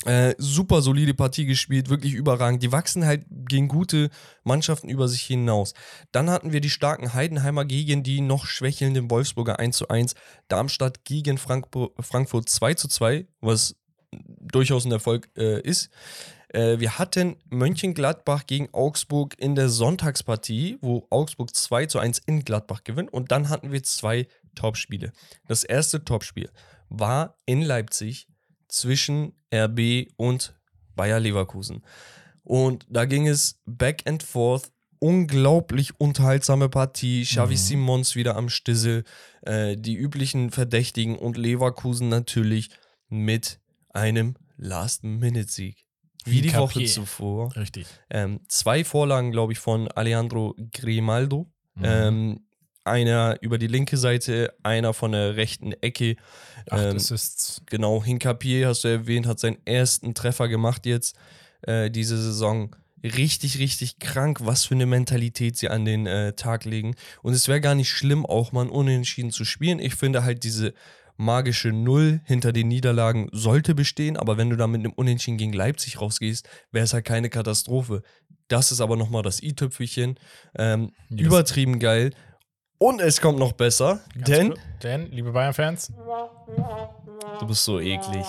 Äh, 0.04 0.34
super 0.38 0.82
solide 0.82 1.14
Partie 1.14 1.46
gespielt, 1.46 1.88
wirklich 1.88 2.14
überragend. 2.14 2.62
Die 2.62 2.72
wachsen 2.72 3.06
halt 3.06 3.24
gegen 3.28 3.68
gute 3.68 4.10
Mannschaften 4.42 4.88
über 4.88 5.06
sich 5.06 5.22
hinaus. 5.22 5.74
Dann 6.10 6.28
hatten 6.28 6.52
wir 6.52 6.60
die 6.60 6.70
starken 6.70 7.14
Heidenheimer 7.14 7.64
gegen 7.64 8.02
die 8.02 8.20
noch 8.20 8.46
schwächelnden 8.46 9.10
Wolfsburger 9.10 9.60
1 9.60 9.76
zu 9.76 9.88
1. 9.88 10.14
Darmstadt 10.48 11.04
gegen 11.04 11.38
Frankfurt, 11.38 11.92
Frankfurt 12.00 12.48
2 12.48 12.74
zu 12.74 12.88
2, 12.88 13.26
was 13.40 13.76
durchaus 14.40 14.84
ein 14.84 14.92
Erfolg 14.92 15.28
äh, 15.36 15.60
ist. 15.60 15.88
Äh, 16.48 16.80
wir 16.80 16.98
hatten 16.98 17.36
Mönchengladbach 17.48 18.46
gegen 18.46 18.68
Augsburg 18.72 19.34
in 19.38 19.54
der 19.54 19.68
Sonntagspartie, 19.68 20.78
wo 20.80 21.06
Augsburg 21.10 21.54
2 21.54 21.86
zu 21.86 22.00
1 22.00 22.22
in 22.26 22.44
Gladbach 22.44 22.82
gewinnt. 22.82 23.12
Und 23.12 23.30
dann 23.30 23.48
hatten 23.48 23.70
wir 23.70 23.82
zwei 23.82 24.26
Topspiele. 24.56 25.12
Das 25.48 25.64
erste 25.64 26.04
Topspiel 26.04 26.50
war 26.88 27.36
in 27.46 27.62
Leipzig 27.62 28.26
zwischen 28.72 29.34
RB 29.54 30.08
und 30.16 30.54
Bayer 30.96 31.20
Leverkusen. 31.20 31.82
Und 32.42 32.86
da 32.88 33.04
ging 33.04 33.28
es 33.28 33.60
back 33.66 34.02
and 34.06 34.22
forth. 34.22 34.72
Unglaublich 34.98 35.98
unterhaltsame 35.98 36.68
Partie. 36.68 37.22
Xavi 37.24 37.54
Mhm. 37.54 37.58
Simons 37.58 38.14
wieder 38.16 38.36
am 38.36 38.48
Stissel. 38.48 39.04
Äh, 39.42 39.76
die 39.76 39.94
üblichen 39.94 40.50
Verdächtigen 40.50 41.16
und 41.16 41.36
Leverkusen 41.36 42.08
natürlich 42.08 42.70
mit 43.08 43.60
einem 43.90 44.36
Last-Minute-Sieg. 44.56 45.84
Wie 46.24 46.40
die 46.40 46.54
Woche 46.54 46.74
Capier. 46.74 46.86
zuvor. 46.88 47.54
Richtig. 47.56 47.86
Ähm, 48.10 48.40
zwei 48.48 48.84
Vorlagen, 48.84 49.32
glaube 49.32 49.52
ich, 49.52 49.58
von 49.58 49.88
Alejandro 49.88 50.54
Grimaldo. 50.72 51.50
Mhm. 51.74 51.84
Ähm, 51.84 52.46
einer 52.84 53.36
über 53.40 53.58
die 53.58 53.66
linke 53.66 53.96
Seite, 53.96 54.52
einer 54.62 54.92
von 54.94 55.12
der 55.12 55.36
rechten 55.36 55.72
Ecke. 55.72 56.16
Acht 56.70 56.82
ähm, 56.82 56.96
Assists. 56.96 57.62
Genau, 57.66 58.02
Hinkapier, 58.02 58.68
hast 58.68 58.84
du 58.84 58.88
erwähnt, 58.88 59.26
hat 59.26 59.40
seinen 59.40 59.58
ersten 59.64 60.14
Treffer 60.14 60.48
gemacht 60.48 60.86
jetzt 60.86 61.16
äh, 61.62 61.90
diese 61.90 62.16
Saison. 62.20 62.74
Richtig, 63.04 63.58
richtig 63.58 63.98
krank, 63.98 64.38
was 64.42 64.64
für 64.64 64.74
eine 64.74 64.86
Mentalität 64.86 65.56
sie 65.56 65.68
an 65.68 65.84
den 65.84 66.06
äh, 66.06 66.34
Tag 66.34 66.64
legen. 66.64 66.94
Und 67.22 67.32
es 67.32 67.48
wäre 67.48 67.60
gar 67.60 67.74
nicht 67.74 67.90
schlimm, 67.90 68.24
auch 68.24 68.52
mal 68.52 68.62
ein 68.62 68.70
Unentschieden 68.70 69.32
zu 69.32 69.44
spielen. 69.44 69.80
Ich 69.80 69.96
finde 69.96 70.22
halt 70.22 70.44
diese 70.44 70.72
magische 71.16 71.68
Null 71.72 72.20
hinter 72.24 72.52
den 72.52 72.68
Niederlagen 72.68 73.28
sollte 73.32 73.74
bestehen, 73.74 74.16
aber 74.16 74.38
wenn 74.38 74.50
du 74.50 74.56
da 74.56 74.66
mit 74.66 74.80
einem 74.80 74.92
Unentschieden 74.92 75.36
gegen 75.36 75.52
Leipzig 75.52 76.00
rausgehst, 76.00 76.48
wäre 76.70 76.84
es 76.84 76.92
halt 76.94 77.04
keine 77.04 77.28
Katastrophe. 77.28 78.02
Das 78.48 78.70
ist 78.72 78.80
aber 78.80 78.96
nochmal 78.96 79.22
das 79.22 79.42
i-Tüpfelchen. 79.42 80.18
Ähm, 80.56 80.92
Yes. 81.10 81.26
übertrieben 81.26 81.78
geil. 81.78 82.10
Und 82.82 83.00
es 83.00 83.20
kommt 83.20 83.38
noch 83.38 83.52
besser, 83.52 84.00
Ganz 84.12 84.26
denn 84.26 84.48
kurz. 84.48 84.60
Denn, 84.82 85.12
liebe 85.12 85.30
Bayern-Fans, 85.30 85.92
du 87.38 87.46
bist 87.46 87.64
so 87.64 87.78
eklig. 87.78 88.26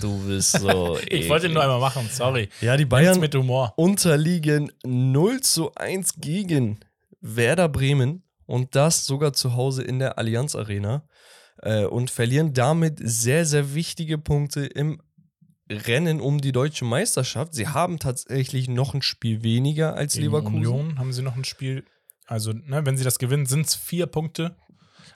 Du 0.00 0.26
bist 0.26 0.52
so 0.52 0.96
eklig. 0.96 1.12
ich 1.24 1.28
wollte 1.28 1.50
nur 1.50 1.62
einmal 1.62 1.78
machen, 1.78 2.08
sorry. 2.10 2.48
Ja, 2.62 2.78
die 2.78 2.86
Bayern 2.86 3.20
mit 3.20 3.34
Humor. 3.34 3.74
unterliegen 3.76 4.72
0 4.86 5.42
zu 5.42 5.74
1 5.74 6.14
gegen 6.16 6.80
Werder 7.20 7.68
Bremen 7.68 8.22
und 8.46 8.74
das 8.74 9.04
sogar 9.04 9.34
zu 9.34 9.54
Hause 9.54 9.82
in 9.82 9.98
der 9.98 10.16
Allianz 10.16 10.56
Arena 10.56 11.06
äh, 11.60 11.84
und 11.84 12.10
verlieren 12.10 12.54
damit 12.54 12.98
sehr, 13.02 13.44
sehr 13.44 13.74
wichtige 13.74 14.16
Punkte 14.16 14.64
im 14.64 15.02
Rennen 15.70 16.22
um 16.22 16.40
die 16.40 16.52
deutsche 16.52 16.86
Meisterschaft. 16.86 17.52
Sie 17.52 17.68
haben 17.68 17.98
tatsächlich 17.98 18.66
noch 18.66 18.94
ein 18.94 19.02
Spiel 19.02 19.42
weniger 19.42 19.94
als 19.94 20.14
Gegen 20.14 20.24
Leverkusen. 20.24 20.56
Union 20.56 20.98
haben 20.98 21.12
sie 21.12 21.20
noch 21.20 21.36
ein 21.36 21.44
Spiel. 21.44 21.84
Also, 22.28 22.52
ne, 22.52 22.84
wenn 22.84 22.96
sie 22.98 23.04
das 23.04 23.18
gewinnen, 23.18 23.46
sind 23.46 23.66
es 23.66 23.74
vier 23.74 24.06
Punkte. 24.06 24.54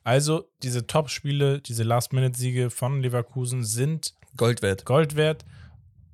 Also, 0.03 0.51
diese 0.63 0.87
Top-Spiele, 0.87 1.61
diese 1.61 1.83
Last-Minute-Siege 1.83 2.71
von 2.71 3.03
Leverkusen 3.03 3.65
sind 3.65 4.15
Gold 4.37 4.63
wert. 4.63 4.87
Gold 4.87 5.15
wert 5.15 5.45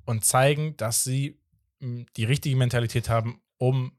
und 0.05 0.25
zeigen, 0.25 0.75
dass 0.75 1.05
sie 1.05 1.39
mh, 1.79 2.05
die 2.17 2.25
richtige 2.25 2.57
Mentalität 2.57 3.07
haben, 3.07 3.41
um 3.57 3.97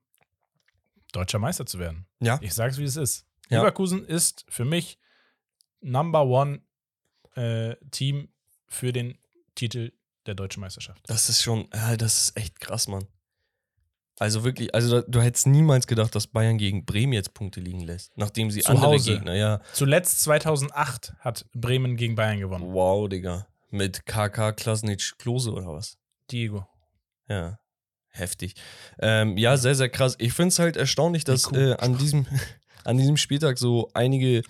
deutscher 1.12 1.38
Meister 1.38 1.64
zu 1.64 1.78
werden. 1.78 2.06
Ja. 2.20 2.38
Ich 2.42 2.52
sage 2.52 2.72
es, 2.72 2.78
wie 2.78 2.84
es 2.84 2.96
ist. 2.96 3.26
Ja. 3.48 3.60
Leverkusen 3.60 4.04
ist 4.06 4.44
für 4.50 4.66
mich 4.66 4.98
Number 5.80 6.26
One 6.26 6.60
äh, 7.34 7.76
Team 7.90 8.28
für 8.68 8.92
den 8.92 9.18
Titel 9.54 9.92
der 10.26 10.34
deutschen 10.34 10.60
Meisterschaft. 10.60 11.02
Das 11.06 11.30
ist 11.30 11.42
schon, 11.42 11.66
ja, 11.72 11.96
das 11.96 12.24
ist 12.24 12.36
echt 12.36 12.60
krass, 12.60 12.88
Mann. 12.88 13.06
Also 14.20 14.44
wirklich, 14.44 14.74
also 14.74 15.00
du 15.00 15.20
hättest 15.22 15.46
niemals 15.46 15.86
gedacht, 15.86 16.14
dass 16.14 16.26
Bayern 16.26 16.58
gegen 16.58 16.84
Bremen 16.84 17.14
jetzt 17.14 17.32
Punkte 17.32 17.58
liegen 17.58 17.80
lässt, 17.80 18.12
nachdem 18.18 18.50
sie 18.50 18.60
Zu 18.60 18.68
andere 18.68 18.86
Hause. 18.86 19.14
Gegner, 19.14 19.34
ja. 19.34 19.60
Zuletzt 19.72 20.20
2008 20.20 21.14
hat 21.20 21.46
Bremen 21.54 21.96
gegen 21.96 22.16
Bayern 22.16 22.38
gewonnen. 22.38 22.72
Wow, 22.74 23.08
Digga. 23.08 23.46
Mit 23.70 24.04
KK 24.04 24.52
Klasnic 24.52 25.14
Klose 25.18 25.52
oder 25.52 25.68
was? 25.72 25.96
Diego. 26.30 26.66
Ja. 27.28 27.58
Heftig. 28.10 28.56
Ähm, 28.98 29.38
ja, 29.38 29.56
sehr, 29.56 29.74
sehr 29.74 29.88
krass. 29.88 30.16
Ich 30.18 30.34
finde 30.34 30.48
es 30.48 30.58
halt 30.58 30.76
erstaunlich, 30.76 31.24
dass 31.24 31.50
äh, 31.52 31.76
an, 31.78 31.96
diesem, 31.96 32.26
an 32.84 32.98
diesem 32.98 33.16
Spieltag 33.16 33.56
so 33.56 33.90
einige 33.94 34.42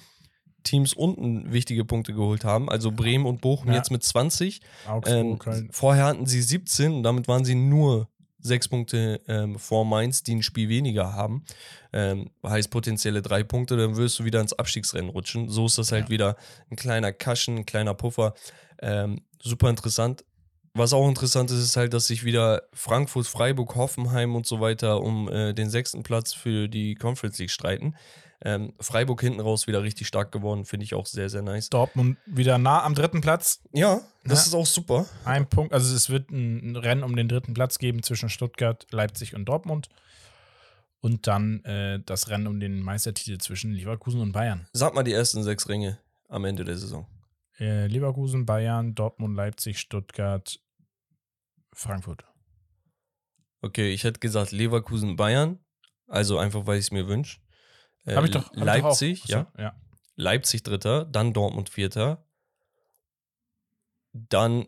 Teams 0.64 0.94
unten 0.94 1.52
wichtige 1.52 1.84
Punkte 1.84 2.12
geholt 2.12 2.44
haben. 2.44 2.68
Also 2.68 2.90
Bremen 2.90 3.24
und 3.24 3.40
Bochum 3.40 3.68
Ja. 3.68 3.76
jetzt 3.76 3.90
mit 3.92 4.02
20. 4.02 4.60
Augsburg, 4.88 5.14
Ähm, 5.16 5.38
Köln. 5.38 5.68
vorher 5.70 6.06
hatten 6.06 6.26
sie 6.26 6.42
17 6.42 6.92
und 6.92 7.02
damit 7.04 7.28
waren 7.28 7.44
sie 7.44 7.54
nur 7.54 8.08
sechs 8.42 8.68
Punkte 8.68 9.20
ähm, 9.28 9.58
vor 9.58 9.84
Mainz, 9.84 10.22
die 10.22 10.34
ein 10.34 10.42
Spiel 10.42 10.68
weniger 10.68 11.12
haben. 11.12 11.44
Ähm, 11.92 12.30
heißt 12.44 12.70
potenzielle 12.70 13.22
drei 13.22 13.42
Punkte, 13.42 13.76
dann 13.76 13.96
wirst 13.96 14.18
du 14.18 14.24
wieder 14.24 14.40
ins 14.40 14.52
Abstiegsrennen 14.52 15.10
rutschen. 15.10 15.48
So 15.48 15.66
ist 15.66 15.78
das 15.78 15.92
halt 15.92 16.04
Ja. 16.04 16.10
wieder 16.10 16.36
ein 16.70 16.76
kleiner 16.76 17.12
Kaschen, 17.12 17.58
ein 17.58 17.66
kleiner 17.66 17.94
Puffer. 17.94 18.34
Ähm, 18.80 19.20
super 19.42 19.68
interessant. 19.70 20.24
Was 20.72 20.92
auch 20.92 21.08
interessant 21.08 21.50
ist, 21.50 21.58
ist 21.58 21.76
halt, 21.76 21.92
dass 21.92 22.06
sich 22.06 22.24
wieder 22.24 22.62
Frankfurt, 22.72 23.26
Freiburg, 23.26 23.74
Hoffenheim 23.74 24.36
und 24.36 24.46
so 24.46 24.60
weiter 24.60 25.00
um 25.02 25.28
äh, 25.28 25.52
den 25.52 25.68
sechsten 25.68 26.04
Platz 26.04 26.32
für 26.32 26.68
die 26.68 26.94
Conference 26.94 27.38
League 27.38 27.50
streiten. 27.50 27.96
Ähm, 28.42 28.72
Freiburg 28.80 29.20
hinten 29.20 29.40
raus 29.40 29.66
wieder 29.66 29.82
richtig 29.82 30.06
stark 30.06 30.32
geworden, 30.32 30.64
finde 30.64 30.84
ich 30.84 30.94
auch 30.94 31.04
sehr, 31.06 31.28
sehr 31.28 31.42
nice. 31.42 31.68
Dortmund 31.68 32.16
wieder 32.24 32.56
nah 32.56 32.82
am 32.82 32.94
dritten 32.94 33.20
Platz. 33.20 33.60
Ja, 33.72 34.00
das 34.24 34.40
Ja. 34.40 34.46
ist 34.46 34.54
auch 34.54 34.66
super. 34.66 35.06
Ein 35.26 35.46
Punkt, 35.48 35.74
also 35.74 35.94
es 35.94 36.08
wird 36.08 36.30
ein 36.30 36.74
Rennen 36.76 37.02
um 37.02 37.14
den 37.16 37.28
dritten 37.28 37.52
Platz 37.52 37.78
geben 37.78 38.02
zwischen 38.02 38.30
Stuttgart, 38.30 38.86
Leipzig 38.92 39.34
und 39.34 39.44
Dortmund. 39.44 39.88
Und 41.02 41.26
dann 41.26 41.64
äh, 41.64 42.00
das 42.04 42.28
Rennen 42.28 42.46
um 42.46 42.60
den 42.60 42.80
Meistertitel 42.80 43.38
zwischen 43.38 43.72
Leverkusen 43.72 44.20
und 44.20 44.32
Bayern. 44.32 44.66
Sag 44.72 44.94
mal 44.94 45.02
die 45.02 45.12
ersten 45.14 45.42
sechs 45.42 45.68
Ringe 45.68 45.98
am 46.28 46.44
Ende 46.44 46.64
der 46.64 46.76
Saison. 46.78 47.06
Äh, 47.58 47.86
Leverkusen, 47.88 48.46
Bayern, 48.46 48.94
Dortmund, 48.94 49.34
Leipzig, 49.36 49.78
Stuttgart, 49.80 50.60
Frankfurt. 51.74 52.24
Okay, 53.62 53.92
ich 53.92 54.04
hätte 54.04 54.20
gesagt 54.20 54.52
Leverkusen, 54.52 55.16
Bayern. 55.16 55.58
Also 56.06 56.38
einfach, 56.38 56.66
weil 56.66 56.78
ich 56.78 56.86
es 56.86 56.90
mir 56.90 57.06
wünsche. 57.06 57.38
Äh, 58.06 58.14
Habe 58.16 58.26
ich 58.26 58.32
doch. 58.32 58.46
Hab 58.50 58.56
ich 58.56 58.62
Leipzig, 58.64 59.22
doch 59.22 59.28
auch. 59.28 59.58
ja. 59.58 59.62
Ja. 59.62 59.74
Leipzig 60.16 60.62
dritter, 60.62 61.04
dann 61.04 61.32
Dortmund 61.32 61.68
vierter. 61.70 62.24
Dann 64.12 64.66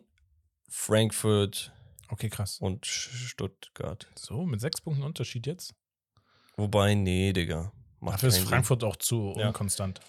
Frankfurt 0.69 1.71
Okay, 2.09 2.29
krass. 2.29 2.57
und 2.59 2.85
Stuttgart. 2.85 4.07
So, 4.15 4.45
mit 4.45 4.61
sechs 4.61 4.81
Punkten 4.81 5.03
Unterschied 5.03 5.45
jetzt. 5.47 5.75
Wobei, 6.55 6.93
nee, 6.95 7.33
Digga. 7.33 7.71
Macht 7.99 8.15
Dafür 8.15 8.29
ist 8.29 8.39
Frankfurt 8.39 8.83
auch 8.83 8.95
zu 8.95 9.33
Ja. 9.37 9.47
unkonstant. 9.47 10.01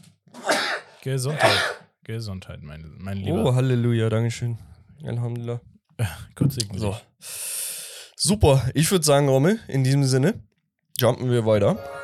Gesundheit. 1.03 1.59
Gesundheit, 2.05 2.63
mein, 2.63 2.97
mein 2.99 3.17
Sinn. 3.19 3.27
Lieber. 3.27 3.45
Oh, 3.45 3.55
Halleluja, 3.55 4.09
Dankeschön. 4.11 4.59
Alhamdulillah. 5.03 5.61
Gott 6.35 6.53
segne 6.53 6.79
So. 6.79 6.97
Super. 8.17 8.69
Ich 8.75 8.91
würde 8.91 9.05
sagen, 9.05 9.29
Rommel, 9.29 9.59
in 9.69 9.85
diesem 9.85 10.05
Sinne, 10.05 10.43
jumpen 10.99 11.31
wir 11.31 11.45
weiter 11.47 11.73
Yes. 11.75 12.04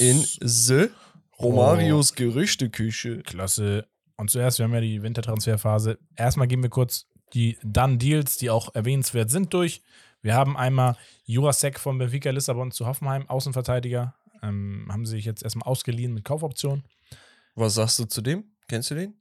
In 0.00 0.24
The 0.40 0.88
Romarios 1.38 2.14
Gerüchteküche. 2.14 3.22
Klasse. 3.22 3.86
Und 4.16 4.30
zuerst, 4.30 4.58
wir 4.58 4.64
haben 4.64 4.74
ja 4.74 4.80
die 4.80 5.02
Wintertransferphase. 5.02 5.98
Erstmal 6.16 6.46
gehen 6.46 6.62
wir 6.62 6.70
kurz 6.70 7.06
die 7.32 7.58
Done 7.62 7.98
Deals, 7.98 8.36
die 8.36 8.50
auch 8.50 8.74
erwähnenswert 8.74 9.30
sind, 9.30 9.52
durch. 9.52 9.82
Wir 10.22 10.34
haben 10.34 10.56
einmal 10.56 10.96
Jurasek 11.24 11.78
von 11.78 11.98
Benfica 11.98 12.30
Lissabon 12.30 12.70
zu 12.70 12.86
Hoffenheim, 12.86 13.28
Außenverteidiger. 13.28 14.14
Ähm, 14.42 14.86
haben 14.90 15.04
sie 15.04 15.16
sich 15.16 15.24
jetzt 15.24 15.42
erstmal 15.42 15.68
ausgeliehen 15.68 16.14
mit 16.14 16.24
Kaufoption. 16.24 16.84
Was 17.54 17.74
sagst 17.74 17.98
du 17.98 18.04
zu 18.04 18.22
dem? 18.22 18.44
Kennst 18.68 18.90
du 18.90 18.94
den? 18.94 19.14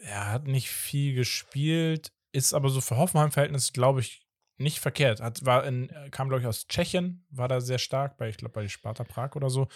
Er 0.00 0.30
hat 0.30 0.46
nicht 0.46 0.68
viel 0.68 1.14
gespielt, 1.14 2.12
ist 2.32 2.52
aber 2.52 2.68
so 2.68 2.80
für 2.80 2.96
Hoffenheim-Verhältnis, 2.96 3.72
glaube 3.72 4.00
ich, 4.00 4.23
nicht 4.56 4.80
verkehrt. 4.80 5.20
Hat, 5.20 5.44
war 5.44 5.64
in, 5.64 5.90
kam, 6.10 6.28
glaube 6.28 6.42
ich, 6.42 6.46
aus 6.46 6.66
Tschechien, 6.68 7.24
war 7.30 7.48
da 7.48 7.60
sehr 7.60 7.78
stark, 7.78 8.16
bei, 8.16 8.28
ich 8.28 8.36
glaube, 8.36 8.52
bei 8.52 8.68
Sparta 8.68 9.04
Prag 9.04 9.34
oder 9.36 9.50
so. 9.50 9.68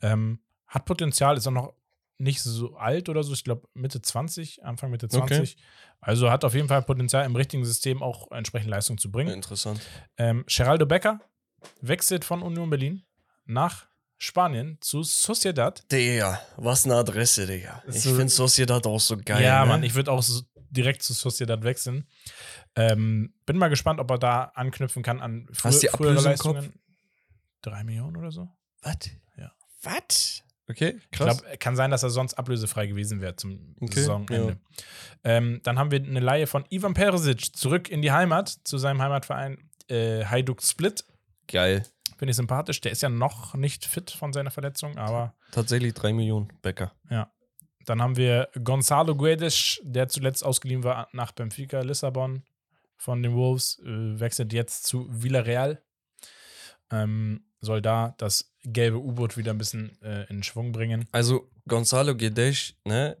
Ähm, 0.00 0.40
hat 0.66 0.84
Potenzial, 0.86 1.36
ist 1.36 1.46
auch 1.46 1.52
noch 1.52 1.74
nicht 2.16 2.40
so 2.42 2.76
alt 2.76 3.08
oder 3.08 3.22
so, 3.24 3.32
ich 3.32 3.42
glaube 3.44 3.68
Mitte 3.74 4.00
20, 4.00 4.64
Anfang 4.64 4.90
Mitte 4.90 5.08
20. 5.08 5.56
Also 6.00 6.30
hat 6.30 6.44
auf 6.44 6.54
jeden 6.54 6.68
Fall 6.68 6.82
Potenzial, 6.82 7.24
im 7.26 7.34
richtigen 7.36 7.64
System 7.64 8.02
auch 8.02 8.30
entsprechend 8.30 8.70
Leistung 8.70 8.98
zu 8.98 9.10
bringen. 9.10 9.30
Interessant. 9.34 9.80
Ähm, 10.16 10.44
Geraldo 10.46 10.86
Becker 10.86 11.20
wechselt 11.80 12.24
von 12.24 12.42
Union 12.42 12.70
Berlin 12.70 13.02
nach 13.46 13.86
Spanien 14.16 14.78
zu 14.80 15.02
Sociedad. 15.02 15.82
Digga, 15.90 16.40
was 16.56 16.84
eine 16.84 16.94
Adresse, 16.94 17.46
Digga. 17.46 17.82
Ich 17.88 18.02
So- 18.02 18.14
finde 18.14 18.28
Sociedad 18.28 18.86
auch 18.86 19.00
so 19.00 19.16
geil. 19.16 19.42
ja, 19.42 19.62
ne? 19.64 19.68
Mann, 19.68 19.82
ich 19.82 19.94
würde 19.94 20.12
auch 20.12 20.22
so 20.22 20.42
direkt 20.76 21.02
zu 21.02 21.12
Sociedad 21.12 21.62
wechseln. 21.64 22.06
Ähm, 22.76 23.34
bin 23.46 23.56
mal 23.58 23.68
gespannt, 23.68 24.00
ob 24.00 24.10
er 24.10 24.18
da 24.18 24.42
anknüpfen 24.54 25.02
kann 25.02 25.20
an 25.20 25.48
frü 25.52 25.68
Hast 25.68 25.82
die 25.82 25.88
frühere 25.88 26.14
Kopf? 26.14 26.24
Leistungen. 26.24 26.72
Drei 27.62 27.84
Millionen 27.84 28.16
oder 28.16 28.30
so? 28.30 28.48
Was? 28.82 28.96
Ja. 29.36 29.52
Was? 29.82 30.42
Okay, 30.68 30.96
Ich 30.98 31.10
krass. 31.10 31.38
glaube, 31.42 31.58
kann 31.58 31.76
sein, 31.76 31.90
dass 31.90 32.02
er 32.02 32.10
sonst 32.10 32.34
ablösefrei 32.34 32.86
gewesen 32.86 33.20
wäre 33.20 33.36
zum 33.36 33.74
Okay, 33.80 34.00
Saisonende. 34.00 34.58
Ähm, 35.22 35.60
dann 35.62 35.78
haben 35.78 35.90
wir 35.90 36.02
eine 36.02 36.20
Laie 36.20 36.46
von 36.46 36.64
Ivan 36.70 36.94
Perisic 36.94 37.54
zurück 37.56 37.88
in 37.90 38.00
die 38.02 38.12
Heimat, 38.12 38.48
zu 38.64 38.78
seinem 38.78 39.00
Heimatverein 39.02 39.70
äh, 39.88 40.24
Hajduk 40.24 40.62
Split. 40.62 41.04
geil. 41.48 41.86
Finde 42.16 42.30
ich 42.30 42.36
sympathisch. 42.36 42.80
Der 42.80 42.92
ist 42.92 43.02
ja 43.02 43.08
noch 43.08 43.54
nicht 43.54 43.84
fit 43.84 44.10
von 44.10 44.32
seiner 44.32 44.50
Verletzung, 44.52 44.96
aber 44.98 45.34
Tatsächlich 45.50 45.94
drei 45.94 46.12
Millionen 46.12 46.48
Bäcker. 46.62 46.92
Dann 47.84 48.02
haben 48.02 48.16
wir 48.16 48.48
Gonzalo 48.62 49.14
Guedes, 49.14 49.80
der 49.82 50.08
zuletzt 50.08 50.44
ausgeliehen 50.44 50.84
war 50.84 51.08
nach 51.12 51.32
Benfica 51.32 51.80
Lissabon 51.80 52.42
von 52.96 53.22
den 53.22 53.34
Wolves, 53.34 53.80
äh, 53.84 54.20
wechselt 54.20 54.52
jetzt 54.52 54.84
zu 54.84 55.06
Villarreal. 55.10 55.82
Ähm, 56.90 57.44
soll 57.60 57.82
da 57.82 58.14
das 58.18 58.54
gelbe 58.62 58.98
U-Boot 58.98 59.36
wieder 59.36 59.52
ein 59.52 59.58
bisschen 59.58 60.00
äh, 60.02 60.24
in 60.28 60.42
Schwung 60.42 60.72
bringen. 60.72 61.08
Also, 61.12 61.50
Gonzalo 61.66 62.14
Guedes, 62.14 62.74
ne? 62.84 63.16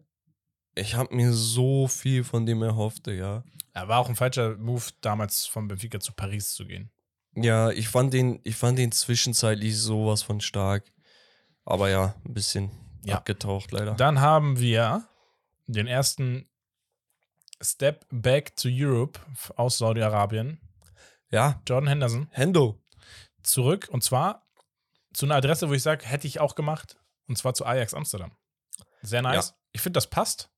Ich 0.74 0.94
habe 0.94 1.14
mir 1.14 1.32
so 1.32 1.86
viel 1.86 2.24
von 2.24 2.46
dem 2.46 2.62
erhofft, 2.62 3.06
ja. 3.06 3.44
Er 3.72 3.88
war 3.88 3.98
auch 3.98 4.08
ein 4.08 4.16
falscher 4.16 4.56
Move, 4.56 4.84
damals 5.00 5.46
von 5.46 5.68
Benfica 5.68 6.00
zu 6.00 6.12
Paris 6.12 6.54
zu 6.54 6.66
gehen. 6.66 6.90
Ja, 7.36 7.70
ich 7.70 7.88
fand 7.88 8.12
den, 8.12 8.40
ich 8.44 8.56
fand 8.56 8.78
den 8.78 8.92
zwischenzeitlich 8.92 9.76
sowas 9.76 10.22
von 10.22 10.40
stark. 10.40 10.84
Aber 11.64 11.88
ja, 11.90 12.14
ein 12.24 12.34
bisschen 12.34 12.70
Ja. 13.04 13.16
abgetaucht, 13.16 13.72
leider. 13.72 13.94
Dann 13.94 14.20
haben 14.20 14.58
wir 14.58 15.04
den 15.66 15.86
ersten 15.86 16.48
Step 17.60 18.06
Back 18.10 18.56
to 18.56 18.68
Europe 18.70 19.20
aus 19.56 19.78
Saudi-Arabien. 19.78 20.60
ja, 21.30 21.60
Jordan 21.66 21.88
Henderson 21.88 22.28
Hendo. 22.30 22.78
zurück 23.42 23.88
und 23.90 24.02
zwar 24.04 24.46
zu 25.12 25.26
einer 25.26 25.36
Adresse, 25.36 25.68
wo 25.68 25.72
ich 25.72 25.82
sage, 25.82 26.04
hätte 26.04 26.26
ich 26.26 26.40
auch 26.40 26.54
gemacht. 26.56 26.96
Und 27.28 27.38
zwar 27.38 27.54
zu 27.54 27.64
Ajax 27.64 27.94
Amsterdam. 27.94 28.32
Sehr 29.02 29.22
nice. 29.22 29.54
Ich 29.72 29.80
finde, 29.80 29.96
das 29.96 30.08
passt. 30.08 30.50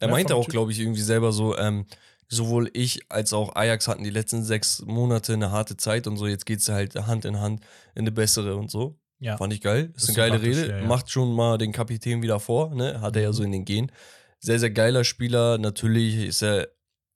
Er 0.00 0.08
Ja, 0.08 0.14
meinte 0.14 0.34
auch, 0.34 0.48
glaube 0.48 0.72
ich, 0.72 0.80
irgendwie 0.80 1.02
selber 1.02 1.30
so, 1.32 1.56
ähm, 1.58 1.86
sowohl 2.28 2.70
ich 2.72 3.10
als 3.10 3.32
auch 3.32 3.54
Ajax 3.54 3.86
hatten 3.86 4.02
die 4.04 4.10
letzten 4.10 4.42
sechs 4.44 4.82
Monate 4.82 5.34
eine 5.34 5.50
harte 5.50 5.76
Zeit 5.76 6.06
und 6.06 6.16
so, 6.16 6.26
jetzt 6.26 6.46
geht 6.46 6.60
es 6.60 6.68
halt 6.68 6.94
Hand 6.94 7.24
in 7.24 7.38
Hand 7.40 7.62
in 7.94 8.02
eine 8.02 8.12
bessere 8.12 8.56
und 8.56 8.70
so. 8.70 8.98
Ja. 9.20 9.36
Fand 9.36 9.52
ich 9.52 9.60
geil. 9.60 9.92
Ist, 9.96 10.04
Ist 10.08 10.18
eine 10.18 10.28
geile 10.30 10.42
Rede. 10.42 10.68
ja, 10.68 10.78
ja. 10.78 10.84
Macht 10.86 11.10
schon 11.10 11.34
mal 11.34 11.58
den 11.58 11.72
Kapitän 11.72 12.22
wieder 12.22 12.38
vor, 12.40 12.74
ne? 12.74 13.00
Hat 13.00 13.16
er 13.16 13.22
ja 13.22 13.28
Mhm. 13.28 13.32
so 13.32 13.42
in 13.42 13.52
den 13.52 13.64
Gen. 13.64 13.90
Sehr, 14.38 14.58
sehr 14.60 14.70
geiler 14.70 15.02
Spieler. 15.04 15.58
Natürlich 15.58 16.16
ist 16.16 16.42
er 16.42 16.68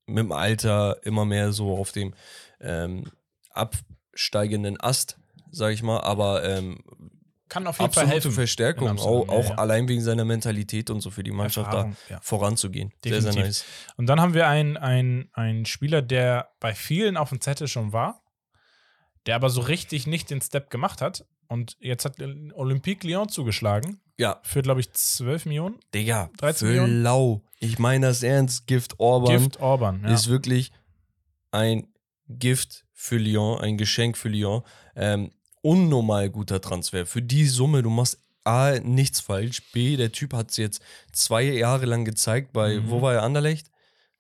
mit 0.07 0.18
dem 0.18 0.32
Alter 0.32 0.96
immer 1.05 1.24
mehr 1.24 1.53
so 1.53 1.76
auf 1.76 1.92
dem 1.92 2.14
ähm, 2.61 3.05
absteigenden 3.50 4.80
Ast, 4.80 5.18
sag 5.50 5.72
ich 5.72 5.82
mal, 5.82 6.00
aber 6.00 6.42
ähm, 6.44 6.78
Kann 7.48 7.66
auf 7.66 7.78
jeden 7.78 7.92
Fall 7.92 8.05
absolute 8.05 8.12
helfen. 8.12 8.32
Verstärkung, 8.32 8.88
Amsterdam, 8.88 9.14
auch, 9.14 9.26
ja, 9.28 9.32
auch 9.34 9.48
ja. 9.50 9.55
allein 9.59 9.86
wegen 9.88 10.00
seiner 10.00 10.24
Mentalität 10.24 10.90
und 10.90 11.00
so 11.00 11.11
für 11.11 11.22
die 11.22 11.30
Mannschaft 11.30 11.68
Erfahrung, 11.68 11.96
da 12.09 12.14
ja. 12.14 12.20
voranzugehen. 12.20 12.92
Sehr, 13.05 13.20
sehr 13.20 13.30
Definitiv. 13.32 13.44
nice. 13.44 13.64
Und 13.96 14.07
dann 14.07 14.20
haben 14.20 14.34
wir 14.34 14.48
einen, 14.48 14.76
einen, 14.76 15.30
einen 15.34 15.66
Spieler, 15.66 16.03
der 16.03 16.50
bei 16.59 16.74
vielen 16.74 17.16
auf 17.16 17.28
dem 17.28 17.40
Zettel 17.40 17.68
schon 17.68 17.92
war, 17.92 18.22
der 19.26 19.36
aber 19.36 19.50
so 19.50 19.61
richtig 19.61 20.07
nicht 20.09 20.30
den 20.30 20.40
Step 20.40 20.68
gemacht 20.70 21.00
hat. 21.00 21.24
Und 21.49 21.76
jetzt 21.80 22.05
hat 22.05 22.16
Olympique 22.55 23.07
Lyon 23.07 23.28
zugeschlagen. 23.28 24.01
Ja, 24.18 24.40
Für, 24.43 24.62
glaube 24.62 24.80
ich, 24.80 24.93
12 24.93 25.47
Millionen. 25.47 25.76
Digga, 25.95 26.30
13 26.38 26.59
für 26.68 26.72
Millionen? 26.74 27.03
lau. 27.03 27.43
Ich 27.61 27.78
meine 27.78 28.07
das 28.07 28.22
ernst. 28.22 28.66
Gift 28.66 28.99
Orban 29.01 29.36
Gift 29.38 29.61
Orban. 29.61 30.03
Ja. 30.05 30.14
ist 30.14 30.28
wirklich 30.28 30.72
ein 31.51 31.86
Gift 32.28 32.84
für 32.93 33.16
Lyon, 33.18 33.61
ein 33.61 33.76
Geschenk 33.78 34.16
für 34.16 34.28
Lyon. 34.28 34.62
Ähm, 34.97 35.30
unnormal 35.61 36.30
guter 36.30 36.61
Transfer. 36.61 37.05
Für 37.07 37.22
die 37.22 37.47
Summe, 37.47 37.82
du 37.82 37.90
machst 37.90 38.18
A, 38.45 38.78
nichts 38.80 39.20
falsch. 39.20 39.62
B, 39.72 39.97
der 39.97 40.11
Typ 40.12 40.32
hat 40.34 40.51
es 40.51 40.57
jetzt 40.57 40.82
zwei 41.12 41.43
Jahre 41.43 41.86
lang 41.86 42.05
gezeigt 42.05 42.53
bei, 42.53 42.80
Mhm. 42.80 42.90
wo 42.90 43.03
war 43.03 43.14
er, 43.14 43.22
Anderlecht? 43.22 43.70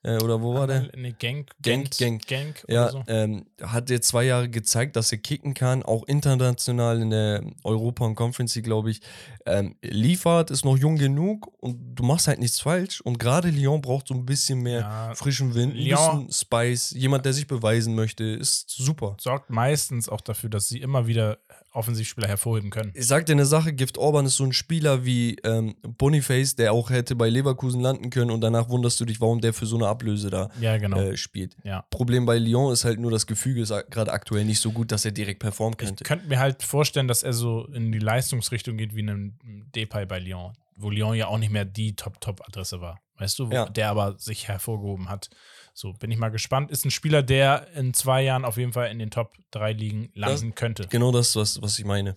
Äh, 0.04 0.16
oder 0.16 0.42
wo 0.42 0.54
war 0.54 0.66
der? 0.66 0.90
Nee, 0.96 1.14
Genk. 1.16 1.50
Genk, 1.62 1.90
Genk. 1.92 2.26
Genk 2.26 2.64
Ja, 2.68 2.82
oder 2.84 2.90
so. 2.92 3.04
ähm, 3.06 3.46
hat 3.62 3.88
jetzt 3.88 4.08
zwei 4.08 4.24
Jahre 4.24 4.48
gezeigt, 4.48 4.96
dass 4.96 5.12
er 5.12 5.18
kicken 5.18 5.54
kann, 5.54 5.82
auch 5.84 6.04
international 6.08 7.00
in 7.00 7.10
der 7.10 7.44
Europa 7.62 8.04
und 8.04 8.16
Conference, 8.16 8.58
glaube 8.62 8.90
ich. 8.90 9.00
Ähm, 9.46 9.76
liefert, 9.80 10.50
ist 10.50 10.64
noch 10.64 10.76
jung 10.76 10.96
genug 10.96 11.52
und 11.60 11.94
du 11.94 12.02
machst 12.02 12.26
halt 12.26 12.40
nichts 12.40 12.58
falsch. 12.60 13.00
Und 13.00 13.18
gerade 13.20 13.48
Lyon 13.50 13.80
braucht 13.80 14.08
so 14.08 14.14
ein 14.14 14.26
bisschen 14.26 14.60
mehr 14.60 14.80
Ja, 14.80 15.14
frischen 15.14 15.54
Wind, 15.54 15.74
ein 15.74 15.78
Lyon- 15.78 16.26
bisschen 16.26 16.46
Spice, 16.46 16.90
jemand, 16.92 17.24
der 17.24 17.32
sich 17.32 17.46
beweisen 17.46 17.94
möchte, 17.94 18.24
ist 18.24 18.70
super. 18.70 19.16
sorgt 19.20 19.50
meistens 19.50 20.08
auch 20.08 20.20
dafür, 20.20 20.50
dass 20.50 20.68
sie 20.68 20.80
immer 20.80 21.06
wieder 21.06 21.38
Offensivspieler 21.72 22.28
hervorheben 22.28 22.70
können. 22.70 22.90
Ich 22.94 23.06
sag 23.06 23.26
dir 23.26 23.32
eine 23.32 23.46
Sache, 23.46 23.72
Gift 23.72 23.98
Orban 23.98 24.26
ist 24.26 24.36
so 24.36 24.44
ein 24.44 24.52
Spieler 24.52 25.04
wie 25.04 25.36
ähm, 25.44 25.74
Boniface, 25.82 26.56
der 26.56 26.72
auch 26.72 26.90
hätte 26.90 27.16
bei 27.16 27.28
Leverkusen 27.28 27.80
landen 27.80 28.10
können 28.10 28.30
und 28.30 28.40
danach 28.40 28.68
wunderst 28.68 29.00
du 29.00 29.04
dich, 29.04 29.20
warum 29.20 29.40
der 29.40 29.52
für 29.52 29.66
so 29.66 29.76
eine 29.76 29.88
Ablöse 29.88 30.30
da 30.30 30.50
Ja, 30.60 30.76
genau. 30.78 30.98
äh, 31.00 31.16
spielt. 31.16 31.56
ja. 31.64 31.84
Problem 31.90 32.26
bei 32.26 32.38
Lyon 32.38 32.72
ist 32.72 32.84
halt 32.84 32.98
nur, 33.00 33.10
das 33.10 33.26
Gefüge 33.26 33.62
ist 33.62 33.72
gerade 33.90 34.12
aktuell 34.12 34.44
nicht 34.44 34.60
so 34.60 34.70
gut, 34.72 34.92
dass 34.92 35.04
er 35.04 35.12
direkt 35.12 35.40
performen 35.40 35.76
Ich 35.80 35.86
könnte. 35.86 36.04
könnte 36.04 36.28
mir 36.28 36.38
halt 36.38 36.62
vorstellen, 36.62 37.08
dass 37.08 37.22
er 37.22 37.32
so 37.32 37.66
in 37.72 37.92
die 37.92 37.98
Leistungsrichtung 37.98 38.76
geht 38.76 38.94
wie 38.94 39.02
ein 39.02 39.38
Depay 39.74 40.06
bei 40.06 40.18
Lyon, 40.18 40.52
wo 40.76 40.90
Lyon 40.90 41.14
ja 41.14 41.26
auch 41.28 41.38
nicht 41.38 41.50
mehr 41.52 41.64
die 41.64 41.94
Top-Top-Adresse 41.96 42.80
war. 42.80 42.98
Weißt 43.18 43.38
du, 43.38 43.50
wo, 43.50 43.54
Ja. 43.54 43.66
der 43.68 43.90
aber 43.90 44.18
sich 44.18 44.48
hervorgehoben 44.48 45.08
hat. 45.08 45.30
So, 45.74 45.92
bin 45.92 46.10
ich 46.10 46.18
mal 46.18 46.30
gespannt. 46.30 46.70
Ist 46.70 46.84
ein 46.84 46.90
Spieler, 46.90 47.22
der 47.22 47.68
in 47.74 47.94
zwei 47.94 48.22
Jahren 48.22 48.44
auf 48.44 48.56
jeden 48.56 48.72
Fall 48.72 48.90
in 48.90 48.98
den 48.98 49.10
Top 49.10 49.34
3 49.52 49.72
Ligen 49.72 50.10
landen 50.14 50.54
könnte. 50.54 50.86
Genau 50.88 51.12
das, 51.12 51.36
was, 51.36 51.62
was 51.62 51.78
ich 51.78 51.84
meine. 51.84 52.16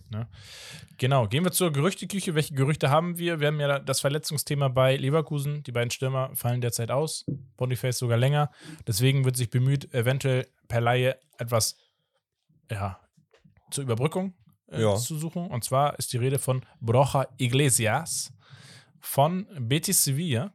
Genau, 0.97 1.27
gehen 1.27 1.43
wir 1.43 1.51
zur 1.51 1.71
Gerüchteküche. 1.71 2.33
Welche 2.35 2.53
Gerüchte 2.53 2.89
haben 2.89 3.17
wir? 3.17 3.39
Wir 3.39 3.47
haben 3.47 3.59
ja 3.59 3.79
das 3.79 4.01
Verletzungsthema 4.01 4.69
bei 4.69 4.95
Leverkusen. 4.97 5.61
Die 5.63 5.71
beiden 5.71 5.91
Stürmer 5.91 6.31
fallen 6.35 6.61
derzeit 6.61 6.91
aus. 6.91 7.25
Boniface 7.57 7.97
sogar 7.99 8.17
länger. 8.17 8.49
Deswegen 8.87 9.25
wird 9.25 9.37
sich 9.37 9.49
bemüht, 9.49 9.93
eventuell 9.93 10.47
per 10.67 10.81
Laie 10.81 11.17
etwas 11.37 11.77
ja, 12.71 12.99
zur 13.71 13.83
Überbrückung 13.83 14.33
äh, 14.69 14.81
Ja. 14.81 14.95
zu 14.95 15.17
suchen. 15.17 15.47
Und 15.47 15.63
zwar 15.63 15.97
ist 15.99 16.11
die 16.13 16.17
Rede 16.17 16.39
von 16.39 16.65
Broja 16.81 17.27
Iglesias 17.37 18.31
von 19.05 19.47
Betis 19.59 20.03
Sevilla. 20.03 20.53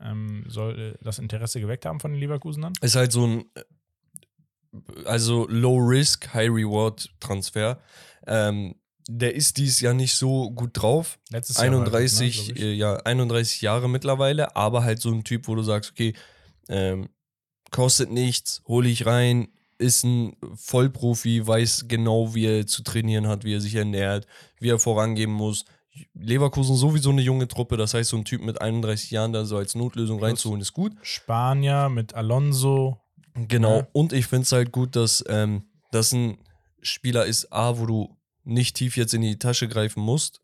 Ähm, 0.00 0.44
soll 0.48 0.78
äh, 0.78 1.04
das 1.04 1.18
Interesse 1.18 1.60
geweckt 1.60 1.84
haben 1.84 2.00
von 2.00 2.12
den 2.12 2.20
Leverkusenern? 2.20 2.72
Ist 2.80 2.96
halt 2.96 3.12
so 3.12 3.26
ein, 3.26 3.44
äh, 3.54 5.04
also 5.04 5.46
Low-Risk, 5.48 6.32
High-Reward-Transfer. 6.32 7.78
Ähm, 8.26 8.76
der 9.08 9.34
ist 9.34 9.58
dies 9.58 9.80
Jahr 9.80 9.94
nicht 9.94 10.14
so 10.14 10.50
gut 10.50 10.70
drauf. 10.74 11.18
Letztes 11.30 11.56
Jahr 11.56 11.72
war 11.72 11.84
das, 11.84 11.94
31, 11.94 12.38
ne, 12.38 12.44
glaub 12.44 12.56
ich. 12.56 12.62
äh, 12.62 12.72
ja, 12.72 12.96
31 12.96 13.60
Jahre 13.60 13.88
mittlerweile, 13.88 14.56
aber 14.56 14.84
halt 14.84 15.00
so 15.00 15.10
ein 15.10 15.24
Typ, 15.24 15.48
wo 15.48 15.54
du 15.54 15.62
sagst, 15.62 15.90
okay, 15.90 16.14
ähm, 16.68 17.08
kostet 17.70 18.10
nichts, 18.10 18.62
hole 18.66 18.88
ich 18.88 19.06
rein, 19.06 19.48
ist 19.78 20.04
ein 20.04 20.36
Vollprofi, 20.54 21.46
weiß 21.46 21.86
genau, 21.88 22.34
wie 22.34 22.46
er 22.46 22.66
zu 22.66 22.82
trainieren 22.82 23.26
hat, 23.26 23.44
wie 23.44 23.54
er 23.54 23.60
sich 23.60 23.74
ernährt, 23.74 24.26
wie 24.58 24.70
er 24.70 24.78
vorangehen 24.78 25.30
muss. 25.30 25.64
Leverkusen 26.14 26.76
sowieso 26.76 27.10
eine 27.10 27.22
junge 27.22 27.48
Truppe, 27.48 27.76
das 27.76 27.94
heißt, 27.94 28.10
so 28.10 28.16
ein 28.16 28.24
Typ 28.24 28.42
mit 28.42 28.60
31 28.60 29.10
Jahren 29.10 29.32
da 29.32 29.44
so 29.44 29.56
als 29.56 29.74
Notlösung 29.74 30.18
Plus- 30.18 30.28
reinzuholen, 30.28 30.60
ist 30.60 30.72
gut. 30.72 30.92
Spanier 31.02 31.88
mit 31.88 32.14
Alonso. 32.14 33.00
Genau. 33.34 33.78
Ja. 33.78 33.88
Und 33.92 34.12
ich 34.12 34.26
finde 34.26 34.42
es 34.44 34.52
halt 34.52 34.72
gut, 34.72 34.96
dass 34.96 35.24
ähm, 35.28 35.64
das 35.92 36.12
ein 36.12 36.38
Spieler 36.82 37.26
ist, 37.26 37.52
A, 37.52 37.78
wo 37.78 37.86
du 37.86 38.16
nicht 38.44 38.76
tief 38.76 38.96
jetzt 38.96 39.14
in 39.14 39.22
die 39.22 39.38
Tasche 39.38 39.68
greifen 39.68 40.02
musst, 40.02 40.40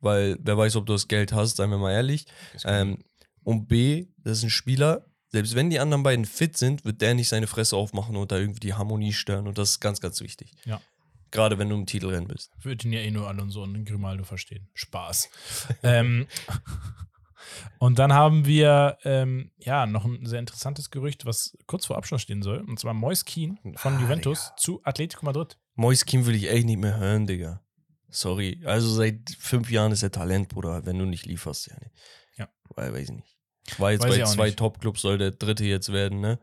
weil 0.00 0.36
wer 0.40 0.56
weiß, 0.56 0.76
ob 0.76 0.86
du 0.86 0.92
das 0.92 1.08
Geld 1.08 1.32
hast, 1.32 1.56
seien 1.56 1.70
wir 1.70 1.78
mal 1.78 1.92
ehrlich. 1.92 2.26
Ähm, 2.64 2.98
und 3.42 3.68
B, 3.68 4.06
das 4.18 4.38
ist 4.38 4.44
ein 4.44 4.50
Spieler, 4.50 5.06
selbst 5.28 5.54
wenn 5.54 5.70
die 5.70 5.78
anderen 5.78 6.02
beiden 6.02 6.24
fit 6.24 6.56
sind, 6.56 6.84
wird 6.84 7.00
der 7.00 7.14
nicht 7.14 7.28
seine 7.28 7.46
Fresse 7.46 7.76
aufmachen 7.76 8.16
und 8.16 8.32
da 8.32 8.38
irgendwie 8.38 8.60
die 8.60 8.74
Harmonie 8.74 9.12
stören. 9.12 9.46
Und 9.46 9.58
das 9.58 9.70
ist 9.70 9.80
ganz, 9.80 10.00
ganz 10.00 10.20
wichtig. 10.20 10.52
Ja. 10.64 10.80
Gerade 11.30 11.58
wenn 11.58 11.68
du 11.68 11.76
im 11.76 11.86
Titelrennen 11.86 12.28
bist. 12.28 12.50
Würde 12.62 12.86
ihn 12.86 12.92
ja 12.92 13.00
eh 13.00 13.10
nur 13.10 13.28
Alonso 13.28 13.62
und 13.62 13.84
Grimaldo 13.84 14.24
verstehen. 14.24 14.68
Spaß. 14.74 15.28
ähm, 15.82 16.26
und 17.78 17.98
dann 17.98 18.12
haben 18.12 18.44
wir 18.46 18.98
ähm, 19.04 19.50
ja 19.58 19.86
noch 19.86 20.04
ein 20.04 20.26
sehr 20.26 20.38
interessantes 20.38 20.90
Gerücht, 20.90 21.24
was 21.24 21.56
kurz 21.66 21.86
vor 21.86 21.96
Abschluss 21.96 22.22
stehen 22.22 22.42
soll. 22.42 22.58
Und 22.58 22.78
zwar 22.78 22.94
Mois 22.94 23.24
Keane 23.24 23.56
von 23.76 23.96
Ah, 23.96 24.00
Juventus 24.00 24.44
Digga. 24.44 24.56
zu 24.56 24.80
Atletico 24.84 25.24
Madrid. 25.24 25.58
Mois 25.74 26.04
Kim 26.04 26.26
will 26.26 26.34
ich 26.34 26.50
echt 26.50 26.66
nicht 26.66 26.78
mehr 26.78 26.98
hören, 26.98 27.26
Digga. 27.26 27.62
Sorry. 28.08 28.60
Also 28.64 28.88
seit 28.92 29.30
fünf 29.38 29.70
Jahren 29.70 29.92
ist 29.92 30.02
er 30.02 30.10
Talent, 30.10 30.48
Bruder, 30.48 30.84
wenn 30.84 30.98
du 30.98 31.06
nicht 31.06 31.26
lieferst, 31.26 31.68
ja. 31.68 31.76
nicht. 31.78 31.92
Ja. 32.36 32.48
Weil, 32.74 32.92
weiß 32.92 33.08
ich 33.10 33.16
nicht. 33.16 33.36
War 33.78 33.92
jetzt 33.92 34.02
Weiß 34.02 34.18
bei 34.18 34.24
zwei. 34.24 34.50
Top-Clubs, 34.50 35.00
soll 35.00 35.18
der 35.18 35.30
dritte 35.30 35.64
jetzt 35.64 35.92
werden, 35.92 36.20
ne? 36.20 36.38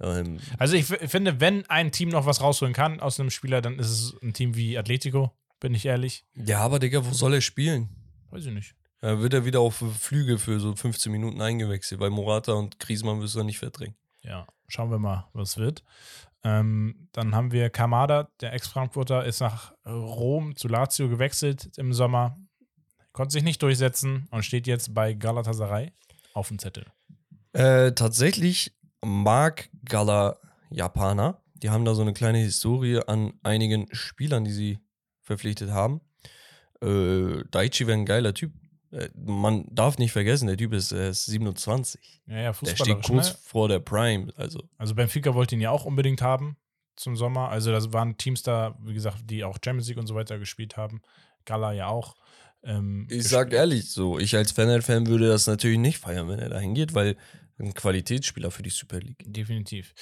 Ähm, 0.00 0.38
Also 0.58 0.74
ich 0.76 0.86
finde, 0.86 1.40
wenn 1.40 1.64
ein 1.68 1.92
Team 1.92 2.08
noch 2.08 2.26
was 2.26 2.40
rausholen 2.40 2.74
kann 2.74 3.00
aus 3.00 3.20
einem 3.20 3.30
Spieler, 3.30 3.60
dann 3.60 3.78
ist 3.78 3.90
es 3.90 4.14
ein 4.22 4.32
Team 4.32 4.56
wie 4.56 4.78
Atletico, 4.78 5.32
bin 5.60 5.74
ich 5.74 5.86
ehrlich. 5.86 6.24
ja, 6.34 6.60
aber 6.60 6.78
Digga, 6.78 7.04
wo 7.04 7.12
soll 7.12 7.34
er 7.34 7.40
spielen? 7.40 7.88
Weiß 8.30 8.46
ich 8.46 8.52
nicht. 8.52 8.74
Da 9.00 9.18
wird 9.20 9.32
er 9.32 9.44
wieder 9.46 9.60
auf 9.60 9.82
Flügel 9.98 10.36
für 10.38 10.60
so 10.60 10.74
15 10.76 11.10
Minuten 11.10 11.40
eingewechselt, 11.40 12.00
weil 12.00 12.10
Morata 12.10 12.52
und 12.52 12.78
Griezmann 12.78 13.20
wirst 13.20 13.34
du 13.34 13.42
nicht 13.42 13.58
verdrängen. 13.58 13.96
Ja, 14.22 14.46
schauen 14.68 14.90
wir 14.90 14.98
mal, 14.98 15.28
was 15.32 15.56
wird. 15.56 15.82
Ähm, 16.42 17.08
dann 17.12 17.34
haben 17.34 17.52
wir 17.52 17.70
Kamada, 17.70 18.28
der 18.40 18.52
Ex-Frankfurter, 18.52 19.24
ist 19.24 19.40
nach 19.40 19.72
Rom 19.86 20.54
zu 20.56 20.68
Lazio 20.68 21.08
gewechselt 21.08 21.70
im 21.78 21.92
Sommer, 21.94 22.36
konnte 23.12 23.32
sich 23.32 23.42
nicht 23.42 23.62
durchsetzen 23.62 24.28
und 24.30 24.44
steht 24.44 24.66
jetzt 24.66 24.94
bei 24.94 25.14
Galatasaray 25.14 25.92
auf 26.34 26.48
dem 26.48 26.58
Zettel. 26.58 26.86
Äh, 27.52 27.92
tatsächlich 27.92 28.72
mag 29.04 29.68
Gala 29.84 30.38
Japaner. 30.70 31.40
Die 31.54 31.70
haben 31.70 31.84
da 31.84 31.94
so 31.94 32.02
eine 32.02 32.12
kleine 32.12 32.38
Historie 32.38 33.00
an 33.06 33.34
einigen 33.42 33.86
Spielern, 33.92 34.44
die 34.44 34.52
sie 34.52 34.78
verpflichtet 35.20 35.70
haben. 35.70 36.00
Äh, 36.82 37.44
Daichi 37.50 37.86
wäre 37.86 37.98
ein 37.98 38.06
geiler 38.06 38.32
Typ. 38.34 38.52
Äh, 38.90 39.08
man 39.14 39.66
darf 39.70 39.98
nicht 39.98 40.12
vergessen, 40.12 40.46
der 40.46 40.56
Typ 40.56 40.72
ist, 40.72 40.92
äh, 40.92 41.10
ist 41.10 41.26
27. 41.26 42.22
Ja, 42.26 42.34
ja, 42.36 42.42
Der 42.42 42.54
Fußballer. 42.54 42.84
steht 43.00 43.02
kurz 43.06 43.30
Ne? 43.32 43.38
vor 43.42 43.68
der 43.68 43.78
Prime. 43.80 44.32
Also, 44.36 44.68
Also 44.78 44.94
Benfica 44.94 45.34
wollte 45.34 45.54
ihn 45.54 45.60
ja 45.60 45.70
auch 45.70 45.84
unbedingt 45.84 46.22
haben 46.22 46.56
zum 46.96 47.16
Sommer. 47.16 47.50
Also 47.50 47.70
da 47.72 47.92
waren 47.92 48.16
Teams 48.16 48.42
da, 48.42 48.76
wie 48.82 48.94
gesagt, 48.94 49.18
die 49.30 49.44
auch 49.44 49.58
Champions 49.64 49.88
League 49.88 49.98
und 49.98 50.06
so 50.06 50.14
weiter 50.14 50.38
gespielt 50.38 50.76
haben. 50.76 51.02
Gala 51.44 51.72
ja 51.72 51.88
auch. 51.88 52.14
Ähm, 52.62 53.06
ich 53.10 53.28
sag 53.28 53.52
ehrlich, 53.52 53.90
so, 53.90 54.18
ich 54.18 54.34
als 54.36 54.52
Fan-Fan 54.52 55.06
würde 55.06 55.28
das 55.28 55.46
natürlich 55.46 55.78
nicht 55.78 55.98
feiern, 55.98 56.28
wenn 56.28 56.38
er 56.38 56.48
da 56.50 56.58
hingeht, 56.58 56.94
weil 56.94 57.16
ein 57.60 57.74
Qualitätsspieler 57.74 58.50
für 58.50 58.62
die 58.62 58.70
Super 58.70 58.98
League. 59.00 59.22
Definitiv. 59.26 59.94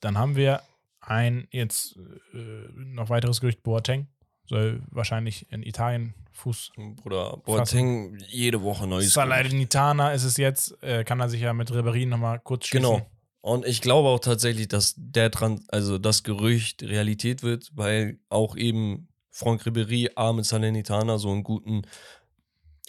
Dann 0.00 0.18
haben 0.18 0.36
wir 0.36 0.62
ein 1.00 1.48
jetzt 1.50 1.96
äh, 2.34 2.38
noch 2.74 3.08
weiteres 3.08 3.40
Gerücht, 3.40 3.62
Boateng. 3.62 4.08
Soll 4.46 4.82
wahrscheinlich 4.90 5.50
in 5.50 5.62
Italien 5.62 6.14
Fuß. 6.32 6.72
Bruder, 6.96 7.38
Boateng 7.38 8.16
jede 8.28 8.62
Woche 8.62 8.86
neues. 8.86 9.12
Salernitana 9.12 10.12
ist 10.12 10.24
es 10.24 10.36
jetzt. 10.36 10.80
Äh, 10.82 11.04
kann 11.04 11.20
er 11.20 11.28
sich 11.28 11.40
ja 11.40 11.52
mit 11.52 11.72
Ribery 11.72 12.06
nochmal 12.06 12.40
kurz 12.40 12.66
schließen. 12.66 12.90
Genau. 12.90 13.10
Und 13.40 13.64
ich 13.64 13.80
glaube 13.80 14.08
auch 14.08 14.20
tatsächlich, 14.20 14.68
dass 14.68 14.94
der 14.96 15.30
dran, 15.30 15.64
also 15.68 15.98
das 15.98 16.24
Gerücht 16.24 16.82
Realität 16.82 17.42
wird, 17.42 17.70
weil 17.74 18.18
auch 18.28 18.56
eben 18.56 19.08
Franck 19.30 19.62
Ribéry 19.62 20.10
A 20.16 20.32
mit 20.32 20.46
Salernitana 20.46 21.18
so 21.18 21.30
einen 21.30 21.44
guten 21.44 21.82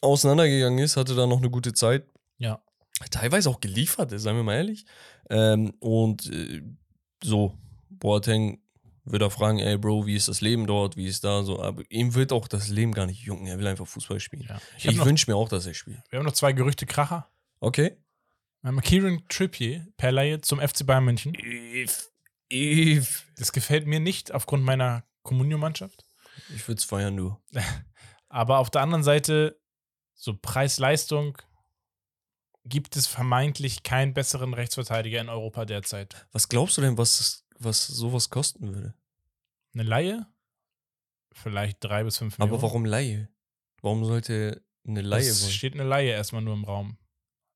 auseinandergegangen 0.01 0.79
ist, 0.79 0.97
hatte 0.97 1.15
da 1.15 1.27
noch 1.27 1.37
eine 1.37 1.49
gute 1.49 1.73
Zeit. 1.73 2.07
Ja. 2.37 2.61
Teilweise 3.11 3.49
auch 3.49 3.59
geliefert 3.59 4.11
ist, 4.11 4.23
seien 4.23 4.35
wir 4.35 4.43
mal 4.43 4.55
ehrlich. 4.55 4.85
Ähm, 5.29 5.73
und 5.79 6.31
äh, 6.31 6.63
so, 7.23 7.57
Boateng 7.89 8.59
wird 9.05 9.21
er 9.21 9.29
fragen, 9.31 9.59
ey 9.59 9.77
Bro, 9.77 10.05
wie 10.05 10.15
ist 10.15 10.27
das 10.27 10.41
Leben 10.41 10.67
dort, 10.67 10.97
wie 10.97 11.07
ist 11.07 11.23
da 11.23 11.43
so, 11.43 11.61
aber 11.61 11.83
ihm 11.89 12.13
wird 12.15 12.31
auch 12.33 12.47
das 12.47 12.67
Leben 12.69 12.93
gar 12.93 13.05
nicht 13.05 13.21
jucken, 13.21 13.47
er 13.47 13.57
will 13.59 13.67
einfach 13.67 13.87
Fußball 13.87 14.19
spielen. 14.19 14.45
ja. 14.49 14.59
Ich 14.77 14.85
Ich, 14.85 15.05
wünsche 15.05 15.29
mir 15.31 15.37
auch, 15.37 15.47
dass 15.49 15.65
er 15.65 15.73
spielt. 15.73 16.01
wir 16.09 16.19
haben 16.19 16.25
noch 16.25 16.33
zwei 16.33 16.51
Gerüchte 16.53 16.85
Kracher. 16.85 17.29
Okay. 17.59 17.97
Wir 18.61 18.69
haben 18.69 18.81
Kieran 18.81 19.23
Trippier 19.29 19.87
per 19.97 20.11
Laie 20.11 20.41
zum 20.41 20.59
FC 20.59 20.85
Bayern 20.85 21.05
München. 21.05 21.35
If, 21.35 22.11
if. 22.51 23.31
Das 23.37 23.51
gefällt 23.53 23.87
mir 23.87 23.99
nicht 23.99 24.33
aufgrund 24.33 24.63
meiner 24.63 25.03
Communio-Mannschaft. 25.23 26.03
Ich 26.53 26.67
würde 26.67 26.79
es 26.79 26.83
feiern, 26.83 27.15
nur. 27.15 27.39
Aber 28.29 28.57
auf 28.57 28.69
der 28.69 28.81
anderen 28.81 29.03
Seite, 29.03 29.57
so 30.15 30.35
Preis-Leistung, 30.35 31.37
gibt 32.69 32.95
es 32.95 33.07
vermeintlich 33.07 33.83
keinen 33.83 34.13
besseren 34.13 34.53
Rechtsverteidiger 34.53 35.21
in 35.21 35.29
Europa 35.29 35.65
derzeit. 35.65 36.27
Was 36.31 36.49
glaubst 36.49 36.77
du 36.77 36.81
denn, 36.81 36.97
was, 36.97 37.45
was 37.59 37.87
sowas 37.87 38.29
kosten 38.29 38.73
würde? 38.73 38.93
Eine 39.73 39.83
Laie? 39.83 40.25
Vielleicht 41.31 41.83
drei 41.83 42.03
bis 42.03 42.17
fünf 42.17 42.37
Millionen. 42.37 42.53
Aber 42.53 42.61
warum 42.63 42.85
Laie? 42.85 43.29
Warum 43.81 44.05
sollte 44.05 44.63
eine 44.87 45.01
Laie 45.01 45.21
Es 45.27 45.43
wollen? 45.43 45.51
steht 45.51 45.73
eine 45.73 45.83
Laie 45.83 46.09
erstmal 46.11 46.41
nur 46.41 46.53
im 46.55 46.63
Raum. 46.63 46.97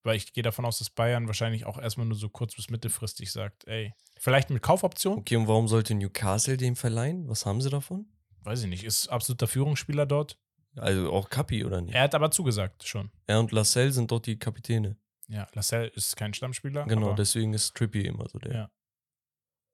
Weil 0.04 0.18
ich 0.18 0.34
gehe 0.34 0.44
davon 0.44 0.66
aus, 0.66 0.80
dass 0.80 0.90
Bayern 0.90 1.28
wahrscheinlich 1.28 1.66
auch 1.66 1.78
erstmal 1.78 2.08
nur 2.08 2.18
so 2.18 2.30
kurz- 2.30 2.56
bis 2.56 2.70
mittelfristig 2.70 3.32
sagt, 3.32 3.68
ey, 3.68 3.94
vielleicht 4.18 4.50
mit 4.50 4.64
Kaufoption? 4.64 5.20
Okay, 5.20 5.36
und 5.36 5.48
warum 5.48 5.68
sollte 5.68 5.94
Newcastle 5.94 6.58
den 6.58 6.76
verleihen? 6.76 7.28
Was 7.28 7.46
haben 7.46 7.62
sie 7.62 7.70
davon? 7.70 8.08
Weiß 8.44 8.62
ich 8.64 8.68
nicht. 8.68 8.84
Ist 8.84 9.08
absoluter 9.10 9.48
Führungsspieler 9.48 10.06
dort. 10.08 10.40
Also 10.76 11.12
auch 11.12 11.30
Capi 11.30 11.66
oder 11.66 11.82
nicht? 11.82 11.94
Er 11.94 12.04
hat 12.04 12.16
aber 12.16 12.32
zugesagt 12.32 12.88
schon. 12.88 13.12
Er 13.28 13.40
und 13.40 13.52
Lascelles 13.52 13.96
sind 13.96 14.10
dort 14.10 14.26
die 14.26 14.40
Kapitäne. 14.40 14.98
Ja, 15.32 15.48
Lascelles 15.54 15.96
ist 15.96 16.18
kein 16.18 16.34
Stammspieler. 16.34 16.86
Genau, 16.86 17.14
deswegen 17.14 17.54
ist 17.54 17.74
Trippy 17.76 18.02
immer 18.02 18.28
so 18.28 18.38
der. 18.38 18.54
Ja. 18.54 18.70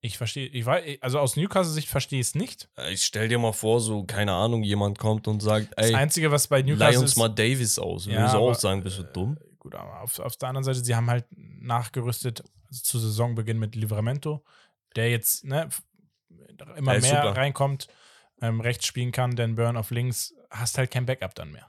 ich 0.02 0.18
verstehe, 0.18 0.48
ich 0.48 0.66
weiß, 0.66 1.02
also 1.02 1.20
aus 1.20 1.36
Newcastle-Sicht 1.36 1.88
verstehe 1.90 2.20
ich 2.20 2.28
es 2.28 2.36
nicht. 2.36 2.70
Ich 2.92 3.04
stell 3.04 3.28
dir 3.28 3.40
mal 3.40 3.54
vor, 3.54 3.80
so, 3.82 4.04
keine 4.04 4.34
Ahnung, 4.34 4.62
jemand 4.64 5.00
kommt 5.00 5.28
und 5.28 5.42
sagt, 5.42 5.70
Das 5.76 5.88
ey, 5.88 5.96
Einzige, 5.96 6.32
was 6.32 6.48
bei 6.48 6.62
leih 6.62 6.74
Newcastle 6.74 7.00
uns 7.02 7.12
ist, 7.12 7.18
mal 7.18 7.30
Davis 7.30 7.80
aus. 7.80 8.06
Ja, 8.06 8.20
Würdest 8.20 8.36
du 8.36 8.38
auch 8.38 8.56
sagen, 8.56 8.84
bist 8.84 9.00
du 9.00 9.04
dumm? 9.04 9.38
Äh, 9.42 9.56
gut, 9.58 9.74
aber 9.74 10.02
auf, 10.02 10.20
auf 10.20 10.38
der 10.38 10.50
anderen 10.50 10.64
Seite, 10.64 10.80
sie 10.80 10.96
haben 10.96 11.10
halt 11.10 11.26
nachgerüstet 11.36 12.44
zu 12.72 13.00
Saisonbeginn 13.00 13.58
mit 13.58 13.76
Livramento, 13.76 14.44
der 14.96 15.10
jetzt 15.10 15.44
ne, 15.44 15.70
immer 16.76 16.92
mehr 16.92 17.02
super. 17.02 17.36
reinkommt, 17.36 17.88
ähm, 18.42 18.62
rechts 18.62 18.86
spielen 18.86 19.12
kann, 19.12 19.36
Dan 19.36 19.56
Burn 19.56 19.76
auf 19.76 19.90
links, 19.90 20.36
hast 20.52 20.78
halt 20.78 20.92
kein 20.92 21.08
Backup 21.08 21.34
dann 21.34 21.52
mehr. 21.52 21.68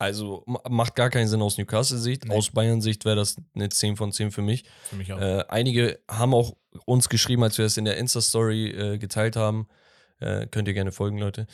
Also 0.00 0.42
ma- 0.46 0.62
macht 0.68 0.96
gar 0.96 1.10
keinen 1.10 1.28
Sinn 1.28 1.42
aus 1.42 1.58
Newcastle-Sicht. 1.58 2.24
Nee. 2.24 2.34
Aus 2.34 2.50
Bayern-Sicht 2.50 3.04
wäre 3.04 3.16
das 3.16 3.36
eine 3.54 3.68
10 3.68 3.96
von 3.96 4.12
10 4.12 4.30
für 4.32 4.42
mich. 4.42 4.64
Für 4.88 4.96
mich 4.96 5.12
auch. 5.12 5.20
Äh, 5.20 5.44
einige 5.48 6.00
haben 6.10 6.34
auch 6.34 6.56
uns 6.86 7.08
geschrieben, 7.08 7.42
als 7.44 7.58
wir 7.58 7.66
es 7.66 7.76
in 7.76 7.84
der 7.84 7.96
Insta-Story 7.98 8.68
äh, 8.70 8.98
geteilt 8.98 9.36
haben. 9.36 9.68
Äh, 10.18 10.46
könnt 10.46 10.68
ihr 10.68 10.74
gerne 10.74 10.90
folgen, 10.92 11.18
Leute. 11.18 11.46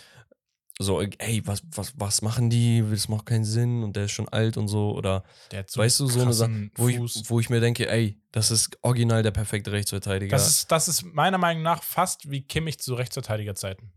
So, 0.79 1.01
äh, 1.01 1.09
ey, 1.19 1.43
was, 1.47 1.63
was, 1.75 1.95
was 1.97 2.23
machen 2.23 2.51
die? 2.51 2.85
Das 2.89 3.09
macht 3.09 3.27
keinen 3.27 3.45
Sinn 3.45 3.83
und 3.83 3.97
der 3.97 4.05
ist 4.05 4.13
schon 4.13 4.29
alt 4.29 4.57
und 4.59 4.69
so. 4.69 4.93
Oder 4.95 5.25
so 5.67 5.81
weißt 5.81 6.01
du, 6.01 6.07
so 6.07 6.21
eine 6.21 6.33
Sache, 6.33 6.71
wo 6.77 6.89
ich, 6.89 6.99
wo 7.31 7.41
ich 7.41 7.49
mir 7.51 7.61
denke, 7.61 7.89
ey, 7.89 8.21
das 8.31 8.51
ist 8.51 8.79
original 8.83 9.23
der 9.23 9.31
perfekte 9.31 9.73
Rechtsverteidiger. 9.73 10.37
das, 10.37 10.49
ist, 10.49 10.71
das 10.71 10.87
ist 10.89 11.03
meiner 11.03 11.39
Meinung 11.39 11.63
nach 11.63 11.83
fast 11.83 12.31
wie 12.31 12.43
Kimmich 12.43 12.79
zu 12.79 12.95
Rechtsverteidigerzeiten. 12.95 13.91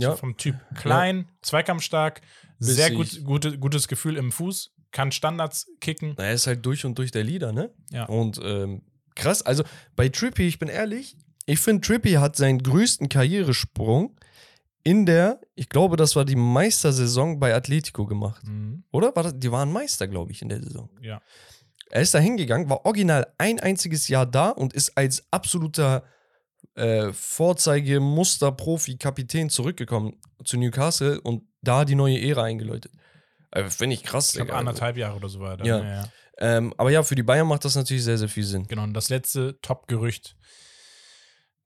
Ja, 0.00 0.10
So 0.10 0.16
vom 0.16 0.36
Typ 0.36 0.56
klein, 0.74 1.28
zweikampfstark, 1.42 2.20
Bis 2.58 2.76
sehr 2.76 2.90
gut, 2.90 3.24
gute, 3.24 3.58
gutes 3.58 3.88
Gefühl 3.88 4.16
im 4.16 4.32
Fuß, 4.32 4.74
kann 4.92 5.12
Standards 5.12 5.68
kicken. 5.80 6.14
Na, 6.16 6.24
er 6.24 6.34
ist 6.34 6.46
halt 6.46 6.64
durch 6.64 6.84
und 6.84 6.96
durch 6.98 7.10
der 7.10 7.24
Leader, 7.24 7.52
ne? 7.52 7.70
Ja. 7.90 8.04
Und 8.06 8.40
ähm, 8.42 8.82
krass, 9.14 9.42
also 9.42 9.64
bei 9.94 10.08
Trippy, 10.08 10.46
ich 10.46 10.58
bin 10.58 10.68
ehrlich, 10.68 11.16
ich 11.46 11.60
finde, 11.60 11.86
Trippy 11.86 12.12
hat 12.12 12.36
seinen 12.36 12.62
größten 12.62 13.08
Karrieresprung 13.08 14.18
in 14.82 15.04
der, 15.04 15.40
ich 15.54 15.68
glaube, 15.68 15.96
das 15.96 16.14
war 16.14 16.24
die 16.24 16.36
Meistersaison 16.36 17.40
bei 17.40 17.54
Atletico 17.54 18.06
gemacht. 18.06 18.46
Mhm. 18.46 18.84
Oder? 18.92 19.14
War 19.16 19.24
das, 19.24 19.34
die 19.36 19.50
waren 19.50 19.72
Meister, 19.72 20.06
glaube 20.06 20.32
ich, 20.32 20.42
in 20.42 20.48
der 20.48 20.62
Saison. 20.62 20.88
Ja. 21.00 21.20
Er 21.90 22.02
ist 22.02 22.14
da 22.14 22.18
hingegangen, 22.18 22.68
war 22.68 22.84
original 22.84 23.32
ein 23.38 23.60
einziges 23.60 24.08
Jahr 24.08 24.26
da 24.26 24.50
und 24.50 24.72
ist 24.72 24.96
als 24.96 25.24
absoluter 25.30 26.04
äh, 26.76 27.12
Vorzeige-Muster-Profi-Kapitän 27.12 29.50
zurückgekommen 29.50 30.20
zu 30.44 30.56
Newcastle 30.56 31.20
und 31.20 31.44
da 31.62 31.84
die 31.84 31.94
neue 31.94 32.20
Ära 32.20 32.44
eingeläutet. 32.44 32.92
Äh, 33.50 33.68
Finde 33.70 33.94
ich 33.94 34.04
krass. 34.04 34.28
Ich 34.28 34.34
glaube, 34.34 34.48
Digga. 34.48 34.58
anderthalb 34.58 34.96
Jahre 34.96 35.16
oder 35.16 35.28
so 35.28 35.42
er 35.42 35.56
dann. 35.56 35.66
Ja. 35.66 35.78
Ja, 35.78 36.02
ja. 36.02 36.08
Ähm, 36.38 36.74
aber 36.76 36.90
ja, 36.90 37.02
für 37.02 37.14
die 37.14 37.22
Bayern 37.22 37.48
macht 37.48 37.64
das 37.64 37.76
natürlich 37.76 38.04
sehr, 38.04 38.18
sehr 38.18 38.28
viel 38.28 38.44
Sinn. 38.44 38.66
Genau, 38.66 38.82
und 38.82 38.92
das 38.92 39.08
letzte 39.08 39.58
Top-Gerücht. 39.62 40.36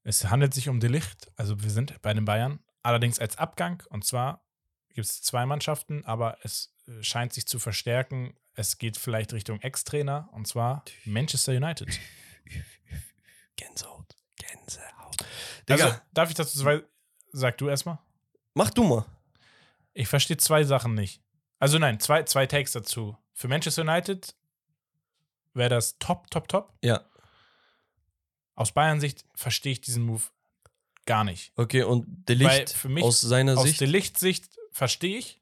Es 0.02 0.30
handelt 0.30 0.54
sich 0.54 0.68
um 0.68 0.80
Delicht, 0.80 1.30
also 1.36 1.62
wir 1.62 1.70
sind 1.70 2.00
bei 2.02 2.14
den 2.14 2.24
Bayern, 2.24 2.60
allerdings 2.82 3.18
als 3.18 3.36
Abgang. 3.36 3.82
Und 3.90 4.04
zwar 4.04 4.46
gibt 4.94 5.06
es 5.06 5.22
zwei 5.22 5.44
Mannschaften, 5.44 6.04
aber 6.04 6.38
es 6.42 6.74
äh, 6.86 7.02
scheint 7.02 7.32
sich 7.32 7.46
zu 7.46 7.58
verstärken. 7.58 8.36
Es 8.54 8.78
geht 8.78 8.96
vielleicht 8.96 9.32
Richtung 9.32 9.60
Ex-Trainer, 9.60 10.28
und 10.32 10.46
zwar 10.46 10.84
Manchester 11.04 11.52
United. 11.52 11.88
Gänsehaut. 13.56 14.09
Digga, 15.70 15.84
Also, 15.86 15.98
darf 16.12 16.28
ich 16.30 16.34
dazu 16.36 16.58
zwei, 16.58 16.82
sag 17.32 17.58
du 17.58 17.68
erstmal? 17.68 17.98
mach 18.54 18.70
du 18.70 18.82
mal. 18.82 19.04
Ich 19.92 20.08
verstehe 20.08 20.36
zwei 20.36 20.64
Sachen 20.64 20.94
nicht. 20.94 21.20
Also 21.58 21.78
nein, 21.78 22.00
zwei, 22.00 22.22
zwei 22.24 22.46
Takes 22.46 22.72
dazu. 22.72 23.16
Für 23.32 23.48
Manchester 23.48 23.82
United 23.82 24.34
wäre 25.54 25.70
das 25.70 25.98
top, 25.98 26.30
top, 26.30 26.48
top. 26.48 26.72
Ja. 26.82 27.04
Aus 28.54 28.72
Bayern-Sicht 28.72 29.24
verstehe 29.34 29.72
ich 29.72 29.80
diesen 29.80 30.02
Move 30.04 30.22
gar 31.06 31.24
nicht. 31.24 31.52
Okay, 31.56 31.82
und 31.82 32.06
Weil 32.06 32.36
Delicht 32.36 32.70
für 32.70 32.88
mich 32.88 33.04
aus 33.04 33.20
seiner 33.20 33.56
aus 33.56 33.64
Sicht. 33.64 33.80
der 33.80 33.88
Lichtsicht 33.88 34.58
verstehe 34.72 35.18
ich 35.18 35.40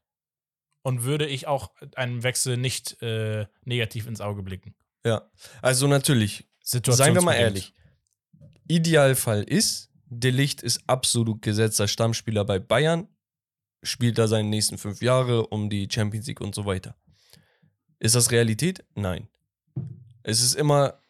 und 0.82 1.02
würde 1.02 1.26
ich 1.26 1.46
auch 1.46 1.72
einem 1.96 2.22
Wechsel 2.22 2.56
nicht 2.56 3.00
äh, 3.02 3.46
negativ 3.64 4.06
ins 4.06 4.20
Auge 4.20 4.42
blicken. 4.42 4.74
Ja. 5.04 5.30
Also 5.62 5.86
natürlich, 5.86 6.46
seien 6.62 7.14
wir 7.14 7.22
mal 7.22 7.34
ehrlich. 7.34 7.74
Idealfall 8.68 9.42
ist, 9.42 9.87
Delicht 10.10 10.62
ist 10.62 10.82
absolut 10.86 11.42
gesetzter 11.42 11.88
Stammspieler 11.88 12.44
bei 12.44 12.58
Bayern, 12.58 13.08
spielt 13.82 14.18
da 14.18 14.26
seine 14.26 14.48
nächsten 14.48 14.78
fünf 14.78 15.02
Jahre 15.02 15.46
um 15.46 15.70
die 15.70 15.88
Champions 15.90 16.26
League 16.26 16.40
und 16.40 16.54
so 16.54 16.64
weiter. 16.66 16.96
Ist 17.98 18.14
das 18.14 18.30
Realität? 18.30 18.84
Nein. 18.94 19.28
Es 20.22 20.42
ist 20.42 20.54
immer, 20.54 21.00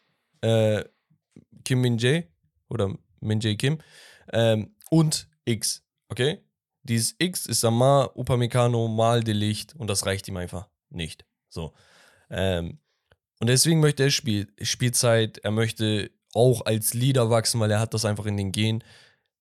äh, 0.41 0.83
Kim 1.63 1.81
Min 1.81 1.97
Jae 1.97 2.27
oder 2.69 2.95
Min 3.19 3.39
Jae 3.39 3.55
Kim 3.55 3.79
ähm, 4.31 4.75
und 4.89 5.27
X, 5.45 5.83
okay? 6.09 6.43
Dieses 6.83 7.15
X 7.19 7.45
ist 7.45 7.63
dann 7.63 7.75
mal 7.75 8.09
Upamecano, 8.15 8.87
mal 8.87 9.23
Delicht 9.23 9.75
und 9.75 9.87
das 9.87 10.05
reicht 10.05 10.27
ihm 10.27 10.37
einfach 10.37 10.69
nicht. 10.89 11.25
So. 11.49 11.73
Ähm, 12.29 12.79
und 13.39 13.47
deswegen 13.47 13.79
möchte 13.79 14.03
er 14.03 14.11
Spiel, 14.11 14.51
Spielzeit, 14.61 15.39
er 15.39 15.51
möchte 15.51 16.11
auch 16.33 16.65
als 16.65 16.93
Leader 16.93 17.29
wachsen, 17.29 17.59
weil 17.59 17.71
er 17.71 17.79
hat 17.79 17.93
das 17.93 18.05
einfach 18.05 18.25
in 18.25 18.37
den 18.37 18.51
Gen. 18.51 18.83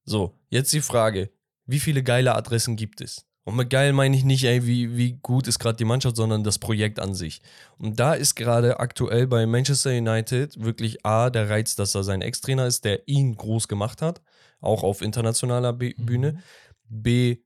So, 0.05 0.39
jetzt 0.49 0.73
die 0.73 0.81
Frage, 0.81 1.31
wie 1.67 1.81
viele 1.81 2.03
geile 2.03 2.35
Adressen 2.35 2.77
gibt 2.77 3.01
es? 3.01 3.27
Und 3.45 3.57
mit 3.57 3.71
geil 3.71 3.95
meine 3.95 4.15
ich 4.15 4.25
nicht, 4.25 4.45
ey, 4.45 4.67
wie, 4.67 4.97
wie 4.99 5.13
gut 5.23 5.49
ist 5.49 5.59
gerade 5.59 5.77
die 5.77 5.87
Mannschaft, 5.87 6.17
sondern 6.17 6.45
das 6.45 6.59
Projekt 6.59 7.01
an 7.01 7.15
sich. 7.15 7.41
Und 7.79 7.99
da 7.99 8.13
ist 8.13 8.35
gerade 8.35 8.79
aktuell 8.79 9.27
bei 9.27 9.47
Manchester 9.47 9.91
United 9.91 10.63
wirklich 10.63 11.07
A, 11.07 11.31
der 11.31 11.49
Reiz, 11.49 11.75
dass 11.75 11.95
er 11.95 12.05
sein 12.05 12.21
Ex-Trainer 12.21 12.67
ist, 12.67 12.85
der 12.85 13.09
ihn 13.09 13.37
groß 13.37 13.67
gemacht 13.67 14.03
hat, 14.03 14.21
auch 14.61 14.83
auf 14.83 15.01
internationaler 15.01 15.73
B 15.73 15.95
Mhm. 15.97 16.05
Bühne. 16.07 16.43
B, 16.91 17.39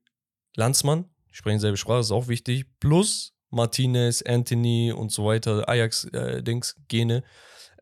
Landsmann, 0.57 1.05
die 1.29 1.35
sprechen 1.35 1.59
selbe 1.59 1.77
Sprache, 1.77 2.01
ist 2.01 2.11
auch 2.11 2.27
wichtig. 2.27 2.65
Plus 2.81 3.33
Martinez, 3.49 4.21
Anthony 4.21 4.91
und 4.91 5.11
so 5.11 5.25
weiter, 5.25 5.69
Ajax-Dings, 5.69 6.75
Gene. 6.89 7.23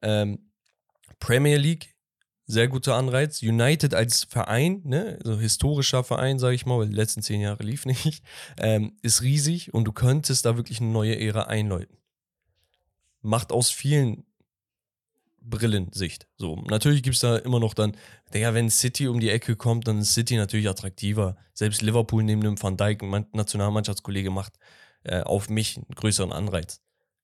Ähm, 0.03 0.51
Premier 1.22 1.57
League, 1.57 1.95
sehr 2.48 2.68
guter 2.68 2.95
Anreiz. 2.95 3.41
United 3.41 3.93
als 3.93 4.26
Verein, 4.26 4.81
ne, 4.84 5.18
so 5.23 5.39
historischer 5.39 6.03
Verein, 6.03 6.39
sage 6.39 6.56
ich 6.56 6.65
mal, 6.65 6.80
weil 6.80 6.89
die 6.89 6.95
letzten 6.95 7.22
zehn 7.22 7.39
Jahre 7.39 7.64
lief 7.64 7.85
nicht, 8.03 8.22
ähm, 8.57 8.98
ist 9.02 9.22
riesig 9.22 9.73
und 9.73 9.85
du 9.85 9.93
könntest 9.93 10.45
da 10.45 10.57
wirklich 10.57 10.81
eine 10.81 10.89
neue 10.89 11.18
Ära 11.18 11.43
einläuten. 11.43 11.98
Macht 13.22 13.53
aus 13.53 13.69
vielen 13.69 14.26
Brillen 15.43 15.91
Sicht. 15.93 16.27
So, 16.38 16.56
natürlich 16.68 17.02
gibt 17.02 17.15
es 17.15 17.22
da 17.22 17.38
immer 17.38 17.60
noch 17.60 17.73
dann, 17.73 17.95
Digga, 18.34 18.53
wenn 18.53 18.69
City 18.69 19.07
um 19.07 19.19
die 19.19 19.30
Ecke 19.30 19.56
kommt, 19.56 19.88
dann 19.88 19.99
ist 19.99 20.14
City 20.14 20.35
natürlich 20.35 20.69
attraktiver. 20.69 21.35
Selbst 21.53 21.81
Liverpool 21.81 22.23
neben 22.23 22.41
dem 22.41 22.61
Van 22.61 22.77
Dijk, 22.77 23.02
Nationalmannschaftskollege, 23.34 24.30
macht 24.30 24.53
äh, 25.03 25.22
auf 25.22 25.49
mich 25.49 25.77
einen 25.77 25.95
größeren 25.95 26.31
Anreiz. 26.31 26.81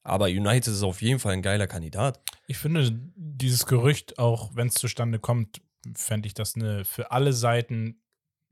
Aber 0.07 0.27
United 0.27 0.67
ist 0.73 0.83
auf 0.83 1.01
jeden 1.01 1.19
Fall 1.19 1.33
ein 1.33 1.41
geiler 1.41 1.67
Kandidat. 1.67 2.21
Ich 2.47 2.57
finde, 2.57 2.97
dieses 3.15 3.65
Gerücht, 3.65 4.17
auch 4.19 4.55
wenn 4.55 4.67
es 4.67 4.75
zustande 4.75 5.19
kommt, 5.19 5.61
fände 5.95 6.27
ich 6.27 6.33
das 6.33 6.55
eine 6.55 6.85
für 6.85 7.11
alle 7.11 7.33
Seiten 7.33 8.01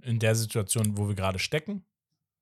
in 0.01 0.19
der 0.19 0.35
Situation, 0.35 0.97
wo 0.97 1.07
wir 1.07 1.15
gerade 1.15 1.39
stecken, 1.39 1.85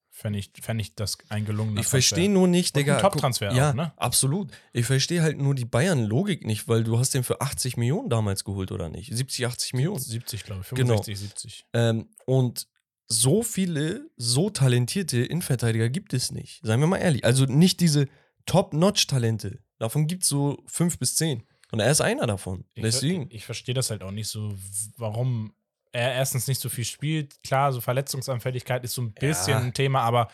fände 0.09 0.39
ich, 0.39 0.51
fänd 0.59 0.81
ich 0.81 0.95
das 0.95 1.19
ein 1.29 1.45
gelungener 1.45 1.81
Ich 1.81 1.87
verstehe 1.87 2.27
nur 2.27 2.47
nicht, 2.47 2.75
Digga. 2.75 2.99
Top-Transfer 2.99 3.53
Ja, 3.53 3.69
auch, 3.69 3.73
ne? 3.75 3.93
absolut. 3.97 4.49
Ich 4.73 4.87
verstehe 4.87 5.21
halt 5.21 5.37
nur 5.37 5.53
die 5.53 5.65
Bayern-Logik 5.65 6.43
nicht, 6.43 6.67
weil 6.67 6.83
du 6.83 6.97
hast 6.97 7.13
den 7.13 7.23
für 7.23 7.39
80 7.39 7.77
Millionen 7.77 8.09
damals 8.09 8.43
geholt, 8.43 8.71
oder 8.71 8.89
nicht? 8.89 9.15
70, 9.15 9.45
80 9.45 9.73
Millionen. 9.73 9.99
70, 9.99 10.43
glaube 10.43 10.61
ich. 10.63 10.69
Genau. 10.69 11.03
65, 11.03 11.19
70. 11.19 11.65
Ähm, 11.73 12.09
und 12.25 12.67
so 13.07 13.43
viele, 13.43 14.09
so 14.17 14.49
talentierte 14.49 15.19
Innenverteidiger 15.19 15.89
gibt 15.89 16.13
es 16.15 16.31
nicht. 16.31 16.61
Seien 16.63 16.79
wir 16.79 16.87
mal 16.87 16.97
ehrlich. 16.97 17.23
Also 17.25 17.45
nicht 17.45 17.79
diese 17.79 18.07
Top-Notch-Talente. 18.45 19.59
Davon 19.79 20.07
gibt 20.07 20.23
es 20.23 20.29
so 20.29 20.63
fünf 20.67 20.97
bis 20.99 21.15
zehn. 21.15 21.43
Und 21.71 21.79
er 21.79 21.89
ist 21.89 22.01
einer 22.01 22.27
davon. 22.27 22.65
Ich, 22.75 22.83
Deswegen. 22.83 23.27
Ich, 23.29 23.37
ich 23.37 23.45
verstehe 23.45 23.73
das 23.75 23.89
halt 23.89 24.03
auch 24.03 24.11
nicht 24.11 24.27
so, 24.27 24.53
warum 24.97 25.53
er 25.91 26.13
erstens 26.13 26.47
nicht 26.47 26.61
so 26.61 26.69
viel 26.69 26.85
spielt. 26.85 27.41
Klar, 27.43 27.73
so 27.73 27.81
Verletzungsanfälligkeit 27.81 28.83
ist 28.83 28.93
so 28.93 29.01
ein 29.01 29.13
bisschen 29.13 29.53
Ja. 29.53 29.59
ein 29.59 29.73
Thema, 29.73 30.01
aber 30.01 30.29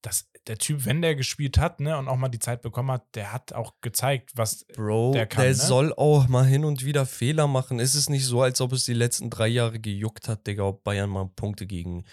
das, 0.00 0.30
der 0.46 0.58
Typ, 0.58 0.84
wenn 0.84 1.00
der 1.02 1.14
gespielt 1.14 1.58
hat, 1.58 1.80
ne, 1.80 1.96
und 1.96 2.08
auch 2.08 2.16
mal 2.16 2.28
die 2.28 2.38
Zeit 2.38 2.62
bekommen 2.62 2.90
hat, 2.90 3.04
der 3.14 3.32
hat 3.32 3.52
auch 3.52 3.74
gezeigt, 3.80 4.32
was. 4.34 4.64
Bro, 4.74 5.12
der 5.12 5.20
der, 5.22 5.26
kann, 5.26 5.46
ne? 5.46 5.54
soll 5.54 5.92
auch 5.94 6.26
mal 6.28 6.44
hin 6.46 6.64
und 6.64 6.84
wieder 6.84 7.06
Fehler 7.06 7.46
machen. 7.46 7.78
Es 7.78 7.94
ist 7.94 8.08
nicht 8.10 8.24
so, 8.26 8.42
als 8.42 8.60
ob 8.60 8.72
es 8.72 8.84
die 8.84 8.94
letzten 8.94 9.30
drei 9.30 9.48
Jahre 9.48 9.78
gejuckt 9.78 10.28
hat, 10.28 10.46
Digga, 10.46 10.64
ob 10.64 10.82
Bayern 10.84 11.10
mal 11.10 11.28
Punkte 11.36 11.66
gegen 11.66 12.04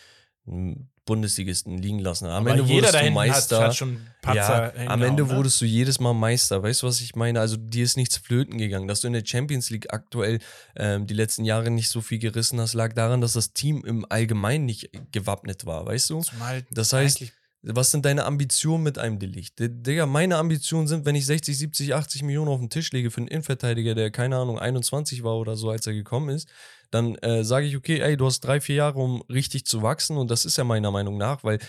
Bundesligisten 1.10 1.80
liegen 1.80 1.98
lassen. 1.98 2.28
hat. 2.28 2.36
Am 2.36 2.46
aber 2.46 2.52
Ende 2.52 2.70
wurdest 2.70 2.94
du 2.94 3.00
hat, 3.00 3.14
Meister. 3.14 3.68
hat 3.68 3.84
Patzer 4.22 4.76
ja, 4.78 4.88
am 4.88 5.02
Ende 5.02 5.24
ne? 5.24 5.30
wurdest 5.32 5.60
du 5.60 5.66
jedes 5.66 6.00
Mal 6.00 6.14
Meister. 6.14 6.62
Weißt 6.62 6.84
du, 6.84 6.88
was 6.88 7.02
ich 7.02 7.16
meine? 7.16 7.40
Also 7.40 7.58
dir 7.58 7.84
ist 7.84 7.98
nichts 7.98 8.18
flöten 8.18 8.60
gegangen. 8.60 8.88
Dass 8.88 9.02
du 9.02 9.08
in 9.08 9.14
der 9.14 9.26
Champions 9.26 9.72
League 9.72 9.92
aktuell 9.92 10.38
ähm, 10.76 11.08
die 11.08 11.16
letzten 11.16 11.46
Jahre 11.46 11.72
nicht 11.72 11.90
so 11.90 12.02
viel 12.02 12.20
gerissen 12.20 12.62
hast, 12.62 12.76
lag 12.76 12.94
daran, 12.94 13.22
dass 13.22 13.34
das 13.34 13.54
Team 13.54 13.84
im 13.86 14.06
Allgemeinen 14.08 14.66
nicht 14.66 14.92
gewappnet 15.12 15.66
war, 15.66 15.88
weißt 15.88 16.12
du? 16.12 16.22
Zumal 16.22 16.64
Das 16.70 16.94
heißt, 16.94 17.24
Was 17.64 17.92
sind 17.92 18.06
deine 18.06 18.26
Ambitionen 18.26 18.84
mit 18.84 19.00
einem 19.00 19.18
Delicht? 19.18 19.56
Digga, 19.58 20.06
meine 20.06 20.38
Ambitionen 20.38 20.88
sind, 20.88 21.06
wenn 21.06 21.16
ich 21.16 21.26
60, 21.26 21.58
70, 21.58 21.94
80 21.96 22.22
Millionen 22.22 22.50
auf 22.50 22.60
den 22.60 22.70
Tisch 22.70 22.92
lege 22.92 23.10
für 23.10 23.18
einen 23.18 23.28
Innenverteidiger, 23.28 23.96
der, 23.96 24.12
keine 24.12 24.38
Ahnung, 24.38 24.60
21 24.60 25.24
war 25.24 25.36
oder 25.36 25.58
so, 25.58 25.70
als 25.70 25.88
er 25.88 25.94
gekommen 25.94 26.30
ist, 26.30 26.48
dann 26.92 27.16
äh, 27.16 27.44
sage 27.44 27.66
ich, 27.66 27.76
okay, 27.78 28.00
ey, 28.00 28.18
du 28.18 28.26
hast 28.26 28.42
drei, 28.42 28.62
vier 28.62 28.76
Jahre, 28.76 29.00
um 29.00 29.22
richtig 29.24 29.66
zu 29.66 29.82
wachsen 29.82 30.18
und 30.18 30.30
das 30.32 30.46
ist 30.46 30.58
ja 30.58 30.64
meiner 30.64 30.92
Meinung 30.92 31.18
nach, 31.18 31.44
weil 31.44 31.60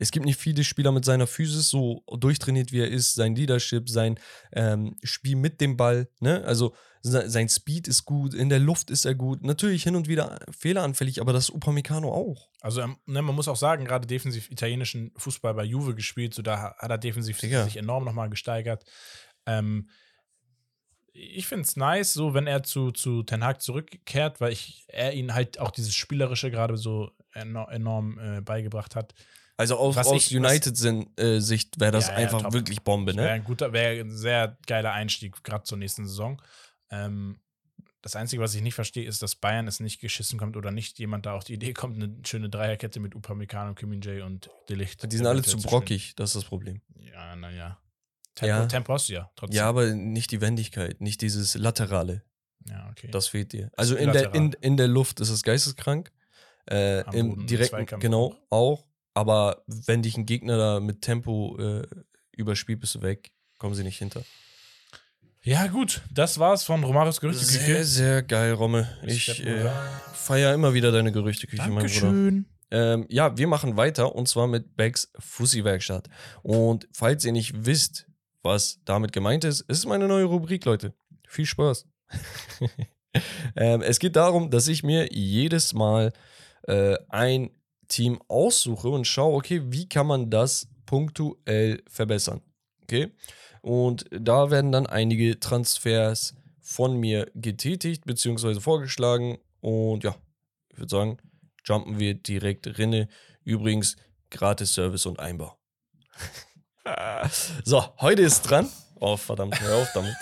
es 0.00 0.10
gibt 0.12 0.26
nicht 0.26 0.38
viele 0.38 0.62
Spieler 0.64 0.92
mit 0.92 1.04
seiner 1.04 1.26
Physis, 1.26 1.68
so 1.70 2.02
durchtrainiert 2.18 2.70
wie 2.72 2.80
er 2.80 2.88
ist, 2.88 3.14
sein 3.14 3.34
Leadership, 3.34 3.88
sein 3.88 4.18
ähm, 4.52 4.96
Spiel 5.02 5.36
mit 5.36 5.60
dem 5.60 5.76
Ball, 5.76 6.08
ne? 6.20 6.44
Also 6.44 6.74
se- 7.02 7.28
sein 7.28 7.48
Speed 7.48 7.88
ist 7.88 8.04
gut, 8.04 8.32
in 8.32 8.48
der 8.48 8.60
Luft 8.60 8.90
ist 8.90 9.04
er 9.04 9.16
gut. 9.16 9.42
Natürlich 9.42 9.82
hin 9.82 9.96
und 9.96 10.06
wieder 10.06 10.38
fehleranfällig, 10.56 11.20
aber 11.20 11.32
das 11.32 11.50
Upamecano 11.50 12.12
auch. 12.12 12.48
Also 12.60 12.80
ähm, 12.80 12.96
ne, 13.06 13.22
man 13.22 13.34
muss 13.34 13.48
auch 13.48 13.56
sagen, 13.56 13.84
gerade 13.84 14.06
defensiv 14.06 14.50
italienischen 14.50 15.12
Fußball 15.16 15.54
bei 15.54 15.64
Juve 15.64 15.94
gespielt, 15.96 16.32
so 16.32 16.42
da 16.42 16.74
hat 16.78 16.90
er 16.90 16.98
defensiv 16.98 17.38
Digga. 17.38 17.64
sich 17.64 17.76
enorm 17.76 18.04
nochmal 18.04 18.30
gesteigert. 18.30 18.84
Ähm, 19.46 19.88
ich 21.20 21.46
finde 21.46 21.64
es 21.64 21.76
nice, 21.76 22.12
so 22.12 22.34
wenn 22.34 22.46
er 22.46 22.62
zu, 22.62 22.90
zu 22.92 23.22
Ten 23.22 23.44
Hag 23.44 23.60
zurückkehrt, 23.60 24.40
weil 24.40 24.52
ich 24.52 24.84
er 24.88 25.12
ihn 25.14 25.34
halt 25.34 25.58
auch 25.58 25.70
dieses 25.70 25.94
Spielerische 25.94 26.50
gerade 26.50 26.76
so 26.76 27.10
enorm, 27.32 27.68
enorm 27.70 28.18
äh, 28.18 28.40
beigebracht 28.40 28.94
hat. 28.96 29.14
Also 29.56 29.76
aus, 29.76 29.96
Was 29.96 30.06
aus 30.06 30.30
ich- 30.30 30.36
United-Sicht 30.36 31.80
wäre 31.80 31.92
das 31.92 32.06
Ja, 32.08 32.12
ja, 32.12 32.18
einfach 32.18 32.42
top. 32.42 32.52
wirklich 32.52 32.82
Bombe, 32.82 33.14
Wäre 33.16 33.26
ne? 33.26 33.32
ein 33.32 33.44
guter, 33.44 33.72
wäre 33.72 34.00
ein 34.00 34.10
sehr 34.16 34.56
geiler 34.66 34.92
Einstieg, 34.92 35.42
gerade 35.42 35.64
zur 35.64 35.78
nächsten 35.78 36.06
Saison. 36.06 36.40
Ähm, 36.90 37.40
das 38.00 38.14
Einzige, 38.14 38.40
was 38.40 38.54
ich 38.54 38.62
nicht 38.62 38.74
verstehe, 38.74 39.06
ist, 39.08 39.20
dass 39.22 39.34
Bayern 39.34 39.66
es 39.66 39.80
nicht 39.80 40.00
geschissen 40.00 40.38
kommt 40.38 40.56
oder 40.56 40.70
nicht 40.70 40.98
jemand 41.00 41.26
da 41.26 41.32
auf 41.34 41.42
die 41.42 41.54
Idee 41.54 41.72
kommt, 41.74 41.96
eine 41.96 42.14
schöne 42.24 42.48
Dreierkette 42.48 43.00
mit 43.00 43.16
Upamecano, 43.16 43.74
Kim 43.74 44.00
Jae 44.00 44.22
und 44.24 44.48
Delicht. 44.68 45.10
Die 45.10 45.16
sind 45.16 45.26
alle 45.26 45.42
zu 45.42 45.50
spielen. 45.50 45.62
brockig, 45.64 46.14
das 46.14 46.30
ist 46.30 46.36
das 46.36 46.44
Problem. 46.44 46.80
Ja, 47.00 47.34
naja. 47.34 47.78
Tempo, 48.38 48.46
Ja. 48.60 48.66
Tempo 48.66 48.92
hast 48.92 49.08
du 49.08 49.12
ja, 49.14 49.30
trotzdem. 49.36 49.56
Ja, 49.56 49.66
aber 49.68 49.94
nicht 49.94 50.30
die 50.30 50.40
Wendigkeit, 50.40 51.00
nicht 51.00 51.20
dieses 51.22 51.54
Laterale, 51.54 52.22
Ja, 52.68 52.88
okay. 52.90 53.08
das 53.10 53.28
fehlt 53.28 53.52
dir. 53.52 53.70
Also 53.76 53.96
in 53.96 54.12
der, 54.12 54.34
in, 54.34 54.52
in 54.60 54.76
der 54.76 54.88
Luft 54.88 55.20
ist 55.20 55.30
es 55.30 55.42
geisteskrank. 55.42 56.10
Äh, 56.66 57.02
Am 57.04 57.14
Im 57.14 57.46
direkten, 57.46 57.70
Zweikampf 57.76 58.02
genau, 58.02 58.36
auch. 58.50 58.84
Aber 59.14 59.62
wenn 59.66 60.02
dich 60.02 60.16
ein 60.16 60.26
Gegner 60.26 60.56
da 60.58 60.80
mit 60.80 61.02
Tempo 61.02 61.56
äh, 61.58 61.86
überspielt, 62.32 62.80
bist 62.80 62.94
du 62.94 63.02
weg. 63.02 63.32
Kommen 63.58 63.74
sie 63.74 63.82
nicht 63.82 63.98
hinter. 63.98 64.22
ja, 65.42 65.66
gut. 65.66 66.02
Das 66.12 66.38
war's 66.38 66.62
von 66.64 66.84
Romarios 66.84 67.16
Sehr, 67.16 67.30
Gerüchteküche. 67.30 67.84
sehr 67.84 68.22
geil, 68.22 68.52
Romme. 68.52 68.88
Ich 69.04 69.44
äh, 69.44 69.70
feiere 70.12 70.54
immer 70.54 70.74
wieder 70.74 70.92
deine 70.92 71.10
Gerüchteküche, 71.10 71.62
mein 71.62 71.86
Bruder. 71.86 72.00
Dankeschön. 72.00 72.46
Ähm, 72.70 73.06
ja, 73.08 73.36
wir 73.38 73.46
machen 73.48 73.78
weiter 73.78 74.14
und 74.14 74.28
zwar 74.28 74.46
mit 74.46 74.76
Becks 74.76 75.10
Fussi-Werkstatt. 75.18 76.08
Und 76.42 76.86
falls 76.92 77.24
ihr 77.24 77.32
nicht 77.32 77.64
wisst, 77.64 78.06
was 78.48 78.80
damit 78.84 79.12
gemeint 79.12 79.44
ist, 79.44 79.60
ist 79.60 79.86
meine 79.86 80.08
neue 80.08 80.24
Rubrik, 80.24 80.64
Leute. 80.64 80.94
Viel 81.28 81.46
Spaß. 81.46 81.86
ähm, 83.56 83.82
es 83.82 83.98
geht 83.98 84.16
darum, 84.16 84.50
dass 84.50 84.66
ich 84.66 84.82
mir 84.82 85.08
jedes 85.12 85.74
Mal 85.74 86.12
äh, 86.62 86.96
ein 87.08 87.50
Team 87.88 88.20
aussuche 88.28 88.88
und 88.88 89.06
schaue, 89.06 89.36
okay, 89.36 89.62
wie 89.66 89.88
kann 89.88 90.06
man 90.06 90.30
das 90.30 90.68
punktuell 90.86 91.82
verbessern. 91.88 92.40
Okay? 92.82 93.12
Und 93.60 94.06
da 94.10 94.50
werden 94.50 94.72
dann 94.72 94.86
einige 94.86 95.38
Transfers 95.38 96.34
von 96.60 96.96
mir 96.96 97.30
getätigt 97.34 98.04
bzw. 98.06 98.60
vorgeschlagen. 98.60 99.38
Und 99.60 100.04
ja, 100.04 100.16
ich 100.70 100.78
würde 100.78 100.90
sagen, 100.90 101.18
jumpen 101.64 101.98
wir 101.98 102.14
direkt 102.14 102.78
rinne. 102.78 103.08
Übrigens, 103.44 103.96
gratis 104.30 104.72
Service 104.72 105.06
und 105.06 105.20
Einbau. 105.20 105.58
so, 107.64 107.84
heute 108.00 108.22
ist 108.22 108.42
dran. 108.42 108.68
Oh, 109.00 109.16
verdammt, 109.16 109.60
hör 109.60 109.76
auf 109.76 109.88
damit. 109.94 110.16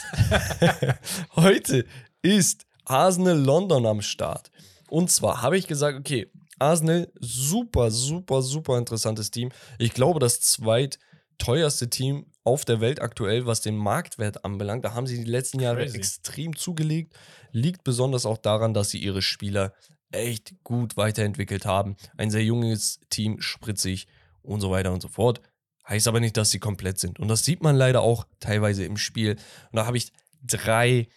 heute 1.36 1.86
ist 2.22 2.66
Arsenal 2.84 3.38
London 3.38 3.86
am 3.86 4.02
Start. 4.02 4.50
Und 4.88 5.10
zwar 5.10 5.42
habe 5.42 5.56
ich 5.56 5.66
gesagt, 5.66 5.98
okay, 5.98 6.30
Arsenal, 6.58 7.10
super, 7.20 7.90
super, 7.90 8.42
super 8.42 8.78
interessantes 8.78 9.30
Team. 9.30 9.50
Ich 9.78 9.92
glaube, 9.92 10.20
das 10.20 10.40
zweitteuerste 10.40 11.90
Team 11.90 12.26
auf 12.44 12.64
der 12.64 12.80
Welt 12.80 13.00
aktuell, 13.00 13.46
was 13.46 13.60
den 13.60 13.76
Marktwert 13.76 14.44
anbelangt. 14.44 14.84
Da 14.84 14.94
haben 14.94 15.06
sie 15.06 15.16
die 15.16 15.30
letzten 15.30 15.60
Jahre 15.60 15.82
Crazy. 15.82 15.96
extrem 15.96 16.56
zugelegt. 16.56 17.14
Liegt 17.50 17.82
besonders 17.84 18.24
auch 18.24 18.38
daran, 18.38 18.72
dass 18.72 18.90
sie 18.90 18.98
ihre 18.98 19.22
Spieler 19.22 19.72
echt 20.12 20.54
gut 20.62 20.96
weiterentwickelt 20.96 21.66
haben. 21.66 21.96
Ein 22.16 22.30
sehr 22.30 22.44
junges 22.44 23.00
Team, 23.10 23.40
spritzig 23.40 24.06
und 24.42 24.60
so 24.60 24.70
weiter 24.70 24.92
und 24.92 25.02
so 25.02 25.08
fort. 25.08 25.40
Heißt 25.88 26.08
aber 26.08 26.20
nicht, 26.20 26.36
dass 26.36 26.50
sie 26.50 26.58
komplett 26.58 26.98
sind. 26.98 27.18
Und 27.18 27.28
das 27.28 27.44
sieht 27.44 27.62
man 27.62 27.76
leider 27.76 28.02
auch 28.02 28.26
teilweise 28.40 28.84
im 28.84 28.96
Spiel. 28.96 29.32
Und 29.32 29.76
da 29.76 29.86
habe 29.86 29.96
ich 29.96 30.12
drei 30.42 31.08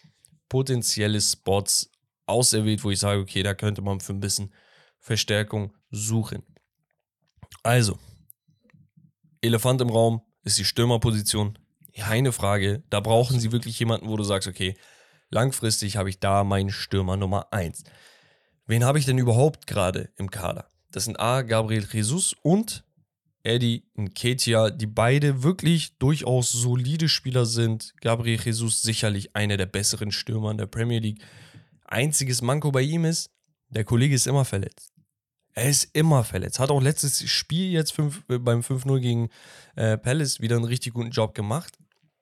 potenzielle 0.48 1.20
Spots 1.20 1.90
auserwählt, 2.26 2.84
wo 2.84 2.90
ich 2.90 3.00
sage, 3.00 3.20
okay, 3.20 3.42
da 3.42 3.54
könnte 3.54 3.82
man 3.82 4.00
für 4.00 4.12
ein 4.12 4.20
bisschen 4.20 4.52
Verstärkung 4.98 5.72
suchen. 5.90 6.42
Also, 7.62 7.98
Elefant 9.40 9.80
im 9.80 9.90
Raum 9.90 10.22
ist 10.44 10.58
die 10.58 10.64
Stürmerposition. 10.64 11.58
Keine 11.96 12.32
Frage. 12.32 12.82
Da 12.90 13.00
brauchen 13.00 13.40
sie 13.40 13.52
wirklich 13.52 13.78
jemanden, 13.78 14.08
wo 14.08 14.16
du 14.16 14.22
sagst, 14.22 14.48
okay, 14.48 14.76
langfristig 15.30 15.96
habe 15.96 16.10
ich 16.10 16.20
da 16.20 16.44
meinen 16.44 16.70
Stürmer 16.70 17.16
Nummer 17.16 17.52
1. 17.52 17.84
Wen 18.66 18.84
habe 18.84 18.98
ich 18.98 19.06
denn 19.06 19.18
überhaupt 19.18 19.66
gerade 19.66 20.10
im 20.16 20.30
Kader? 20.30 20.68
Das 20.92 21.04
sind 21.04 21.18
A, 21.18 21.42
Gabriel 21.42 21.86
Jesus 21.90 22.34
und 22.42 22.84
Eddie 23.42 23.84
Nketia, 23.96 24.70
die 24.70 24.86
beide 24.86 25.42
wirklich 25.42 25.96
durchaus 25.98 26.52
solide 26.52 27.08
Spieler 27.08 27.46
sind. 27.46 27.94
Gabriel 28.00 28.40
Jesus 28.40 28.82
sicherlich 28.82 29.34
einer 29.34 29.56
der 29.56 29.66
besseren 29.66 30.12
Stürmer 30.12 30.50
in 30.50 30.58
der 30.58 30.66
Premier 30.66 30.98
League. 30.98 31.22
Einziges 31.84 32.42
Manko 32.42 32.70
bei 32.70 32.82
ihm 32.82 33.04
ist, 33.04 33.30
der 33.70 33.84
Kollege 33.84 34.14
ist 34.14 34.26
immer 34.26 34.44
verletzt. 34.44 34.92
Er 35.54 35.68
ist 35.68 35.88
immer 35.94 36.22
verletzt. 36.22 36.60
Hat 36.60 36.70
auch 36.70 36.82
letztes 36.82 37.28
Spiel 37.28 37.70
jetzt 37.70 37.92
fünf, 37.92 38.22
äh, 38.28 38.38
beim 38.38 38.60
5-0 38.60 39.00
gegen 39.00 39.30
äh, 39.74 39.98
Palace 39.98 40.40
wieder 40.40 40.56
einen 40.56 40.64
richtig 40.64 40.94
guten 40.94 41.10
Job 41.10 41.34
gemacht. 41.34 41.76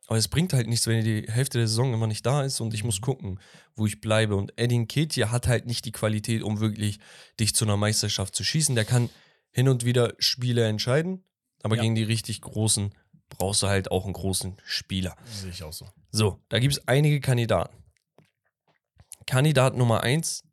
Aber 0.06 0.16
es 0.16 0.28
bringt 0.28 0.54
halt 0.54 0.66
nichts, 0.66 0.86
wenn 0.86 1.04
die 1.04 1.30
Hälfte 1.30 1.58
der 1.58 1.68
Saison 1.68 1.92
immer 1.92 2.06
nicht 2.06 2.24
da 2.24 2.42
ist 2.42 2.60
und 2.60 2.72
ich 2.72 2.82
muss 2.82 3.02
gucken, 3.02 3.38
wo 3.76 3.84
ich 3.84 4.00
bleibe. 4.00 4.36
Und 4.36 4.58
Eddie 4.58 4.86
Ketia 4.86 5.30
hat 5.30 5.46
halt 5.46 5.66
nicht 5.66 5.84
die 5.84 5.92
Qualität, 5.92 6.42
um 6.42 6.60
wirklich 6.60 6.98
dich 7.38 7.54
zu 7.54 7.66
einer 7.66 7.76
Meisterschaft 7.76 8.34
zu 8.34 8.42
schießen. 8.42 8.74
Der 8.74 8.86
kann 8.86 9.10
hin 9.50 9.68
und 9.68 9.84
wieder 9.84 10.14
Spiele 10.18 10.66
entscheiden, 10.66 11.24
aber 11.62 11.76
ja. 11.76 11.82
gegen 11.82 11.94
die 11.94 12.04
richtig 12.04 12.40
großen 12.40 12.94
brauchst 13.28 13.62
du 13.62 13.68
halt 13.68 13.90
auch 13.90 14.04
einen 14.04 14.14
großen 14.14 14.56
Spieler. 14.64 15.16
Sehe 15.24 15.50
ich 15.50 15.62
auch 15.62 15.72
so. 15.72 15.86
So, 16.10 16.40
da 16.48 16.58
gibt 16.58 16.74
es 16.74 16.88
einige 16.88 17.20
Kandidaten. 17.20 17.76
Kandidat 19.26 19.76
Nummer 19.76 20.02
1, 20.02 20.44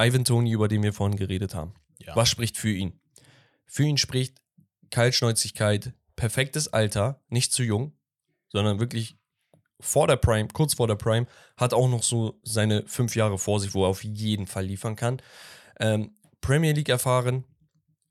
Ivan 0.00 0.24
Tony, 0.24 0.52
über 0.52 0.68
den 0.68 0.82
wir 0.82 0.92
vorhin 0.92 1.16
geredet 1.16 1.54
haben. 1.54 1.74
Ja. 1.98 2.14
Was 2.14 2.28
spricht 2.28 2.56
für 2.56 2.70
ihn? 2.70 3.00
Für 3.66 3.82
ihn 3.82 3.98
spricht 3.98 4.40
Kaltschnäuzigkeit, 4.90 5.92
perfektes 6.16 6.68
Alter, 6.72 7.22
nicht 7.28 7.52
zu 7.52 7.62
jung, 7.62 7.92
sondern 8.48 8.78
wirklich 8.78 9.16
vor 9.80 10.06
der 10.06 10.16
Prime, 10.16 10.48
kurz 10.48 10.74
vor 10.74 10.86
der 10.86 10.96
Prime, 10.96 11.26
hat 11.56 11.72
auch 11.72 11.88
noch 11.88 12.02
so 12.02 12.38
seine 12.42 12.86
fünf 12.86 13.16
Jahre 13.16 13.38
vor 13.38 13.60
sich, 13.60 13.74
wo 13.74 13.84
er 13.84 13.88
auf 13.88 14.04
jeden 14.04 14.46
Fall 14.46 14.64
liefern 14.64 14.96
kann. 14.96 15.22
Ähm, 15.78 16.14
Premier 16.40 16.72
League 16.72 16.88
erfahren, 16.88 17.44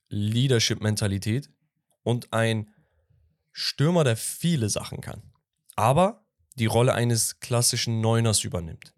Leadership-Mentalität 0.10 1.50
und 2.04 2.34
ein 2.34 2.70
Stürmer, 3.52 4.04
der 4.04 4.18
viele 4.18 4.70
Sachen 4.70 5.02
kann. 5.02 5.22
Aber 5.76 6.26
die 6.56 6.66
Rolle 6.66 6.94
eines 6.94 7.40
klassischen 7.40 8.02
Neuners 8.02 8.44
übernimmt. 8.44 8.94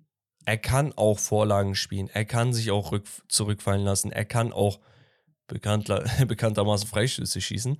Er 0.46 0.58
kann 0.58 0.94
auch 0.94 1.20
Vorlagen 1.20 1.76
spielen, 1.76 2.10
er 2.10 2.26
kann 2.26 2.54
sich 2.54 2.72
auch 2.72 2.92
rück, 2.92 3.06
zurückfallen 3.28 3.84
lassen, 3.84 4.12
er 4.12 4.26
kann 4.26 4.52
auch 4.52 4.80
bekanntermaßen 5.48 6.88
Freischüsse 6.88 7.42
schießen. 7.42 7.80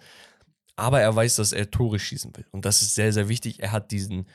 Aber 0.76 1.02
er 1.02 1.16
weiß, 1.16 1.38
dass 1.38 1.54
er 1.54 1.72
Tore 1.72 2.00
schießen 2.00 2.36
will. 2.36 2.46
Und 2.52 2.66
das 2.66 2.82
ist 2.82 2.96
sehr, 2.96 3.14
sehr 3.14 3.30
wichtig. 3.30 3.62
Er 3.62 3.72
hat 3.72 3.92
diesen, 3.92 4.28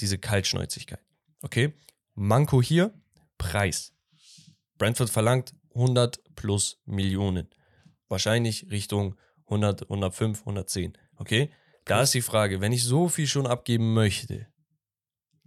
diese 0.00 0.18
Kaltschnäuzigkeit. 0.18 1.00
Okay? 1.42 1.74
Manko 2.14 2.62
hier, 2.62 2.92
Preis. 3.38 3.92
Brentford 4.78 5.10
verlangt 5.10 5.54
100 5.74 6.20
plus 6.34 6.80
Millionen. 6.84 7.48
Wahrscheinlich 8.12 8.70
Richtung 8.70 9.14
100, 9.46 9.84
105, 9.84 10.40
110. 10.40 10.98
Okay? 11.16 11.48
Da 11.86 12.02
ist 12.02 12.12
die 12.12 12.20
Frage, 12.20 12.60
wenn 12.60 12.70
ich 12.70 12.84
so 12.84 13.08
viel 13.08 13.26
schon 13.26 13.46
abgeben 13.46 13.94
möchte, 13.94 14.48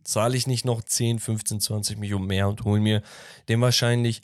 zahle 0.04 0.36
ich 0.36 0.48
nicht 0.48 0.66
noch 0.66 0.82
10, 0.82 1.20
15, 1.20 1.60
20 1.60 2.00
Millionen 2.00 2.26
mehr 2.26 2.50
und 2.50 2.64
hole 2.64 2.82
mir 2.82 3.04
den 3.50 3.62
wahrscheinlich 3.62 4.24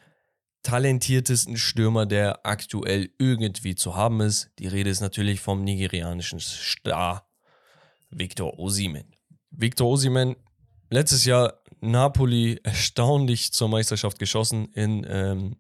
talentiertesten 0.64 1.56
Stürmer, 1.56 2.08
der 2.08 2.44
aktuell 2.44 3.12
irgendwie 3.20 3.76
zu 3.76 3.96
haben 3.96 4.22
ist. 4.22 4.50
Die 4.58 4.68
Rede 4.68 4.90
ist 4.90 5.02
natürlich 5.02 5.40
vom 5.40 5.64
nigerianischen 5.64 6.40
Star 6.40 7.30
Victor 8.10 8.58
Osimen. 8.58 9.16
Victor 9.52 9.88
Osimen, 9.88 10.36
letztes 10.90 11.26
Jahr 11.26 11.62
Napoli 11.80 12.60
erstaunlich 12.64 13.54
zur 13.54 13.70
Meisterschaft 13.70 14.18
geschossen 14.18 14.66
in 14.74 15.06
ähm, 15.08 15.58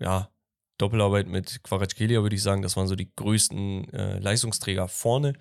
ja, 0.00 0.32
Doppelarbeit 0.82 1.28
mit 1.28 1.62
Kvaratskhelia, 1.62 2.22
würde 2.22 2.36
ich 2.36 2.42
sagen. 2.42 2.62
Das 2.62 2.76
waren 2.76 2.88
so 2.88 2.96
die 2.96 3.14
größten 3.14 3.92
äh, 3.92 4.18
Leistungsträger 4.18 4.88
vorne. 4.88 5.32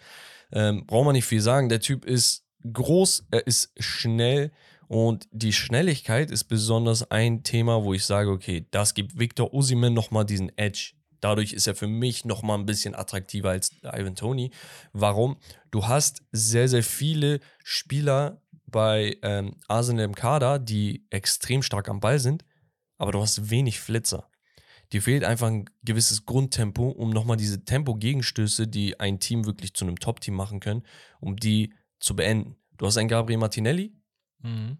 Ähm, 0.52 0.86
braucht 0.86 1.06
man 1.06 1.14
nicht 1.14 1.26
viel 1.26 1.42
sagen. 1.42 1.70
Der 1.70 1.80
Typ 1.80 2.06
ist 2.06 2.46
groß, 2.72 3.28
er 3.32 3.48
ist 3.48 3.74
schnell, 3.80 4.52
und 4.92 5.30
die 5.32 5.54
Schnelligkeit 5.54 6.32
ist 6.32 6.44
besonders 6.50 7.10
ein 7.12 7.44
Thema, 7.44 7.86
wo 7.86 7.94
ich 7.94 8.06
sage, 8.06 8.30
okay, 8.30 8.68
das 8.72 8.94
gibt 8.94 9.18
Victor 9.18 9.54
Osimhen 9.54 9.94
nochmal 9.94 10.26
diesen 10.26 10.52
Edge. 10.58 10.96
Dadurch 11.22 11.54
ist 11.54 11.66
er 11.66 11.76
für 11.76 11.88
mich 11.88 12.26
nochmal 12.26 12.60
ein 12.60 12.66
bisschen 12.66 12.94
attraktiver 12.94 13.52
als 13.52 13.72
Ivan 13.84 14.18
Tony. 14.18 14.52
Warum? 14.92 15.38
Du 15.72 15.88
hast 15.88 16.24
sehr, 16.34 16.68
sehr 16.68 16.84
viele 16.84 17.40
Spieler 17.64 18.42
bei 18.66 19.16
ähm, 19.22 19.56
Arsenal 19.70 20.04
im 20.04 20.14
Kader, 20.14 20.60
die 20.60 21.06
extrem 21.10 21.64
stark 21.64 21.88
am 21.88 22.02
Ball 22.02 22.20
sind, 22.20 22.44
aber 22.98 23.14
du 23.14 23.22
hast 23.22 23.50
wenig 23.50 23.80
Flitzer. 23.80 24.28
Dir 24.94 25.02
fehlt 25.02 25.24
einfach 25.24 25.48
ein 25.48 25.70
gewisses 25.84 26.26
Grundtempo, 26.26 26.90
um 26.90 27.12
nochmal 27.12 27.38
diese 27.38 27.64
Tempo-Gegenstöße, 27.64 28.68
die 28.68 29.00
ein 29.00 29.20
Team 29.20 29.46
wirklich 29.46 29.74
zu 29.74 29.86
einem 29.86 29.98
Top-Team 29.98 30.34
machen 30.34 30.60
können, 30.60 30.84
um 31.20 31.38
die 31.38 31.74
zu 32.00 32.16
beenden. 32.16 32.58
Du 32.78 32.86
hast 32.86 32.98
einen 32.98 33.08
Gabriel 33.08 33.38
Martinelli, 33.38 33.94
Mhm. 34.44 34.78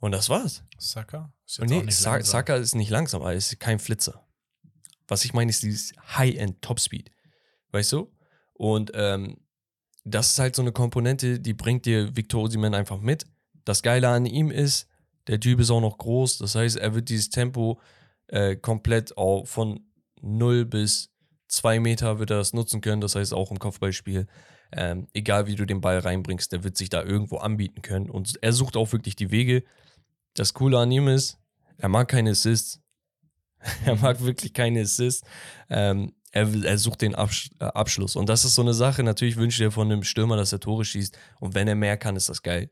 Und 0.00 0.12
das 0.12 0.28
war's. 0.28 0.64
Saka? 0.78 1.32
Ist 1.46 1.58
jetzt 1.58 1.70
nee, 1.70 1.90
Sa 1.90 2.20
Saka 2.22 2.56
ist 2.56 2.74
nicht 2.74 2.90
langsam, 2.90 3.22
aber 3.22 3.34
ist 3.34 3.58
kein 3.60 3.78
Flitzer. 3.78 4.26
Was 5.06 5.24
ich 5.24 5.32
meine, 5.32 5.50
ist 5.50 5.62
dieses 5.62 5.92
High-End 6.16 6.60
Topspeed. 6.62 7.10
Weißt 7.70 7.92
du? 7.92 8.12
Und 8.54 8.90
ähm, 8.94 9.38
das 10.04 10.32
ist 10.32 10.38
halt 10.38 10.56
so 10.56 10.62
eine 10.62 10.72
Komponente, 10.72 11.38
die 11.38 11.54
bringt 11.54 11.86
dir 11.86 12.16
Victor 12.16 12.42
Osimhen 12.42 12.74
einfach 12.74 12.98
mit. 13.00 13.26
Das 13.64 13.82
Geile 13.82 14.08
an 14.08 14.26
ihm 14.26 14.50
ist, 14.50 14.88
der 15.28 15.38
Typ 15.38 15.60
ist 15.60 15.70
auch 15.70 15.80
noch 15.80 15.98
groß. 15.98 16.38
Das 16.38 16.56
heißt, 16.56 16.76
er 16.76 16.94
wird 16.94 17.08
dieses 17.08 17.30
Tempo 17.30 17.80
äh, 18.32 18.56
komplett 18.56 19.16
auch 19.18 19.46
von 19.46 19.80
0 20.22 20.64
bis 20.64 21.10
2 21.48 21.80
Meter 21.80 22.18
wird 22.18 22.30
er 22.30 22.38
das 22.38 22.54
nutzen 22.54 22.80
können. 22.80 23.02
Das 23.02 23.14
heißt 23.14 23.34
auch 23.34 23.50
im 23.50 23.58
Kopfballspiel. 23.58 24.26
Ähm, 24.72 25.06
egal 25.12 25.46
wie 25.46 25.54
du 25.54 25.66
den 25.66 25.82
Ball 25.82 25.98
reinbringst, 25.98 26.50
der 26.50 26.64
wird 26.64 26.78
sich 26.78 26.88
da 26.88 27.02
irgendwo 27.02 27.36
anbieten 27.36 27.82
können. 27.82 28.08
Und 28.08 28.38
er 28.40 28.54
sucht 28.54 28.76
auch 28.76 28.90
wirklich 28.92 29.16
die 29.16 29.30
Wege. 29.30 29.64
Das 30.32 30.54
Coole 30.54 30.78
an 30.78 30.90
ihm 30.90 31.08
ist, 31.08 31.38
er 31.76 31.90
mag 31.90 32.08
keine 32.08 32.30
Assists. 32.30 32.80
er 33.84 33.96
mag 33.96 34.22
wirklich 34.24 34.54
keine 34.54 34.80
Assists. 34.80 35.28
Ähm, 35.68 36.14
er, 36.30 36.48
er, 36.64 36.78
sucht 36.78 37.02
den 37.02 37.14
Absch 37.14 37.50
äh, 37.60 37.64
Abschluss. 37.64 38.16
Und 38.16 38.30
das 38.30 38.46
ist 38.46 38.54
so 38.54 38.62
eine 38.62 38.72
Sache. 38.72 39.02
Natürlich 39.02 39.36
wünscht 39.36 39.60
er 39.60 39.70
von 39.70 39.92
einem 39.92 40.04
Stürmer, 40.04 40.38
dass 40.38 40.52
er 40.52 40.60
Tore 40.60 40.86
schießt. 40.86 41.18
Und 41.38 41.54
wenn 41.54 41.68
er 41.68 41.74
mehr 41.74 41.98
kann, 41.98 42.16
ist 42.16 42.30
das 42.30 42.40
geil. 42.40 42.70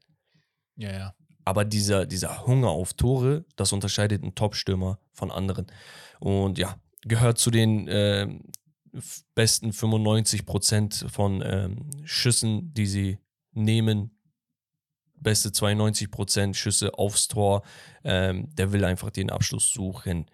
Ja, 0.77 0.91
ja. 0.91 1.15
Aber 1.51 1.65
dieser, 1.65 2.07
dieser 2.07 2.47
Hunger 2.47 2.69
auf 2.69 2.95
Tore, 2.95 3.45
das 3.57 3.73
unterscheidet 3.73 4.23
einen 4.23 4.37
Top-Stürmer 4.37 5.01
von 5.13 5.33
anderen. 5.33 5.67
Und 6.21 6.59
ja, 6.59 6.77
gehört 7.03 7.39
zu 7.39 7.51
den 7.51 7.89
äh, 7.89 8.29
besten 9.35 9.73
95 9.73 10.47
Prozent 10.47 11.07
von 11.11 11.43
ähm, 11.45 11.91
Schüssen, 12.05 12.73
die 12.73 12.87
sie 12.87 13.19
nehmen, 13.51 14.17
beste 15.17 15.51
92 15.51 16.13
Prozent 16.13 16.57
Schüsse 16.57 16.97
aufs 16.97 17.27
Tor. 17.27 17.63
Ähm, 18.05 18.55
der 18.55 18.71
will 18.71 18.85
einfach 18.85 19.11
den 19.11 19.29
Abschluss 19.29 19.73
suchen. 19.73 20.27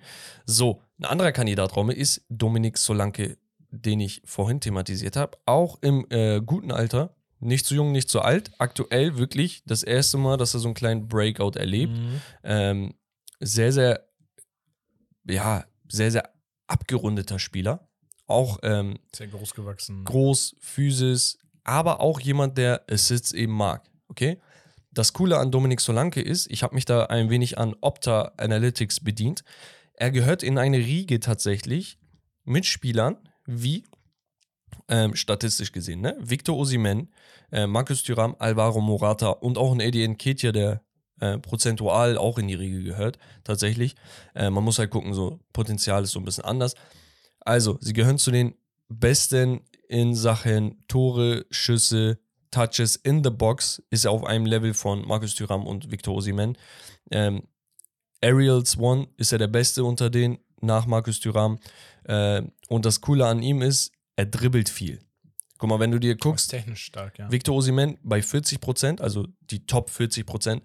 So, 0.45 0.83
ein 0.99 1.07
anderer 1.07 1.33
Kandidatraum 1.33 1.89
ist 1.89 2.27
Dominik 2.29 2.77
Solanke, 2.77 3.39
den 3.71 4.01
ich 4.01 4.21
vorhin 4.27 4.61
thematisiert 4.61 5.17
habe. 5.17 5.39
Auch 5.47 5.79
im 5.81 6.07
äh, 6.11 6.43
guten 6.43 6.73
Alter. 6.73 7.16
Nicht 7.39 7.67
zu 7.67 7.75
jung, 7.75 7.93
nicht 7.93 8.09
zu 8.09 8.21
alt. 8.23 8.51
Aktuell 8.59 9.19
wirklich 9.19 9.63
das 9.67 9.83
erste 9.83 10.19
Mal, 10.19 10.37
dass 10.37 10.55
er 10.55 10.61
so 10.61 10.69
einen 10.69 10.75
kleinen 10.75 11.09
Breakout 11.09 11.59
erlebt. 11.59 11.93
Mhm. 11.93 12.21
Ähm, 12.43 12.95
sehr, 13.41 13.73
sehr, 13.73 14.09
ja, 15.29 15.65
sehr, 15.89 16.11
sehr 16.11 16.31
abgerundeter 16.67 17.39
Spieler 17.39 17.87
auch 18.27 18.59
ähm, 18.63 18.99
sehr 19.15 19.29
groß 19.29 19.55
gewachsen. 19.55 20.05
Groß, 20.05 20.57
Physis, 20.61 21.39
aber 21.65 22.01
auch 22.01 22.21
jemand, 22.21 22.59
der 22.59 22.85
Assists 22.91 23.33
eben 23.33 23.53
mag. 23.53 23.89
Okay? 24.09 24.39
Das 24.91 25.13
Coole 25.13 25.39
an 25.39 25.51
Dominik 25.51 25.81
Solanke 25.81 26.21
ist, 26.21 26.51
ich 26.51 26.63
habe 26.63 26.75
mich 26.75 26.85
da 26.85 27.07
ein 27.07 27.31
wenig 27.31 27.59
an 27.59 27.75
Opta 27.81 28.33
Analytics 28.37 29.01
bedient. 29.01 29.45
Er 29.95 30.11
gehört 30.11 30.43
in 30.43 30.59
eine 30.59 30.79
Riege 30.79 31.21
tatsächlich 31.21 31.99
mit 32.45 32.67
Spielern 32.67 33.17
wie 33.47 33.85
ähm, 34.89 35.15
statistisch 35.17 35.73
gesehen, 35.73 36.01
ne? 36.01 36.17
Victor 36.21 36.57
Osimen, 36.57 37.13
äh, 37.51 37.67
Marcus 37.67 38.03
Thuram, 38.03 38.37
Alvaro 38.39 38.81
Morata 38.81 39.29
und 39.29 39.59
auch 39.59 39.73
ein 39.73 39.81
Eddie 39.81 40.07
Nketiah, 40.07 40.53
der 40.53 40.83
äh, 41.21 41.39
prozentual 41.39 42.19
auch 42.19 42.39
in 42.39 42.49
die 42.49 42.55
Riege 42.55 42.83
gehört, 42.83 43.19
tatsächlich. 43.45 43.95
Äh, 44.35 44.51
man 44.51 44.65
muss 44.65 44.79
halt 44.79 44.91
gucken, 44.91 45.15
so 45.15 45.41
Potenzial 45.53 46.05
ist 46.05 46.13
so 46.13 46.21
ein 46.21 46.25
bisschen 46.25 46.45
anders. 46.45 46.75
Also, 47.41 47.79
sie 47.81 47.93
gehören 47.93 48.19
zu 48.19 48.31
den 48.31 48.55
besten 48.89 49.61
in 49.89 50.15
Sachen 50.15 50.85
Tore, 50.89 51.47
Schüsse, 51.51 52.19
Touches 52.51 52.97
in 52.97 53.23
the 53.25 53.31
Box. 53.31 53.83
Ist 53.91 54.05
er 54.05 54.11
auf 54.11 54.25
einem 54.25 54.47
Level 54.47 54.75
von 54.75 55.07
Markus 55.07 55.35
Thuram 55.35 55.67
und 55.67 55.91
Victor 55.91 56.15
Osimen. 56.15 56.57
Ähm, 57.11 57.43
Ariels 58.23 58.79
One 58.79 59.09
ist 59.17 59.33
er 59.33 59.39
der 59.39 59.49
Beste 59.49 59.85
unter 59.85 60.11
denen, 60.11 60.39
nach 60.61 60.87
Markus 60.87 61.21
Thuram. 61.21 61.59
Äh, 62.05 62.43
und 62.69 62.85
das 62.85 63.01
Coole 63.01 63.27
an 63.27 63.43
ihm 63.43 63.63
ist, 63.63 63.93
er 64.17 64.27
dribbelt 64.27 64.69
viel. 64.69 65.01
Guck 65.59 65.71
mal, 65.71 65.81
wenn 65.81 65.91
du 65.91 65.99
dir 65.99 66.13
Ist 66.13 66.21
guckst, 66.21 66.51
technisch 66.51 66.85
stark, 66.85 67.19
ja. 67.19 67.31
Victor 67.31 67.55
Osimhen 67.55 67.99
bei 68.03 68.21
40%, 68.21 69.01
also 69.01 69.27
die 69.51 69.65
Top 69.67 69.91
40%. 69.91 70.61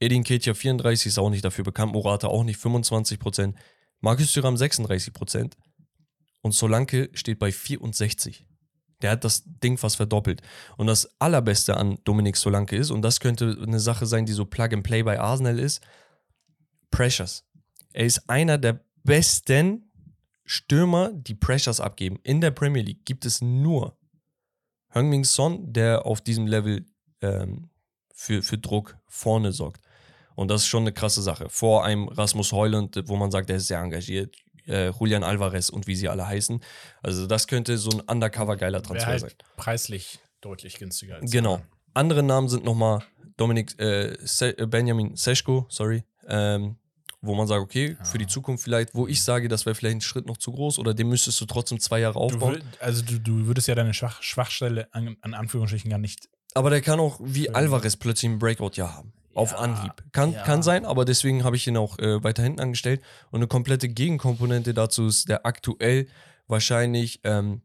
Edin 0.00 0.24
Ketja 0.24 0.54
34 0.54 1.06
ist 1.06 1.18
auch 1.18 1.30
nicht 1.30 1.44
dafür 1.44 1.64
bekannt, 1.64 1.92
Morata 1.92 2.28
auch 2.28 2.42
nicht 2.42 2.58
25%. 2.58 3.54
Markus 4.00 4.32
Thuram 4.32 4.54
36%. 4.54 5.52
Und 6.42 6.52
Solanke 6.52 7.10
steht 7.12 7.38
bei 7.38 7.52
64. 7.52 8.46
Der 9.02 9.12
hat 9.12 9.24
das 9.24 9.42
Ding 9.44 9.76
fast 9.78 9.96
verdoppelt. 9.96 10.42
Und 10.76 10.86
das 10.86 11.20
Allerbeste 11.20 11.76
an 11.76 11.98
Dominik 12.04 12.36
Solanke 12.36 12.76
ist, 12.76 12.90
und 12.90 13.02
das 13.02 13.20
könnte 13.20 13.58
eine 13.62 13.80
Sache 13.80 14.06
sein, 14.06 14.26
die 14.26 14.32
so 14.32 14.46
Plug 14.46 14.68
and 14.72 14.82
Play 14.82 15.02
bei 15.02 15.20
Arsenal 15.20 15.58
ist, 15.58 15.82
Pressures. 16.90 17.44
Er 17.92 18.06
ist 18.06 18.28
einer 18.28 18.58
der 18.58 18.84
besten 19.04 19.89
Stürmer, 20.50 21.12
die 21.12 21.36
Pressures 21.36 21.78
abgeben. 21.78 22.18
In 22.24 22.40
der 22.40 22.50
Premier 22.50 22.82
League 22.82 23.04
gibt 23.04 23.24
es 23.24 23.40
nur 23.40 23.96
Heung-Min 24.92 25.22
Son, 25.22 25.72
der 25.72 26.04
auf 26.04 26.20
diesem 26.20 26.48
Level 26.48 26.86
ähm, 27.20 27.70
für, 28.12 28.42
für 28.42 28.58
Druck 28.58 28.96
vorne 29.06 29.52
sorgt. 29.52 29.80
Und 30.34 30.48
das 30.48 30.62
ist 30.62 30.66
schon 30.66 30.82
eine 30.82 30.92
krasse 30.92 31.22
Sache. 31.22 31.48
Vor 31.48 31.84
einem 31.84 32.08
Rasmus 32.08 32.50
Heuland, 32.50 33.00
wo 33.06 33.14
man 33.14 33.30
sagt, 33.30 33.48
der 33.48 33.58
ist 33.58 33.68
sehr 33.68 33.78
engagiert, 33.78 34.34
äh, 34.66 34.90
Julian 34.90 35.22
Alvarez 35.22 35.68
und 35.68 35.86
wie 35.86 35.94
sie 35.94 36.08
alle 36.08 36.26
heißen. 36.26 36.60
Also 37.00 37.28
das 37.28 37.46
könnte 37.46 37.78
so 37.78 37.90
ein 37.90 38.00
undercover-geiler 38.00 38.82
Transfer 38.82 39.06
halt 39.06 39.20
sein. 39.20 39.32
preislich 39.56 40.18
deutlich 40.40 40.78
günstiger. 40.78 41.16
Als 41.16 41.30
Genau. 41.30 41.60
Andere 41.94 42.24
Namen 42.24 42.48
sind 42.48 42.64
nochmal 42.64 43.04
Dominik, 43.36 43.80
äh, 43.80 44.16
Se 44.22 44.52
Benjamin 44.54 45.14
Seschko, 45.14 45.66
sorry, 45.68 46.02
ähm, 46.26 46.76
wo 47.22 47.34
man 47.34 47.46
sagt, 47.46 47.60
okay, 47.60 47.96
für 48.02 48.18
die 48.18 48.26
Zukunft 48.26 48.64
vielleicht, 48.64 48.94
wo 48.94 49.06
ich 49.06 49.22
sage, 49.22 49.48
das 49.48 49.66
wäre 49.66 49.74
vielleicht 49.74 49.96
ein 49.96 50.00
Schritt 50.00 50.26
noch 50.26 50.38
zu 50.38 50.52
groß 50.52 50.78
oder 50.78 50.94
den 50.94 51.08
müsstest 51.08 51.40
du 51.40 51.46
trotzdem 51.46 51.78
zwei 51.78 52.00
Jahre 52.00 52.14
Du 52.14 52.20
aufbauen. 52.20 52.54
würd, 52.54 52.64
also 52.80 53.02
du, 53.02 53.18
du 53.18 53.46
würdest 53.46 53.68
ja 53.68 53.74
deine 53.74 53.92
Schwach, 53.94 54.22
Schwachstelle 54.22 54.88
an, 54.92 55.16
an 55.20 55.34
Anführungsstrichen 55.34 55.90
gar 55.90 55.98
nicht. 55.98 56.28
Aber 56.54 56.70
der 56.70 56.80
kann 56.80 56.98
auch 56.98 57.20
wie. 57.22 57.50
Alvarez 57.50 57.96
plötzlich 57.96 58.30
ein 58.30 58.38
Breakout-Jahr 58.38 58.96
haben. 58.96 59.12
Auf 59.34 59.52
Ja, 59.52 59.58
Anhieb. 59.58 59.92
Kann, 60.12 60.32
ja. 60.32 60.42
kann 60.42 60.62
sein, 60.62 60.84
aber 60.84 61.04
deswegen 61.04 61.44
habe 61.44 61.54
ich 61.54 61.66
ihn 61.66 61.76
auch 61.76 61.98
äh, 62.00 62.22
weiter 62.24 62.42
hinten 62.42 62.60
angestellt. 62.60 63.00
Und 63.30 63.38
eine 63.38 63.46
komplette 63.46 63.88
Gegenkomponente 63.88 64.74
dazu 64.74 65.06
ist 65.06 65.28
der 65.28 65.46
aktuell 65.46 66.08
wahrscheinlich 66.48 67.20
ähm, 67.22 67.62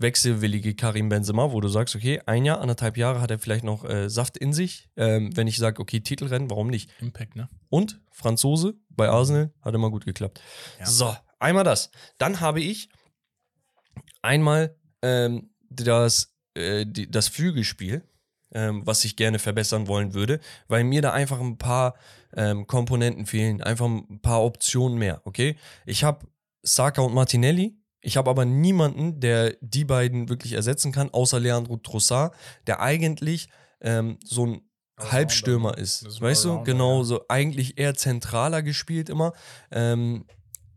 wechselwillige 0.00 0.74
Karim 0.74 1.08
Benzema, 1.08 1.52
wo 1.52 1.60
du 1.60 1.68
sagst, 1.68 1.94
okay, 1.94 2.20
ein 2.26 2.44
Jahr, 2.44 2.60
anderthalb 2.60 2.96
Jahre 2.96 3.20
hat 3.20 3.30
er 3.30 3.38
vielleicht 3.38 3.64
noch 3.64 3.84
äh, 3.84 4.08
Saft 4.08 4.36
in 4.36 4.52
sich. 4.52 4.88
Ähm, 4.96 5.36
wenn 5.36 5.46
ich 5.46 5.56
sage, 5.58 5.80
okay, 5.80 6.00
Titelrennen, 6.00 6.50
warum 6.50 6.68
nicht? 6.68 6.90
Impact, 7.00 7.36
ne? 7.36 7.48
Und 7.68 8.00
Franzose 8.10 8.74
bei 8.88 9.08
Arsenal 9.08 9.52
hat 9.62 9.74
immer 9.74 9.90
gut 9.90 10.04
geklappt. 10.04 10.40
Ja. 10.78 10.86
So, 10.86 11.14
einmal 11.38 11.64
das. 11.64 11.90
Dann 12.18 12.40
habe 12.40 12.60
ich 12.60 12.88
einmal 14.22 14.76
ähm, 15.02 15.50
das, 15.68 16.34
äh, 16.54 16.86
die, 16.86 17.10
das 17.10 17.28
Flügelspiel, 17.28 18.02
ähm, 18.52 18.86
was 18.86 19.04
ich 19.04 19.16
gerne 19.16 19.38
verbessern 19.38 19.86
wollen 19.86 20.14
würde, 20.14 20.40
weil 20.68 20.84
mir 20.84 21.02
da 21.02 21.12
einfach 21.12 21.40
ein 21.40 21.58
paar 21.58 21.94
ähm, 22.34 22.66
Komponenten 22.66 23.26
fehlen, 23.26 23.62
einfach 23.62 23.86
ein 23.86 24.20
paar 24.20 24.42
Optionen 24.42 24.98
mehr, 24.98 25.20
okay? 25.24 25.56
Ich 25.86 26.04
habe 26.04 26.26
Saka 26.62 27.02
und 27.02 27.14
Martinelli, 27.14 27.79
ich 28.00 28.16
habe 28.16 28.30
aber 28.30 28.44
niemanden, 28.44 29.20
der 29.20 29.56
die 29.60 29.84
beiden 29.84 30.28
wirklich 30.28 30.54
ersetzen 30.54 30.92
kann, 30.92 31.10
außer 31.10 31.38
Leandro 31.38 31.76
Trossard, 31.76 32.34
der 32.66 32.80
eigentlich 32.80 33.48
ähm, 33.80 34.18
so 34.24 34.46
ein 34.46 34.62
Halbstürmer 34.98 35.78
ist. 35.78 36.02
Ist 36.02 36.20
weißt 36.20 36.44
du, 36.44 36.62
genau, 36.62 37.02
so 37.02 37.24
eigentlich 37.28 37.78
eher 37.78 37.94
zentraler 37.94 38.62
gespielt 38.62 39.08
immer. 39.08 39.32
Ähm, 39.70 40.26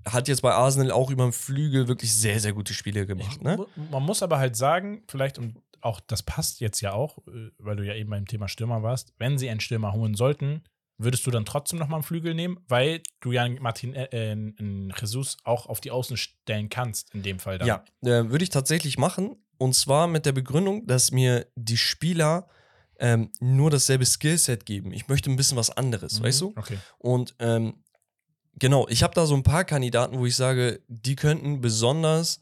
hat 0.05 0.27
jetzt 0.27 0.41
bei 0.41 0.51
Arsenal 0.51 0.91
auch 0.91 1.09
über 1.09 1.23
den 1.23 1.31
Flügel 1.31 1.87
wirklich 1.87 2.13
sehr, 2.13 2.39
sehr 2.39 2.53
gute 2.53 2.73
Spiele 2.73 3.05
gemacht. 3.05 3.41
Ne? 3.41 3.65
Man 3.89 4.03
muss 4.03 4.21
aber 4.21 4.37
halt 4.37 4.55
sagen, 4.55 5.03
vielleicht, 5.07 5.39
und 5.39 5.61
auch 5.81 5.99
das 6.01 6.23
passt 6.23 6.59
jetzt 6.59 6.81
ja 6.81 6.93
auch, 6.93 7.19
äh, 7.27 7.51
weil 7.57 7.75
du 7.75 7.85
ja 7.85 7.93
eben 7.95 8.09
beim 8.09 8.25
Thema 8.25 8.47
Stürmer 8.47 8.83
warst, 8.83 9.13
wenn 9.17 9.37
sie 9.37 9.49
einen 9.49 9.59
Stürmer 9.59 9.93
holen 9.93 10.15
sollten, 10.15 10.63
würdest 10.97 11.25
du 11.25 11.31
dann 11.31 11.45
trotzdem 11.45 11.79
nochmal 11.79 11.97
einen 11.97 12.03
Flügel 12.03 12.33
nehmen, 12.33 12.59
weil 12.67 13.01
du 13.19 13.31
ja 13.31 13.43
einen 13.43 13.61
Martin 13.61 13.93
äh, 13.93 14.05
äh, 14.33 14.53
Jesus 14.99 15.37
auch 15.43 15.65
auf 15.65 15.81
die 15.81 15.91
Außen 15.91 16.17
stellen 16.17 16.69
kannst, 16.69 17.13
in 17.13 17.23
dem 17.23 17.39
Fall 17.39 17.57
dann. 17.57 17.67
Ja, 17.67 17.83
äh, 18.01 18.29
würde 18.29 18.43
ich 18.43 18.49
tatsächlich 18.49 18.97
machen. 18.97 19.35
Und 19.57 19.75
zwar 19.75 20.07
mit 20.07 20.25
der 20.25 20.31
Begründung, 20.33 20.85
dass 20.87 21.11
mir 21.11 21.47
die 21.55 21.77
Spieler 21.77 22.47
ähm, 22.99 23.31
nur 23.39 23.69
dasselbe 23.71 24.05
Skillset 24.05 24.65
geben. 24.65 24.93
Ich 24.93 25.07
möchte 25.07 25.29
ein 25.31 25.35
bisschen 25.35 25.57
was 25.57 25.69
anderes, 25.69 26.19
Mhm. 26.19 26.23
weißt 26.23 26.41
du? 26.41 26.53
Okay. 26.55 26.77
Und 26.99 27.35
ähm, 27.39 27.75
genau, 28.59 28.87
ich 28.87 29.03
habe 29.03 29.13
da 29.15 29.25
so 29.25 29.35
ein 29.35 29.43
paar 29.43 29.63
Kandidaten, 29.65 30.19
wo 30.19 30.25
ich 30.25 30.35
sage, 30.35 30.81
die 30.87 31.15
könnten 31.15 31.59
besonders 31.61 32.39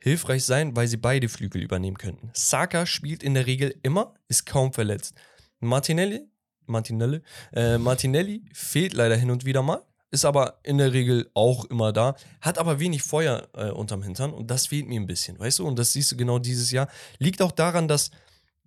hilfreich 0.00 0.44
sein, 0.44 0.74
weil 0.74 0.88
sie 0.88 0.96
beide 0.96 1.28
Flügel 1.28 1.62
übernehmen 1.62 1.96
könnten. 1.98 2.30
Saka 2.34 2.86
spielt 2.86 3.22
in 3.22 3.34
der 3.34 3.46
Regel 3.46 3.74
immer, 3.82 4.14
ist 4.28 4.46
kaum 4.46 4.72
verletzt. 4.72 5.14
Martinelli, 5.60 6.28
Martinelli, 6.72 7.20
äh, 7.52 7.78
Martinelli 7.78 8.42
fehlt 8.52 8.94
leider 8.94 9.16
hin 9.16 9.30
und 9.30 9.44
wieder 9.44 9.62
mal, 9.62 9.82
ist 10.10 10.24
aber 10.24 10.58
in 10.62 10.78
der 10.78 10.92
Regel 10.92 11.30
auch 11.34 11.64
immer 11.66 11.92
da, 11.92 12.16
hat 12.40 12.58
aber 12.58 12.80
wenig 12.80 13.02
Feuer 13.02 13.48
äh, 13.54 13.70
unterm 13.70 14.02
Hintern 14.02 14.32
und 14.32 14.50
das 14.50 14.66
fehlt 14.66 14.88
mir 14.88 15.00
ein 15.00 15.06
bisschen, 15.06 15.38
weißt 15.38 15.60
du? 15.60 15.66
Und 15.66 15.78
das 15.78 15.92
siehst 15.92 16.12
du 16.12 16.16
genau 16.16 16.38
dieses 16.38 16.70
Jahr. 16.70 16.88
Liegt 17.18 17.40
auch 17.40 17.52
daran, 17.52 17.88
dass 17.88 18.10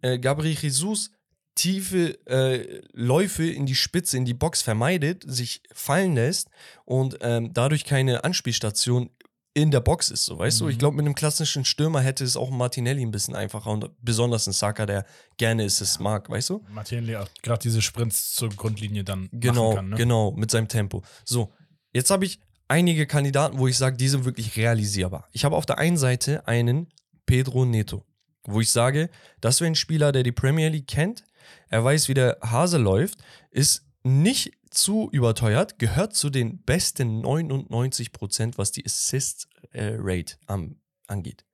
äh, 0.02 0.18
Gabriel 0.18 0.58
Jesus 0.58 1.12
tiefe 1.56 2.20
äh, 2.28 2.82
Läufe 2.92 3.46
in 3.46 3.66
die 3.66 3.76
Spitze, 3.76 4.18
in 4.18 4.26
die 4.26 4.34
Box 4.34 4.62
vermeidet, 4.62 5.24
sich 5.26 5.62
fallen 5.72 6.16
lässt 6.16 6.50
und 6.84 7.18
ähm, 7.22 7.54
dadurch 7.54 7.86
keine 7.86 8.24
Anspielstation 8.24 9.10
in 9.58 9.72
der 9.72 9.80
Box 9.80 10.10
ist, 10.12 10.26
so 10.26 10.38
weißt 10.38 10.60
du? 10.62 10.68
Ich 10.68 10.76
Mhm. 10.76 10.80
glaube, 10.80 10.98
mit 10.98 11.06
einem 11.06 11.16
klassischen 11.16 11.64
Stürmer 11.64 12.02
hätte 12.02 12.26
es 12.26 12.36
auch 12.36 12.50
Martinelli 12.52 13.02
ein 13.02 13.12
bisschen 13.12 13.36
einfacher 13.36 13.72
und 13.72 13.90
besonders 14.02 14.46
ein 14.48 14.52
Saka, 14.54 14.86
der 14.86 15.06
gerne 15.38 15.64
ist 15.64 15.80
es 15.80 15.98
mag, 15.98 16.30
weißt 16.30 16.50
du? 16.50 16.62
Martinelli 16.74 17.16
auch 17.16 17.28
gerade 17.42 17.62
diese 17.64 17.82
Sprints 17.82 18.34
zur 18.36 18.50
Grundlinie 18.50 19.06
dann 19.06 19.30
Genau, 19.32 19.68
machen 19.70 19.76
kann. 19.78 19.90
Ne? 19.92 19.96
genau, 19.96 20.32
mit 20.32 20.52
seinem 20.52 20.68
Tempo. 20.68 21.04
So, 21.24 21.54
jetzt 21.94 22.10
habe 22.10 22.26
ich 22.26 22.40
einige 22.68 23.08
Kandidaten, 23.08 23.58
wo 23.58 23.68
ich 23.68 23.78
sage, 23.78 23.96
die 23.96 24.10
sind 24.10 24.26
wirklich 24.26 24.58
realisierbar. 24.58 25.30
Ich 25.32 25.46
habe 25.46 25.56
auf 25.56 25.66
der 25.66 25.78
einen 25.78 25.98
Seite 25.98 26.46
einen 26.48 26.88
Pedro 27.26 27.64
Neto, 27.64 28.04
wo 28.44 28.60
ich 28.60 28.72
sage, 28.72 29.10
das 29.40 29.62
wäre 29.62 29.72
ein 29.72 29.76
Spieler, 29.76 30.12
der 30.12 30.24
die 30.24 30.34
Premier 30.34 30.68
League 30.68 30.88
kennt, 30.88 31.24
er 31.70 31.82
weiß, 31.84 32.10
wie 32.10 32.14
der 32.14 32.38
Hase 32.42 32.78
läuft, 32.78 33.20
ist 33.52 33.85
nicht 34.06 34.52
zu 34.70 35.10
überteuert, 35.12 35.80
gehört 35.80 36.16
zu 36.16 36.30
den 36.30 36.60
besten 36.64 37.26
99%, 37.26 38.58
was 38.58 38.72
die 38.72 38.86
Assist-Rate 38.86 40.36
am 40.48 40.78
angeht. 41.08 41.46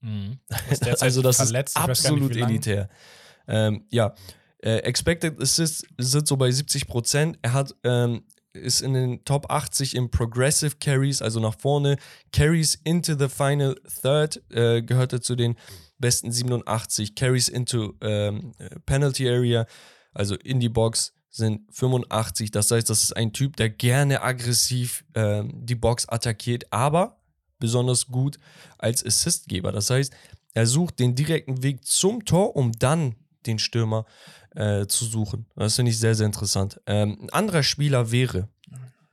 Mhm. 0.00 0.38
Also 1.00 1.22
das 1.22 1.36
verletzt, 1.36 1.76
ist 1.76 1.82
nicht, 1.82 1.90
absolut 1.90 2.34
lang. 2.34 2.50
elitär. 2.50 2.88
Ähm, 3.46 3.86
ja, 3.90 4.14
äh, 4.62 4.78
Expected 4.78 5.40
Assists 5.40 5.84
sind 5.96 6.28
so 6.28 6.36
bei 6.36 6.48
70%. 6.48 7.36
Er 7.42 7.52
hat 7.52 7.74
ähm, 7.84 8.22
ist 8.52 8.80
in 8.80 8.92
den 8.92 9.24
Top 9.24 9.50
80 9.50 9.94
im 9.94 10.10
Progressive 10.10 10.76
Carries, 10.80 11.22
also 11.22 11.40
nach 11.40 11.58
vorne. 11.58 11.96
Carries 12.32 12.74
into 12.84 13.14
the 13.16 13.28
final 13.28 13.76
third 14.02 14.42
äh, 14.50 14.82
gehörte 14.82 15.20
zu 15.20 15.36
den 15.36 15.56
besten 15.98 16.32
87. 16.32 17.14
Carries 17.14 17.48
into 17.48 17.94
ähm, 18.00 18.52
äh, 18.58 18.78
Penalty 18.80 19.28
Area, 19.28 19.66
also 20.12 20.34
in 20.36 20.60
die 20.60 20.68
Box, 20.68 21.12
sind 21.30 21.62
85. 21.74 22.50
Das 22.50 22.70
heißt, 22.70 22.88
das 22.88 23.02
ist 23.02 23.16
ein 23.16 23.32
Typ, 23.32 23.56
der 23.56 23.70
gerne 23.70 24.22
aggressiv 24.22 25.04
ähm, 25.14 25.50
die 25.66 25.74
Box 25.74 26.08
attackiert, 26.08 26.72
aber 26.72 27.18
besonders 27.58 28.06
gut 28.06 28.38
als 28.78 29.04
Assistgeber. 29.04 29.72
Das 29.72 29.90
heißt, 29.90 30.12
er 30.54 30.66
sucht 30.66 30.98
den 30.98 31.14
direkten 31.14 31.62
Weg 31.62 31.84
zum 31.84 32.24
Tor, 32.24 32.56
um 32.56 32.72
dann 32.72 33.14
den 33.46 33.58
Stürmer 33.58 34.06
äh, 34.54 34.86
zu 34.86 35.04
suchen. 35.04 35.46
Das 35.54 35.76
finde 35.76 35.90
ich 35.90 35.98
sehr, 35.98 36.14
sehr 36.14 36.26
interessant. 36.26 36.80
Ähm, 36.86 37.18
ein 37.22 37.30
anderer 37.30 37.62
Spieler 37.62 38.10
wäre, 38.10 38.48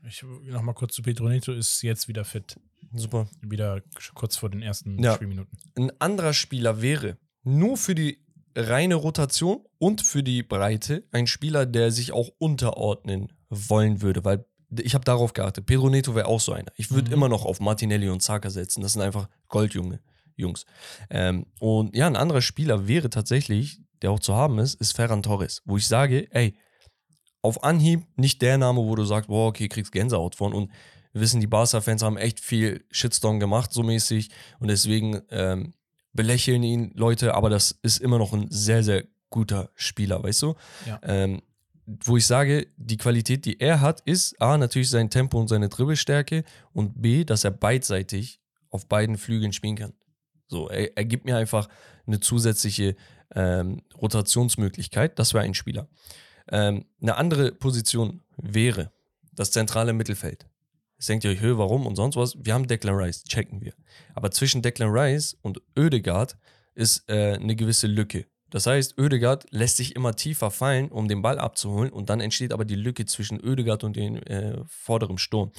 Ich 0.07 0.23
noch 0.23 0.61
mal 0.61 0.73
kurz 0.73 0.95
zu 0.95 1.01
Pedro 1.01 1.27
Neto, 1.27 1.51
ist 1.51 1.81
jetzt 1.81 2.07
wieder 2.07 2.23
fit. 2.25 2.59
super, 2.93 3.27
Wieder 3.41 3.81
kurz 4.13 4.37
vor 4.37 4.49
den 4.49 4.61
ersten 4.61 5.01
Ja. 5.03 5.15
Spielminuten. 5.15 5.57
ein 5.77 5.91
anderer 5.99 6.33
Spieler 6.33 6.81
wäre 6.81 7.17
nur 7.43 7.77
für 7.77 7.93
die 7.95 8.24
reine 8.55 8.95
Rotation 8.95 9.65
und 9.77 10.01
für 10.01 10.23
die 10.23 10.43
Breite 10.43 11.03
ein 11.11 11.27
Spieler, 11.27 11.65
der 11.65 11.91
sich 11.91 12.11
auch 12.11 12.29
unterordnen 12.37 13.33
wollen 13.49 14.01
würde, 14.01 14.23
weil 14.23 14.45
ich 14.79 14.93
habe 14.93 15.05
darauf 15.05 15.33
geachtet. 15.33 15.65
Pedro 15.65 15.89
Neto 15.89 16.15
wäre 16.15 16.27
auch 16.27 16.39
so 16.41 16.51
einer. 16.53 16.71
Ich 16.75 16.91
würde 16.91 17.09
Mhm. 17.09 17.13
immer 17.13 17.29
noch 17.29 17.45
auf 17.45 17.59
Martinelli 17.59 18.09
und 18.09 18.23
Saka 18.23 18.49
setzen. 18.49 18.81
Das 18.81 18.93
sind 18.93 19.01
einfach 19.01 19.29
Goldjunge 19.47 19.99
Jungs. 20.35 20.65
Ähm, 21.09 21.45
und 21.59 21.95
ja, 21.95 22.07
ein 22.07 22.15
anderer 22.17 22.41
Spieler 22.41 22.87
wäre 22.87 23.09
tatsächlich, 23.09 23.79
der 24.01 24.11
auch 24.11 24.19
zu 24.19 24.35
haben 24.35 24.59
ist, 24.59 24.75
ist 24.75 24.93
Ferran 24.93 25.23
Torres, 25.23 25.61
wo 25.65 25.77
ich 25.77 25.87
sage, 25.87 26.27
ey, 26.31 26.57
auf 27.41 27.63
Anhieb 27.63 28.05
nicht 28.17 28.41
der 28.41 28.57
Name, 28.57 28.81
wo 28.81 28.95
du 28.95 29.05
sagst, 29.05 29.29
boah, 29.29 29.47
okay, 29.47 29.69
kriegst 29.69 29.91
Gänsehaut 29.91 30.35
von. 30.35 30.53
Und 30.53 30.71
wir 31.13 31.21
wissen, 31.21 31.39
die 31.39 31.47
Barca-Fans 31.47 32.01
haben 32.01 32.17
echt 32.17 32.39
viel 32.41 32.83
Shitstorm 32.91 33.39
gemacht, 33.39 33.71
so 33.71 33.83
mäßig. 33.83 34.29
Und 34.59 34.67
deswegen 34.67 35.21
ähm, 35.29 35.73
belächeln 36.15 36.63
ihn 36.63 36.91
Leute, 36.95 37.35
aber 37.35 37.49
das 37.49 37.77
ist 37.81 37.99
immer 37.99 38.17
noch 38.17 38.33
ein 38.33 38.47
sehr, 38.49 38.83
sehr 38.83 39.03
guter 39.29 39.69
Spieler, 39.75 40.23
weißt 40.23 40.41
du? 40.43 40.55
Ja. 40.85 40.99
Ähm, 41.03 41.41
wo 41.85 42.17
ich 42.17 42.25
sage, 42.25 42.67
die 42.77 42.97
Qualität, 42.97 43.45
die 43.45 43.59
er 43.59 43.81
hat, 43.81 44.01
ist 44.01 44.41
A, 44.41 44.57
natürlich 44.57 44.89
sein 44.89 45.09
Tempo 45.09 45.39
und 45.39 45.49
seine 45.49 45.69
Dribbelstärke 45.69 46.43
und 46.73 47.01
B, 47.01 47.25
dass 47.25 47.43
er 47.43 47.51
beidseitig 47.51 48.39
auf 48.71 48.87
beiden 48.87 49.17
Flügeln 49.17 49.53
spielen 49.53 49.75
kann. 49.75 49.93
So, 50.47 50.69
er, 50.69 50.97
er 50.97 51.05
gibt 51.05 51.25
mir 51.25 51.37
einfach 51.37 51.69
eine 52.07 52.19
zusätzliche 52.19 52.95
ähm, 53.35 53.81
Rotationsmöglichkeit. 54.01 55.19
Das 55.19 55.33
wäre 55.33 55.43
ein 55.43 55.53
Spieler. 55.53 55.87
Ähm, 56.49 56.85
eine 57.01 57.17
andere 57.17 57.51
Position 57.51 58.21
wäre 58.37 58.91
das 59.33 59.51
zentrale 59.51 59.93
Mittelfeld. 59.93 60.47
Jetzt 60.97 61.09
denkt 61.09 61.25
ihr 61.25 61.31
euch, 61.31 61.41
hö, 61.41 61.57
warum 61.57 61.85
und 61.85 61.95
sonst 61.95 62.15
was? 62.15 62.35
Wir 62.39 62.53
haben 62.53 62.67
Declan 62.67 62.95
Rice, 62.95 63.23
checken 63.25 63.61
wir. 63.61 63.73
Aber 64.13 64.31
zwischen 64.31 64.61
Declan 64.61 64.89
Rice 64.89 65.37
und 65.41 65.61
Oedegaard 65.77 66.37
ist 66.73 67.09
äh, 67.09 67.33
eine 67.33 67.55
gewisse 67.55 67.87
Lücke. 67.87 68.25
Das 68.49 68.67
heißt, 68.67 68.97
Oedegaard 68.97 69.47
lässt 69.51 69.77
sich 69.77 69.95
immer 69.95 70.15
tiefer 70.15 70.51
fallen, 70.51 70.89
um 70.89 71.07
den 71.07 71.21
Ball 71.21 71.39
abzuholen 71.39 71.91
und 71.91 72.09
dann 72.09 72.21
entsteht 72.21 72.53
aber 72.53 72.63
die 72.63 72.75
Lücke 72.75 73.05
zwischen 73.05 73.41
Oedegaard 73.41 73.83
und 73.83 73.95
dem 73.95 74.17
äh, 74.17 74.63
vorderen 74.67 75.17
Sturm. 75.17 75.51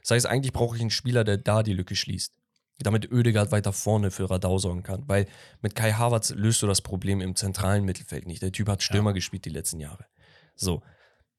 Das 0.00 0.10
heißt, 0.10 0.26
eigentlich 0.26 0.52
brauche 0.52 0.74
ich 0.74 0.80
einen 0.80 0.90
Spieler, 0.90 1.22
der 1.22 1.36
da 1.36 1.62
die 1.62 1.74
Lücke 1.74 1.94
schließt. 1.94 2.34
Damit 2.78 3.12
Oedegaard 3.12 3.52
weiter 3.52 3.72
vorne 3.72 4.10
für 4.10 4.30
Radau 4.30 4.58
sorgen 4.58 4.82
kann. 4.82 5.04
Weil 5.06 5.26
mit 5.60 5.74
Kai 5.74 5.92
Havertz 5.92 6.30
löst 6.30 6.62
du 6.62 6.66
das 6.66 6.80
Problem 6.80 7.20
im 7.20 7.36
zentralen 7.36 7.84
Mittelfeld 7.84 8.26
nicht. 8.26 8.42
Der 8.42 8.52
Typ 8.52 8.68
hat 8.68 8.82
Stürmer 8.82 9.10
ja. 9.10 9.14
gespielt 9.14 9.44
die 9.44 9.50
letzten 9.50 9.78
Jahre. 9.78 10.06
So, 10.56 10.82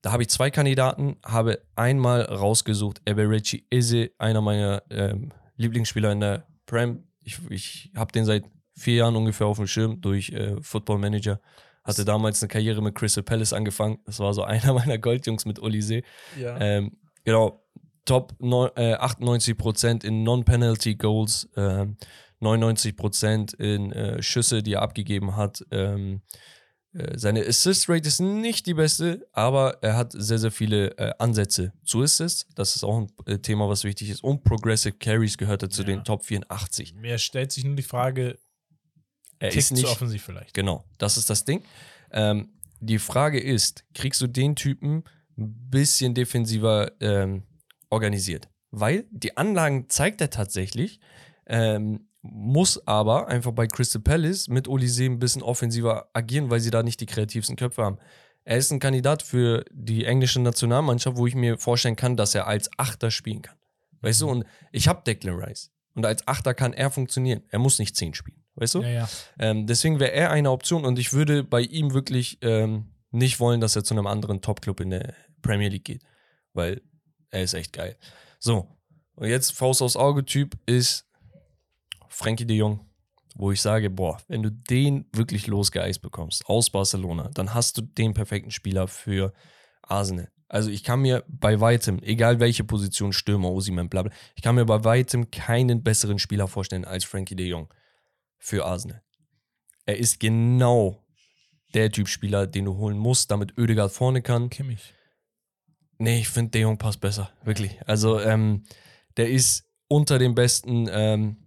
da 0.02 0.11
habe 0.11 0.23
ich 0.23 0.30
zwei 0.30 0.49
Kandidaten, 0.49 1.18
habe 1.23 1.61
einmal 1.76 2.23
rausgesucht, 2.23 3.02
Eberechi 3.06 3.65
Eze, 3.69 4.11
einer 4.18 4.41
meiner 4.41 4.84
ähm, 4.90 5.32
Lieblingsspieler 5.57 6.11
in 6.11 6.19
der 6.19 6.48
Prem. 6.65 7.03
Ich, 7.23 7.40
ich 7.49 7.91
habe 7.95 8.11
den 8.11 8.26
seit 8.26 8.45
vier 8.76 8.95
Jahren 8.95 9.15
ungefähr 9.15 9.48
auf 9.48 9.57
dem 9.57 9.68
Schirm 9.68 10.02
durch 10.02 10.30
äh, 10.30 10.56
Football 10.61 10.98
Manager. 10.98 11.40
Hatte 11.84 12.06
damals 12.06 12.41
eine 12.41 12.49
Karriere 12.49 12.82
mit 12.82 12.95
Crystal 12.95 13.23
Palace 13.23 13.53
angefangen. 13.53 13.99
Das 14.06 14.19
war 14.19 14.34
so 14.34 14.44
einer 14.44 14.73
meiner 14.73 14.98
Goldjungs 14.98 15.45
mit 15.45 15.60
Olise. 15.60 16.02
Ja. 16.40 16.60
Ähm, 16.60 16.98
genau, 17.23 17.61
Top 18.06 18.34
neun, 18.40 18.72
äh, 18.76 18.95
98% 18.95 20.03
in 20.03 20.23
Non-Penalty 20.23 20.95
Goals, 20.95 21.48
äh, 21.56 21.86
99% 22.41 23.56
in 23.60 23.91
äh, 23.91 24.23
Schüsse, 24.23 24.64
die 24.64 24.73
er 24.73 24.82
abgegeben 24.82 25.36
hat. 25.36 25.64
Ähm, 25.69 26.22
äh, 26.93 27.18
seine 27.18 27.45
Assist-Rate 27.45 28.07
ist 28.07 28.19
nicht 28.19 28.65
die 28.65 28.73
beste, 28.73 29.27
aber 29.31 29.81
er 29.81 29.95
hat 29.95 30.11
sehr, 30.13 30.39
sehr 30.39 30.51
viele 30.51 30.97
äh, 30.97 31.13
Ansätze 31.19 31.73
zu 31.85 32.01
Assists. 32.01 32.47
Das 32.55 32.76
ist 32.76 32.84
auch 32.84 32.97
ein 32.97 33.11
äh, 33.26 33.39
Thema, 33.39 33.69
was 33.69 33.84
wichtig 33.84 34.09
ist. 34.09 34.23
Und 34.23 34.43
Progressive 34.43 34.93
Carries 34.93 35.38
gehört 35.38 35.63
er 35.63 35.69
zu 35.69 35.81
ja. 35.84 35.88
den 35.88 36.03
Top 36.03 36.26
84. 36.26 36.95
Mir 36.95 37.18
stellt 37.18 37.51
sich 37.51 37.63
nur 37.63 37.76
die 37.76 37.84
Frage, 37.84 38.38
er 39.39 39.53
ist 39.53 39.72
nicht 39.72 39.85
zu 39.85 39.91
offensiv 39.91 40.23
vielleicht. 40.23 40.53
Genau, 40.53 40.85
das 40.97 41.18
ist 41.18 41.30
das 41.30 41.45
Ding. 41.45 41.63
Ähm, 42.11 42.53
die 42.80 42.99
Frage 42.99 43.39
ist, 43.39 43.85
kriegst 43.93 44.22
du 44.22 44.27
den 44.27 44.55
Typen 44.55 45.03
ein 45.38 45.69
bisschen 45.69 46.13
defensiver 46.13 46.91
ähm, 46.99 47.43
organisiert? 47.89 48.49
Weil 48.72 49.05
die 49.11 49.38
Anlagen 49.38 49.89
zeigt 49.89 50.22
er 50.22 50.30
tatsächlich. 50.30 50.99
Ähm, 51.47 52.07
muss 52.22 52.85
aber 52.88 53.27
einfach 53.27 53.52
bei 53.52 53.68
Crystal 53.68 54.02
Palace 54.02 54.48
mit 54.48 54.68
Olise 54.68 55.06
ein 55.06 55.19
bisschen 55.19 55.41
offensiver 55.41 56.10
agieren, 56.14 56.49
weil 56.49 56.60
sie 56.60 56.69
da 56.69 56.84
nicht 56.84 56.99
die 56.99 57.06
kreativsten 57.06 57.56
Köpfe 57.56 57.84
haben. 57.84 57.98
Er 58.43 58.57
ist 58.57 58.72
ein 58.72 58.80
Kandidat 58.80 59.22
für 59.22 59.65
die 59.72 60.06
englische 60.06 60.39
Nationalmannschaft, 60.39 61.18
wo 61.18 61.27
ich 61.27 61.35
mir 61.35 61.57
vorstellen 61.57 61.95
kann, 61.95 62.18
dass 62.18 62.35
er 62.35 62.48
als 62.48 62.69
Achter 62.77 63.11
spielen 63.11 63.41
kann. 63.41 63.56
Weißt 64.02 64.22
du, 64.22 64.30
und 64.30 64.45
ich 64.72 64.88
habe 64.88 65.03
Declan 65.06 65.35
Rice. 65.35 65.72
Und 65.93 66.06
als 66.06 66.27
Achter 66.27 66.53
kann 66.53 66.73
er 66.73 66.89
funktionieren. 66.89 67.43
Er 67.49 67.60
muss 67.60 67.77
nicht 67.77 67.95
zehn 67.95 68.14
spielen. 68.14 68.41
Weißt 68.56 68.76
du? 68.76 68.81
Ja, 68.81 68.89
ja. 68.89 69.10
Ähm, 69.39 69.68
deswegen 69.68 69.99
wäre 69.99 70.11
er 70.11 70.31
eine 70.31 70.52
Option 70.52 70.85
und 70.85 70.99
ich 70.99 71.14
würde 71.14 71.43
bei 71.43 71.61
ihm 71.61 71.93
wirklich 71.93 72.39
ähm, 72.41 72.91
nicht 73.11 73.39
wollen, 73.39 73.61
dass 73.61 73.76
er 73.76 73.84
zu 73.84 73.93
einem 73.93 74.07
anderen 74.07 74.41
Top-Club 74.41 74.80
in 74.80 74.89
der 74.91 75.14
Premier 75.41 75.69
League 75.69 75.85
geht. 75.85 76.03
Weil 76.53 76.81
er 77.30 77.43
ist 77.43 77.53
echt 77.53 77.73
geil. 77.73 77.98
So. 78.39 78.68
Und 79.15 79.27
jetzt 79.27 79.52
Faust 79.52 79.81
aus 79.81 79.95
Auge-Typ 79.95 80.57
ist 80.65 81.06
Frankie 82.12 82.46
de 82.46 82.58
Jong, 82.58 82.80
wo 83.36 83.52
ich 83.52 83.62
sage, 83.62 83.90
boah, 83.90 84.22
wenn 84.28 84.44
du 84.44 84.52
den 84.52 85.06
wirklich 85.14 85.48
losgeeist 85.48 86.02
bekommst 86.02 86.46
aus 86.48 86.70
Barcelona, 86.70 87.30
dann 87.34 87.54
hast 87.54 87.78
du 87.78 87.82
den 87.82 88.14
perfekten 88.14 88.52
Spieler 88.52 88.88
für 88.88 89.34
Arsenal. 89.82 90.30
Also 90.50 90.70
ich 90.70 90.84
kann 90.84 91.00
mir 91.00 91.24
bei 91.30 91.62
weitem, 91.62 92.04
egal 92.04 92.42
welche 92.42 92.66
Position, 92.66 93.14
Stürmer, 93.14 93.50
Osiman, 93.50 93.88
bla 93.88 94.04
bla, 94.04 94.12
ich 94.36 94.42
kann 94.42 94.56
mir 94.56 94.66
bei 94.66 94.84
weitem 94.84 95.32
keinen 95.32 95.82
besseren 95.82 96.20
Spieler 96.20 96.50
vorstellen 96.50 96.84
als 96.84 97.06
Frankie 97.06 97.38
de 97.38 97.48
Jong 97.48 97.74
für 98.38 98.66
Arsenal. 98.66 99.02
Er 99.86 99.98
ist 99.98 100.20
genau 100.20 101.06
der 101.74 101.90
Typ 101.92 102.10
Spieler, 102.10 102.48
den 102.48 102.66
du 102.66 102.76
holen 102.76 102.98
musst, 102.98 103.32
damit 103.32 103.58
Oedegaard 103.58 103.94
vorne 103.94 104.22
kann. 104.22 104.50
Kimmich. 104.50 104.94
Nee, 105.98 106.20
ich 106.20 106.30
finde, 106.30 106.52
de 106.52 106.64
Jong 106.64 106.78
passt 106.78 107.00
besser, 107.00 107.32
wirklich. 107.44 107.80
Also, 107.88 108.20
ähm, 108.20 108.66
der 109.16 109.30
ist 109.30 109.70
unter 109.88 110.20
den 110.20 110.36
besten 110.36 110.90
ähm, 110.92 111.40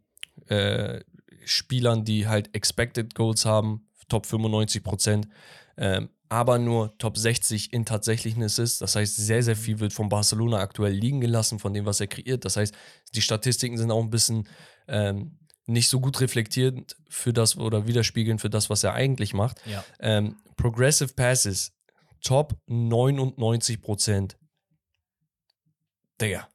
äh, 0.48 1.00
Spielern, 1.44 2.04
die 2.04 2.26
halt 2.26 2.54
Expected 2.54 3.14
Goals 3.14 3.44
haben, 3.44 3.88
Top 4.08 4.26
95 4.26 4.82
Prozent, 4.82 5.28
ähm, 5.76 6.08
aber 6.28 6.58
nur 6.58 6.96
Top 6.98 7.16
60 7.16 7.72
in 7.72 7.84
tatsächlichen 7.84 8.42
Assists. 8.42 8.78
Das 8.78 8.96
heißt, 8.96 9.16
sehr, 9.16 9.42
sehr 9.42 9.56
viel 9.56 9.80
wird 9.80 9.92
von 9.92 10.08
Barcelona 10.08 10.58
aktuell 10.58 10.92
liegen 10.92 11.20
gelassen, 11.20 11.58
von 11.58 11.72
dem, 11.74 11.86
was 11.86 12.00
er 12.00 12.06
kreiert. 12.06 12.44
Das 12.44 12.56
heißt, 12.56 12.74
die 13.14 13.22
Statistiken 13.22 13.76
sind 13.76 13.90
auch 13.90 14.02
ein 14.02 14.10
bisschen 14.10 14.48
ähm, 14.88 15.38
nicht 15.66 15.88
so 15.88 16.00
gut 16.00 16.20
reflektiert 16.20 16.96
für 17.08 17.32
das 17.32 17.56
oder 17.56 17.86
widerspiegeln 17.86 18.38
für 18.38 18.50
das, 18.50 18.68
was 18.68 18.84
er 18.84 18.94
eigentlich 18.94 19.32
macht. 19.32 19.60
Ja. 19.66 19.84
Ähm, 20.00 20.36
Progressive 20.56 21.14
Passes, 21.14 21.72
Top 22.22 22.56
99 22.66 23.80
Prozent. 23.80 24.36
Digga, 26.20 26.48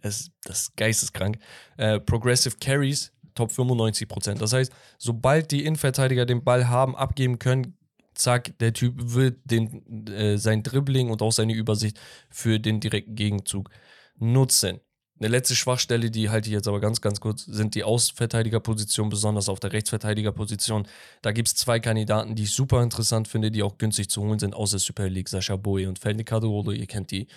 das, 0.00 0.30
das 0.42 0.62
ist 0.62 0.76
geisteskrank. 0.76 1.38
Äh, 1.76 2.00
Progressive 2.00 2.56
Carries, 2.60 3.12
Top 3.34 3.52
95 3.52 4.08
Prozent. 4.08 4.40
Das 4.40 4.52
heißt, 4.52 4.72
sobald 4.98 5.50
die 5.50 5.64
Innenverteidiger 5.64 6.26
den 6.26 6.44
Ball 6.44 6.68
haben, 6.68 6.96
abgeben 6.96 7.38
können, 7.38 7.76
zack, 8.14 8.56
der 8.58 8.72
Typ 8.72 8.94
wird 8.96 9.38
den, 9.44 10.08
äh, 10.08 10.38
sein 10.38 10.62
Dribbling 10.62 11.10
und 11.10 11.22
auch 11.22 11.32
seine 11.32 11.54
Übersicht 11.54 12.00
für 12.30 12.58
den 12.60 12.80
direkten 12.80 13.14
Gegenzug 13.14 13.70
nutzen. 14.18 14.80
Eine 15.20 15.28
letzte 15.28 15.54
Schwachstelle, 15.54 16.10
die 16.10 16.28
halte 16.28 16.48
ich 16.48 16.52
jetzt 16.52 16.66
aber 16.66 16.80
ganz, 16.80 17.00
ganz 17.00 17.20
kurz, 17.20 17.44
sind 17.44 17.76
die 17.76 17.84
Außenverteidigerposition, 17.84 19.08
besonders 19.08 19.48
auf 19.48 19.60
der 19.60 19.72
Rechtsverteidigerposition. 19.72 20.88
Da 21.22 21.30
gibt 21.30 21.48
es 21.48 21.54
zwei 21.54 21.78
Kandidaten, 21.78 22.34
die 22.34 22.42
ich 22.44 22.50
super 22.50 22.82
interessant 22.82 23.28
finde, 23.28 23.52
die 23.52 23.62
auch 23.62 23.78
günstig 23.78 24.10
zu 24.10 24.22
holen 24.22 24.40
sind, 24.40 24.54
aus 24.54 24.70
der 24.70 24.80
Super 24.80 25.08
League, 25.08 25.28
Sascha 25.28 25.54
Boye 25.56 25.86
und 25.86 26.00
Felny 26.00 26.24
Cadorolo. 26.24 26.72
Ihr 26.72 26.86
kennt 26.86 27.12
die 27.12 27.28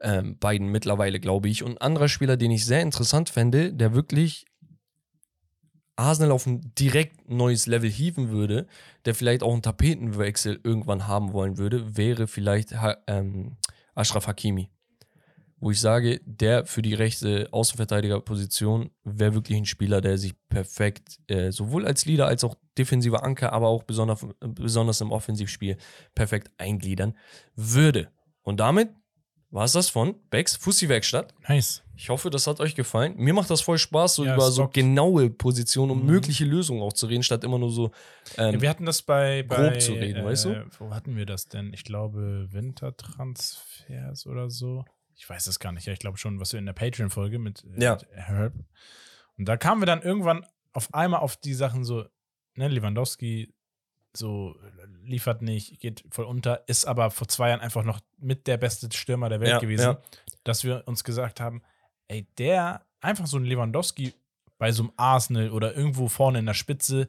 ähm, 0.00 0.38
beiden 0.38 0.68
mittlerweile, 0.68 1.18
glaube 1.18 1.48
ich. 1.48 1.64
Und 1.64 1.72
ein 1.72 1.78
anderer 1.78 2.08
Spieler, 2.08 2.36
den 2.36 2.52
ich 2.52 2.64
sehr 2.64 2.80
interessant 2.80 3.28
fände, 3.28 3.72
der 3.72 3.92
wirklich 3.92 4.46
Arsenal 5.96 6.30
auf 6.30 6.46
ein 6.46 6.72
direkt 6.78 7.28
neues 7.28 7.66
Level 7.66 7.90
hieven 7.90 8.30
würde, 8.30 8.66
der 9.04 9.14
vielleicht 9.14 9.42
auch 9.42 9.52
einen 9.52 9.62
Tapetenwechsel 9.62 10.60
irgendwann 10.62 11.06
haben 11.06 11.32
wollen 11.32 11.58
würde, 11.58 11.96
wäre 11.96 12.26
vielleicht 12.26 12.74
ähm, 13.06 13.56
Ashraf 13.94 14.26
Hakimi. 14.26 14.68
Wo 15.58 15.70
ich 15.70 15.80
sage, 15.80 16.20
der 16.26 16.66
für 16.66 16.82
die 16.82 16.92
rechte 16.92 17.48
Außenverteidigerposition 17.50 18.90
wäre 19.04 19.34
wirklich 19.34 19.56
ein 19.56 19.64
Spieler, 19.64 20.02
der 20.02 20.18
sich 20.18 20.34
perfekt 20.50 21.18
äh, 21.28 21.50
sowohl 21.50 21.86
als 21.86 22.04
Leader 22.04 22.26
als 22.26 22.44
auch 22.44 22.56
defensiver 22.76 23.24
Anker, 23.24 23.54
aber 23.54 23.68
auch 23.68 23.82
besonders, 23.82 24.26
besonders 24.40 25.00
im 25.00 25.12
Offensivspiel 25.12 25.78
perfekt 26.14 26.50
eingliedern 26.58 27.16
würde. 27.54 28.10
Und 28.42 28.60
damit 28.60 28.90
war 29.56 29.64
es 29.64 29.72
das 29.72 29.88
von 29.88 30.14
Becks 30.28 30.54
Fussi-Werkstatt. 30.54 31.32
Nice. 31.48 31.82
Ich 31.96 32.10
hoffe, 32.10 32.28
das 32.28 32.46
hat 32.46 32.60
euch 32.60 32.74
gefallen. 32.74 33.14
Mir 33.16 33.32
macht 33.32 33.48
das 33.48 33.62
voll 33.62 33.78
Spaß, 33.78 34.16
so 34.16 34.26
ja, 34.26 34.34
über 34.34 34.50
so 34.50 34.68
genaue 34.68 35.30
Positionen 35.30 35.92
und 35.92 36.00
mhm. 36.00 36.10
mögliche 36.10 36.44
Lösungen 36.44 36.82
auch 36.82 36.92
zu 36.92 37.06
reden, 37.06 37.22
statt 37.22 37.42
immer 37.42 37.58
nur 37.58 37.70
so 37.70 37.90
ähm, 38.36 38.56
ja, 38.56 38.60
Wir 38.60 38.68
hatten 38.68 38.84
das 38.84 39.00
bei, 39.00 39.44
bei 39.44 39.56
grob 39.56 39.80
zu 39.80 39.94
reden, 39.94 40.20
äh, 40.20 40.24
weißt 40.26 40.44
du? 40.44 40.66
Wo 40.78 40.94
hatten 40.94 41.16
wir 41.16 41.24
das 41.24 41.48
denn? 41.48 41.72
Ich 41.72 41.84
glaube, 41.84 42.48
Wintertransfers 42.50 44.26
oder 44.26 44.50
so. 44.50 44.84
Ich 45.14 45.26
weiß 45.26 45.46
es 45.46 45.58
gar 45.58 45.72
nicht. 45.72 45.86
Ja, 45.86 45.94
ich 45.94 46.00
glaube 46.00 46.18
schon, 46.18 46.38
was 46.38 46.52
wir 46.52 46.58
in 46.58 46.66
der 46.66 46.74
Patreon-Folge 46.74 47.38
mit, 47.38 47.64
äh, 47.64 47.82
ja. 47.82 47.94
mit 47.94 48.06
Herb. 48.12 48.52
Und 49.38 49.48
da 49.48 49.56
kamen 49.56 49.80
wir 49.80 49.86
dann 49.86 50.02
irgendwann 50.02 50.44
auf 50.74 50.92
einmal 50.92 51.20
auf 51.20 51.38
die 51.38 51.54
Sachen 51.54 51.82
so, 51.82 52.04
ne, 52.56 52.68
Lewandowski 52.68 53.54
so 54.16 54.56
liefert 55.04 55.42
nicht, 55.42 55.80
geht 55.80 56.04
voll 56.10 56.24
unter, 56.24 56.68
ist 56.68 56.84
aber 56.86 57.10
vor 57.10 57.28
zwei 57.28 57.50
Jahren 57.50 57.60
einfach 57.60 57.84
noch 57.84 58.00
mit 58.18 58.46
der 58.46 58.56
beste 58.56 58.88
Stürmer 58.92 59.28
der 59.28 59.40
Welt 59.40 59.50
ja, 59.50 59.58
gewesen, 59.58 59.82
ja. 59.82 59.98
dass 60.44 60.64
wir 60.64 60.82
uns 60.86 61.04
gesagt 61.04 61.40
haben, 61.40 61.62
ey, 62.08 62.26
der, 62.38 62.84
einfach 63.00 63.26
so 63.26 63.36
ein 63.36 63.44
Lewandowski 63.44 64.14
bei 64.58 64.72
so 64.72 64.84
einem 64.84 64.92
Arsenal 64.96 65.50
oder 65.50 65.76
irgendwo 65.76 66.08
vorne 66.08 66.38
in 66.38 66.46
der 66.46 66.54
Spitze, 66.54 67.08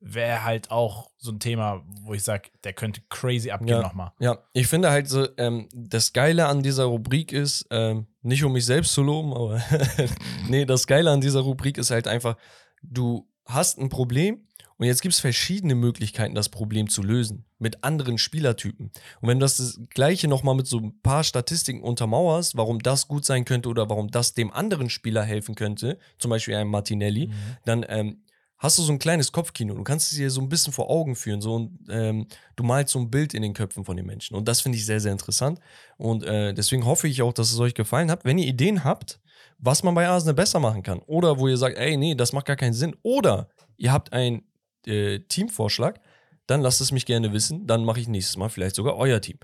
wäre 0.00 0.44
halt 0.44 0.70
auch 0.70 1.10
so 1.16 1.32
ein 1.32 1.40
Thema, 1.40 1.82
wo 2.02 2.14
ich 2.14 2.22
sage, 2.22 2.50
der 2.64 2.72
könnte 2.72 3.00
crazy 3.08 3.50
abgehen 3.50 3.78
ja, 3.78 3.82
nochmal. 3.82 4.12
Ja, 4.18 4.38
ich 4.52 4.66
finde 4.66 4.90
halt 4.90 5.08
so, 5.08 5.26
ähm, 5.38 5.68
das 5.74 6.12
Geile 6.12 6.46
an 6.46 6.62
dieser 6.62 6.84
Rubrik 6.84 7.32
ist, 7.32 7.66
ähm, 7.70 8.06
nicht 8.22 8.44
um 8.44 8.52
mich 8.52 8.66
selbst 8.66 8.92
zu 8.92 9.02
loben, 9.02 9.32
aber 9.32 9.62
nee, 10.48 10.64
das 10.64 10.86
Geile 10.86 11.10
an 11.10 11.20
dieser 11.20 11.40
Rubrik 11.40 11.78
ist 11.78 11.90
halt 11.90 12.08
einfach, 12.08 12.36
du 12.82 13.28
hast 13.46 13.78
ein 13.78 13.88
Problem 13.88 14.45
Und 14.78 14.86
jetzt 14.86 15.00
gibt 15.00 15.14
es 15.14 15.20
verschiedene 15.20 15.74
Möglichkeiten, 15.74 16.34
das 16.34 16.50
Problem 16.50 16.88
zu 16.88 17.02
lösen. 17.02 17.46
Mit 17.58 17.82
anderen 17.82 18.18
Spielertypen. 18.18 18.90
Und 19.20 19.28
wenn 19.28 19.38
du 19.38 19.44
das 19.44 19.80
Gleiche 19.90 20.28
nochmal 20.28 20.54
mit 20.54 20.66
so 20.66 20.78
ein 20.78 21.00
paar 21.02 21.24
Statistiken 21.24 21.82
untermauerst, 21.82 22.56
warum 22.56 22.80
das 22.80 23.08
gut 23.08 23.24
sein 23.24 23.44
könnte 23.46 23.68
oder 23.70 23.88
warum 23.88 24.10
das 24.10 24.34
dem 24.34 24.52
anderen 24.52 24.90
Spieler 24.90 25.22
helfen 25.22 25.54
könnte, 25.54 25.98
zum 26.18 26.30
Beispiel 26.30 26.54
einem 26.54 26.70
Martinelli, 26.70 27.28
Mhm. 27.28 27.32
dann 27.64 27.86
ähm, 27.88 28.22
hast 28.58 28.78
du 28.78 28.82
so 28.82 28.92
ein 28.92 28.98
kleines 28.98 29.32
Kopfkino. 29.32 29.74
Du 29.74 29.82
kannst 29.82 30.12
es 30.12 30.18
dir 30.18 30.30
so 30.30 30.40
ein 30.40 30.48
bisschen 30.48 30.72
vor 30.72 30.90
Augen 30.90 31.16
führen. 31.16 31.40
So, 31.40 31.54
und, 31.54 31.78
ähm, 31.88 32.26
du 32.56 32.62
malst 32.64 32.92
so 32.92 32.98
ein 32.98 33.10
Bild 33.10 33.32
in 33.34 33.42
den 33.42 33.54
Köpfen 33.54 33.84
von 33.84 33.96
den 33.96 34.06
Menschen. 34.06 34.36
Und 34.36 34.46
das 34.48 34.60
finde 34.60 34.76
ich 34.78 34.84
sehr, 34.86 35.00
sehr 35.00 35.12
interessant. 35.12 35.58
Und 35.96 36.24
äh, 36.24 36.52
deswegen 36.52 36.84
hoffe 36.84 37.08
ich 37.08 37.22
auch, 37.22 37.32
dass 37.32 37.50
es 37.50 37.58
euch 37.58 37.74
gefallen 37.74 38.10
hat. 38.10 38.24
Wenn 38.24 38.38
ihr 38.38 38.46
Ideen 38.46 38.84
habt, 38.84 39.20
was 39.58 39.82
man 39.82 39.94
bei 39.94 40.06
Arsenal 40.06 40.34
besser 40.34 40.60
machen 40.60 40.82
kann. 40.82 40.98
Oder 41.06 41.38
wo 41.38 41.48
ihr 41.48 41.56
sagt, 41.56 41.78
ey, 41.78 41.96
nee, 41.96 42.14
das 42.14 42.34
macht 42.34 42.44
gar 42.46 42.56
keinen 42.56 42.74
Sinn. 42.74 42.94
Oder 43.02 43.48
ihr 43.78 43.90
habt 43.92 44.12
einen 44.12 44.42
äh, 44.86 45.20
Teamvorschlag, 45.20 46.00
dann 46.46 46.60
lasst 46.60 46.80
es 46.80 46.92
mich 46.92 47.06
gerne 47.06 47.32
wissen. 47.32 47.66
Dann 47.66 47.84
mache 47.84 48.00
ich 48.00 48.08
nächstes 48.08 48.36
Mal 48.36 48.48
vielleicht 48.48 48.76
sogar 48.76 48.96
euer 48.96 49.20
Team. 49.20 49.38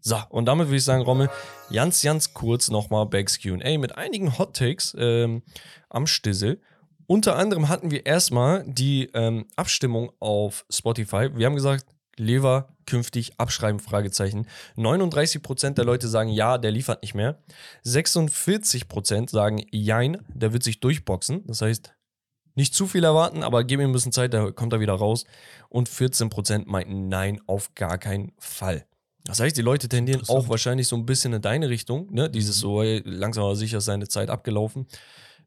So, 0.00 0.16
und 0.30 0.46
damit 0.46 0.68
würde 0.68 0.76
ich 0.76 0.84
sagen, 0.84 1.02
Rommel, 1.02 1.28
ganz, 1.72 2.02
ganz 2.02 2.32
kurz 2.32 2.70
nochmal 2.70 3.06
Bags 3.06 3.40
QA 3.40 3.78
mit 3.78 3.96
einigen 3.96 4.38
Hot 4.38 4.56
Takes 4.56 4.96
ähm, 4.98 5.42
am 5.88 6.06
Stissel. 6.06 6.60
Unter 7.06 7.36
anderem 7.36 7.68
hatten 7.68 7.90
wir 7.90 8.06
erstmal 8.06 8.64
die 8.66 9.10
ähm, 9.14 9.46
Abstimmung 9.56 10.12
auf 10.20 10.66
Spotify. 10.70 11.30
Wir 11.34 11.46
haben 11.46 11.54
gesagt, 11.54 11.86
Lever 12.18 12.74
künftig 12.86 13.38
abschreiben, 13.38 13.80
Fragezeichen. 13.80 14.46
39% 14.76 15.70
der 15.70 15.84
Leute 15.84 16.08
sagen, 16.08 16.30
ja, 16.30 16.58
der 16.58 16.70
liefert 16.70 17.02
nicht 17.02 17.14
mehr. 17.14 17.42
46% 17.84 19.30
sagen, 19.30 19.64
jein, 19.70 20.18
der 20.28 20.52
wird 20.52 20.62
sich 20.62 20.80
durchboxen. 20.80 21.46
Das 21.46 21.62
heißt, 21.62 21.94
nicht 22.58 22.74
zu 22.74 22.86
viel 22.86 23.04
erwarten, 23.04 23.42
aber 23.42 23.64
gib 23.64 23.80
ihm 23.80 23.88
ein 23.88 23.92
bisschen 23.92 24.12
Zeit, 24.12 24.34
da 24.34 24.50
kommt 24.50 24.72
er 24.72 24.80
wieder 24.80 24.92
raus. 24.94 25.24
Und 25.68 25.88
14% 25.88 26.64
meinten, 26.66 27.08
nein, 27.08 27.40
auf 27.46 27.74
gar 27.74 27.98
keinen 27.98 28.32
Fall. 28.38 28.84
Das 29.24 29.40
heißt, 29.40 29.56
die 29.56 29.62
Leute 29.62 29.88
tendieren 29.88 30.22
auch 30.28 30.48
wahrscheinlich 30.48 30.88
so 30.88 30.96
ein 30.96 31.06
bisschen 31.06 31.32
in 31.34 31.40
deine 31.42 31.68
Richtung. 31.68 32.12
Ne? 32.12 32.28
Dieses 32.28 32.58
so, 32.58 32.82
hey, 32.82 33.00
langsam 33.04 33.44
aber 33.44 33.56
sicher 33.56 33.78
ist 33.78 33.84
seine 33.84 34.08
Zeit 34.08 34.28
abgelaufen. 34.30 34.86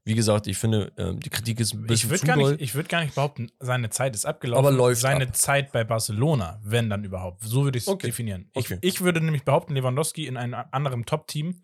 Wie 0.05 0.15
gesagt, 0.15 0.47
ich 0.47 0.57
finde, 0.57 0.91
ähm, 0.97 1.19
die 1.19 1.29
Kritik 1.29 1.59
ist 1.59 1.73
ein 1.73 1.81
Ich 1.81 1.87
bisschen 1.87 2.09
würde 2.11 2.19
zu 2.21 2.25
gar, 2.27 2.37
doll. 2.37 2.51
nicht- 2.53 2.61
ich 2.61 2.73
würd 2.75 2.89
gar 2.89 3.01
nicht 3.03 3.13
behaupten, 3.13 3.51
seine 3.59 3.89
Zeit 3.89 4.15
ist 4.15 4.25
abgelaufen. 4.25 4.65
Aber 4.65 4.75
läuft 4.75 5.01
Seine 5.01 5.27
ab. 5.27 5.35
Zeit 5.35 5.71
bei 5.71 5.83
Barcelona, 5.83 6.59
wenn 6.63 6.89
dann 6.89 7.03
überhaupt. 7.03 7.43
So 7.43 7.65
würde 7.65 7.77
ich 7.77 7.83
es 7.83 7.87
Okay. 7.87 8.07
definieren. 8.07 8.49
Okay. 8.55 8.77
Ich, 8.81 8.95
ich 8.95 9.01
würde 9.01 9.19
nämlich 9.21 9.43
behaupten, 9.43 9.75
Lewandowski 9.75 10.25
in 10.27 10.37
einem 10.37 10.55
anderen 10.71 11.05
Top-Team, 11.05 11.61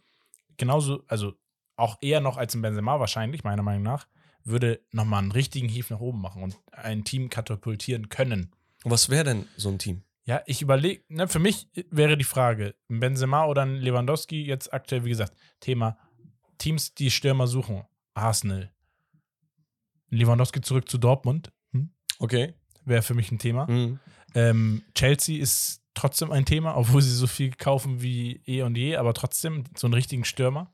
genauso, 0.58 1.04
also 1.08 1.34
auch 1.78 1.98
eher 2.02 2.20
noch 2.22 2.38
als 2.38 2.54
in 2.54 2.62
Benzema 2.62 3.00
wahrscheinlich, 3.00 3.44
meiner 3.44 3.64
Meinung 3.64 3.84
nach, 3.84 4.08
würde 4.48 4.82
nochmal 4.92 5.22
einen 5.22 5.32
richtigen 5.32 5.70
Hief 5.70 5.90
nach 5.90 6.00
oben 6.00 6.22
machen 6.22 6.44
und 6.44 6.58
ein 6.72 7.04
Team 7.04 7.30
katapultieren 7.30 8.10
können. 8.10 8.52
Was 8.84 9.10
wäre 9.10 9.24
denn 9.24 9.48
so 9.58 9.70
ein 9.70 9.80
Team? 9.80 10.04
Ja, 10.24 10.42
ich 10.46 10.62
überlege, 10.62 11.04
ne, 11.08 11.28
für 11.28 11.40
mich 11.40 11.70
wäre 11.90 12.18
die 12.18 12.24
Frage, 12.24 12.76
ein 12.90 13.00
Benzema 13.00 13.46
oder 13.46 13.62
ein 13.62 13.76
Lewandowski, 13.76 14.46
jetzt 14.46 14.74
aktuell, 14.74 15.06
wie 15.06 15.10
gesagt, 15.10 15.34
Thema 15.60 15.98
Teams, 16.58 16.94
die 16.94 17.12
Stürmer 17.12 17.48
suchen. 17.48 17.84
Arsenal. 18.14 18.72
Lewandowski 20.10 20.62
zurück 20.62 20.90
zu 20.90 20.98
Dortmund. 20.98 21.52
Hm? 21.72 21.92
Okay. 22.20 22.56
Wäre 22.84 23.02
für 23.02 23.14
mich 23.14 23.32
ein 23.32 23.40
Thema. 23.40 23.68
Mhm. 23.68 24.00
Ähm, 24.34 24.84
Chelsea 24.96 25.42
ist 25.42 25.82
trotzdem 25.94 26.32
ein 26.32 26.46
Thema, 26.46 26.76
obwohl 26.78 27.02
sie 27.02 27.14
so 27.14 27.28
viel 27.28 27.52
kaufen 27.52 28.02
wie 28.02 28.42
eh 28.46 28.64
und 28.64 28.76
je, 28.76 28.96
aber 28.96 29.14
trotzdem 29.14 29.66
so 29.76 29.88
einen 29.88 29.94
richtigen 29.94 30.26
Stürmer. 30.26 30.74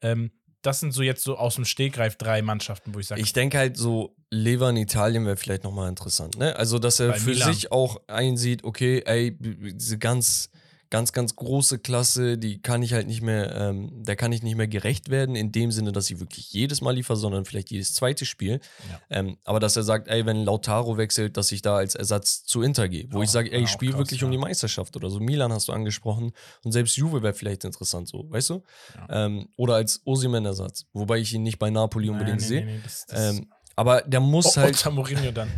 Ähm, 0.00 0.32
das 0.66 0.80
sind 0.80 0.92
so 0.92 1.02
jetzt 1.02 1.22
so 1.22 1.36
aus 1.36 1.56
dem 1.56 1.64
Stegreif 1.64 2.16
drei 2.16 2.42
Mannschaften, 2.42 2.94
wo 2.94 2.98
ich 2.98 3.06
sage, 3.06 3.20
Ich 3.20 3.32
denke 3.32 3.58
halt 3.58 3.76
so, 3.76 4.16
Lever 4.30 4.70
in 4.70 4.76
Italien 4.76 5.26
wäre 5.26 5.36
vielleicht 5.36 5.62
nochmal 5.62 5.88
interessant. 5.88 6.38
Ne? 6.38 6.56
Also, 6.56 6.78
dass 6.78 7.00
er 7.00 7.10
Bei 7.10 7.18
für 7.18 7.30
Milan. 7.30 7.52
sich 7.52 7.70
auch 7.70 8.00
einsieht, 8.06 8.64
okay, 8.64 9.02
ey, 9.04 9.36
diese 9.38 9.98
ganz, 9.98 10.50
ganz, 10.94 11.12
ganz 11.12 11.34
große 11.34 11.80
Klasse, 11.80 12.38
die 12.38 12.62
kann 12.62 12.80
ich 12.84 12.92
halt 12.92 13.08
nicht 13.08 13.20
mehr, 13.20 13.52
ähm, 13.52 13.90
der 14.04 14.14
kann 14.14 14.30
ich 14.30 14.44
nicht 14.44 14.54
mehr 14.54 14.68
gerecht 14.68 15.08
werden, 15.10 15.34
in 15.34 15.50
dem 15.50 15.72
Sinne, 15.72 15.90
dass 15.90 16.08
ich 16.08 16.20
wirklich 16.20 16.52
jedes 16.52 16.82
Mal 16.82 16.92
liefere, 16.92 17.16
sondern 17.16 17.44
vielleicht 17.44 17.72
jedes 17.72 17.94
zweite 17.94 18.24
Spiel. 18.24 18.60
Ja. 18.88 19.00
Ähm, 19.10 19.36
aber 19.42 19.58
dass 19.58 19.76
er 19.76 19.82
sagt, 19.82 20.06
ey, 20.06 20.24
wenn 20.24 20.44
Lautaro 20.44 20.96
wechselt, 20.96 21.36
dass 21.36 21.50
ich 21.50 21.62
da 21.62 21.74
als 21.78 21.96
Ersatz 21.96 22.44
zu 22.44 22.62
Inter 22.62 22.88
gehe. 22.88 23.08
Wo 23.10 23.18
Auch- 23.18 23.22
ich 23.24 23.30
sage, 23.30 23.50
ey, 23.50 23.64
ich 23.64 23.70
spiele 23.70 23.98
wirklich 23.98 24.22
um 24.22 24.30
ja. 24.30 24.38
die 24.38 24.42
Meisterschaft 24.42 24.94
oder 24.94 25.10
so. 25.10 25.18
Milan 25.18 25.52
hast 25.52 25.66
du 25.66 25.72
angesprochen. 25.72 26.30
Und 26.62 26.70
selbst 26.70 26.96
Juve 26.96 27.24
wäre 27.24 27.34
vielleicht 27.34 27.64
interessant 27.64 28.06
so, 28.06 28.30
weißt 28.30 28.50
du? 28.50 28.62
Ähm, 29.08 29.48
oder 29.56 29.74
als 29.74 30.00
Osimhen-Ersatz. 30.04 30.86
Wobei 30.92 31.18
ich 31.18 31.34
ihn 31.34 31.42
nicht 31.42 31.58
bei 31.58 31.70
Napoli 31.70 32.08
unbedingt 32.08 32.40
nee, 32.40 32.46
sehe. 32.46 32.64
nee, 32.64 32.74
nee, 32.74 32.80
das, 32.84 33.06
das 33.06 33.36
Ähm, 33.36 33.48
aber 33.76 34.02
der 34.02 34.20
muss 34.20 34.56
oh, 34.56 34.60
halt, 34.60 34.76
unter 34.76 34.90
Mourinho 34.90 35.30
dann. 35.32 35.50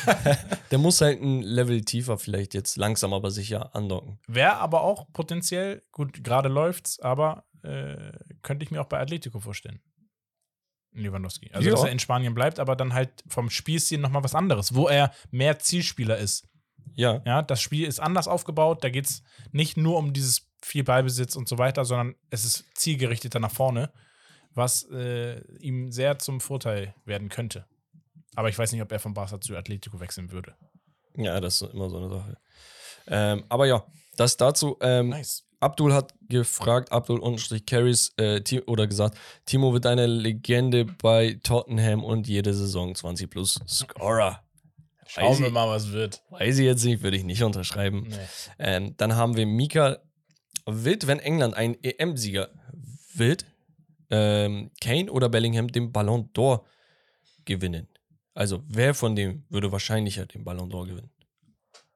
der 0.70 0.78
muss 0.78 1.00
halt 1.00 1.20
ein 1.20 1.42
Level 1.42 1.82
tiefer 1.82 2.18
vielleicht 2.18 2.54
jetzt 2.54 2.76
langsam 2.76 3.12
aber 3.12 3.30
sicher 3.30 3.74
andocken. 3.74 4.18
Wäre 4.26 4.56
aber 4.56 4.82
auch 4.82 5.06
potenziell, 5.12 5.82
gut, 5.92 6.24
gerade 6.24 6.48
läuft's, 6.48 6.98
aber 7.00 7.44
äh, 7.62 8.12
könnte 8.42 8.64
ich 8.64 8.70
mir 8.70 8.80
auch 8.80 8.86
bei 8.86 8.98
Atletico 8.98 9.40
vorstellen. 9.40 9.80
Lewandowski. 10.94 11.50
Also, 11.52 11.68
Ja. 11.68 11.74
dass 11.74 11.84
er 11.84 11.92
in 11.92 11.98
Spanien 11.98 12.34
bleibt, 12.34 12.58
aber 12.58 12.76
dann 12.76 12.92
halt 12.92 13.22
vom 13.26 13.50
Spielstil 13.50 13.98
nochmal 13.98 14.24
was 14.24 14.34
anderes, 14.34 14.74
wo 14.74 14.88
er 14.88 15.12
mehr 15.30 15.58
Zielspieler 15.58 16.18
ist. 16.18 16.48
Ja, 16.94 17.22
Ja, 17.24 17.42
das 17.42 17.62
Spiel 17.62 17.86
ist 17.86 18.00
anders 18.00 18.28
aufgebaut. 18.28 18.84
Da 18.84 18.90
geht 18.90 19.06
es 19.06 19.22
nicht 19.52 19.76
nur 19.76 19.96
um 19.96 20.12
dieses 20.12 20.50
viel 20.62 20.84
Ballbesitz 20.84 21.36
und 21.36 21.48
so 21.48 21.58
weiter, 21.58 21.84
sondern 21.84 22.14
es 22.30 22.44
ist 22.44 22.64
zielgerichteter 22.74 23.40
nach 23.40 23.50
vorne, 23.50 23.90
was 24.54 24.84
äh, 24.90 25.40
ihm 25.58 25.90
sehr 25.92 26.18
zum 26.18 26.40
Vorteil 26.40 26.94
werden 27.04 27.28
könnte. 27.28 27.66
Aber 28.34 28.48
ich 28.48 28.58
weiß 28.58 28.72
nicht, 28.72 28.82
ob 28.82 28.90
er 28.92 28.98
von 28.98 29.14
Barca 29.14 29.40
zu 29.40 29.56
Atletico 29.56 30.00
wechseln 30.00 30.30
würde. 30.32 30.54
ja, 31.16 31.40
das 31.40 31.60
ist 31.62 31.72
immer 31.74 31.90
so 31.90 31.98
eine 31.98 32.08
Sache. 32.08 32.36
Ähm, 33.06 33.44
aber 33.48 33.66
ja, 33.66 33.84
das 34.16 34.36
dazu. 34.36 34.76
Ähm, 34.80 35.10
Nice. 35.10 35.44
Abdul 35.60 35.92
hat 35.94 36.14
gefragt, 36.28 36.90
Abdul 36.90 37.20
unterstrich 37.20 37.64
Carries, 37.66 38.12
äh, 38.16 38.40
oder 38.66 38.86
gesagt, 38.88 39.16
Timo 39.46 39.72
wird 39.72 39.86
eine 39.86 40.06
Legende 40.06 40.84
bei 40.86 41.38
Tottenham 41.42 42.02
und 42.02 42.26
jede 42.26 42.52
Saison 42.52 42.94
20 42.94 43.30
plus 43.30 43.60
Scorer. 43.68 44.42
Schauen 45.06 45.38
wir 45.38 45.46
ich- 45.48 45.52
mal, 45.52 45.68
was 45.68 45.92
wird. 45.92 46.22
Weiß 46.30 46.58
ich 46.58 46.64
jetzt 46.64 46.84
nicht, 46.84 47.02
würde 47.02 47.16
ich 47.16 47.24
nicht 47.24 47.42
unterschreiben. 47.42 48.06
Nee. 48.08 48.16
Ähm, 48.58 48.94
dann 48.96 49.14
haben 49.14 49.36
wir 49.36 49.46
Mika. 49.46 49.98
Wird, 50.66 51.06
wenn 51.06 51.18
England 51.18 51.54
ein 51.54 51.76
EM-Sieger 51.82 52.48
wird, 53.14 53.44
ähm, 54.12 54.70
Kane 54.80 55.10
oder 55.10 55.28
Bellingham 55.28 55.66
den 55.68 55.90
Ballon 55.90 56.30
d'Or 56.32 56.64
gewinnen? 57.44 57.88
Also, 58.34 58.62
wer 58.68 58.94
von 58.94 59.16
dem 59.16 59.44
würde 59.48 59.72
wahrscheinlicher 59.72 60.26
den 60.26 60.44
Ballon 60.44 60.70
d'Or 60.70 60.86
gewinnen? 60.86 61.10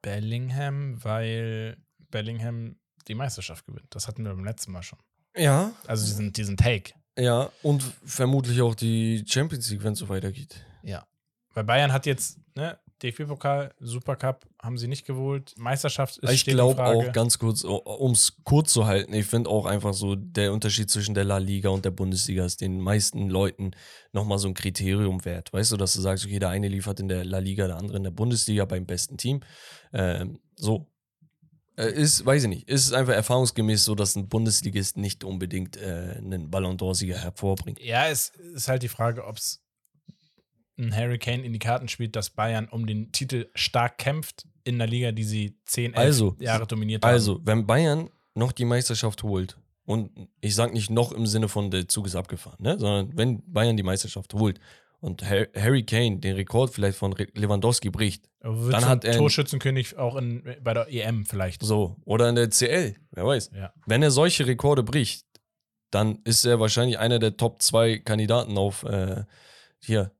Bellingham, 0.01 1.03
weil 1.03 1.77
Bellingham 2.11 2.77
die 3.07 3.15
Meisterschaft 3.15 3.65
gewinnt. 3.65 3.87
Das 3.89 4.07
hatten 4.07 4.23
wir 4.23 4.31
beim 4.33 4.45
letzten 4.45 4.71
Mal 4.71 4.83
schon. 4.83 4.99
Ja, 5.35 5.71
Also 5.85 6.05
diesen, 6.05 6.33
diesen 6.33 6.57
Take. 6.57 6.93
ja, 7.17 7.49
und 7.63 7.83
vermutlich 8.05 8.61
auch 8.61 8.75
die 8.75 9.23
Champions 9.27 9.69
League, 9.69 9.83
wenn 9.83 9.93
es 9.93 9.99
so 9.99 10.09
weitergeht. 10.09 10.65
Ja. 10.83 11.05
Weil 11.53 11.63
Bayern 11.63 11.91
hat 11.93 12.05
jetzt, 12.05 12.39
ne, 12.55 12.77
DFB-Pokal, 13.03 13.73
Supercup 13.79 14.45
haben 14.61 14.77
sie 14.77 14.87
nicht 14.87 15.05
geholt. 15.05 15.53
Meisterschaft 15.57 16.17
ist 16.17 16.31
Ich 16.31 16.45
glaube 16.45 16.83
auch 16.83 17.11
ganz 17.11 17.37
kurz, 17.37 17.63
um 17.63 18.11
es 18.11 18.37
kurz 18.43 18.73
zu 18.73 18.85
halten, 18.85 19.13
ich 19.13 19.25
finde 19.27 19.49
auch 19.49 19.65
einfach 19.65 19.93
so, 19.93 20.15
der 20.15 20.51
Unterschied 20.53 20.89
zwischen 20.89 21.13
der 21.13 21.23
La 21.23 21.37
Liga 21.37 21.69
und 21.69 21.85
der 21.85 21.91
Bundesliga 21.91 22.45
ist 22.45 22.61
den 22.61 22.79
meisten 22.81 23.29
Leuten 23.29 23.71
nochmal 24.13 24.39
so 24.39 24.47
ein 24.47 24.53
Kriterium 24.53 25.23
wert. 25.25 25.53
Weißt 25.53 25.71
du, 25.71 25.77
dass 25.77 25.93
du 25.93 26.01
sagst, 26.01 26.25
okay, 26.25 26.39
der 26.39 26.49
eine 26.49 26.67
liefert 26.67 26.99
in 26.99 27.07
der 27.07 27.23
La 27.23 27.39
Liga, 27.39 27.67
der 27.67 27.77
andere 27.77 27.97
in 27.97 28.03
der 28.03 28.11
Bundesliga 28.11 28.65
beim 28.65 28.85
besten 28.85 29.17
Team. 29.17 29.41
Ähm, 29.93 30.39
so. 30.55 30.87
Äh, 31.77 31.91
Ist, 31.91 32.25
weiß 32.25 32.43
ich 32.43 32.49
nicht, 32.49 32.67
ist 32.67 32.91
einfach 32.93 33.13
erfahrungsgemäß 33.13 33.85
so, 33.85 33.93
dass 33.93 34.15
ein 34.15 34.27
Bundesligist 34.27 34.97
nicht 34.97 35.23
unbedingt 35.23 35.77
äh, 35.77 36.15
einen 36.17 36.49
Ballon 36.49 36.77
d'Or-Sieger 36.77 37.17
hervorbringt. 37.17 37.79
Ja, 37.79 38.07
es 38.07 38.29
ist 38.55 38.67
halt 38.67 38.81
die 38.81 38.87
Frage, 38.87 39.25
ob 39.25 39.37
es 39.37 39.61
ein 40.77 40.95
Harry 40.95 41.17
Kane 41.17 41.43
in 41.43 41.53
die 41.53 41.59
Karten 41.59 41.87
spielt, 41.87 42.15
dass 42.15 42.29
Bayern 42.29 42.67
um 42.69 42.85
den 42.85 43.11
Titel 43.11 43.47
stark 43.55 43.97
kämpft 43.97 44.45
in 44.63 44.77
der 44.77 44.87
Liga, 44.87 45.11
die 45.11 45.23
sie 45.23 45.57
10, 45.65 45.93
11 45.93 45.97
Also, 46.05 46.35
Jahre 46.39 46.67
dominiert 46.67 47.03
haben. 47.03 47.11
Also, 47.11 47.39
wenn 47.43 47.65
Bayern 47.65 48.09
noch 48.35 48.51
die 48.51 48.65
Meisterschaft 48.65 49.23
holt, 49.23 49.57
und 49.85 50.11
ich 50.41 50.53
sage 50.53 50.73
nicht 50.73 50.89
noch 50.89 51.13
im 51.13 51.25
Sinne 51.25 51.47
von 51.47 51.71
der 51.71 51.87
Zug 51.87 52.05
ist 52.07 52.15
abgefahren, 52.15 52.57
ne? 52.61 52.77
sondern 52.77 53.17
wenn 53.17 53.41
Bayern 53.51 53.77
die 53.77 53.83
Meisterschaft 53.83 54.33
holt 54.33 54.59
und 54.99 55.23
Har- 55.23 55.47
Harry 55.55 55.83
Kane 55.83 56.17
den 56.19 56.35
Rekord 56.35 56.71
vielleicht 56.73 56.97
von 56.97 57.15
Lewandowski 57.33 57.89
bricht, 57.89 58.27
dann 58.41 58.85
hat 58.85 59.05
er 59.05 59.15
Torschützenkönig 59.17 59.97
auch 59.97 60.17
in, 60.17 60.43
bei 60.61 60.73
der 60.73 60.87
EM 60.93 61.25
vielleicht. 61.25 61.63
so, 61.63 61.95
oder 62.03 62.27
in 62.27 62.35
der 62.35 62.49
CL, 62.49 62.95
wer 63.11 63.25
weiß. 63.25 63.51
Ja. 63.55 63.71
Wenn 63.85 64.03
er 64.03 64.11
solche 64.11 64.45
Rekorde 64.45 64.83
bricht, 64.83 65.25
dann 65.91 66.19
ist 66.25 66.43
er 66.45 66.59
wahrscheinlich 66.59 66.99
einer 66.99 67.17
der 67.19 67.37
Top 67.37 67.61
2 67.61 67.99
Kandidaten 67.99 68.57
auf 68.57 68.83
äh, 68.83 69.23
hier 69.79 70.11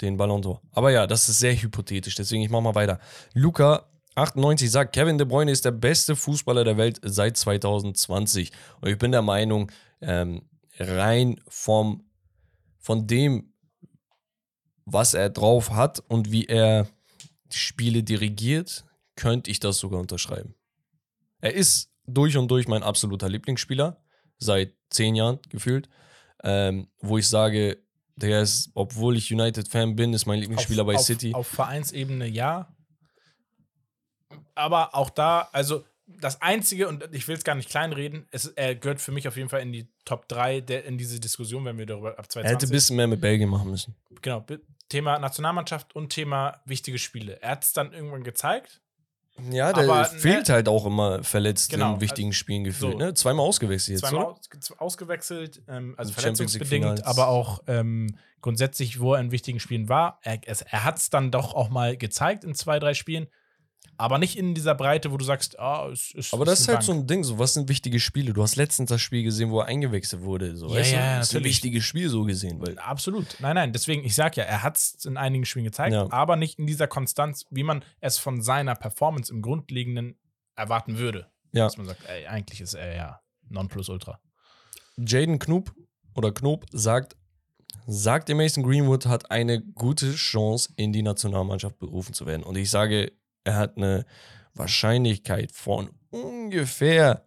den 0.00 0.16
Ballon 0.16 0.42
d'Or. 0.42 0.60
Aber 0.72 0.90
ja, 0.90 1.06
das 1.06 1.28
ist 1.28 1.38
sehr 1.38 1.54
hypothetisch, 1.60 2.14
deswegen 2.14 2.42
ich 2.42 2.50
mach 2.50 2.60
mal 2.60 2.74
weiter. 2.74 3.00
Luca 3.34 3.88
98 4.14 4.70
sagt, 4.70 4.94
Kevin 4.94 5.18
De 5.18 5.26
Bruyne 5.26 5.50
ist 5.50 5.64
der 5.64 5.70
beste 5.70 6.16
Fußballer 6.16 6.64
der 6.64 6.76
Welt 6.76 7.00
seit 7.02 7.36
2020. 7.36 8.50
Und 8.80 8.88
ich 8.88 8.98
bin 8.98 9.12
der 9.12 9.22
Meinung, 9.22 9.70
ähm, 10.00 10.42
rein 10.78 11.40
vom, 11.48 12.04
von 12.78 13.06
dem, 13.06 13.52
was 14.84 15.14
er 15.14 15.30
drauf 15.30 15.70
hat 15.70 16.00
und 16.08 16.32
wie 16.32 16.46
er 16.46 16.88
Spiele 17.50 18.02
dirigiert, 18.02 18.84
könnte 19.16 19.50
ich 19.50 19.60
das 19.60 19.78
sogar 19.78 20.00
unterschreiben. 20.00 20.54
Er 21.40 21.54
ist 21.54 21.90
durch 22.06 22.36
und 22.36 22.48
durch 22.50 22.68
mein 22.68 22.82
absoluter 22.82 23.28
Lieblingsspieler, 23.28 24.00
seit 24.38 24.74
zehn 24.90 25.14
Jahren 25.14 25.40
gefühlt, 25.48 25.88
ähm, 26.42 26.88
wo 27.00 27.18
ich 27.18 27.28
sage, 27.28 27.78
der 28.22 28.42
ist, 28.42 28.70
obwohl 28.74 29.16
ich 29.16 29.32
United-Fan 29.32 29.96
bin, 29.96 30.12
ist 30.12 30.26
mein 30.26 30.40
Lieblingsspieler 30.40 30.82
auf, 30.82 30.86
bei 30.86 30.94
auf, 30.96 31.02
City. 31.02 31.34
Auf 31.34 31.46
Vereinsebene 31.46 32.26
ja. 32.26 32.74
Aber 34.54 34.94
auch 34.94 35.10
da, 35.10 35.48
also 35.52 35.84
das 36.06 36.40
Einzige, 36.40 36.88
und 36.88 37.08
ich 37.12 37.28
will 37.28 37.36
es 37.36 37.44
gar 37.44 37.54
nicht 37.54 37.68
kleinreden, 37.68 38.26
es, 38.30 38.46
er 38.46 38.74
gehört 38.74 39.00
für 39.00 39.12
mich 39.12 39.28
auf 39.28 39.36
jeden 39.36 39.48
Fall 39.48 39.60
in 39.60 39.72
die 39.72 39.88
Top 40.04 40.26
3 40.28 40.62
der, 40.62 40.84
in 40.84 40.98
diese 40.98 41.20
Diskussion, 41.20 41.64
wenn 41.64 41.78
wir 41.78 41.86
darüber 41.86 42.18
ab 42.18 42.30
2020. 42.30 42.44
er 42.44 42.50
hätte 42.52 42.66
ein 42.66 42.70
bisschen 42.70 42.96
mehr 42.96 43.06
mit 43.06 43.20
Belgien 43.20 43.48
machen 43.48 43.70
müssen. 43.70 43.94
Genau, 44.22 44.44
Thema 44.88 45.18
Nationalmannschaft 45.18 45.94
und 45.94 46.10
Thema 46.10 46.60
wichtige 46.64 46.98
Spiele. 46.98 47.40
Er 47.42 47.50
hat 47.52 47.64
es 47.64 47.72
dann 47.72 47.92
irgendwann 47.92 48.24
gezeigt. 48.24 48.80
Ja, 49.50 49.72
der 49.72 49.84
Aber, 49.84 50.04
fehlt 50.04 50.48
ne- 50.48 50.54
halt 50.54 50.68
auch 50.68 50.86
immer 50.86 51.22
verletzt 51.22 51.70
Genau, 51.70 51.94
in 51.94 52.00
wichtigen 52.00 52.32
Spielen 52.32 52.64
gefühlt. 52.64 52.92
so. 52.92 52.98
Ne? 52.98 53.14
Zweimal 53.14 53.46
ausgewechselt 53.46 54.00
jetzt, 54.00 54.08
zweimal 54.08 54.26
oder? 54.26 54.32
aus, 54.32 54.72
ausgewechselt, 54.78 55.62
ähm, 55.68 55.94
also 55.96 56.12
verletzungsbedingt, 56.12 57.06
aber 57.06 57.28
auch 57.28 57.62
ähm, 57.66 58.16
grundsätzlich, 58.40 59.00
wo 59.00 59.14
er 59.14 59.20
in 59.20 59.30
wichtigen 59.30 59.60
Spielen 59.60 59.88
war. 59.88 60.18
Er, 60.22 60.40
er 60.46 60.84
hat 60.84 60.98
es 60.98 61.10
dann 61.10 61.30
doch 61.30 61.54
auch 61.54 61.68
mal 61.70 61.96
gezeigt 61.96 62.44
in 62.44 62.54
zwei, 62.54 62.78
drei 62.78 62.94
Spielen, 62.94 63.28
aber 63.96 64.18
nicht 64.18 64.36
in 64.38 64.54
dieser 64.54 64.74
Breite, 64.76 65.10
wo 65.10 65.16
du 65.16 65.24
sagst, 65.24 65.58
ah, 65.58 65.88
es 65.90 66.12
ist. 66.14 66.32
Aber 66.32 66.44
das 66.44 66.60
ist 66.60 66.68
halt 66.68 66.82
so 66.84 66.92
ein 66.92 67.06
Ding, 67.06 67.24
so 67.24 67.38
was 67.38 67.54
sind 67.54 67.68
wichtige 67.68 67.98
Spiele? 67.98 68.32
Du 68.32 68.42
hast 68.42 68.54
letztens 68.56 68.90
das 68.90 69.00
Spiel 69.00 69.24
gesehen, 69.24 69.50
wo 69.50 69.58
er 69.60 69.66
eingewechselt 69.66 70.22
wurde. 70.22 70.56
So, 70.56 70.68
Ja, 70.68 70.74
weißt 70.76 70.92
du? 70.92 70.96
ja, 70.96 71.18
das 71.18 71.28
ist 71.30 71.36
ein 71.36 71.44
wichtiges 71.44 71.84
Spiel 71.84 72.08
so 72.08 72.22
gesehen. 72.24 72.60
Weil, 72.60 72.78
Absolut. 72.78 73.36
Nein, 73.40 73.56
nein, 73.56 73.72
deswegen, 73.72 74.04
ich 74.04 74.14
sag 74.14 74.36
ja, 74.36 74.44
er 74.44 74.62
hat 74.62 74.76
es 74.76 75.04
in 75.04 75.16
einigen 75.16 75.44
Spielen 75.44 75.64
gezeigt, 75.64 75.92
Ja. 75.94 76.06
aber 76.12 76.36
nicht 76.36 76.58
in 76.60 76.66
dieser 76.68 76.86
Konstanz, 76.86 77.44
wie 77.50 77.64
man 77.64 77.84
es 78.00 78.18
von 78.18 78.40
seiner 78.40 78.76
Performance 78.76 79.32
im 79.32 79.42
Grundlegenden 79.42 80.16
erwarten 80.54 80.98
würde. 80.98 81.26
Ja. 81.52 81.64
Dass 81.64 81.76
man 81.76 81.86
sagt, 81.86 82.02
ey, 82.08 82.26
eigentlich 82.26 82.60
ist 82.60 82.74
er 82.74 82.94
ja 82.94 83.20
Nonplusultra. 83.48 84.20
Jaden 84.96 85.38
Knoop 85.38 85.72
oder 86.14 86.32
Knoop 86.32 86.66
sagt, 86.72 87.16
sagt, 87.86 88.28
der 88.28 88.36
Mason 88.36 88.62
Greenwood 88.64 89.06
hat 89.06 89.30
eine 89.30 89.60
gute 89.62 90.14
Chance, 90.14 90.72
in 90.76 90.92
die 90.92 91.02
Nationalmannschaft 91.02 91.78
berufen 91.78 92.12
zu 92.12 92.26
werden. 92.26 92.42
Und 92.42 92.56
ich 92.56 92.70
sage, 92.70 93.12
er 93.48 93.56
hat 93.56 93.76
eine 93.76 94.04
Wahrscheinlichkeit 94.54 95.52
von 95.52 95.90
ungefähr 96.10 97.24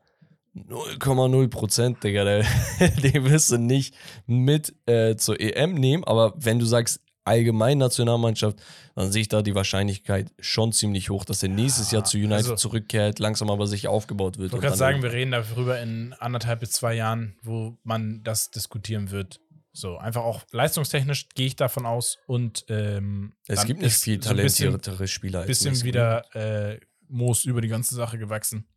0,0 0.56 1.48
Prozent, 1.50 2.04
Digga. 2.04 2.24
Der- 2.24 2.46
Den 3.04 3.26
wirst 3.26 3.52
du 3.52 3.58
nicht 3.58 3.96
mit 4.28 4.74
äh, 4.86 5.16
zur 5.16 5.40
EM 5.40 5.74
nehmen. 5.76 6.04
Aber 6.04 6.34
wenn 6.38 6.60
du 6.60 6.66
sagst, 6.66 7.00
allgemein 7.24 7.78
Nationalmannschaft, 7.78 8.60
dann 8.96 9.12
sehe 9.12 9.22
ich 9.22 9.30
da 9.30 9.42
die 9.42 9.56
Wahrscheinlichkeit 9.56 10.32
schon 10.40 10.74
ziemlich 10.74 11.10
hoch, 11.10 11.24
dass 11.24 11.42
er 11.44 11.50
nächstes 11.50 11.92
Jahr 11.92 12.04
zu 12.04 12.18
United 12.18 12.36
also- 12.36 12.56
zurückkehrt, 12.56 13.20
langsam 13.20 13.50
aber 13.50 13.68
sich 13.68 13.88
aufgebaut 13.88 14.38
wird. 14.38 14.48
Ich 14.48 14.54
wollte 14.54 14.66
gerade 14.66 14.78
sagen, 14.78 15.04
wir 15.04 15.14
reden 15.14 15.32
darüber 15.32 15.80
in 15.82 16.14
anderthalb 16.20 16.60
bis 16.62 16.72
zwei 16.72 16.96
Jahren, 16.96 17.36
wo 17.44 17.78
man 17.84 18.24
das 18.24 18.50
diskutieren 18.52 19.12
wird. 19.12 19.40
So, 19.74 19.98
einfach 19.98 20.24
auch 20.24 20.44
leistungstechnisch 20.52 21.30
gehe 21.30 21.48
ich 21.48 21.56
davon 21.56 21.86
aus 21.86 22.18
und 22.28 22.66
ähm, 22.68 23.34
Es 23.48 23.66
gibt 23.66 23.82
nicht 23.82 23.96
viel 23.96 24.22
so 24.22 24.32
ein 24.32 24.38
bisschen, 24.38 24.66
talentiertere 24.66 25.08
Spieler 25.08 25.40
als 25.40 25.48
bisschen 25.48 25.72
Mason 25.72 25.86
wieder 25.86 26.36
äh, 26.36 26.80
Moos 27.08 27.46
über 27.46 27.62
die 27.62 27.70
ganze 27.70 27.96
Sache 27.96 28.18
gewachsen. 28.18 28.68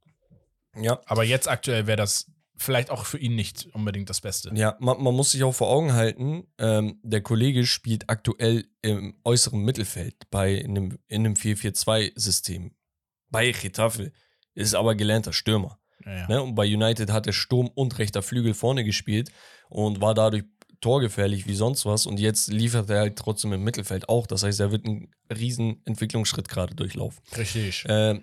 Ja, 0.76 1.00
Aber 1.06 1.24
jetzt 1.24 1.48
aktuell 1.48 1.86
wäre 1.86 1.96
das 1.96 2.30
vielleicht 2.56 2.90
auch 2.90 3.06
für 3.06 3.18
ihn 3.18 3.34
nicht 3.34 3.66
unbedingt 3.72 4.08
das 4.08 4.20
Beste. 4.20 4.50
ja 4.54 4.76
man, 4.78 5.02
man 5.02 5.14
muss 5.14 5.32
sich 5.32 5.42
auch 5.42 5.54
vor 5.54 5.68
Augen 5.68 5.92
halten, 5.94 6.46
ähm, 6.58 7.00
der 7.02 7.20
Kollege 7.20 7.66
spielt 7.66 8.08
aktuell 8.08 8.66
im 8.82 9.16
äußeren 9.24 9.60
Mittelfeld 9.60 10.30
bei 10.30 10.62
einem, 10.64 10.98
in 11.08 11.26
einem 11.26 11.34
4-4-2-System. 11.34 12.72
Bei 13.30 13.50
Getafe. 13.50 14.12
Ist 14.54 14.76
aber 14.76 14.94
gelernter 14.94 15.32
Stürmer. 15.32 15.80
Ja, 16.04 16.16
ja. 16.16 16.28
Ne? 16.28 16.42
Und 16.42 16.54
bei 16.54 16.64
United 16.64 17.10
hat 17.10 17.26
er 17.26 17.32
Sturm 17.32 17.68
und 17.74 17.98
rechter 17.98 18.22
Flügel 18.22 18.54
vorne 18.54 18.84
gespielt 18.84 19.32
und 19.68 20.00
war 20.00 20.14
dadurch 20.14 20.44
torgefährlich 20.84 21.46
wie 21.46 21.54
sonst 21.54 21.86
was. 21.86 22.04
Und 22.04 22.20
jetzt 22.20 22.52
liefert 22.52 22.90
er 22.90 23.00
halt 23.00 23.16
trotzdem 23.16 23.54
im 23.54 23.64
Mittelfeld 23.64 24.10
auch. 24.10 24.26
Das 24.26 24.42
heißt, 24.42 24.60
er 24.60 24.70
wird 24.70 24.84
einen 24.84 25.08
riesen 25.34 25.80
Entwicklungsschritt 25.86 26.46
gerade 26.46 26.74
durchlaufen. 26.74 27.22
Richtig. 27.36 27.86
Äh, 27.86 28.20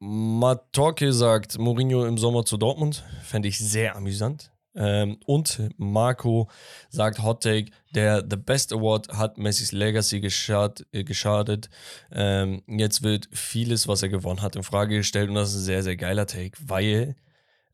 Matorke 0.00 1.12
sagt 1.12 1.58
Mourinho 1.58 2.04
im 2.06 2.18
Sommer 2.18 2.44
zu 2.44 2.56
Dortmund. 2.56 3.04
Fände 3.22 3.46
ich 3.46 3.58
sehr 3.58 3.94
amüsant. 3.94 4.50
Ähm, 4.74 5.18
und 5.24 5.60
Marco 5.76 6.48
sagt 6.88 7.22
Hot 7.22 7.44
Take, 7.44 7.70
der 7.94 8.24
The 8.28 8.36
Best 8.36 8.72
Award 8.72 9.08
hat 9.10 9.38
Messis 9.38 9.70
Legacy 9.70 10.20
geschad, 10.20 10.84
äh, 10.90 11.04
geschadet. 11.04 11.70
Ähm, 12.10 12.62
jetzt 12.66 13.02
wird 13.02 13.28
vieles, 13.32 13.86
was 13.86 14.02
er 14.02 14.08
gewonnen 14.08 14.42
hat, 14.42 14.56
in 14.56 14.62
Frage 14.64 14.96
gestellt 14.96 15.28
und 15.28 15.36
das 15.36 15.50
ist 15.50 15.62
ein 15.62 15.64
sehr, 15.64 15.82
sehr 15.84 15.96
geiler 15.96 16.26
Take, 16.26 16.56
weil 16.60 17.16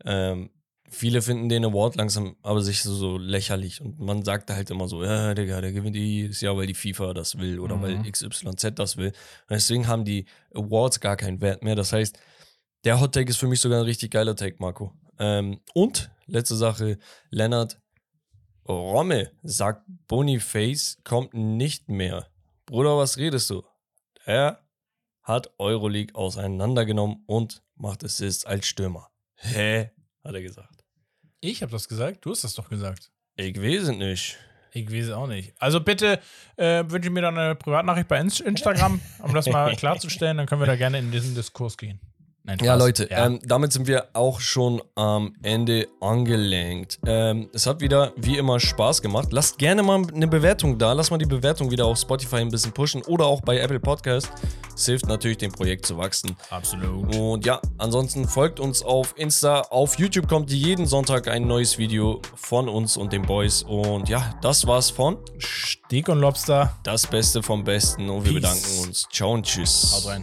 ähm, 0.04 0.50
viele 0.90 1.22
finden 1.22 1.48
den 1.48 1.64
Award 1.64 1.96
langsam 1.96 2.36
aber 2.42 2.62
sich 2.62 2.82
so, 2.82 2.94
so 2.94 3.18
lächerlich 3.18 3.80
und 3.80 3.98
man 4.00 4.24
sagt 4.24 4.50
halt 4.50 4.70
immer 4.70 4.88
so, 4.88 5.02
ja, 5.04 5.34
Digga, 5.34 5.60
der 5.60 5.72
gewinnt 5.72 5.96
jedes 5.96 6.40
Jahr, 6.40 6.56
weil 6.56 6.66
die 6.66 6.74
FIFA 6.74 7.14
das 7.14 7.38
will 7.38 7.58
oder 7.60 7.76
Mhm. 7.76 7.82
weil 7.82 8.10
XYZ 8.10 8.72
das 8.74 8.96
will. 8.96 9.08
Und 9.08 9.50
deswegen 9.50 9.86
haben 9.88 10.04
die 10.04 10.26
Awards 10.54 11.00
gar 11.00 11.16
keinen 11.16 11.40
Wert 11.40 11.62
mehr. 11.62 11.74
Das 11.74 11.92
heißt, 11.92 12.18
der 12.84 13.00
Hot 13.00 13.12
Take 13.12 13.30
ist 13.30 13.36
für 13.38 13.48
mich 13.48 13.60
sogar 13.60 13.80
ein 13.80 13.84
richtig 13.84 14.10
geiler 14.12 14.36
Take, 14.36 14.56
Marco. 14.58 14.92
Ähm, 15.18 15.60
und 15.74 16.10
letzte 16.26 16.56
Sache, 16.56 16.98
Lennart 17.30 17.80
Romme 18.68 19.30
sagt, 19.42 19.82
Boniface 20.08 20.98
kommt 21.04 21.34
nicht 21.34 21.88
mehr. 21.88 22.26
Bruder, 22.66 22.96
was 22.96 23.16
redest 23.16 23.48
du? 23.50 23.62
Er 24.24 24.60
hat 25.22 25.50
Euroleague 25.58 26.14
auseinandergenommen 26.14 27.22
und 27.26 27.62
macht 27.76 28.04
Assists 28.04 28.44
als 28.44 28.66
Stürmer. 28.66 29.08
Hä? 29.36 29.90
Hat 30.24 30.34
er 30.34 30.42
gesagt. 30.42 30.75
Ich 31.50 31.62
habe 31.62 31.70
das 31.72 31.88
gesagt, 31.88 32.24
du 32.24 32.30
hast 32.32 32.44
das 32.44 32.54
doch 32.54 32.68
gesagt. 32.68 33.10
Ich 33.36 33.56
weiß 33.60 33.82
es 33.84 33.88
nicht. 33.96 34.36
Ich 34.72 34.90
weiß 34.92 35.06
es 35.06 35.10
auch 35.12 35.26
nicht. 35.28 35.54
Also 35.58 35.80
bitte 35.80 36.20
äh, 36.56 36.84
wünsche 36.88 37.08
mir 37.10 37.22
dann 37.22 37.38
eine 37.38 37.54
Privatnachricht 37.54 38.08
bei 38.08 38.20
Inst- 38.20 38.42
Instagram, 38.42 39.00
um 39.20 39.32
das 39.32 39.46
mal 39.46 39.74
klarzustellen. 39.76 40.36
Dann 40.38 40.46
können 40.46 40.60
wir 40.60 40.66
da 40.66 40.76
gerne 40.76 40.98
in 40.98 41.10
diesen 41.12 41.34
Diskurs 41.34 41.78
gehen. 41.78 42.00
Nein, 42.46 42.58
Ja. 42.62 42.74
Leute, 42.76 43.08
Ja. 43.10 43.26
Ähm, 43.26 43.40
damit 43.44 43.72
sind 43.72 43.86
wir 43.86 44.06
auch 44.12 44.40
schon 44.40 44.80
am 44.94 45.34
Ende 45.42 45.88
angelangt. 46.00 46.98
Ähm, 47.06 47.48
es 47.52 47.66
hat 47.66 47.80
wieder 47.80 48.12
wie 48.16 48.38
immer 48.38 48.60
Spaß 48.60 49.02
gemacht. 49.02 49.28
Lasst 49.32 49.58
gerne 49.58 49.82
mal 49.82 50.02
eine 50.14 50.28
Bewertung 50.28 50.78
da. 50.78 50.92
Lasst 50.92 51.10
mal 51.10 51.18
die 51.18 51.26
Bewertung 51.26 51.70
wieder 51.70 51.86
auf 51.86 51.98
Spotify 51.98 52.36
ein 52.36 52.50
bisschen 52.50 52.72
pushen 52.72 53.02
oder 53.02 53.26
auch 53.26 53.40
bei 53.40 53.58
Apple 53.58 53.80
Podcast. 53.80 54.30
Es 54.74 54.86
hilft 54.86 55.06
natürlich, 55.06 55.38
dem 55.38 55.52
Projekt 55.52 55.86
zu 55.86 55.96
wachsen. 55.96 56.36
Absolut. 56.50 57.16
Und 57.16 57.46
ja, 57.46 57.60
ansonsten 57.78 58.28
folgt 58.28 58.60
uns 58.60 58.82
auf 58.82 59.14
Insta. 59.16 59.62
Auf 59.62 59.98
YouTube 59.98 60.28
kommt 60.28 60.50
jeden 60.50 60.86
Sonntag 60.86 61.28
ein 61.28 61.46
neues 61.46 61.78
Video 61.78 62.20
von 62.34 62.68
uns 62.68 62.96
und 62.96 63.12
den 63.12 63.22
Boys. 63.22 63.62
Und 63.62 64.08
ja, 64.08 64.34
das 64.42 64.66
war's 64.66 64.90
von 64.90 65.16
Steak 65.40 66.08
und 66.08 66.18
Lobster. 66.20 66.76
Das 66.84 67.06
Beste 67.06 67.42
vom 67.42 67.64
Besten. 67.64 68.08
Und 68.10 68.24
wir 68.24 68.32
Peace. 68.32 68.42
bedanken 68.42 68.86
uns. 68.86 69.08
Ciao 69.10 69.32
und 69.32 69.46
tschüss. 69.46 69.92
Haut 69.94 70.12
rein. 70.12 70.22